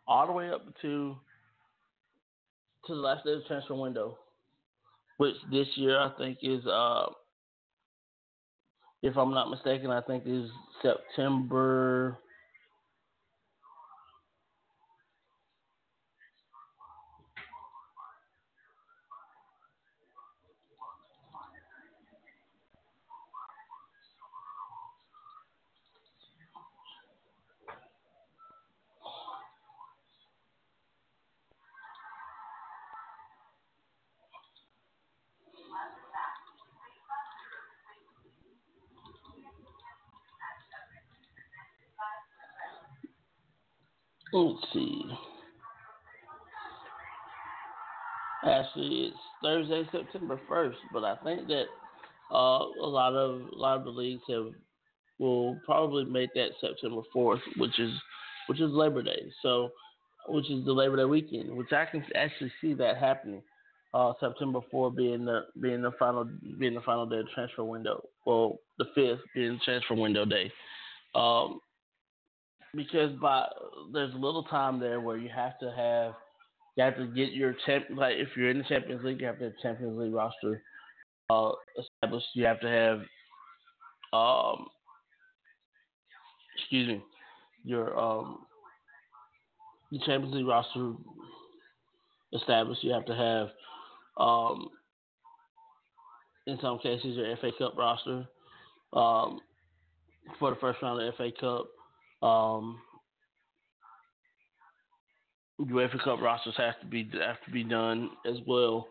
all 0.06 0.26
the 0.26 0.32
way 0.32 0.50
up 0.50 0.64
to 0.82 1.16
to 2.86 2.94
the 2.94 3.00
last 3.00 3.24
day 3.24 3.32
of 3.32 3.42
the 3.42 3.44
transfer 3.46 3.74
window, 3.74 4.16
which 5.18 5.34
this 5.50 5.66
year 5.74 5.98
I 5.98 6.10
think 6.16 6.38
is, 6.40 6.66
uh, 6.66 7.06
if 9.02 9.16
I'm 9.16 9.32
not 9.32 9.50
mistaken, 9.50 9.90
I 9.90 10.00
think 10.02 10.24
is 10.26 10.50
September. 10.82 12.18
Let's 44.32 44.58
see. 44.72 45.02
Actually, 48.46 49.08
it's 49.08 49.16
Thursday, 49.42 49.82
September 49.92 50.40
first, 50.48 50.78
but 50.92 51.04
I 51.04 51.16
think 51.24 51.46
that 51.48 51.64
uh, 52.32 52.64
a 52.82 52.88
lot 52.88 53.14
of 53.14 53.42
a 53.52 53.56
lot 53.56 53.78
of 53.78 53.84
the 53.84 53.90
leagues 53.90 54.22
have 54.30 54.46
will 55.18 55.58
probably 55.66 56.04
make 56.04 56.32
that 56.34 56.50
September 56.60 57.02
fourth, 57.12 57.40
which 57.58 57.78
is 57.78 57.90
which 58.46 58.60
is 58.60 58.70
Labor 58.70 59.02
Day. 59.02 59.30
So, 59.42 59.70
which 60.28 60.50
is 60.50 60.64
the 60.64 60.72
Labor 60.72 60.96
Day 60.96 61.04
weekend, 61.04 61.54
which 61.54 61.72
I 61.72 61.84
can 61.84 62.04
actually 62.14 62.52
see 62.60 62.72
that 62.74 62.96
happening. 62.96 63.42
Uh, 63.92 64.12
September 64.20 64.60
fourth 64.70 64.96
being 64.96 65.24
the 65.24 65.46
being 65.60 65.82
the 65.82 65.92
final 65.98 66.26
being 66.58 66.74
the 66.74 66.80
final 66.80 67.06
day 67.06 67.18
of 67.18 67.28
transfer 67.34 67.64
window. 67.64 68.02
Well, 68.24 68.58
the 68.78 68.86
fifth 68.94 69.20
being 69.34 69.60
transfer 69.64 69.94
window 69.94 70.24
day. 70.24 70.50
Um, 71.14 71.60
because 72.74 73.12
by 73.20 73.46
there's 73.92 74.14
a 74.14 74.18
little 74.18 74.44
time 74.44 74.78
there 74.78 75.00
where 75.00 75.16
you 75.16 75.28
have 75.34 75.58
to 75.58 75.72
have 75.76 76.14
you 76.76 76.84
have 76.84 76.96
to 76.96 77.06
get 77.06 77.32
your 77.32 77.54
champ 77.66 77.84
like 77.94 78.14
if 78.16 78.28
you're 78.36 78.50
in 78.50 78.58
the 78.58 78.64
Champions 78.64 79.04
League 79.04 79.20
you 79.20 79.26
have 79.26 79.38
to 79.38 79.44
have 79.44 79.52
Champions 79.62 79.98
League 79.98 80.14
roster 80.14 80.62
uh, 81.30 81.52
established. 81.78 82.26
You 82.34 82.44
have 82.44 82.60
to 82.60 82.68
have 82.68 83.00
um 84.12 84.66
excuse 86.58 86.88
me 86.88 87.00
your 87.64 87.96
um 87.98 88.40
the 89.92 89.98
Champions 90.06 90.34
League 90.34 90.46
roster 90.46 90.92
established. 92.32 92.82
You 92.82 92.92
have 92.92 93.06
to 93.06 93.14
have 93.14 93.48
um 94.16 94.68
in 96.46 96.58
some 96.60 96.78
cases 96.78 97.16
your 97.16 97.36
FA 97.36 97.50
Cup 97.58 97.76
roster 97.76 98.26
um 98.92 99.40
for 100.38 100.50
the 100.50 100.56
first 100.60 100.82
round 100.82 101.00
of 101.00 101.12
the 101.12 101.16
FA 101.16 101.30
Cup. 101.40 101.66
Um, 102.22 102.80
UEFA 105.60 106.02
Cup 106.02 106.20
rosters 106.20 106.54
have 106.56 106.78
to 106.80 106.86
be 106.86 107.08
have 107.20 107.42
to 107.44 107.50
be 107.52 107.64
done 107.64 108.10
as 108.26 108.36
well. 108.46 108.88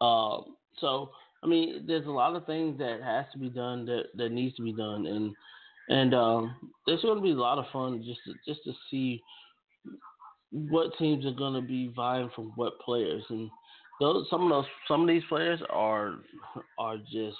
Um, 0.00 0.56
so 0.78 1.10
I 1.42 1.46
mean, 1.46 1.84
there's 1.86 2.06
a 2.06 2.10
lot 2.10 2.34
of 2.34 2.46
things 2.46 2.78
that 2.78 3.00
has 3.02 3.26
to 3.32 3.38
be 3.38 3.48
done 3.48 3.86
that, 3.86 4.04
that 4.16 4.32
needs 4.32 4.56
to 4.56 4.62
be 4.62 4.72
done, 4.72 5.06
and 5.06 5.34
and 5.88 6.14
um, 6.14 6.56
there's 6.86 7.02
going 7.02 7.16
to 7.16 7.22
be 7.22 7.30
a 7.30 7.34
lot 7.34 7.58
of 7.58 7.66
fun 7.72 8.02
just 8.04 8.20
to, 8.26 8.34
just 8.46 8.64
to 8.64 8.72
see 8.90 9.22
what 10.50 10.96
teams 10.98 11.24
are 11.24 11.32
going 11.32 11.54
to 11.54 11.66
be 11.66 11.92
vying 11.94 12.30
for 12.34 12.42
what 12.56 12.80
players, 12.80 13.22
and 13.28 13.50
those 14.00 14.26
some 14.30 14.42
of 14.42 14.50
those 14.50 14.66
some 14.88 15.02
of 15.02 15.08
these 15.08 15.22
players 15.28 15.60
are 15.70 16.16
are 16.78 16.96
just 16.98 17.36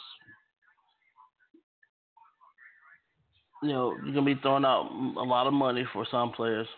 you 3.62 3.68
know, 3.70 3.96
you're 4.04 4.14
gonna 4.14 4.34
be 4.34 4.40
throwing 4.40 4.64
out 4.64 4.90
a 5.16 5.22
lot 5.22 5.46
of 5.46 5.52
money 5.52 5.84
for 5.92 6.06
some 6.10 6.32
players. 6.32 6.68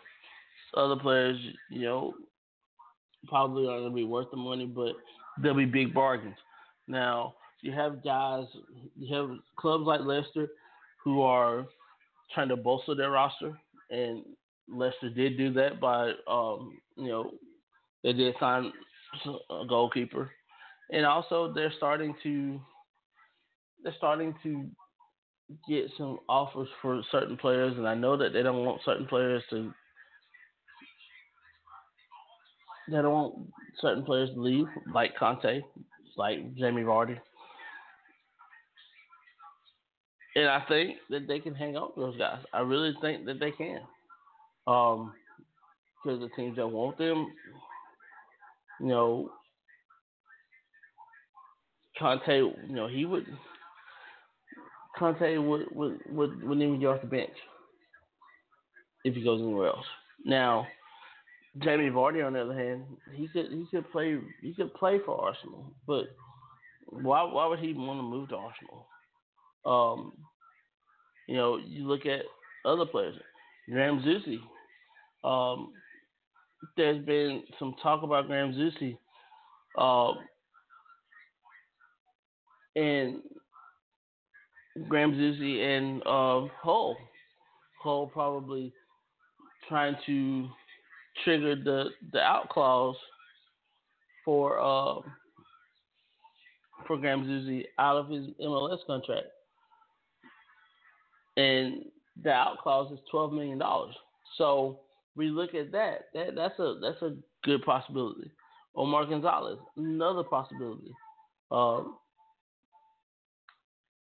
Other 0.74 0.96
players, 0.96 1.38
you 1.70 1.82
know, 1.82 2.14
probably 3.26 3.66
aren't 3.66 3.84
gonna 3.84 3.94
be 3.94 4.04
worth 4.04 4.30
the 4.30 4.36
money, 4.36 4.66
but 4.66 4.94
they'll 5.42 5.54
be 5.54 5.64
big 5.64 5.94
bargains. 5.94 6.36
Now, 6.86 7.34
you 7.62 7.72
have 7.72 8.04
guys, 8.04 8.44
you 8.96 9.14
have 9.14 9.30
clubs 9.56 9.84
like 9.86 10.00
Leicester 10.00 10.48
who 11.02 11.22
are 11.22 11.66
trying 12.34 12.48
to 12.48 12.56
bolster 12.56 12.94
their 12.94 13.10
roster, 13.10 13.58
and 13.90 14.24
Leicester 14.68 15.10
did 15.10 15.36
do 15.36 15.52
that 15.54 15.80
by, 15.80 16.12
um, 16.28 16.78
you 16.96 17.08
know, 17.08 17.30
they 18.04 18.12
did 18.12 18.34
sign 18.38 18.72
a 19.50 19.64
goalkeeper, 19.66 20.30
and 20.92 21.04
also 21.04 21.52
they're 21.52 21.72
starting 21.76 22.14
to 22.22 22.60
they're 23.82 23.94
starting 23.96 24.34
to 24.42 24.66
get 25.68 25.86
some 25.96 26.18
offers 26.28 26.68
for 26.82 27.02
certain 27.10 27.36
players, 27.36 27.76
and 27.76 27.88
I 27.88 27.94
know 27.94 28.16
that 28.16 28.32
they 28.32 28.42
don't 28.42 28.64
want 28.64 28.80
certain 28.84 29.06
players 29.06 29.42
to 29.50 29.72
they 32.90 32.96
don't 32.96 33.12
want 33.12 33.34
certain 33.80 34.04
players 34.04 34.30
to 34.34 34.40
leave, 34.40 34.66
like 34.94 35.16
Kanté, 35.16 35.62
like 36.16 36.54
Jamie 36.56 36.82
Vardy. 36.82 37.18
And 40.36 40.48
I 40.48 40.62
think 40.68 40.96
that 41.10 41.26
they 41.26 41.40
can 41.40 41.54
hang 41.54 41.76
on 41.76 41.94
to 41.94 42.00
those 42.00 42.16
guys. 42.16 42.38
I 42.52 42.60
really 42.60 42.94
think 43.00 43.26
that 43.26 43.40
they 43.40 43.50
can. 43.50 43.80
Um, 44.66 45.12
because 46.02 46.20
the 46.20 46.28
teams 46.36 46.56
that 46.56 46.66
want 46.66 46.96
them, 46.98 47.26
you 48.80 48.86
know, 48.86 49.30
Kanté, 52.00 52.38
you 52.68 52.74
know, 52.74 52.86
he 52.86 53.04
would 53.04 53.26
Kanté 54.98 55.42
would 55.42 55.66
would 55.72 56.00
would 56.10 56.42
wouldn't 56.42 56.62
even 56.62 56.80
get 56.80 56.86
off 56.88 57.00
the 57.00 57.06
bench 57.06 57.30
if 59.04 59.14
he 59.14 59.22
goes 59.22 59.40
anywhere 59.40 59.68
else. 59.68 59.86
Now, 60.24 60.66
Jamie 61.62 61.90
Vardy, 61.90 62.26
on 62.26 62.32
the 62.32 62.42
other 62.42 62.54
hand, 62.54 62.84
he 63.14 63.28
could 63.28 63.46
he 63.50 63.66
could 63.70 63.90
play 63.90 64.18
he 64.42 64.54
could 64.54 64.74
play 64.74 64.98
for 65.04 65.20
Arsenal, 65.20 65.72
but 65.86 66.04
why 66.86 67.22
why 67.22 67.46
would 67.46 67.58
he 67.58 67.72
want 67.72 67.98
to 67.98 68.02
move 68.02 68.28
to 68.30 68.36
Arsenal? 68.36 68.86
Um, 69.64 70.12
you 71.26 71.36
know, 71.36 71.58
you 71.58 71.86
look 71.86 72.06
at 72.06 72.22
other 72.64 72.86
players, 72.86 73.16
Graham 73.70 74.02
Zusi. 74.02 74.38
Um, 75.24 75.72
there's 76.76 77.04
been 77.04 77.42
some 77.58 77.74
talk 77.82 78.02
about 78.02 78.26
Graham 78.26 78.52
Zusi, 78.52 78.96
um, 79.78 80.18
and 82.76 83.20
Graham 84.88 85.12
Zusi 85.12 85.60
and 85.62 86.02
uh, 86.02 86.48
Hull. 86.60 86.96
Hull 87.82 88.06
probably 88.08 88.72
trying 89.68 89.96
to 90.06 90.48
trigger 91.24 91.56
the 91.56 91.86
the 92.12 92.20
out 92.20 92.48
clause 92.48 92.96
for 94.24 94.58
uh, 94.58 95.00
for 96.86 96.96
Graham 96.96 97.24
out 97.78 97.96
of 97.96 98.08
his 98.08 98.26
MLS 98.42 98.78
contract, 98.86 99.26
and 101.36 101.84
the 102.22 102.30
out 102.30 102.58
clause 102.58 102.92
is 102.92 102.98
twelve 103.10 103.32
million 103.32 103.58
dollars. 103.58 103.94
So 104.36 104.80
we 105.16 105.28
look 105.28 105.54
at 105.54 105.72
that. 105.72 106.06
That 106.14 106.34
that's 106.34 106.58
a 106.58 106.78
that's 106.80 107.02
a 107.02 107.16
good 107.44 107.62
possibility. 107.64 108.30
Omar 108.74 109.06
Gonzalez, 109.06 109.58
another 109.76 110.22
possibility. 110.22 110.92
Um, 111.50 111.96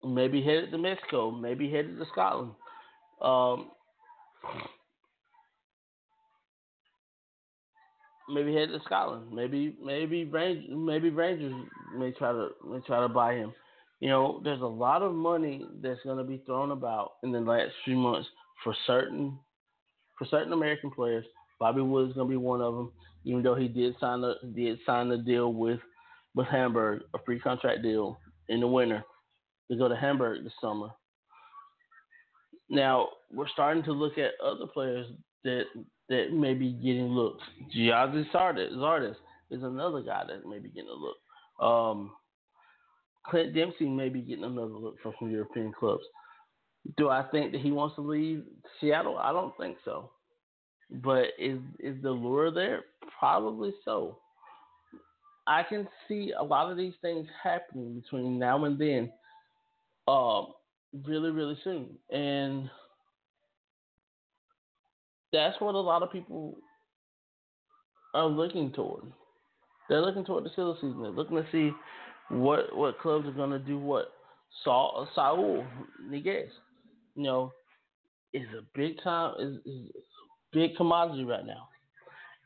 maybe 0.03 0.41
headed 0.41 0.71
to 0.71 0.77
Mexico, 0.77 1.31
maybe 1.31 1.69
headed 1.69 1.97
to 1.97 2.05
Scotland. 2.11 2.51
Um, 3.21 3.71
maybe 8.29 8.53
headed 8.53 8.71
to 8.71 8.85
Scotland. 8.85 9.31
Maybe 9.31 9.75
maybe 9.83 10.25
Rangers, 10.25 10.69
maybe 10.69 11.09
Rangers 11.09 11.53
may 11.95 12.11
try 12.11 12.31
to 12.31 12.49
may 12.67 12.79
try 12.81 13.01
to 13.01 13.09
buy 13.09 13.35
him. 13.35 13.53
You 13.99 14.09
know, 14.09 14.41
there's 14.43 14.61
a 14.61 14.65
lot 14.65 15.03
of 15.03 15.13
money 15.13 15.65
that's 15.81 15.99
going 16.03 16.17
to 16.17 16.23
be 16.23 16.41
thrown 16.45 16.71
about 16.71 17.13
in 17.23 17.31
the 17.31 17.39
last 17.39 17.71
few 17.85 17.95
months 17.95 18.27
for 18.63 18.75
certain 18.87 19.37
for 20.17 20.25
certain 20.25 20.53
American 20.53 20.89
players. 20.89 21.25
Bobby 21.59 21.81
Wood 21.81 22.09
is 22.09 22.15
going 22.15 22.27
to 22.27 22.31
be 22.31 22.37
one 22.37 22.61
of 22.61 22.73
them, 22.73 22.91
even 23.23 23.43
though 23.43 23.53
he 23.53 23.67
did 23.67 23.95
sign 23.99 24.23
a 24.23 24.33
did 24.55 24.79
sign 24.85 25.11
a 25.11 25.17
deal 25.17 25.53
with 25.53 25.79
with 26.33 26.47
Hamburg, 26.47 27.03
a 27.13 27.19
free 27.23 27.39
contract 27.39 27.83
deal 27.83 28.17
in 28.49 28.61
the 28.61 28.67
winter 28.67 29.03
to 29.71 29.77
go 29.77 29.87
to 29.87 29.95
Hamburg 29.95 30.43
this 30.43 30.53
summer. 30.61 30.89
Now 32.69 33.09
we're 33.33 33.47
starting 33.47 33.83
to 33.83 33.93
look 33.93 34.17
at 34.17 34.31
other 34.43 34.67
players 34.67 35.07
that 35.43 35.63
that 36.09 36.33
may 36.33 36.53
be 36.53 36.73
getting 36.73 37.07
looks. 37.07 37.43
Gyasi 37.75 38.29
Zardes, 38.33 39.15
is 39.49 39.63
another 39.63 40.01
guy 40.01 40.23
that 40.27 40.47
may 40.47 40.59
be 40.59 40.69
getting 40.69 40.89
a 40.89 40.93
look. 40.93 41.17
Um, 41.65 42.11
Clint 43.25 43.53
Dempsey 43.53 43.87
may 43.87 44.09
be 44.09 44.21
getting 44.21 44.43
another 44.43 44.73
look 44.73 44.95
from 45.01 45.13
some 45.19 45.31
European 45.31 45.71
clubs. 45.77 46.03
Do 46.97 47.09
I 47.09 47.23
think 47.23 47.51
that 47.51 47.61
he 47.61 47.71
wants 47.71 47.95
to 47.95 48.01
leave 48.01 48.43
Seattle? 48.79 49.17
I 49.17 49.31
don't 49.31 49.55
think 49.57 49.77
so. 49.85 50.09
But 50.89 51.27
is 51.39 51.59
is 51.79 52.01
the 52.01 52.11
lure 52.11 52.51
there? 52.51 52.81
Probably 53.19 53.73
so. 53.85 54.17
I 55.47 55.63
can 55.63 55.87
see 56.07 56.33
a 56.37 56.43
lot 56.43 56.69
of 56.69 56.77
these 56.77 56.93
things 57.01 57.27
happening 57.41 57.99
between 58.01 58.37
now 58.37 58.65
and 58.65 58.77
then, 58.77 59.11
um, 60.07 60.47
really, 61.05 61.31
really 61.31 61.57
soon, 61.63 61.97
and 62.09 62.69
that's 65.33 65.59
what 65.59 65.75
a 65.75 65.79
lot 65.79 66.03
of 66.03 66.11
people 66.11 66.57
are 68.13 68.27
looking 68.27 68.71
toward. 68.71 69.03
They're 69.89 70.01
looking 70.01 70.25
toward 70.25 70.43
the 70.43 70.51
silly 70.55 70.75
season. 70.75 71.01
They're 71.01 71.11
looking 71.11 71.37
to 71.37 71.45
see 71.51 71.71
what 72.29 72.75
what 72.75 72.99
clubs 72.99 73.27
are 73.27 73.31
going 73.31 73.51
to 73.51 73.59
do 73.59 73.77
what. 73.77 74.13
Saul 74.63 75.07
Saul 75.15 75.65
Niguez, 76.09 76.49
you 77.15 77.23
know, 77.23 77.53
is 78.33 78.47
a 78.57 78.61
big 78.77 79.01
time 79.03 79.35
is, 79.39 79.55
is 79.65 79.91
big 80.51 80.75
commodity 80.75 81.23
right 81.23 81.45
now. 81.45 81.67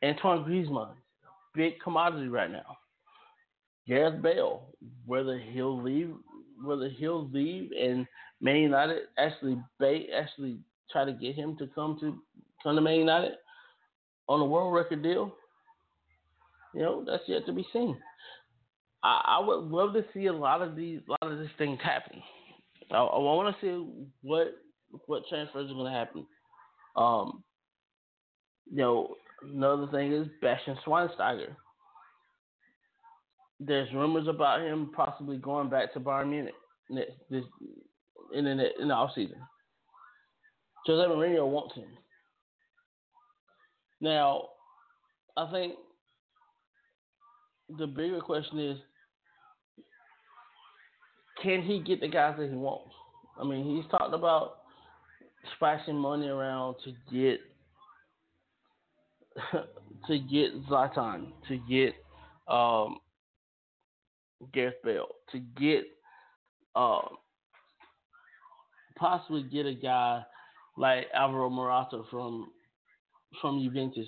Antoine 0.04 0.44
Griezmann, 0.44 0.94
big 1.54 1.80
commodity 1.84 2.28
right 2.28 2.52
now. 2.52 2.78
Gareth 3.88 4.22
Bale, 4.22 4.64
whether 5.06 5.38
he'll 5.38 5.82
leave, 5.82 6.14
whether 6.64 6.90
he'll 6.90 7.30
leave, 7.30 7.72
and 7.72 8.08
Man 8.42 8.58
United 8.58 9.04
actually 9.18 9.58
ba- 9.80 10.14
actually 10.16 10.58
try 10.92 11.06
to 11.06 11.14
get 11.14 11.36
him 11.36 11.58
to 11.58 11.68
come 11.68 11.98
to 12.00 12.18
come 12.64 12.76
to 12.76 12.82
Man 12.82 13.00
United 13.00 13.34
on 14.28 14.42
a 14.42 14.46
world 14.46 14.74
record 14.74 15.04
deal. 15.04 15.34
You 16.74 16.82
know, 16.82 17.06
that's 17.06 17.24
yet 17.28 17.46
to 17.46 17.54
be 17.54 17.66
seen. 17.72 17.98
I, 19.04 19.38
I 19.38 19.46
would 19.46 19.66
love 19.66 19.94
to 19.94 20.04
see 20.14 20.26
a 20.26 20.34
lot 20.34 20.62
of 20.62 20.76
these, 20.76 21.00
a 21.08 21.12
lot 21.12 21.32
of 21.32 21.40
these 21.40 21.48
things 21.58 21.80
happen. 21.82 22.22
I, 22.92 22.98
I 22.98 23.20
want 23.20 23.56
to 23.56 23.62
see 23.62 24.10
what 24.22 24.56
what 25.08 25.24
transfers 25.30 25.70
are 25.70 25.74
going 25.74 25.92
to 25.92 25.98
happen. 25.98 26.26
Um, 26.96 27.44
you 28.70 28.78
know, 28.78 29.16
another 29.44 29.88
thing 29.88 30.14
is 30.14 30.28
Bastian 30.42 30.78
Schweinsteiger. 30.86 31.56
There's 33.60 33.92
rumors 33.94 34.28
about 34.28 34.62
him 34.62 34.92
possibly 34.96 35.38
going 35.38 35.70
back 35.70 35.94
to 35.94 36.00
Bayern 36.00 36.30
Munich 36.30 36.54
this 36.90 37.44
in 38.34 38.46
the 38.46 38.82
in 38.82 38.88
the 38.90 38.94
off 38.94 39.12
season. 39.16 39.38
Jose 40.86 41.10
Mourinho 41.10 41.48
wants 41.48 41.76
him. 41.76 41.88
Now, 44.02 44.50
I 45.38 45.50
think 45.52 45.74
the 47.78 47.88
bigger 47.88 48.20
question 48.20 48.60
is 48.60 48.78
can 51.42 51.62
he 51.62 51.80
get 51.80 52.02
the 52.02 52.08
guys 52.08 52.36
that 52.38 52.50
he 52.50 52.56
wants? 52.56 52.94
I 53.40 53.44
mean, 53.44 53.66
he's 53.66 53.90
talked 53.92 54.14
about 54.14 54.58
splashing 55.56 55.96
money 55.96 56.28
around 56.28 56.76
to 56.84 56.92
get 57.12 57.40
to 60.08 60.20
get 60.20 60.66
Zlatan, 60.68 61.32
to 61.48 61.58
get 61.70 61.94
um, 62.48 63.00
Gareth 64.54 64.76
Bale, 64.84 65.08
to 65.32 65.40
get 65.40 65.86
um, 66.76 67.18
possibly 68.98 69.44
get 69.44 69.66
a 69.66 69.74
guy 69.74 70.24
like 70.78 71.08
Alvaro 71.14 71.50
Morata 71.50 72.04
from 72.10 72.52
from 73.42 73.62
Juventus, 73.64 74.08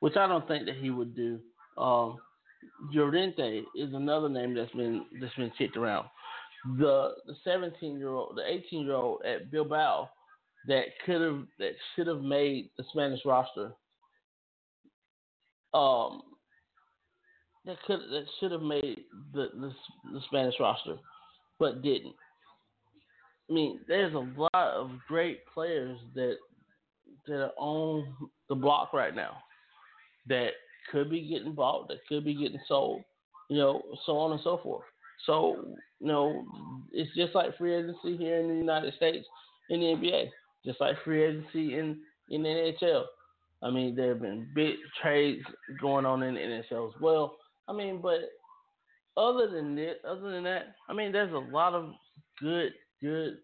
which 0.00 0.16
I 0.16 0.26
don't 0.26 0.46
think 0.48 0.66
that 0.66 0.76
he 0.76 0.90
would 0.90 1.14
do. 1.14 1.40
Um, 1.78 2.18
Llorente 2.92 3.62
is 3.74 3.94
another 3.94 4.28
name 4.28 4.54
that's 4.54 4.72
been 4.72 5.06
that's 5.20 5.34
been 5.34 5.52
kicked 5.56 5.76
around. 5.76 6.08
The 6.78 7.12
the 7.26 7.34
17 7.44 7.98
year 7.98 8.14
old, 8.14 8.36
the 8.36 8.46
18 8.46 8.84
year 8.84 8.94
old 8.94 9.22
at 9.24 9.50
Bilbao 9.50 10.08
that 10.66 10.84
could 11.04 11.20
have 11.20 11.44
that 11.58 11.72
should 11.94 12.06
have 12.06 12.22
made 12.22 12.70
the 12.76 12.84
Spanish 12.90 13.20
roster. 13.24 13.72
Um, 15.74 16.22
that 17.66 17.76
could 17.86 18.00
that 18.10 18.24
should 18.38 18.52
have 18.52 18.62
made 18.62 19.00
the, 19.34 19.48
the 19.54 19.72
the 20.12 20.20
Spanish 20.26 20.54
roster, 20.60 20.96
but 21.58 21.82
didn't. 21.82 22.14
I 23.48 23.52
mean, 23.52 23.80
there's 23.86 24.14
a 24.14 24.26
lot 24.36 24.50
of 24.54 24.90
great 25.06 25.40
players 25.52 25.98
that 26.14 26.36
that 27.26 27.42
are 27.42 27.52
on 27.58 28.06
the 28.48 28.54
block 28.54 28.92
right 28.92 29.14
now 29.14 29.36
that 30.28 30.50
could 30.90 31.10
be 31.10 31.28
getting 31.28 31.54
bought, 31.54 31.88
that 31.88 32.06
could 32.08 32.24
be 32.24 32.34
getting 32.34 32.60
sold, 32.68 33.02
you 33.48 33.58
know, 33.58 33.82
so 34.04 34.16
on 34.16 34.32
and 34.32 34.40
so 34.42 34.58
forth. 34.62 34.84
So, 35.24 35.64
you 36.00 36.06
know, 36.06 36.44
it's 36.92 37.14
just 37.16 37.34
like 37.34 37.56
free 37.56 37.74
agency 37.74 38.16
here 38.16 38.38
in 38.38 38.48
the 38.48 38.54
United 38.54 38.94
States 38.94 39.26
in 39.70 39.80
the 39.80 39.86
NBA, 39.86 40.30
just 40.64 40.80
like 40.80 40.96
free 41.04 41.24
agency 41.24 41.78
in, 41.78 41.98
in 42.30 42.42
the 42.42 42.48
NHL. 42.48 43.04
I 43.62 43.70
mean, 43.70 43.96
there 43.96 44.10
have 44.10 44.22
been 44.22 44.48
big 44.54 44.74
trades 45.02 45.42
going 45.80 46.06
on 46.06 46.22
in 46.22 46.34
the 46.34 46.40
NHL 46.40 46.94
as 46.94 47.00
well. 47.00 47.36
I 47.68 47.72
mean, 47.72 48.00
but 48.00 48.20
other 49.16 49.48
than 49.48 49.74
that, 49.76 49.96
other 50.08 50.30
than 50.30 50.44
that, 50.44 50.74
I 50.88 50.92
mean, 50.92 51.12
there's 51.12 51.32
a 51.32 51.38
lot 51.38 51.74
of 51.74 51.92
good, 52.40 52.72
good 53.00 53.38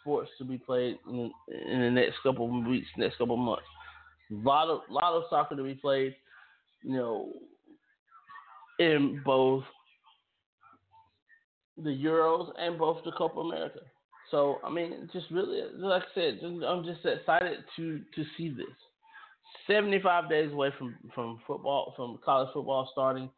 sports 0.00 0.30
to 0.38 0.44
be 0.44 0.58
played 0.58 0.98
in, 1.08 1.30
in 1.70 1.80
the 1.80 1.90
next 1.90 2.16
couple 2.22 2.46
of 2.46 2.66
weeks, 2.66 2.86
next 2.96 3.18
couple 3.18 3.34
of 3.34 3.40
months. 3.40 3.64
A 4.30 4.34
lot 4.46 4.68
of, 4.68 4.80
lot 4.90 5.14
of 5.14 5.24
soccer 5.30 5.56
to 5.56 5.62
be 5.62 5.74
played. 5.74 6.14
You 6.82 6.92
know, 6.92 7.32
in 8.78 9.20
both 9.24 9.64
the 11.76 11.90
Euros 11.90 12.50
and 12.58 12.78
both 12.78 13.04
the 13.04 13.12
Copa 13.12 13.40
America. 13.40 13.80
So 14.30 14.58
I 14.64 14.70
mean, 14.70 15.08
just 15.12 15.26
really, 15.30 15.62
like 15.76 16.02
I 16.02 16.14
said, 16.14 16.38
just, 16.40 16.62
I'm 16.64 16.84
just 16.84 17.04
excited 17.04 17.58
to 17.76 18.00
to 18.14 18.24
see 18.36 18.50
this. 18.50 18.66
75 19.66 20.28
days 20.28 20.52
away 20.52 20.70
from 20.78 20.94
from 21.14 21.40
football, 21.46 21.94
from 21.96 22.18
college 22.24 22.48
football 22.52 22.88
starting. 22.92 23.30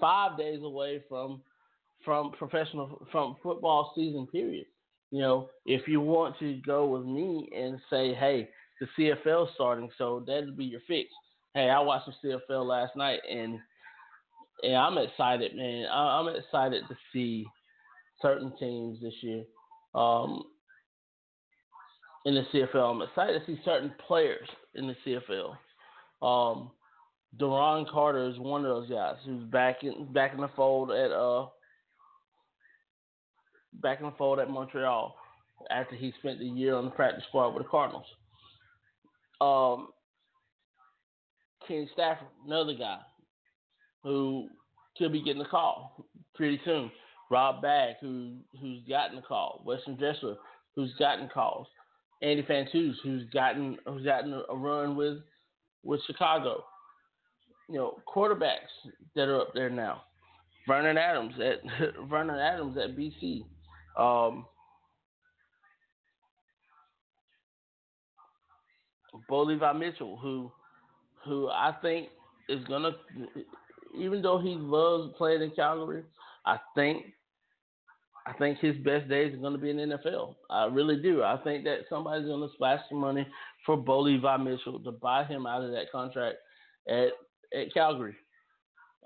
Five 0.00 0.38
days 0.38 0.60
away 0.62 1.02
from 1.08 1.42
from 2.04 2.32
professional 2.32 3.06
from 3.10 3.36
football 3.42 3.92
season 3.94 4.26
period. 4.26 4.66
You 5.10 5.20
know, 5.20 5.48
if 5.64 5.86
you 5.88 6.00
want 6.00 6.38
to 6.40 6.60
go 6.66 6.86
with 6.86 7.04
me 7.04 7.48
and 7.56 7.80
say, 7.90 8.14
hey, 8.14 8.48
the 8.80 8.86
CFL 8.98 9.48
starting, 9.54 9.88
so 9.96 10.22
that'd 10.26 10.56
be 10.56 10.64
your 10.64 10.80
fix. 10.86 11.08
Hey, 11.54 11.70
I 11.70 11.80
watched 11.80 12.10
the 12.22 12.38
CFL 12.50 12.66
last 12.66 12.96
night, 12.96 13.20
and 13.30 13.58
and 14.62 14.76
I'm 14.76 14.98
excited, 14.98 15.54
man. 15.54 15.86
I, 15.86 16.18
I'm 16.18 16.34
excited 16.34 16.84
to 16.88 16.96
see 17.12 17.46
certain 18.20 18.52
teams 18.58 19.00
this 19.00 19.14
year. 19.20 19.44
Um, 19.94 20.44
in 22.24 22.34
the 22.34 22.42
CFL, 22.52 22.90
I'm 22.90 23.02
excited 23.02 23.40
to 23.40 23.46
see 23.46 23.60
certain 23.64 23.92
players 24.06 24.48
in 24.74 24.88
the 24.88 24.96
CFL. 25.06 25.56
Um, 26.26 26.70
Duron 27.38 27.88
Carter 27.90 28.28
is 28.28 28.38
one 28.38 28.64
of 28.64 28.68
those 28.68 28.90
guys 28.90 29.16
who's 29.24 29.44
back 29.44 29.82
in 29.82 30.12
back 30.12 30.32
in 30.32 30.40
the 30.40 30.48
fold 30.56 30.90
at 30.90 31.10
uh 31.10 31.46
back 33.74 34.00
in 34.00 34.06
the 34.06 34.12
fold 34.16 34.38
at 34.38 34.50
Montreal 34.50 35.14
after 35.70 35.94
he 35.94 36.12
spent 36.18 36.38
the 36.38 36.46
year 36.46 36.74
on 36.74 36.86
the 36.86 36.90
practice 36.90 37.24
squad 37.28 37.50
with 37.50 37.64
the 37.64 37.68
Cardinals. 37.68 38.06
Um, 39.40 39.88
Kenny 41.66 41.88
Stafford, 41.92 42.28
another 42.46 42.74
guy 42.74 42.98
who 44.02 44.48
could 44.96 45.12
be 45.12 45.22
getting 45.22 45.42
a 45.42 45.48
call 45.48 46.06
pretty 46.34 46.60
soon. 46.64 46.90
Rob 47.30 47.60
Bagg, 47.60 47.96
who 48.00 48.36
who's 48.60 48.82
gotten 48.88 49.18
a 49.18 49.22
call. 49.22 49.62
Weston 49.66 49.96
Dressler, 49.96 50.36
who's 50.74 50.94
gotten 50.98 51.28
calls. 51.28 51.66
Andy 52.22 52.42
Fantuz, 52.42 52.94
who's 53.02 53.28
gotten 53.30 53.76
who's 53.86 54.04
gotten 54.04 54.42
a 54.48 54.56
run 54.56 54.96
with 54.96 55.18
with 55.82 56.00
Chicago. 56.06 56.64
You 57.68 57.76
know, 57.76 57.98
quarterbacks 58.06 58.90
that 59.14 59.28
are 59.28 59.40
up 59.40 59.52
there 59.54 59.70
now. 59.70 60.02
Vernon 60.66 60.98
Adams 60.98 61.34
at 61.40 61.60
Vernon 62.08 62.38
Adams 62.38 62.76
at 62.76 62.96
BC. 62.96 63.44
Um, 63.98 64.46
Bo 69.28 69.44
Mitchell, 69.74 70.18
who 70.20 70.50
who 71.24 71.48
I 71.48 71.74
think 71.82 72.08
is 72.48 72.62
gonna, 72.64 72.92
even 73.98 74.22
though 74.22 74.38
he 74.38 74.54
loves 74.56 75.12
playing 75.16 75.42
in 75.42 75.50
Calgary, 75.50 76.02
I 76.44 76.58
think 76.74 77.06
I 78.26 78.32
think 78.34 78.58
his 78.58 78.76
best 78.78 79.08
days 79.08 79.34
are 79.34 79.38
to 79.54 79.58
be 79.58 79.70
in 79.70 79.76
the 79.76 79.96
NFL. 79.96 80.34
I 80.50 80.66
really 80.66 81.00
do. 81.00 81.22
I 81.22 81.36
think 81.44 81.64
that 81.64 81.80
somebody's 81.88 82.26
to 82.46 82.54
splash 82.54 82.80
some 82.88 82.98
money 82.98 83.26
for 83.64 83.76
Bo 83.76 84.02
Mitchell 84.38 84.80
to 84.80 84.92
buy 84.92 85.24
him 85.24 85.46
out 85.46 85.62
of 85.62 85.70
that 85.70 85.92
contract 85.92 86.36
at 86.88 87.10
at 87.54 87.72
Calgary. 87.72 88.16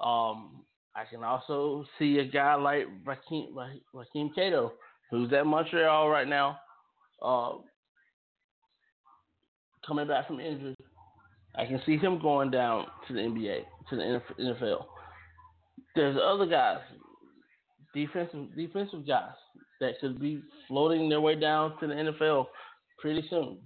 Um, 0.01 0.65
I 0.95 1.05
can 1.09 1.23
also 1.23 1.85
see 1.99 2.19
a 2.19 2.25
guy 2.25 2.55
like 2.55 2.87
Rakeem, 3.05 3.49
Rakeem 3.95 4.35
Cato, 4.35 4.73
who's 5.11 5.33
at 5.33 5.47
Montreal 5.47 6.09
right 6.09 6.29
now, 6.29 6.59
uh, 7.23 7.53
coming 9.87 10.09
back 10.09 10.27
from 10.27 10.41
injury. 10.41 10.75
I 11.57 11.67
can 11.67 11.81
see 11.85 11.97
him 11.97 12.21
going 12.21 12.51
down 12.51 12.87
to 13.09 13.15
the 13.15 13.21
NBA, 13.21 13.63
to 13.91 13.97
the 13.97 14.21
NFL. 14.41 14.85
There's 15.97 16.17
other 16.23 16.47
guys, 16.47 16.79
defensive 17.95 18.55
defensive 18.57 19.07
guys 19.07 19.35
that 19.81 19.99
could 20.01 20.21
be 20.21 20.43
floating 20.69 21.09
their 21.09 21.21
way 21.21 21.35
down 21.35 21.79
to 21.81 21.87
the 21.87 21.95
NFL 21.95 22.47
pretty 23.01 23.25
soon. 23.29 23.59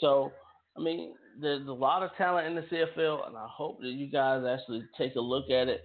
So, 0.00 0.32
I 0.76 0.80
mean, 0.80 1.14
there's 1.40 1.66
a 1.66 1.72
lot 1.72 2.02
of 2.02 2.10
talent 2.16 2.46
in 2.46 2.54
the 2.54 2.62
CFL, 2.62 3.28
and 3.28 3.36
I 3.36 3.46
hope 3.48 3.80
that 3.80 3.88
you 3.88 4.10
guys 4.10 4.44
actually 4.48 4.84
take 4.96 5.16
a 5.16 5.20
look 5.20 5.50
at 5.50 5.68
it 5.68 5.84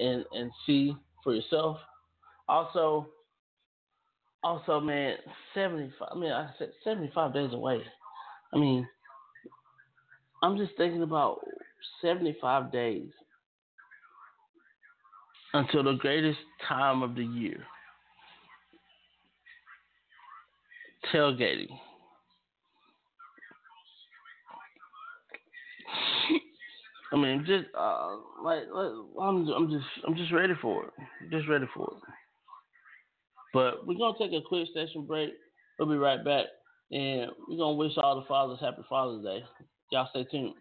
and 0.00 0.24
and 0.32 0.50
see 0.66 0.94
for 1.22 1.34
yourself. 1.34 1.78
Also, 2.48 3.08
also, 4.42 4.80
man, 4.80 5.16
seventy 5.54 5.92
five. 5.98 6.08
I 6.12 6.18
mean, 6.18 6.32
I 6.32 6.50
said 6.58 6.70
seventy 6.84 7.10
five 7.14 7.32
days 7.32 7.52
away. 7.52 7.82
I 8.52 8.58
mean, 8.58 8.86
I'm 10.42 10.56
just 10.56 10.72
thinking 10.76 11.02
about 11.02 11.40
seventy 12.00 12.36
five 12.40 12.72
days 12.72 13.08
until 15.54 15.84
the 15.84 15.94
greatest 15.94 16.38
time 16.68 17.02
of 17.02 17.14
the 17.14 17.24
year. 17.24 17.64
Tailgating. 21.12 21.68
I 27.12 27.16
mean, 27.16 27.44
just 27.46 27.66
uh, 27.78 28.16
like, 28.42 28.62
like 28.72 28.92
I'm, 29.20 29.46
I'm 29.48 29.70
just, 29.70 29.86
I'm 30.06 30.16
just 30.16 30.32
ready 30.32 30.54
for 30.60 30.86
it. 30.86 30.92
Just 31.30 31.48
ready 31.48 31.66
for 31.74 31.92
it. 31.96 32.02
But 33.52 33.86
we're 33.86 33.98
gonna 33.98 34.16
take 34.18 34.32
a 34.32 34.46
quick 34.46 34.68
station 34.70 35.06
break. 35.06 35.30
We'll 35.78 35.88
be 35.88 35.96
right 35.96 36.24
back, 36.24 36.46
and 36.90 37.30
we're 37.48 37.58
gonna 37.58 37.76
wish 37.76 37.92
all 37.98 38.20
the 38.20 38.26
fathers 38.26 38.60
happy 38.60 38.82
Father's 38.88 39.24
Day. 39.24 39.44
Y'all 39.90 40.08
stay 40.10 40.24
tuned. 40.30 40.54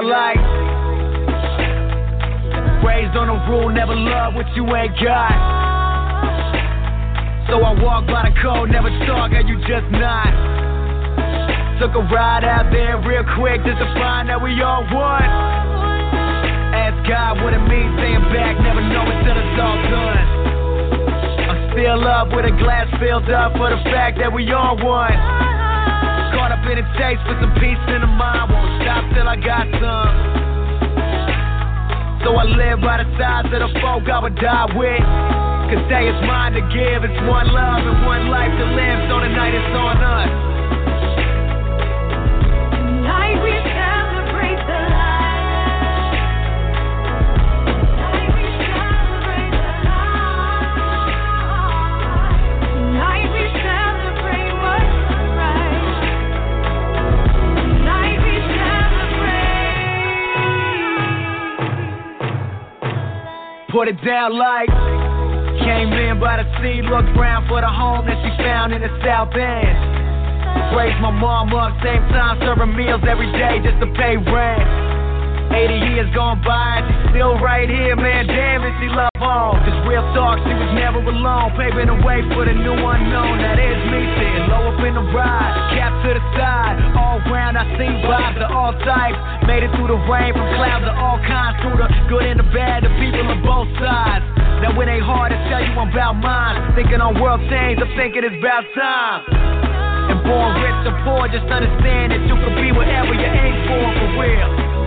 Like 0.00 0.40
raised 2.80 3.12
on 3.20 3.28
a 3.28 3.36
rule, 3.52 3.68
never 3.68 3.94
love 3.94 4.32
what 4.32 4.48
you 4.56 4.64
ain't 4.72 4.96
got. 4.96 5.36
So 7.52 7.60
I 7.60 7.76
walk 7.84 8.06
by 8.08 8.32
the 8.32 8.34
code, 8.40 8.70
never 8.70 8.88
talk, 9.04 9.32
and 9.36 9.44
you 9.44 9.60
just 9.68 9.84
not. 9.92 10.32
Took 11.84 12.00
a 12.00 12.04
ride 12.08 12.48
out 12.48 12.72
there 12.72 12.96
real 13.04 13.28
quick 13.36 13.60
just 13.60 13.76
to 13.76 13.88
find 14.00 14.28
that 14.30 14.40
we 14.40 14.56
all 14.64 14.88
one. 14.88 15.28
Ask 16.72 16.96
God 17.04 17.44
what 17.44 17.52
it 17.52 17.60
means, 17.68 17.92
staying 18.00 18.24
back, 18.32 18.56
never 18.56 18.80
know 18.80 19.04
until 19.04 19.36
it's 19.36 19.60
all 19.60 19.80
done. 19.84 20.26
I'm 21.44 21.76
still 21.76 22.08
up 22.08 22.32
with 22.32 22.48
a 22.48 22.56
glass 22.56 22.88
filled 22.96 23.28
up 23.28 23.52
for 23.52 23.68
the 23.68 23.84
fact 23.92 24.16
that 24.16 24.32
we 24.32 24.48
all 24.48 24.80
one. 24.80 25.49
In 26.70 26.78
a 26.78 26.86
chase 26.94 27.18
with 27.26 27.42
some 27.42 27.52
peace 27.58 27.82
in 27.90 28.00
the 28.00 28.06
mind, 28.06 28.52
won't 28.52 28.70
stop 28.86 29.02
till 29.10 29.26
I 29.26 29.34
got 29.34 29.66
some. 29.82 30.14
So 32.22 32.36
I 32.38 32.44
live 32.46 32.80
by 32.80 33.02
the 33.02 33.10
sides 33.18 33.50
of 33.50 33.58
the 33.58 33.80
folk 33.82 34.06
I 34.06 34.22
would 34.22 34.36
die 34.36 34.70
with. 34.78 35.02
Cause 35.66 35.82
day 35.90 36.06
is 36.06 36.14
mine 36.30 36.52
to 36.54 36.62
give, 36.70 37.02
it's 37.02 37.20
one 37.26 37.50
love 37.50 37.82
and 37.82 38.06
one 38.06 38.30
life 38.30 38.54
to 38.54 38.66
live, 38.70 38.98
so 39.10 39.18
tonight 39.18 39.50
it's 39.50 39.74
on 39.74 39.98
us. 39.98 40.49
Put 63.70 63.86
it 63.86 64.02
down 64.04 64.36
like 64.36 64.68
came 65.62 65.92
in 65.92 66.18
by 66.18 66.42
the 66.42 66.46
sea, 66.58 66.82
looked 66.82 67.14
round 67.14 67.46
for 67.46 67.60
the 67.60 67.70
home 67.70 68.04
that 68.06 68.18
she 68.18 68.42
found 68.42 68.72
in 68.72 68.82
the 68.82 68.90
South 69.04 69.30
End. 69.30 70.74
Raised 70.74 70.98
my 71.00 71.10
mom 71.10 71.54
up, 71.54 71.78
same 71.78 72.02
time 72.10 72.40
serving 72.40 72.74
meals 72.74 73.02
every 73.08 73.30
day 73.30 73.62
just 73.62 73.78
to 73.78 73.86
pay 73.94 74.16
rent. 74.16 74.89
80 75.50 75.90
years 75.90 76.08
gone 76.14 76.38
by, 76.46 76.78
and 76.78 76.86
she's 76.86 77.10
still 77.14 77.34
right 77.42 77.68
here, 77.68 77.98
man. 77.98 78.26
Damn, 78.26 78.62
is 78.62 78.74
she 78.78 78.88
love 78.90 79.10
on. 79.18 79.58
Cause 79.66 79.78
real 79.84 80.06
talk, 80.14 80.38
she 80.46 80.54
was 80.54 80.72
never 80.78 81.02
alone. 81.02 81.52
Paving 81.58 81.90
the 81.90 81.98
way 82.06 82.22
for 82.30 82.46
the 82.46 82.54
new 82.54 82.78
unknown. 82.78 83.42
That 83.42 83.58
is 83.58 83.78
me 83.90 84.00
sitting 84.14 84.46
low 84.46 84.70
up 84.70 84.80
in 84.80 84.94
the 84.94 85.04
ride, 85.10 85.54
cap 85.74 85.92
to 86.06 86.10
the 86.14 86.24
side. 86.38 86.78
All 86.94 87.18
round, 87.28 87.58
I 87.58 87.66
see 87.74 87.90
vibes 88.06 88.40
of 88.40 88.50
all 88.54 88.72
types. 88.86 89.18
Made 89.44 89.66
it 89.66 89.74
through 89.74 89.90
the 89.90 90.00
rain, 90.06 90.32
from 90.32 90.46
clouds 90.54 90.86
of 90.86 90.94
all 90.96 91.18
kinds. 91.26 91.58
Through 91.60 91.78
the 91.82 91.88
good 92.06 92.24
and 92.24 92.38
the 92.38 92.48
bad, 92.54 92.86
the 92.86 92.92
people 93.02 93.26
of 93.26 93.42
both 93.42 93.68
sides. 93.82 94.24
Now 94.62 94.76
it 94.76 94.88
ain't 94.88 95.04
hard 95.04 95.34
to 95.34 95.38
tell 95.50 95.60
you 95.60 95.74
I'm 95.74 95.90
about 95.90 96.14
mine. 96.20 96.78
Thinking 96.78 97.00
on 97.00 97.18
world 97.18 97.40
change, 97.50 97.80
I'm 97.82 97.90
thinking 97.98 98.22
it's 98.22 98.38
about 98.38 98.64
time. 98.76 99.20
And 100.14 100.20
born 100.22 100.62
rich 100.62 100.80
or 100.86 100.96
poor, 101.04 101.26
just 101.28 101.48
understand 101.50 102.12
that 102.12 102.22
you 102.22 102.34
can 102.38 102.54
be 102.54 102.70
whatever 102.70 103.12
you 103.14 103.28
aim 103.28 103.54
for, 103.66 103.84
for 103.98 104.10
real. 104.20 104.79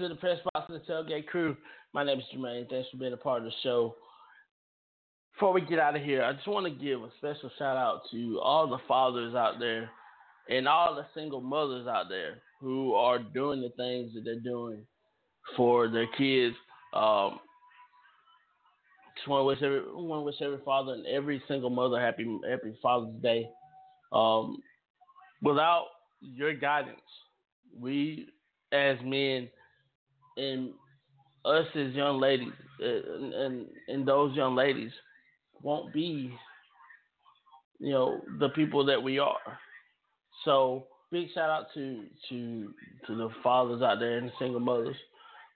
To 0.00 0.08
the 0.08 0.14
Press 0.14 0.38
Box 0.54 0.66
and 0.70 0.80
the 0.80 0.84
Tailgate 0.90 1.26
Crew. 1.26 1.54
My 1.92 2.02
name 2.02 2.18
is 2.18 2.24
Jermaine. 2.34 2.68
Thanks 2.70 2.88
for 2.90 2.96
being 2.96 3.12
a 3.12 3.18
part 3.18 3.40
of 3.40 3.44
the 3.44 3.52
show. 3.62 3.94
Before 5.34 5.52
we 5.52 5.60
get 5.60 5.78
out 5.78 5.94
of 5.94 6.02
here, 6.02 6.24
I 6.24 6.32
just 6.32 6.48
want 6.48 6.64
to 6.64 6.84
give 6.84 7.02
a 7.02 7.10
special 7.18 7.50
shout 7.58 7.76
out 7.76 8.02
to 8.10 8.40
all 8.42 8.66
the 8.66 8.78
fathers 8.88 9.34
out 9.34 9.58
there 9.58 9.90
and 10.48 10.66
all 10.66 10.94
the 10.94 11.04
single 11.14 11.42
mothers 11.42 11.86
out 11.86 12.08
there 12.08 12.38
who 12.62 12.94
are 12.94 13.18
doing 13.18 13.60
the 13.60 13.68
things 13.76 14.14
that 14.14 14.22
they're 14.24 14.40
doing 14.40 14.86
for 15.54 15.88
their 15.88 16.06
kids. 16.16 16.56
Um, 16.94 17.38
just 19.16 19.28
want 19.28 19.42
to 19.42 19.44
wish 19.44 19.62
every 19.62 19.82
want 19.92 20.20
to 20.20 20.24
wish 20.24 20.40
every 20.40 20.64
father 20.64 20.94
and 20.94 21.06
every 21.06 21.42
single 21.46 21.68
mother 21.68 22.00
happy 22.00 22.24
happy 22.48 22.74
Father's 22.82 23.20
Day. 23.22 23.50
Um, 24.12 24.62
without 25.42 25.88
your 26.22 26.54
guidance, 26.54 27.00
we 27.78 28.28
as 28.72 28.96
men 29.04 29.48
and 30.40 30.72
us 31.44 31.66
as 31.74 31.92
young 31.94 32.20
ladies 32.20 32.52
uh, 32.82 33.14
and, 33.14 33.34
and 33.34 33.66
and 33.88 34.08
those 34.08 34.34
young 34.36 34.54
ladies 34.54 34.92
won't 35.62 35.92
be 35.92 36.32
you 37.78 37.92
know 37.92 38.20
the 38.38 38.48
people 38.50 38.84
that 38.84 39.02
we 39.02 39.18
are. 39.18 39.58
So 40.44 40.86
big 41.10 41.28
shout 41.34 41.50
out 41.50 41.66
to 41.74 42.04
to 42.28 42.74
to 43.06 43.16
the 43.16 43.28
fathers 43.42 43.82
out 43.82 43.98
there 43.98 44.18
and 44.18 44.28
the 44.28 44.32
single 44.38 44.60
mothers. 44.60 44.96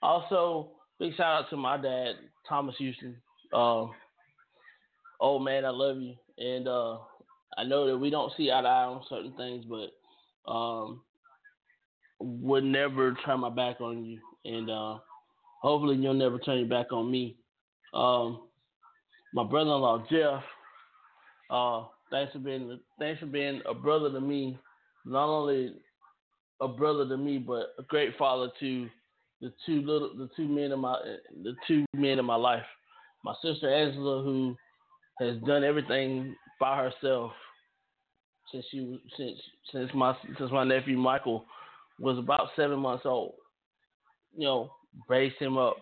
Also 0.02 0.70
big 0.98 1.14
shout 1.16 1.44
out 1.44 1.50
to 1.50 1.56
my 1.56 1.76
dad 1.76 2.14
Thomas 2.48 2.74
Houston. 2.78 3.16
Uh, 3.52 3.86
oh 5.20 5.38
man, 5.38 5.64
I 5.64 5.70
love 5.70 5.98
you, 5.98 6.14
and 6.38 6.66
uh, 6.66 6.98
I 7.56 7.64
know 7.64 7.86
that 7.86 7.98
we 7.98 8.10
don't 8.10 8.32
see 8.36 8.50
eye 8.50 8.62
to 8.62 8.68
eye 8.68 8.84
on 8.84 9.02
certain 9.08 9.34
things, 9.36 9.64
but 9.68 10.50
um, 10.50 11.02
would 12.20 12.64
never 12.64 13.16
turn 13.24 13.40
my 13.40 13.50
back 13.50 13.80
on 13.80 14.04
you, 14.04 14.20
and 14.44 14.70
uh, 14.70 14.98
hopefully 15.62 15.96
you'll 15.96 16.14
never 16.14 16.38
turn 16.38 16.58
your 16.58 16.68
back 16.68 16.92
on 16.92 17.10
me. 17.10 17.36
Um, 17.92 18.48
my 19.32 19.44
brother-in-law 19.44 20.04
Jeff, 20.10 20.42
uh, 21.50 21.84
thanks 22.10 22.32
for 22.32 22.38
being 22.38 22.78
thanks 22.98 23.20
for 23.20 23.26
being 23.26 23.60
a 23.68 23.74
brother 23.74 24.10
to 24.10 24.20
me, 24.20 24.58
not 25.04 25.26
only 25.26 25.74
a 26.60 26.68
brother 26.68 27.08
to 27.08 27.16
me, 27.16 27.38
but 27.38 27.74
a 27.78 27.82
great 27.88 28.16
father 28.16 28.48
to 28.60 28.88
the 29.40 29.52
two 29.66 29.82
little 29.82 30.10
the 30.16 30.28
two 30.36 30.48
men 30.48 30.72
in 30.72 30.78
my 30.78 30.96
the 31.42 31.54
two 31.66 31.84
men 31.94 32.18
in 32.18 32.24
my 32.24 32.36
life. 32.36 32.62
My 33.24 33.34
sister 33.42 33.72
Angela, 33.72 34.22
who 34.22 34.56
has 35.20 35.36
done 35.46 35.64
everything 35.64 36.34
by 36.60 36.76
herself 36.76 37.32
since 38.52 38.64
she 38.70 39.00
since 39.16 39.38
since 39.72 39.90
my 39.94 40.16
since 40.38 40.50
my 40.52 40.64
nephew 40.64 40.96
Michael 40.96 41.44
was 41.98 42.18
about 42.18 42.48
seven 42.56 42.78
months 42.78 43.04
old. 43.06 43.34
You 44.36 44.44
know, 44.44 44.70
raised 45.08 45.36
him 45.36 45.56
up, 45.58 45.76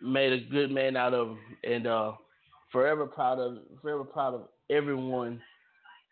made 0.00 0.32
a 0.32 0.50
good 0.50 0.70
man 0.70 0.96
out 0.96 1.14
of 1.14 1.28
him, 1.28 1.38
and 1.64 1.86
uh, 1.86 2.12
forever 2.70 3.06
proud 3.06 3.38
of 3.38 3.58
forever 3.80 4.04
proud 4.04 4.34
of 4.34 4.48
everyone 4.70 5.40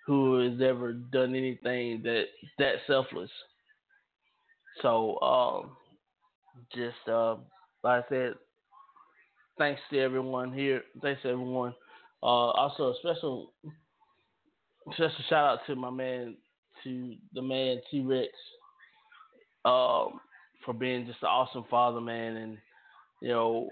who 0.07 0.39
has 0.41 0.61
ever 0.61 0.93
done 0.93 1.35
anything 1.35 2.03
that 2.03 2.25
that 2.59 2.75
selfless. 2.87 3.31
So, 4.83 5.21
um, 5.21 5.77
just 6.75 7.09
uh, 7.09 7.37
like 7.83 8.05
I 8.05 8.09
said, 8.09 8.35
thanks 9.59 9.81
to 9.91 9.99
everyone 9.99 10.53
here. 10.53 10.83
Thanks 11.03 11.23
to 11.23 11.31
everyone. 11.31 11.75
Uh, 12.23 12.51
also, 12.53 12.91
a 12.91 12.95
special 13.01 13.53
special 14.93 15.25
shout 15.29 15.45
out 15.45 15.59
to 15.67 15.75
my 15.75 15.91
man, 15.91 16.37
to 16.85 17.15
the 17.35 17.43
man 17.43 17.81
T 17.91 18.01
Rex, 18.01 18.29
um, 19.65 20.21
for 20.65 20.75
being 20.75 21.07
just 21.07 21.23
an 21.23 21.29
awesome 21.29 21.65
father, 21.71 22.01
man, 22.01 22.37
and 22.37 22.59
you 23.21 23.29
know 23.29 23.69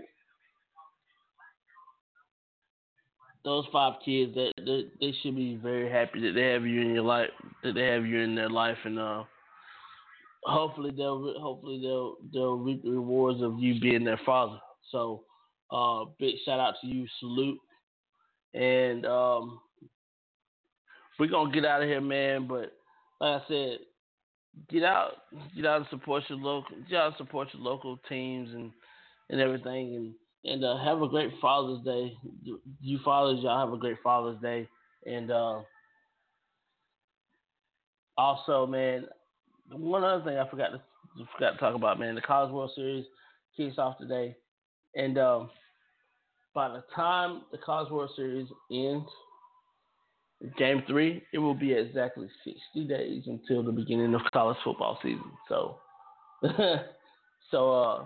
those 3.44 3.64
five 3.72 3.94
kids 4.04 4.34
that 4.34 4.52
they, 4.58 4.84
they 5.00 5.14
should 5.22 5.36
be 5.36 5.56
very 5.56 5.90
happy 5.90 6.20
that 6.20 6.32
they 6.34 6.52
have 6.52 6.66
you 6.66 6.82
in 6.82 6.94
your 6.94 7.04
life, 7.04 7.30
that 7.62 7.74
they 7.74 7.86
have 7.86 8.04
you 8.04 8.20
in 8.20 8.34
their 8.34 8.50
life, 8.50 8.76
and 8.84 8.98
uh, 8.98 9.24
hopefully 10.44 10.92
they'll 10.96 11.34
hopefully 11.40 11.80
they'll 11.80 12.16
they'll 12.32 12.58
reap 12.58 12.82
the 12.82 12.90
rewards 12.90 13.42
of 13.42 13.58
you 13.58 13.80
being 13.80 14.04
their 14.04 14.20
father. 14.26 14.58
So, 14.90 15.24
uh, 15.70 16.04
big 16.18 16.34
shout 16.44 16.60
out 16.60 16.74
to 16.80 16.86
you, 16.86 17.06
salute, 17.20 17.58
and 18.54 19.06
um, 19.06 19.60
we're 21.18 21.28
gonna 21.28 21.52
get 21.52 21.64
out 21.64 21.82
of 21.82 21.88
here, 21.88 22.00
man. 22.00 22.46
But 22.46 22.72
like 23.20 23.42
I 23.42 23.48
said, 23.48 23.78
get 24.70 24.84
out, 24.84 25.12
get 25.54 25.66
out 25.66 25.78
and 25.78 25.86
support 25.90 26.24
your 26.28 26.38
local, 26.38 26.76
get 26.88 26.98
out 26.98 27.06
and 27.08 27.16
support 27.16 27.48
your 27.52 27.62
local 27.62 27.98
teams 28.08 28.50
and 28.52 28.70
and 29.30 29.40
everything, 29.40 29.94
and 29.94 30.14
and 30.44 30.64
uh, 30.64 30.78
have 30.78 31.02
a 31.02 31.08
great 31.08 31.32
Father's 31.40 31.84
Day. 31.84 32.12
You 32.80 32.98
fathers, 33.04 33.40
y'all 33.42 33.64
have 33.64 33.72
a 33.72 33.78
great 33.78 33.98
Father's 34.02 34.40
Day, 34.40 34.68
and 35.06 35.30
uh, 35.30 35.60
also, 38.16 38.66
man, 38.66 39.06
one 39.70 40.04
other 40.04 40.24
thing 40.24 40.38
I 40.38 40.48
forgot 40.48 40.70
to 40.70 40.80
forgot 41.34 41.52
to 41.52 41.58
talk 41.58 41.74
about, 41.74 41.98
man, 41.98 42.14
the 42.14 42.20
College 42.20 42.52
World 42.52 42.70
Series 42.74 43.04
kicks 43.56 43.78
off 43.78 43.98
today, 43.98 44.36
and 44.94 45.18
um, 45.18 45.50
by 46.54 46.68
the 46.68 46.84
time 46.94 47.42
the 47.52 47.58
College 47.58 47.90
World 47.90 48.10
Series 48.16 48.48
ends, 48.70 49.08
Game 50.56 50.84
three, 50.86 51.24
it 51.32 51.38
will 51.38 51.54
be 51.54 51.72
exactly 51.72 52.28
60 52.44 52.86
days 52.86 53.24
until 53.26 53.64
the 53.64 53.72
beginning 53.72 54.14
of 54.14 54.20
college 54.32 54.56
football 54.62 54.96
season. 55.02 55.32
So, 55.48 55.78
so 57.50 57.72
uh, 57.72 58.04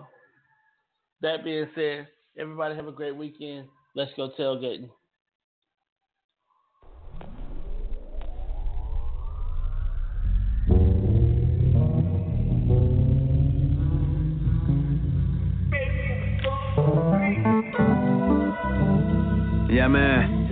that 1.21 1.43
being 1.43 1.67
said, 1.75 2.07
everybody 2.35 2.75
have 2.75 2.87
a 2.87 2.91
great 2.91 3.15
weekend. 3.15 3.67
Let's 3.95 4.11
go 4.17 4.31
tailgating. 4.39 4.89
Yeah, 19.69 19.87
man. 19.87 20.42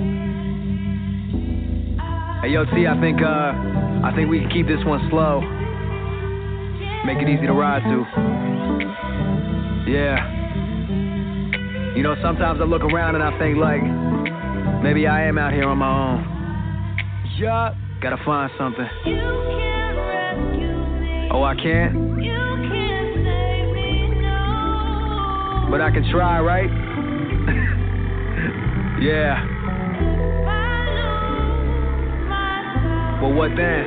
Hey, 2.41 2.49
yo, 2.49 2.65
T, 2.65 2.87
I 2.87 2.99
think, 2.99 3.21
uh, 3.21 3.53
I 4.03 4.11
think 4.15 4.27
we 4.27 4.39
can 4.39 4.49
keep 4.49 4.65
this 4.65 4.83
one 4.83 4.99
slow. 5.11 5.41
Make 7.05 7.21
it 7.21 7.29
easy 7.29 7.45
to 7.45 7.53
ride 7.53 7.83
to. 7.83 8.03
Yeah. 9.85 10.17
You 11.95 12.01
know, 12.01 12.15
sometimes 12.23 12.59
I 12.59 12.63
look 12.63 12.81
around 12.81 13.13
and 13.13 13.23
I 13.23 13.37
think, 13.37 13.57
like, 13.57 13.83
maybe 14.81 15.05
I 15.05 15.21
am 15.27 15.37
out 15.37 15.53
here 15.53 15.67
on 15.69 15.77
my 15.77 15.87
own. 15.87 16.25
Yeah. 17.37 17.75
Gotta 18.01 18.17
find 18.25 18.51
something. 18.57 18.89
Oh, 21.31 21.43
I 21.43 21.53
can't? 21.61 21.93
But 25.69 25.81
I 25.81 25.91
can 25.91 26.09
try, 26.11 26.39
right? 26.39 26.71
yeah. 28.99 29.60
Well, 33.21 33.33
what 33.33 33.51
then? 33.55 33.85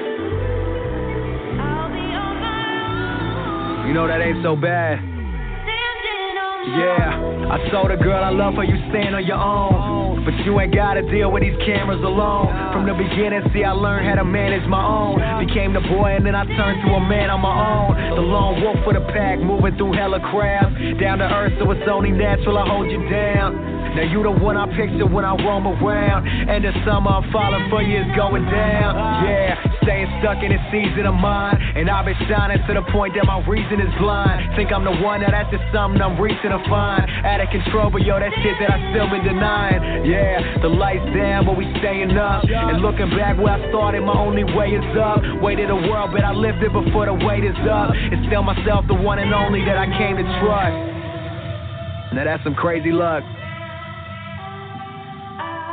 You 3.87 3.93
know 3.93 4.07
that 4.07 4.21
ain't 4.23 4.43
so 4.45 4.55
bad. 4.55 5.03
Yeah, 6.65 7.51
I 7.51 7.69
told 7.71 7.91
a 7.91 7.97
girl 7.97 8.23
I 8.23 8.31
love 8.31 8.55
her, 8.55 8.65
you 8.65 8.77
stand 8.91 9.15
on 9.15 9.27
your 9.27 9.37
own. 9.37 10.14
But 10.25 10.35
you 10.45 10.59
ain't 10.59 10.75
gotta 10.75 11.03
deal 11.03 11.31
with 11.31 11.43
these 11.43 11.57
cameras 11.69 12.01
alone. 12.01 12.49
From 12.73 12.89
the 12.89 12.97
beginning, 12.97 13.45
see, 13.53 13.63
I 13.63 13.73
learned 13.73 14.09
how 14.09 14.17
to 14.17 14.25
manage 14.25 14.67
my 14.69 14.81
own. 14.81 15.21
Became 15.45 15.73
the 15.73 15.85
boy, 15.85 16.17
and 16.17 16.25
then 16.25 16.35
I 16.35 16.49
turned 16.49 16.81
to 16.89 16.97
a 16.97 17.01
man 17.01 17.29
on 17.29 17.41
my 17.45 17.53
own. 17.53 18.17
The 18.17 18.25
lone 18.25 18.63
wolf 18.63 18.81
for 18.85 18.95
the 18.95 19.05
pack, 19.13 19.39
moving 19.39 19.77
through 19.77 19.93
hella 19.93 20.21
crowds. 20.33 20.73
Down 20.99 21.19
to 21.19 21.29
earth, 21.29 21.53
so 21.61 21.71
it's 21.71 21.85
only 21.91 22.11
natural 22.11 22.57
I 22.57 22.67
hold 22.67 22.91
you 22.91 23.05
down. 23.11 23.75
Now 23.95 24.03
you 24.03 24.25
the 24.25 24.31
one 24.33 24.57
I 24.57 24.67
picture 24.75 25.07
when 25.07 25.25
I 25.25 25.37
roam 25.39 25.69
around. 25.69 26.27
And 26.27 26.65
the 26.65 26.73
summer 26.85 27.11
I'm 27.11 27.31
falling 27.31 27.69
for 27.71 27.83
you 27.83 28.01
is 28.01 28.11
going 28.17 28.43
down. 28.49 28.97
Yeah, 29.23 29.55
staying 29.85 30.09
stuck 30.19 30.43
in 30.43 30.51
this 30.51 30.65
season 30.73 31.07
of 31.07 31.15
mine. 31.15 31.61
And 31.77 31.89
I've 31.89 32.05
been 32.05 32.19
shining 32.27 32.59
to 32.67 32.73
the 32.75 32.85
point 32.91 33.15
that 33.15 33.29
my 33.29 33.39
reason 33.47 33.79
is 33.79 33.93
blind. 34.01 34.57
Think 34.57 34.73
I'm 34.73 34.83
the 34.83 34.97
one, 34.99 35.21
now 35.21 35.31
that's 35.31 35.53
just 35.53 35.65
something 35.71 36.01
I'm 36.01 36.19
reaching 36.19 36.51
to 36.51 36.61
find. 36.67 37.05
Out 37.25 37.41
of 37.41 37.49
control, 37.53 37.93
but 37.93 38.03
yo, 38.03 38.19
that 38.19 38.33
shit 38.43 38.57
that 38.59 38.73
I 38.73 38.79
still 38.91 39.09
been 39.13 39.23
denying. 39.23 40.09
Yeah, 40.09 40.65
the 40.65 40.69
lights 40.73 41.07
down, 41.15 41.47
but 41.47 41.57
we 41.57 41.69
staying 41.79 42.17
up. 42.17 42.43
And 42.49 42.81
looking 42.83 43.11
back 43.15 43.39
where 43.39 43.55
I 43.55 43.61
started, 43.71 44.03
my 44.03 44.17
only 44.17 44.45
way 44.45 44.75
is 44.75 44.89
up. 44.97 45.21
Weighted 45.45 45.69
the 45.69 45.77
world, 45.77 46.11
but 46.11 46.25
I 46.25 46.33
lived 46.33 46.65
it 46.65 46.73
before 46.73 47.07
the 47.07 47.15
weight 47.15 47.45
is 47.45 47.57
up. 47.69 47.93
And 47.95 48.27
still 48.27 48.43
myself, 48.43 48.89
the 48.89 48.99
one 48.99 49.19
and 49.21 49.33
only 49.33 49.65
that 49.65 49.77
I 49.77 49.87
came 49.87 50.17
to 50.17 50.27
trust. 50.43 50.77
Now 52.15 52.25
that's 52.25 52.43
some 52.45 52.55
crazy 52.55 52.93
luck. 52.93 53.23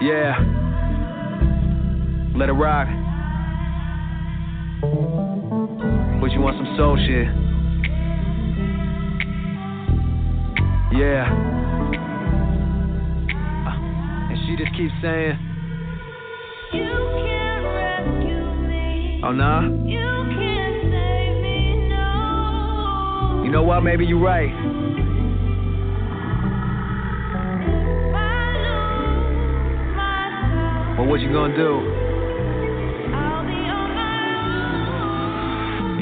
Yeah. 0.01 0.33
Let 2.35 2.49
it 2.49 2.53
rock. 2.53 3.01
But 4.82 6.32
you 6.32 6.41
want 6.41 6.58
some 6.58 6.76
soul 6.76 6.98
shit? 6.98 7.28
Yeah. 10.98 11.30
Uh, 13.68 13.78
and 14.32 14.38
she 14.48 14.56
just 14.58 14.76
keeps 14.76 14.94
saying, 15.03 15.38
You 16.74 16.90
can't 17.22 17.64
rescue 17.64 18.44
me. 18.68 19.22
Oh, 19.24 19.32
nah? 19.32 19.62
You 19.62 19.99
can't 20.34 20.82
save 20.90 21.44
me, 21.44 21.88
no. 21.88 23.44
You 23.45 23.52
know 23.52 23.62
what? 23.62 23.82
Maybe 23.82 24.06
you're 24.08 24.20
right. 24.20 24.49
But 30.98 31.06
what 31.06 31.20
you 31.20 31.32
gonna 31.32 31.56
do? 31.56 32.01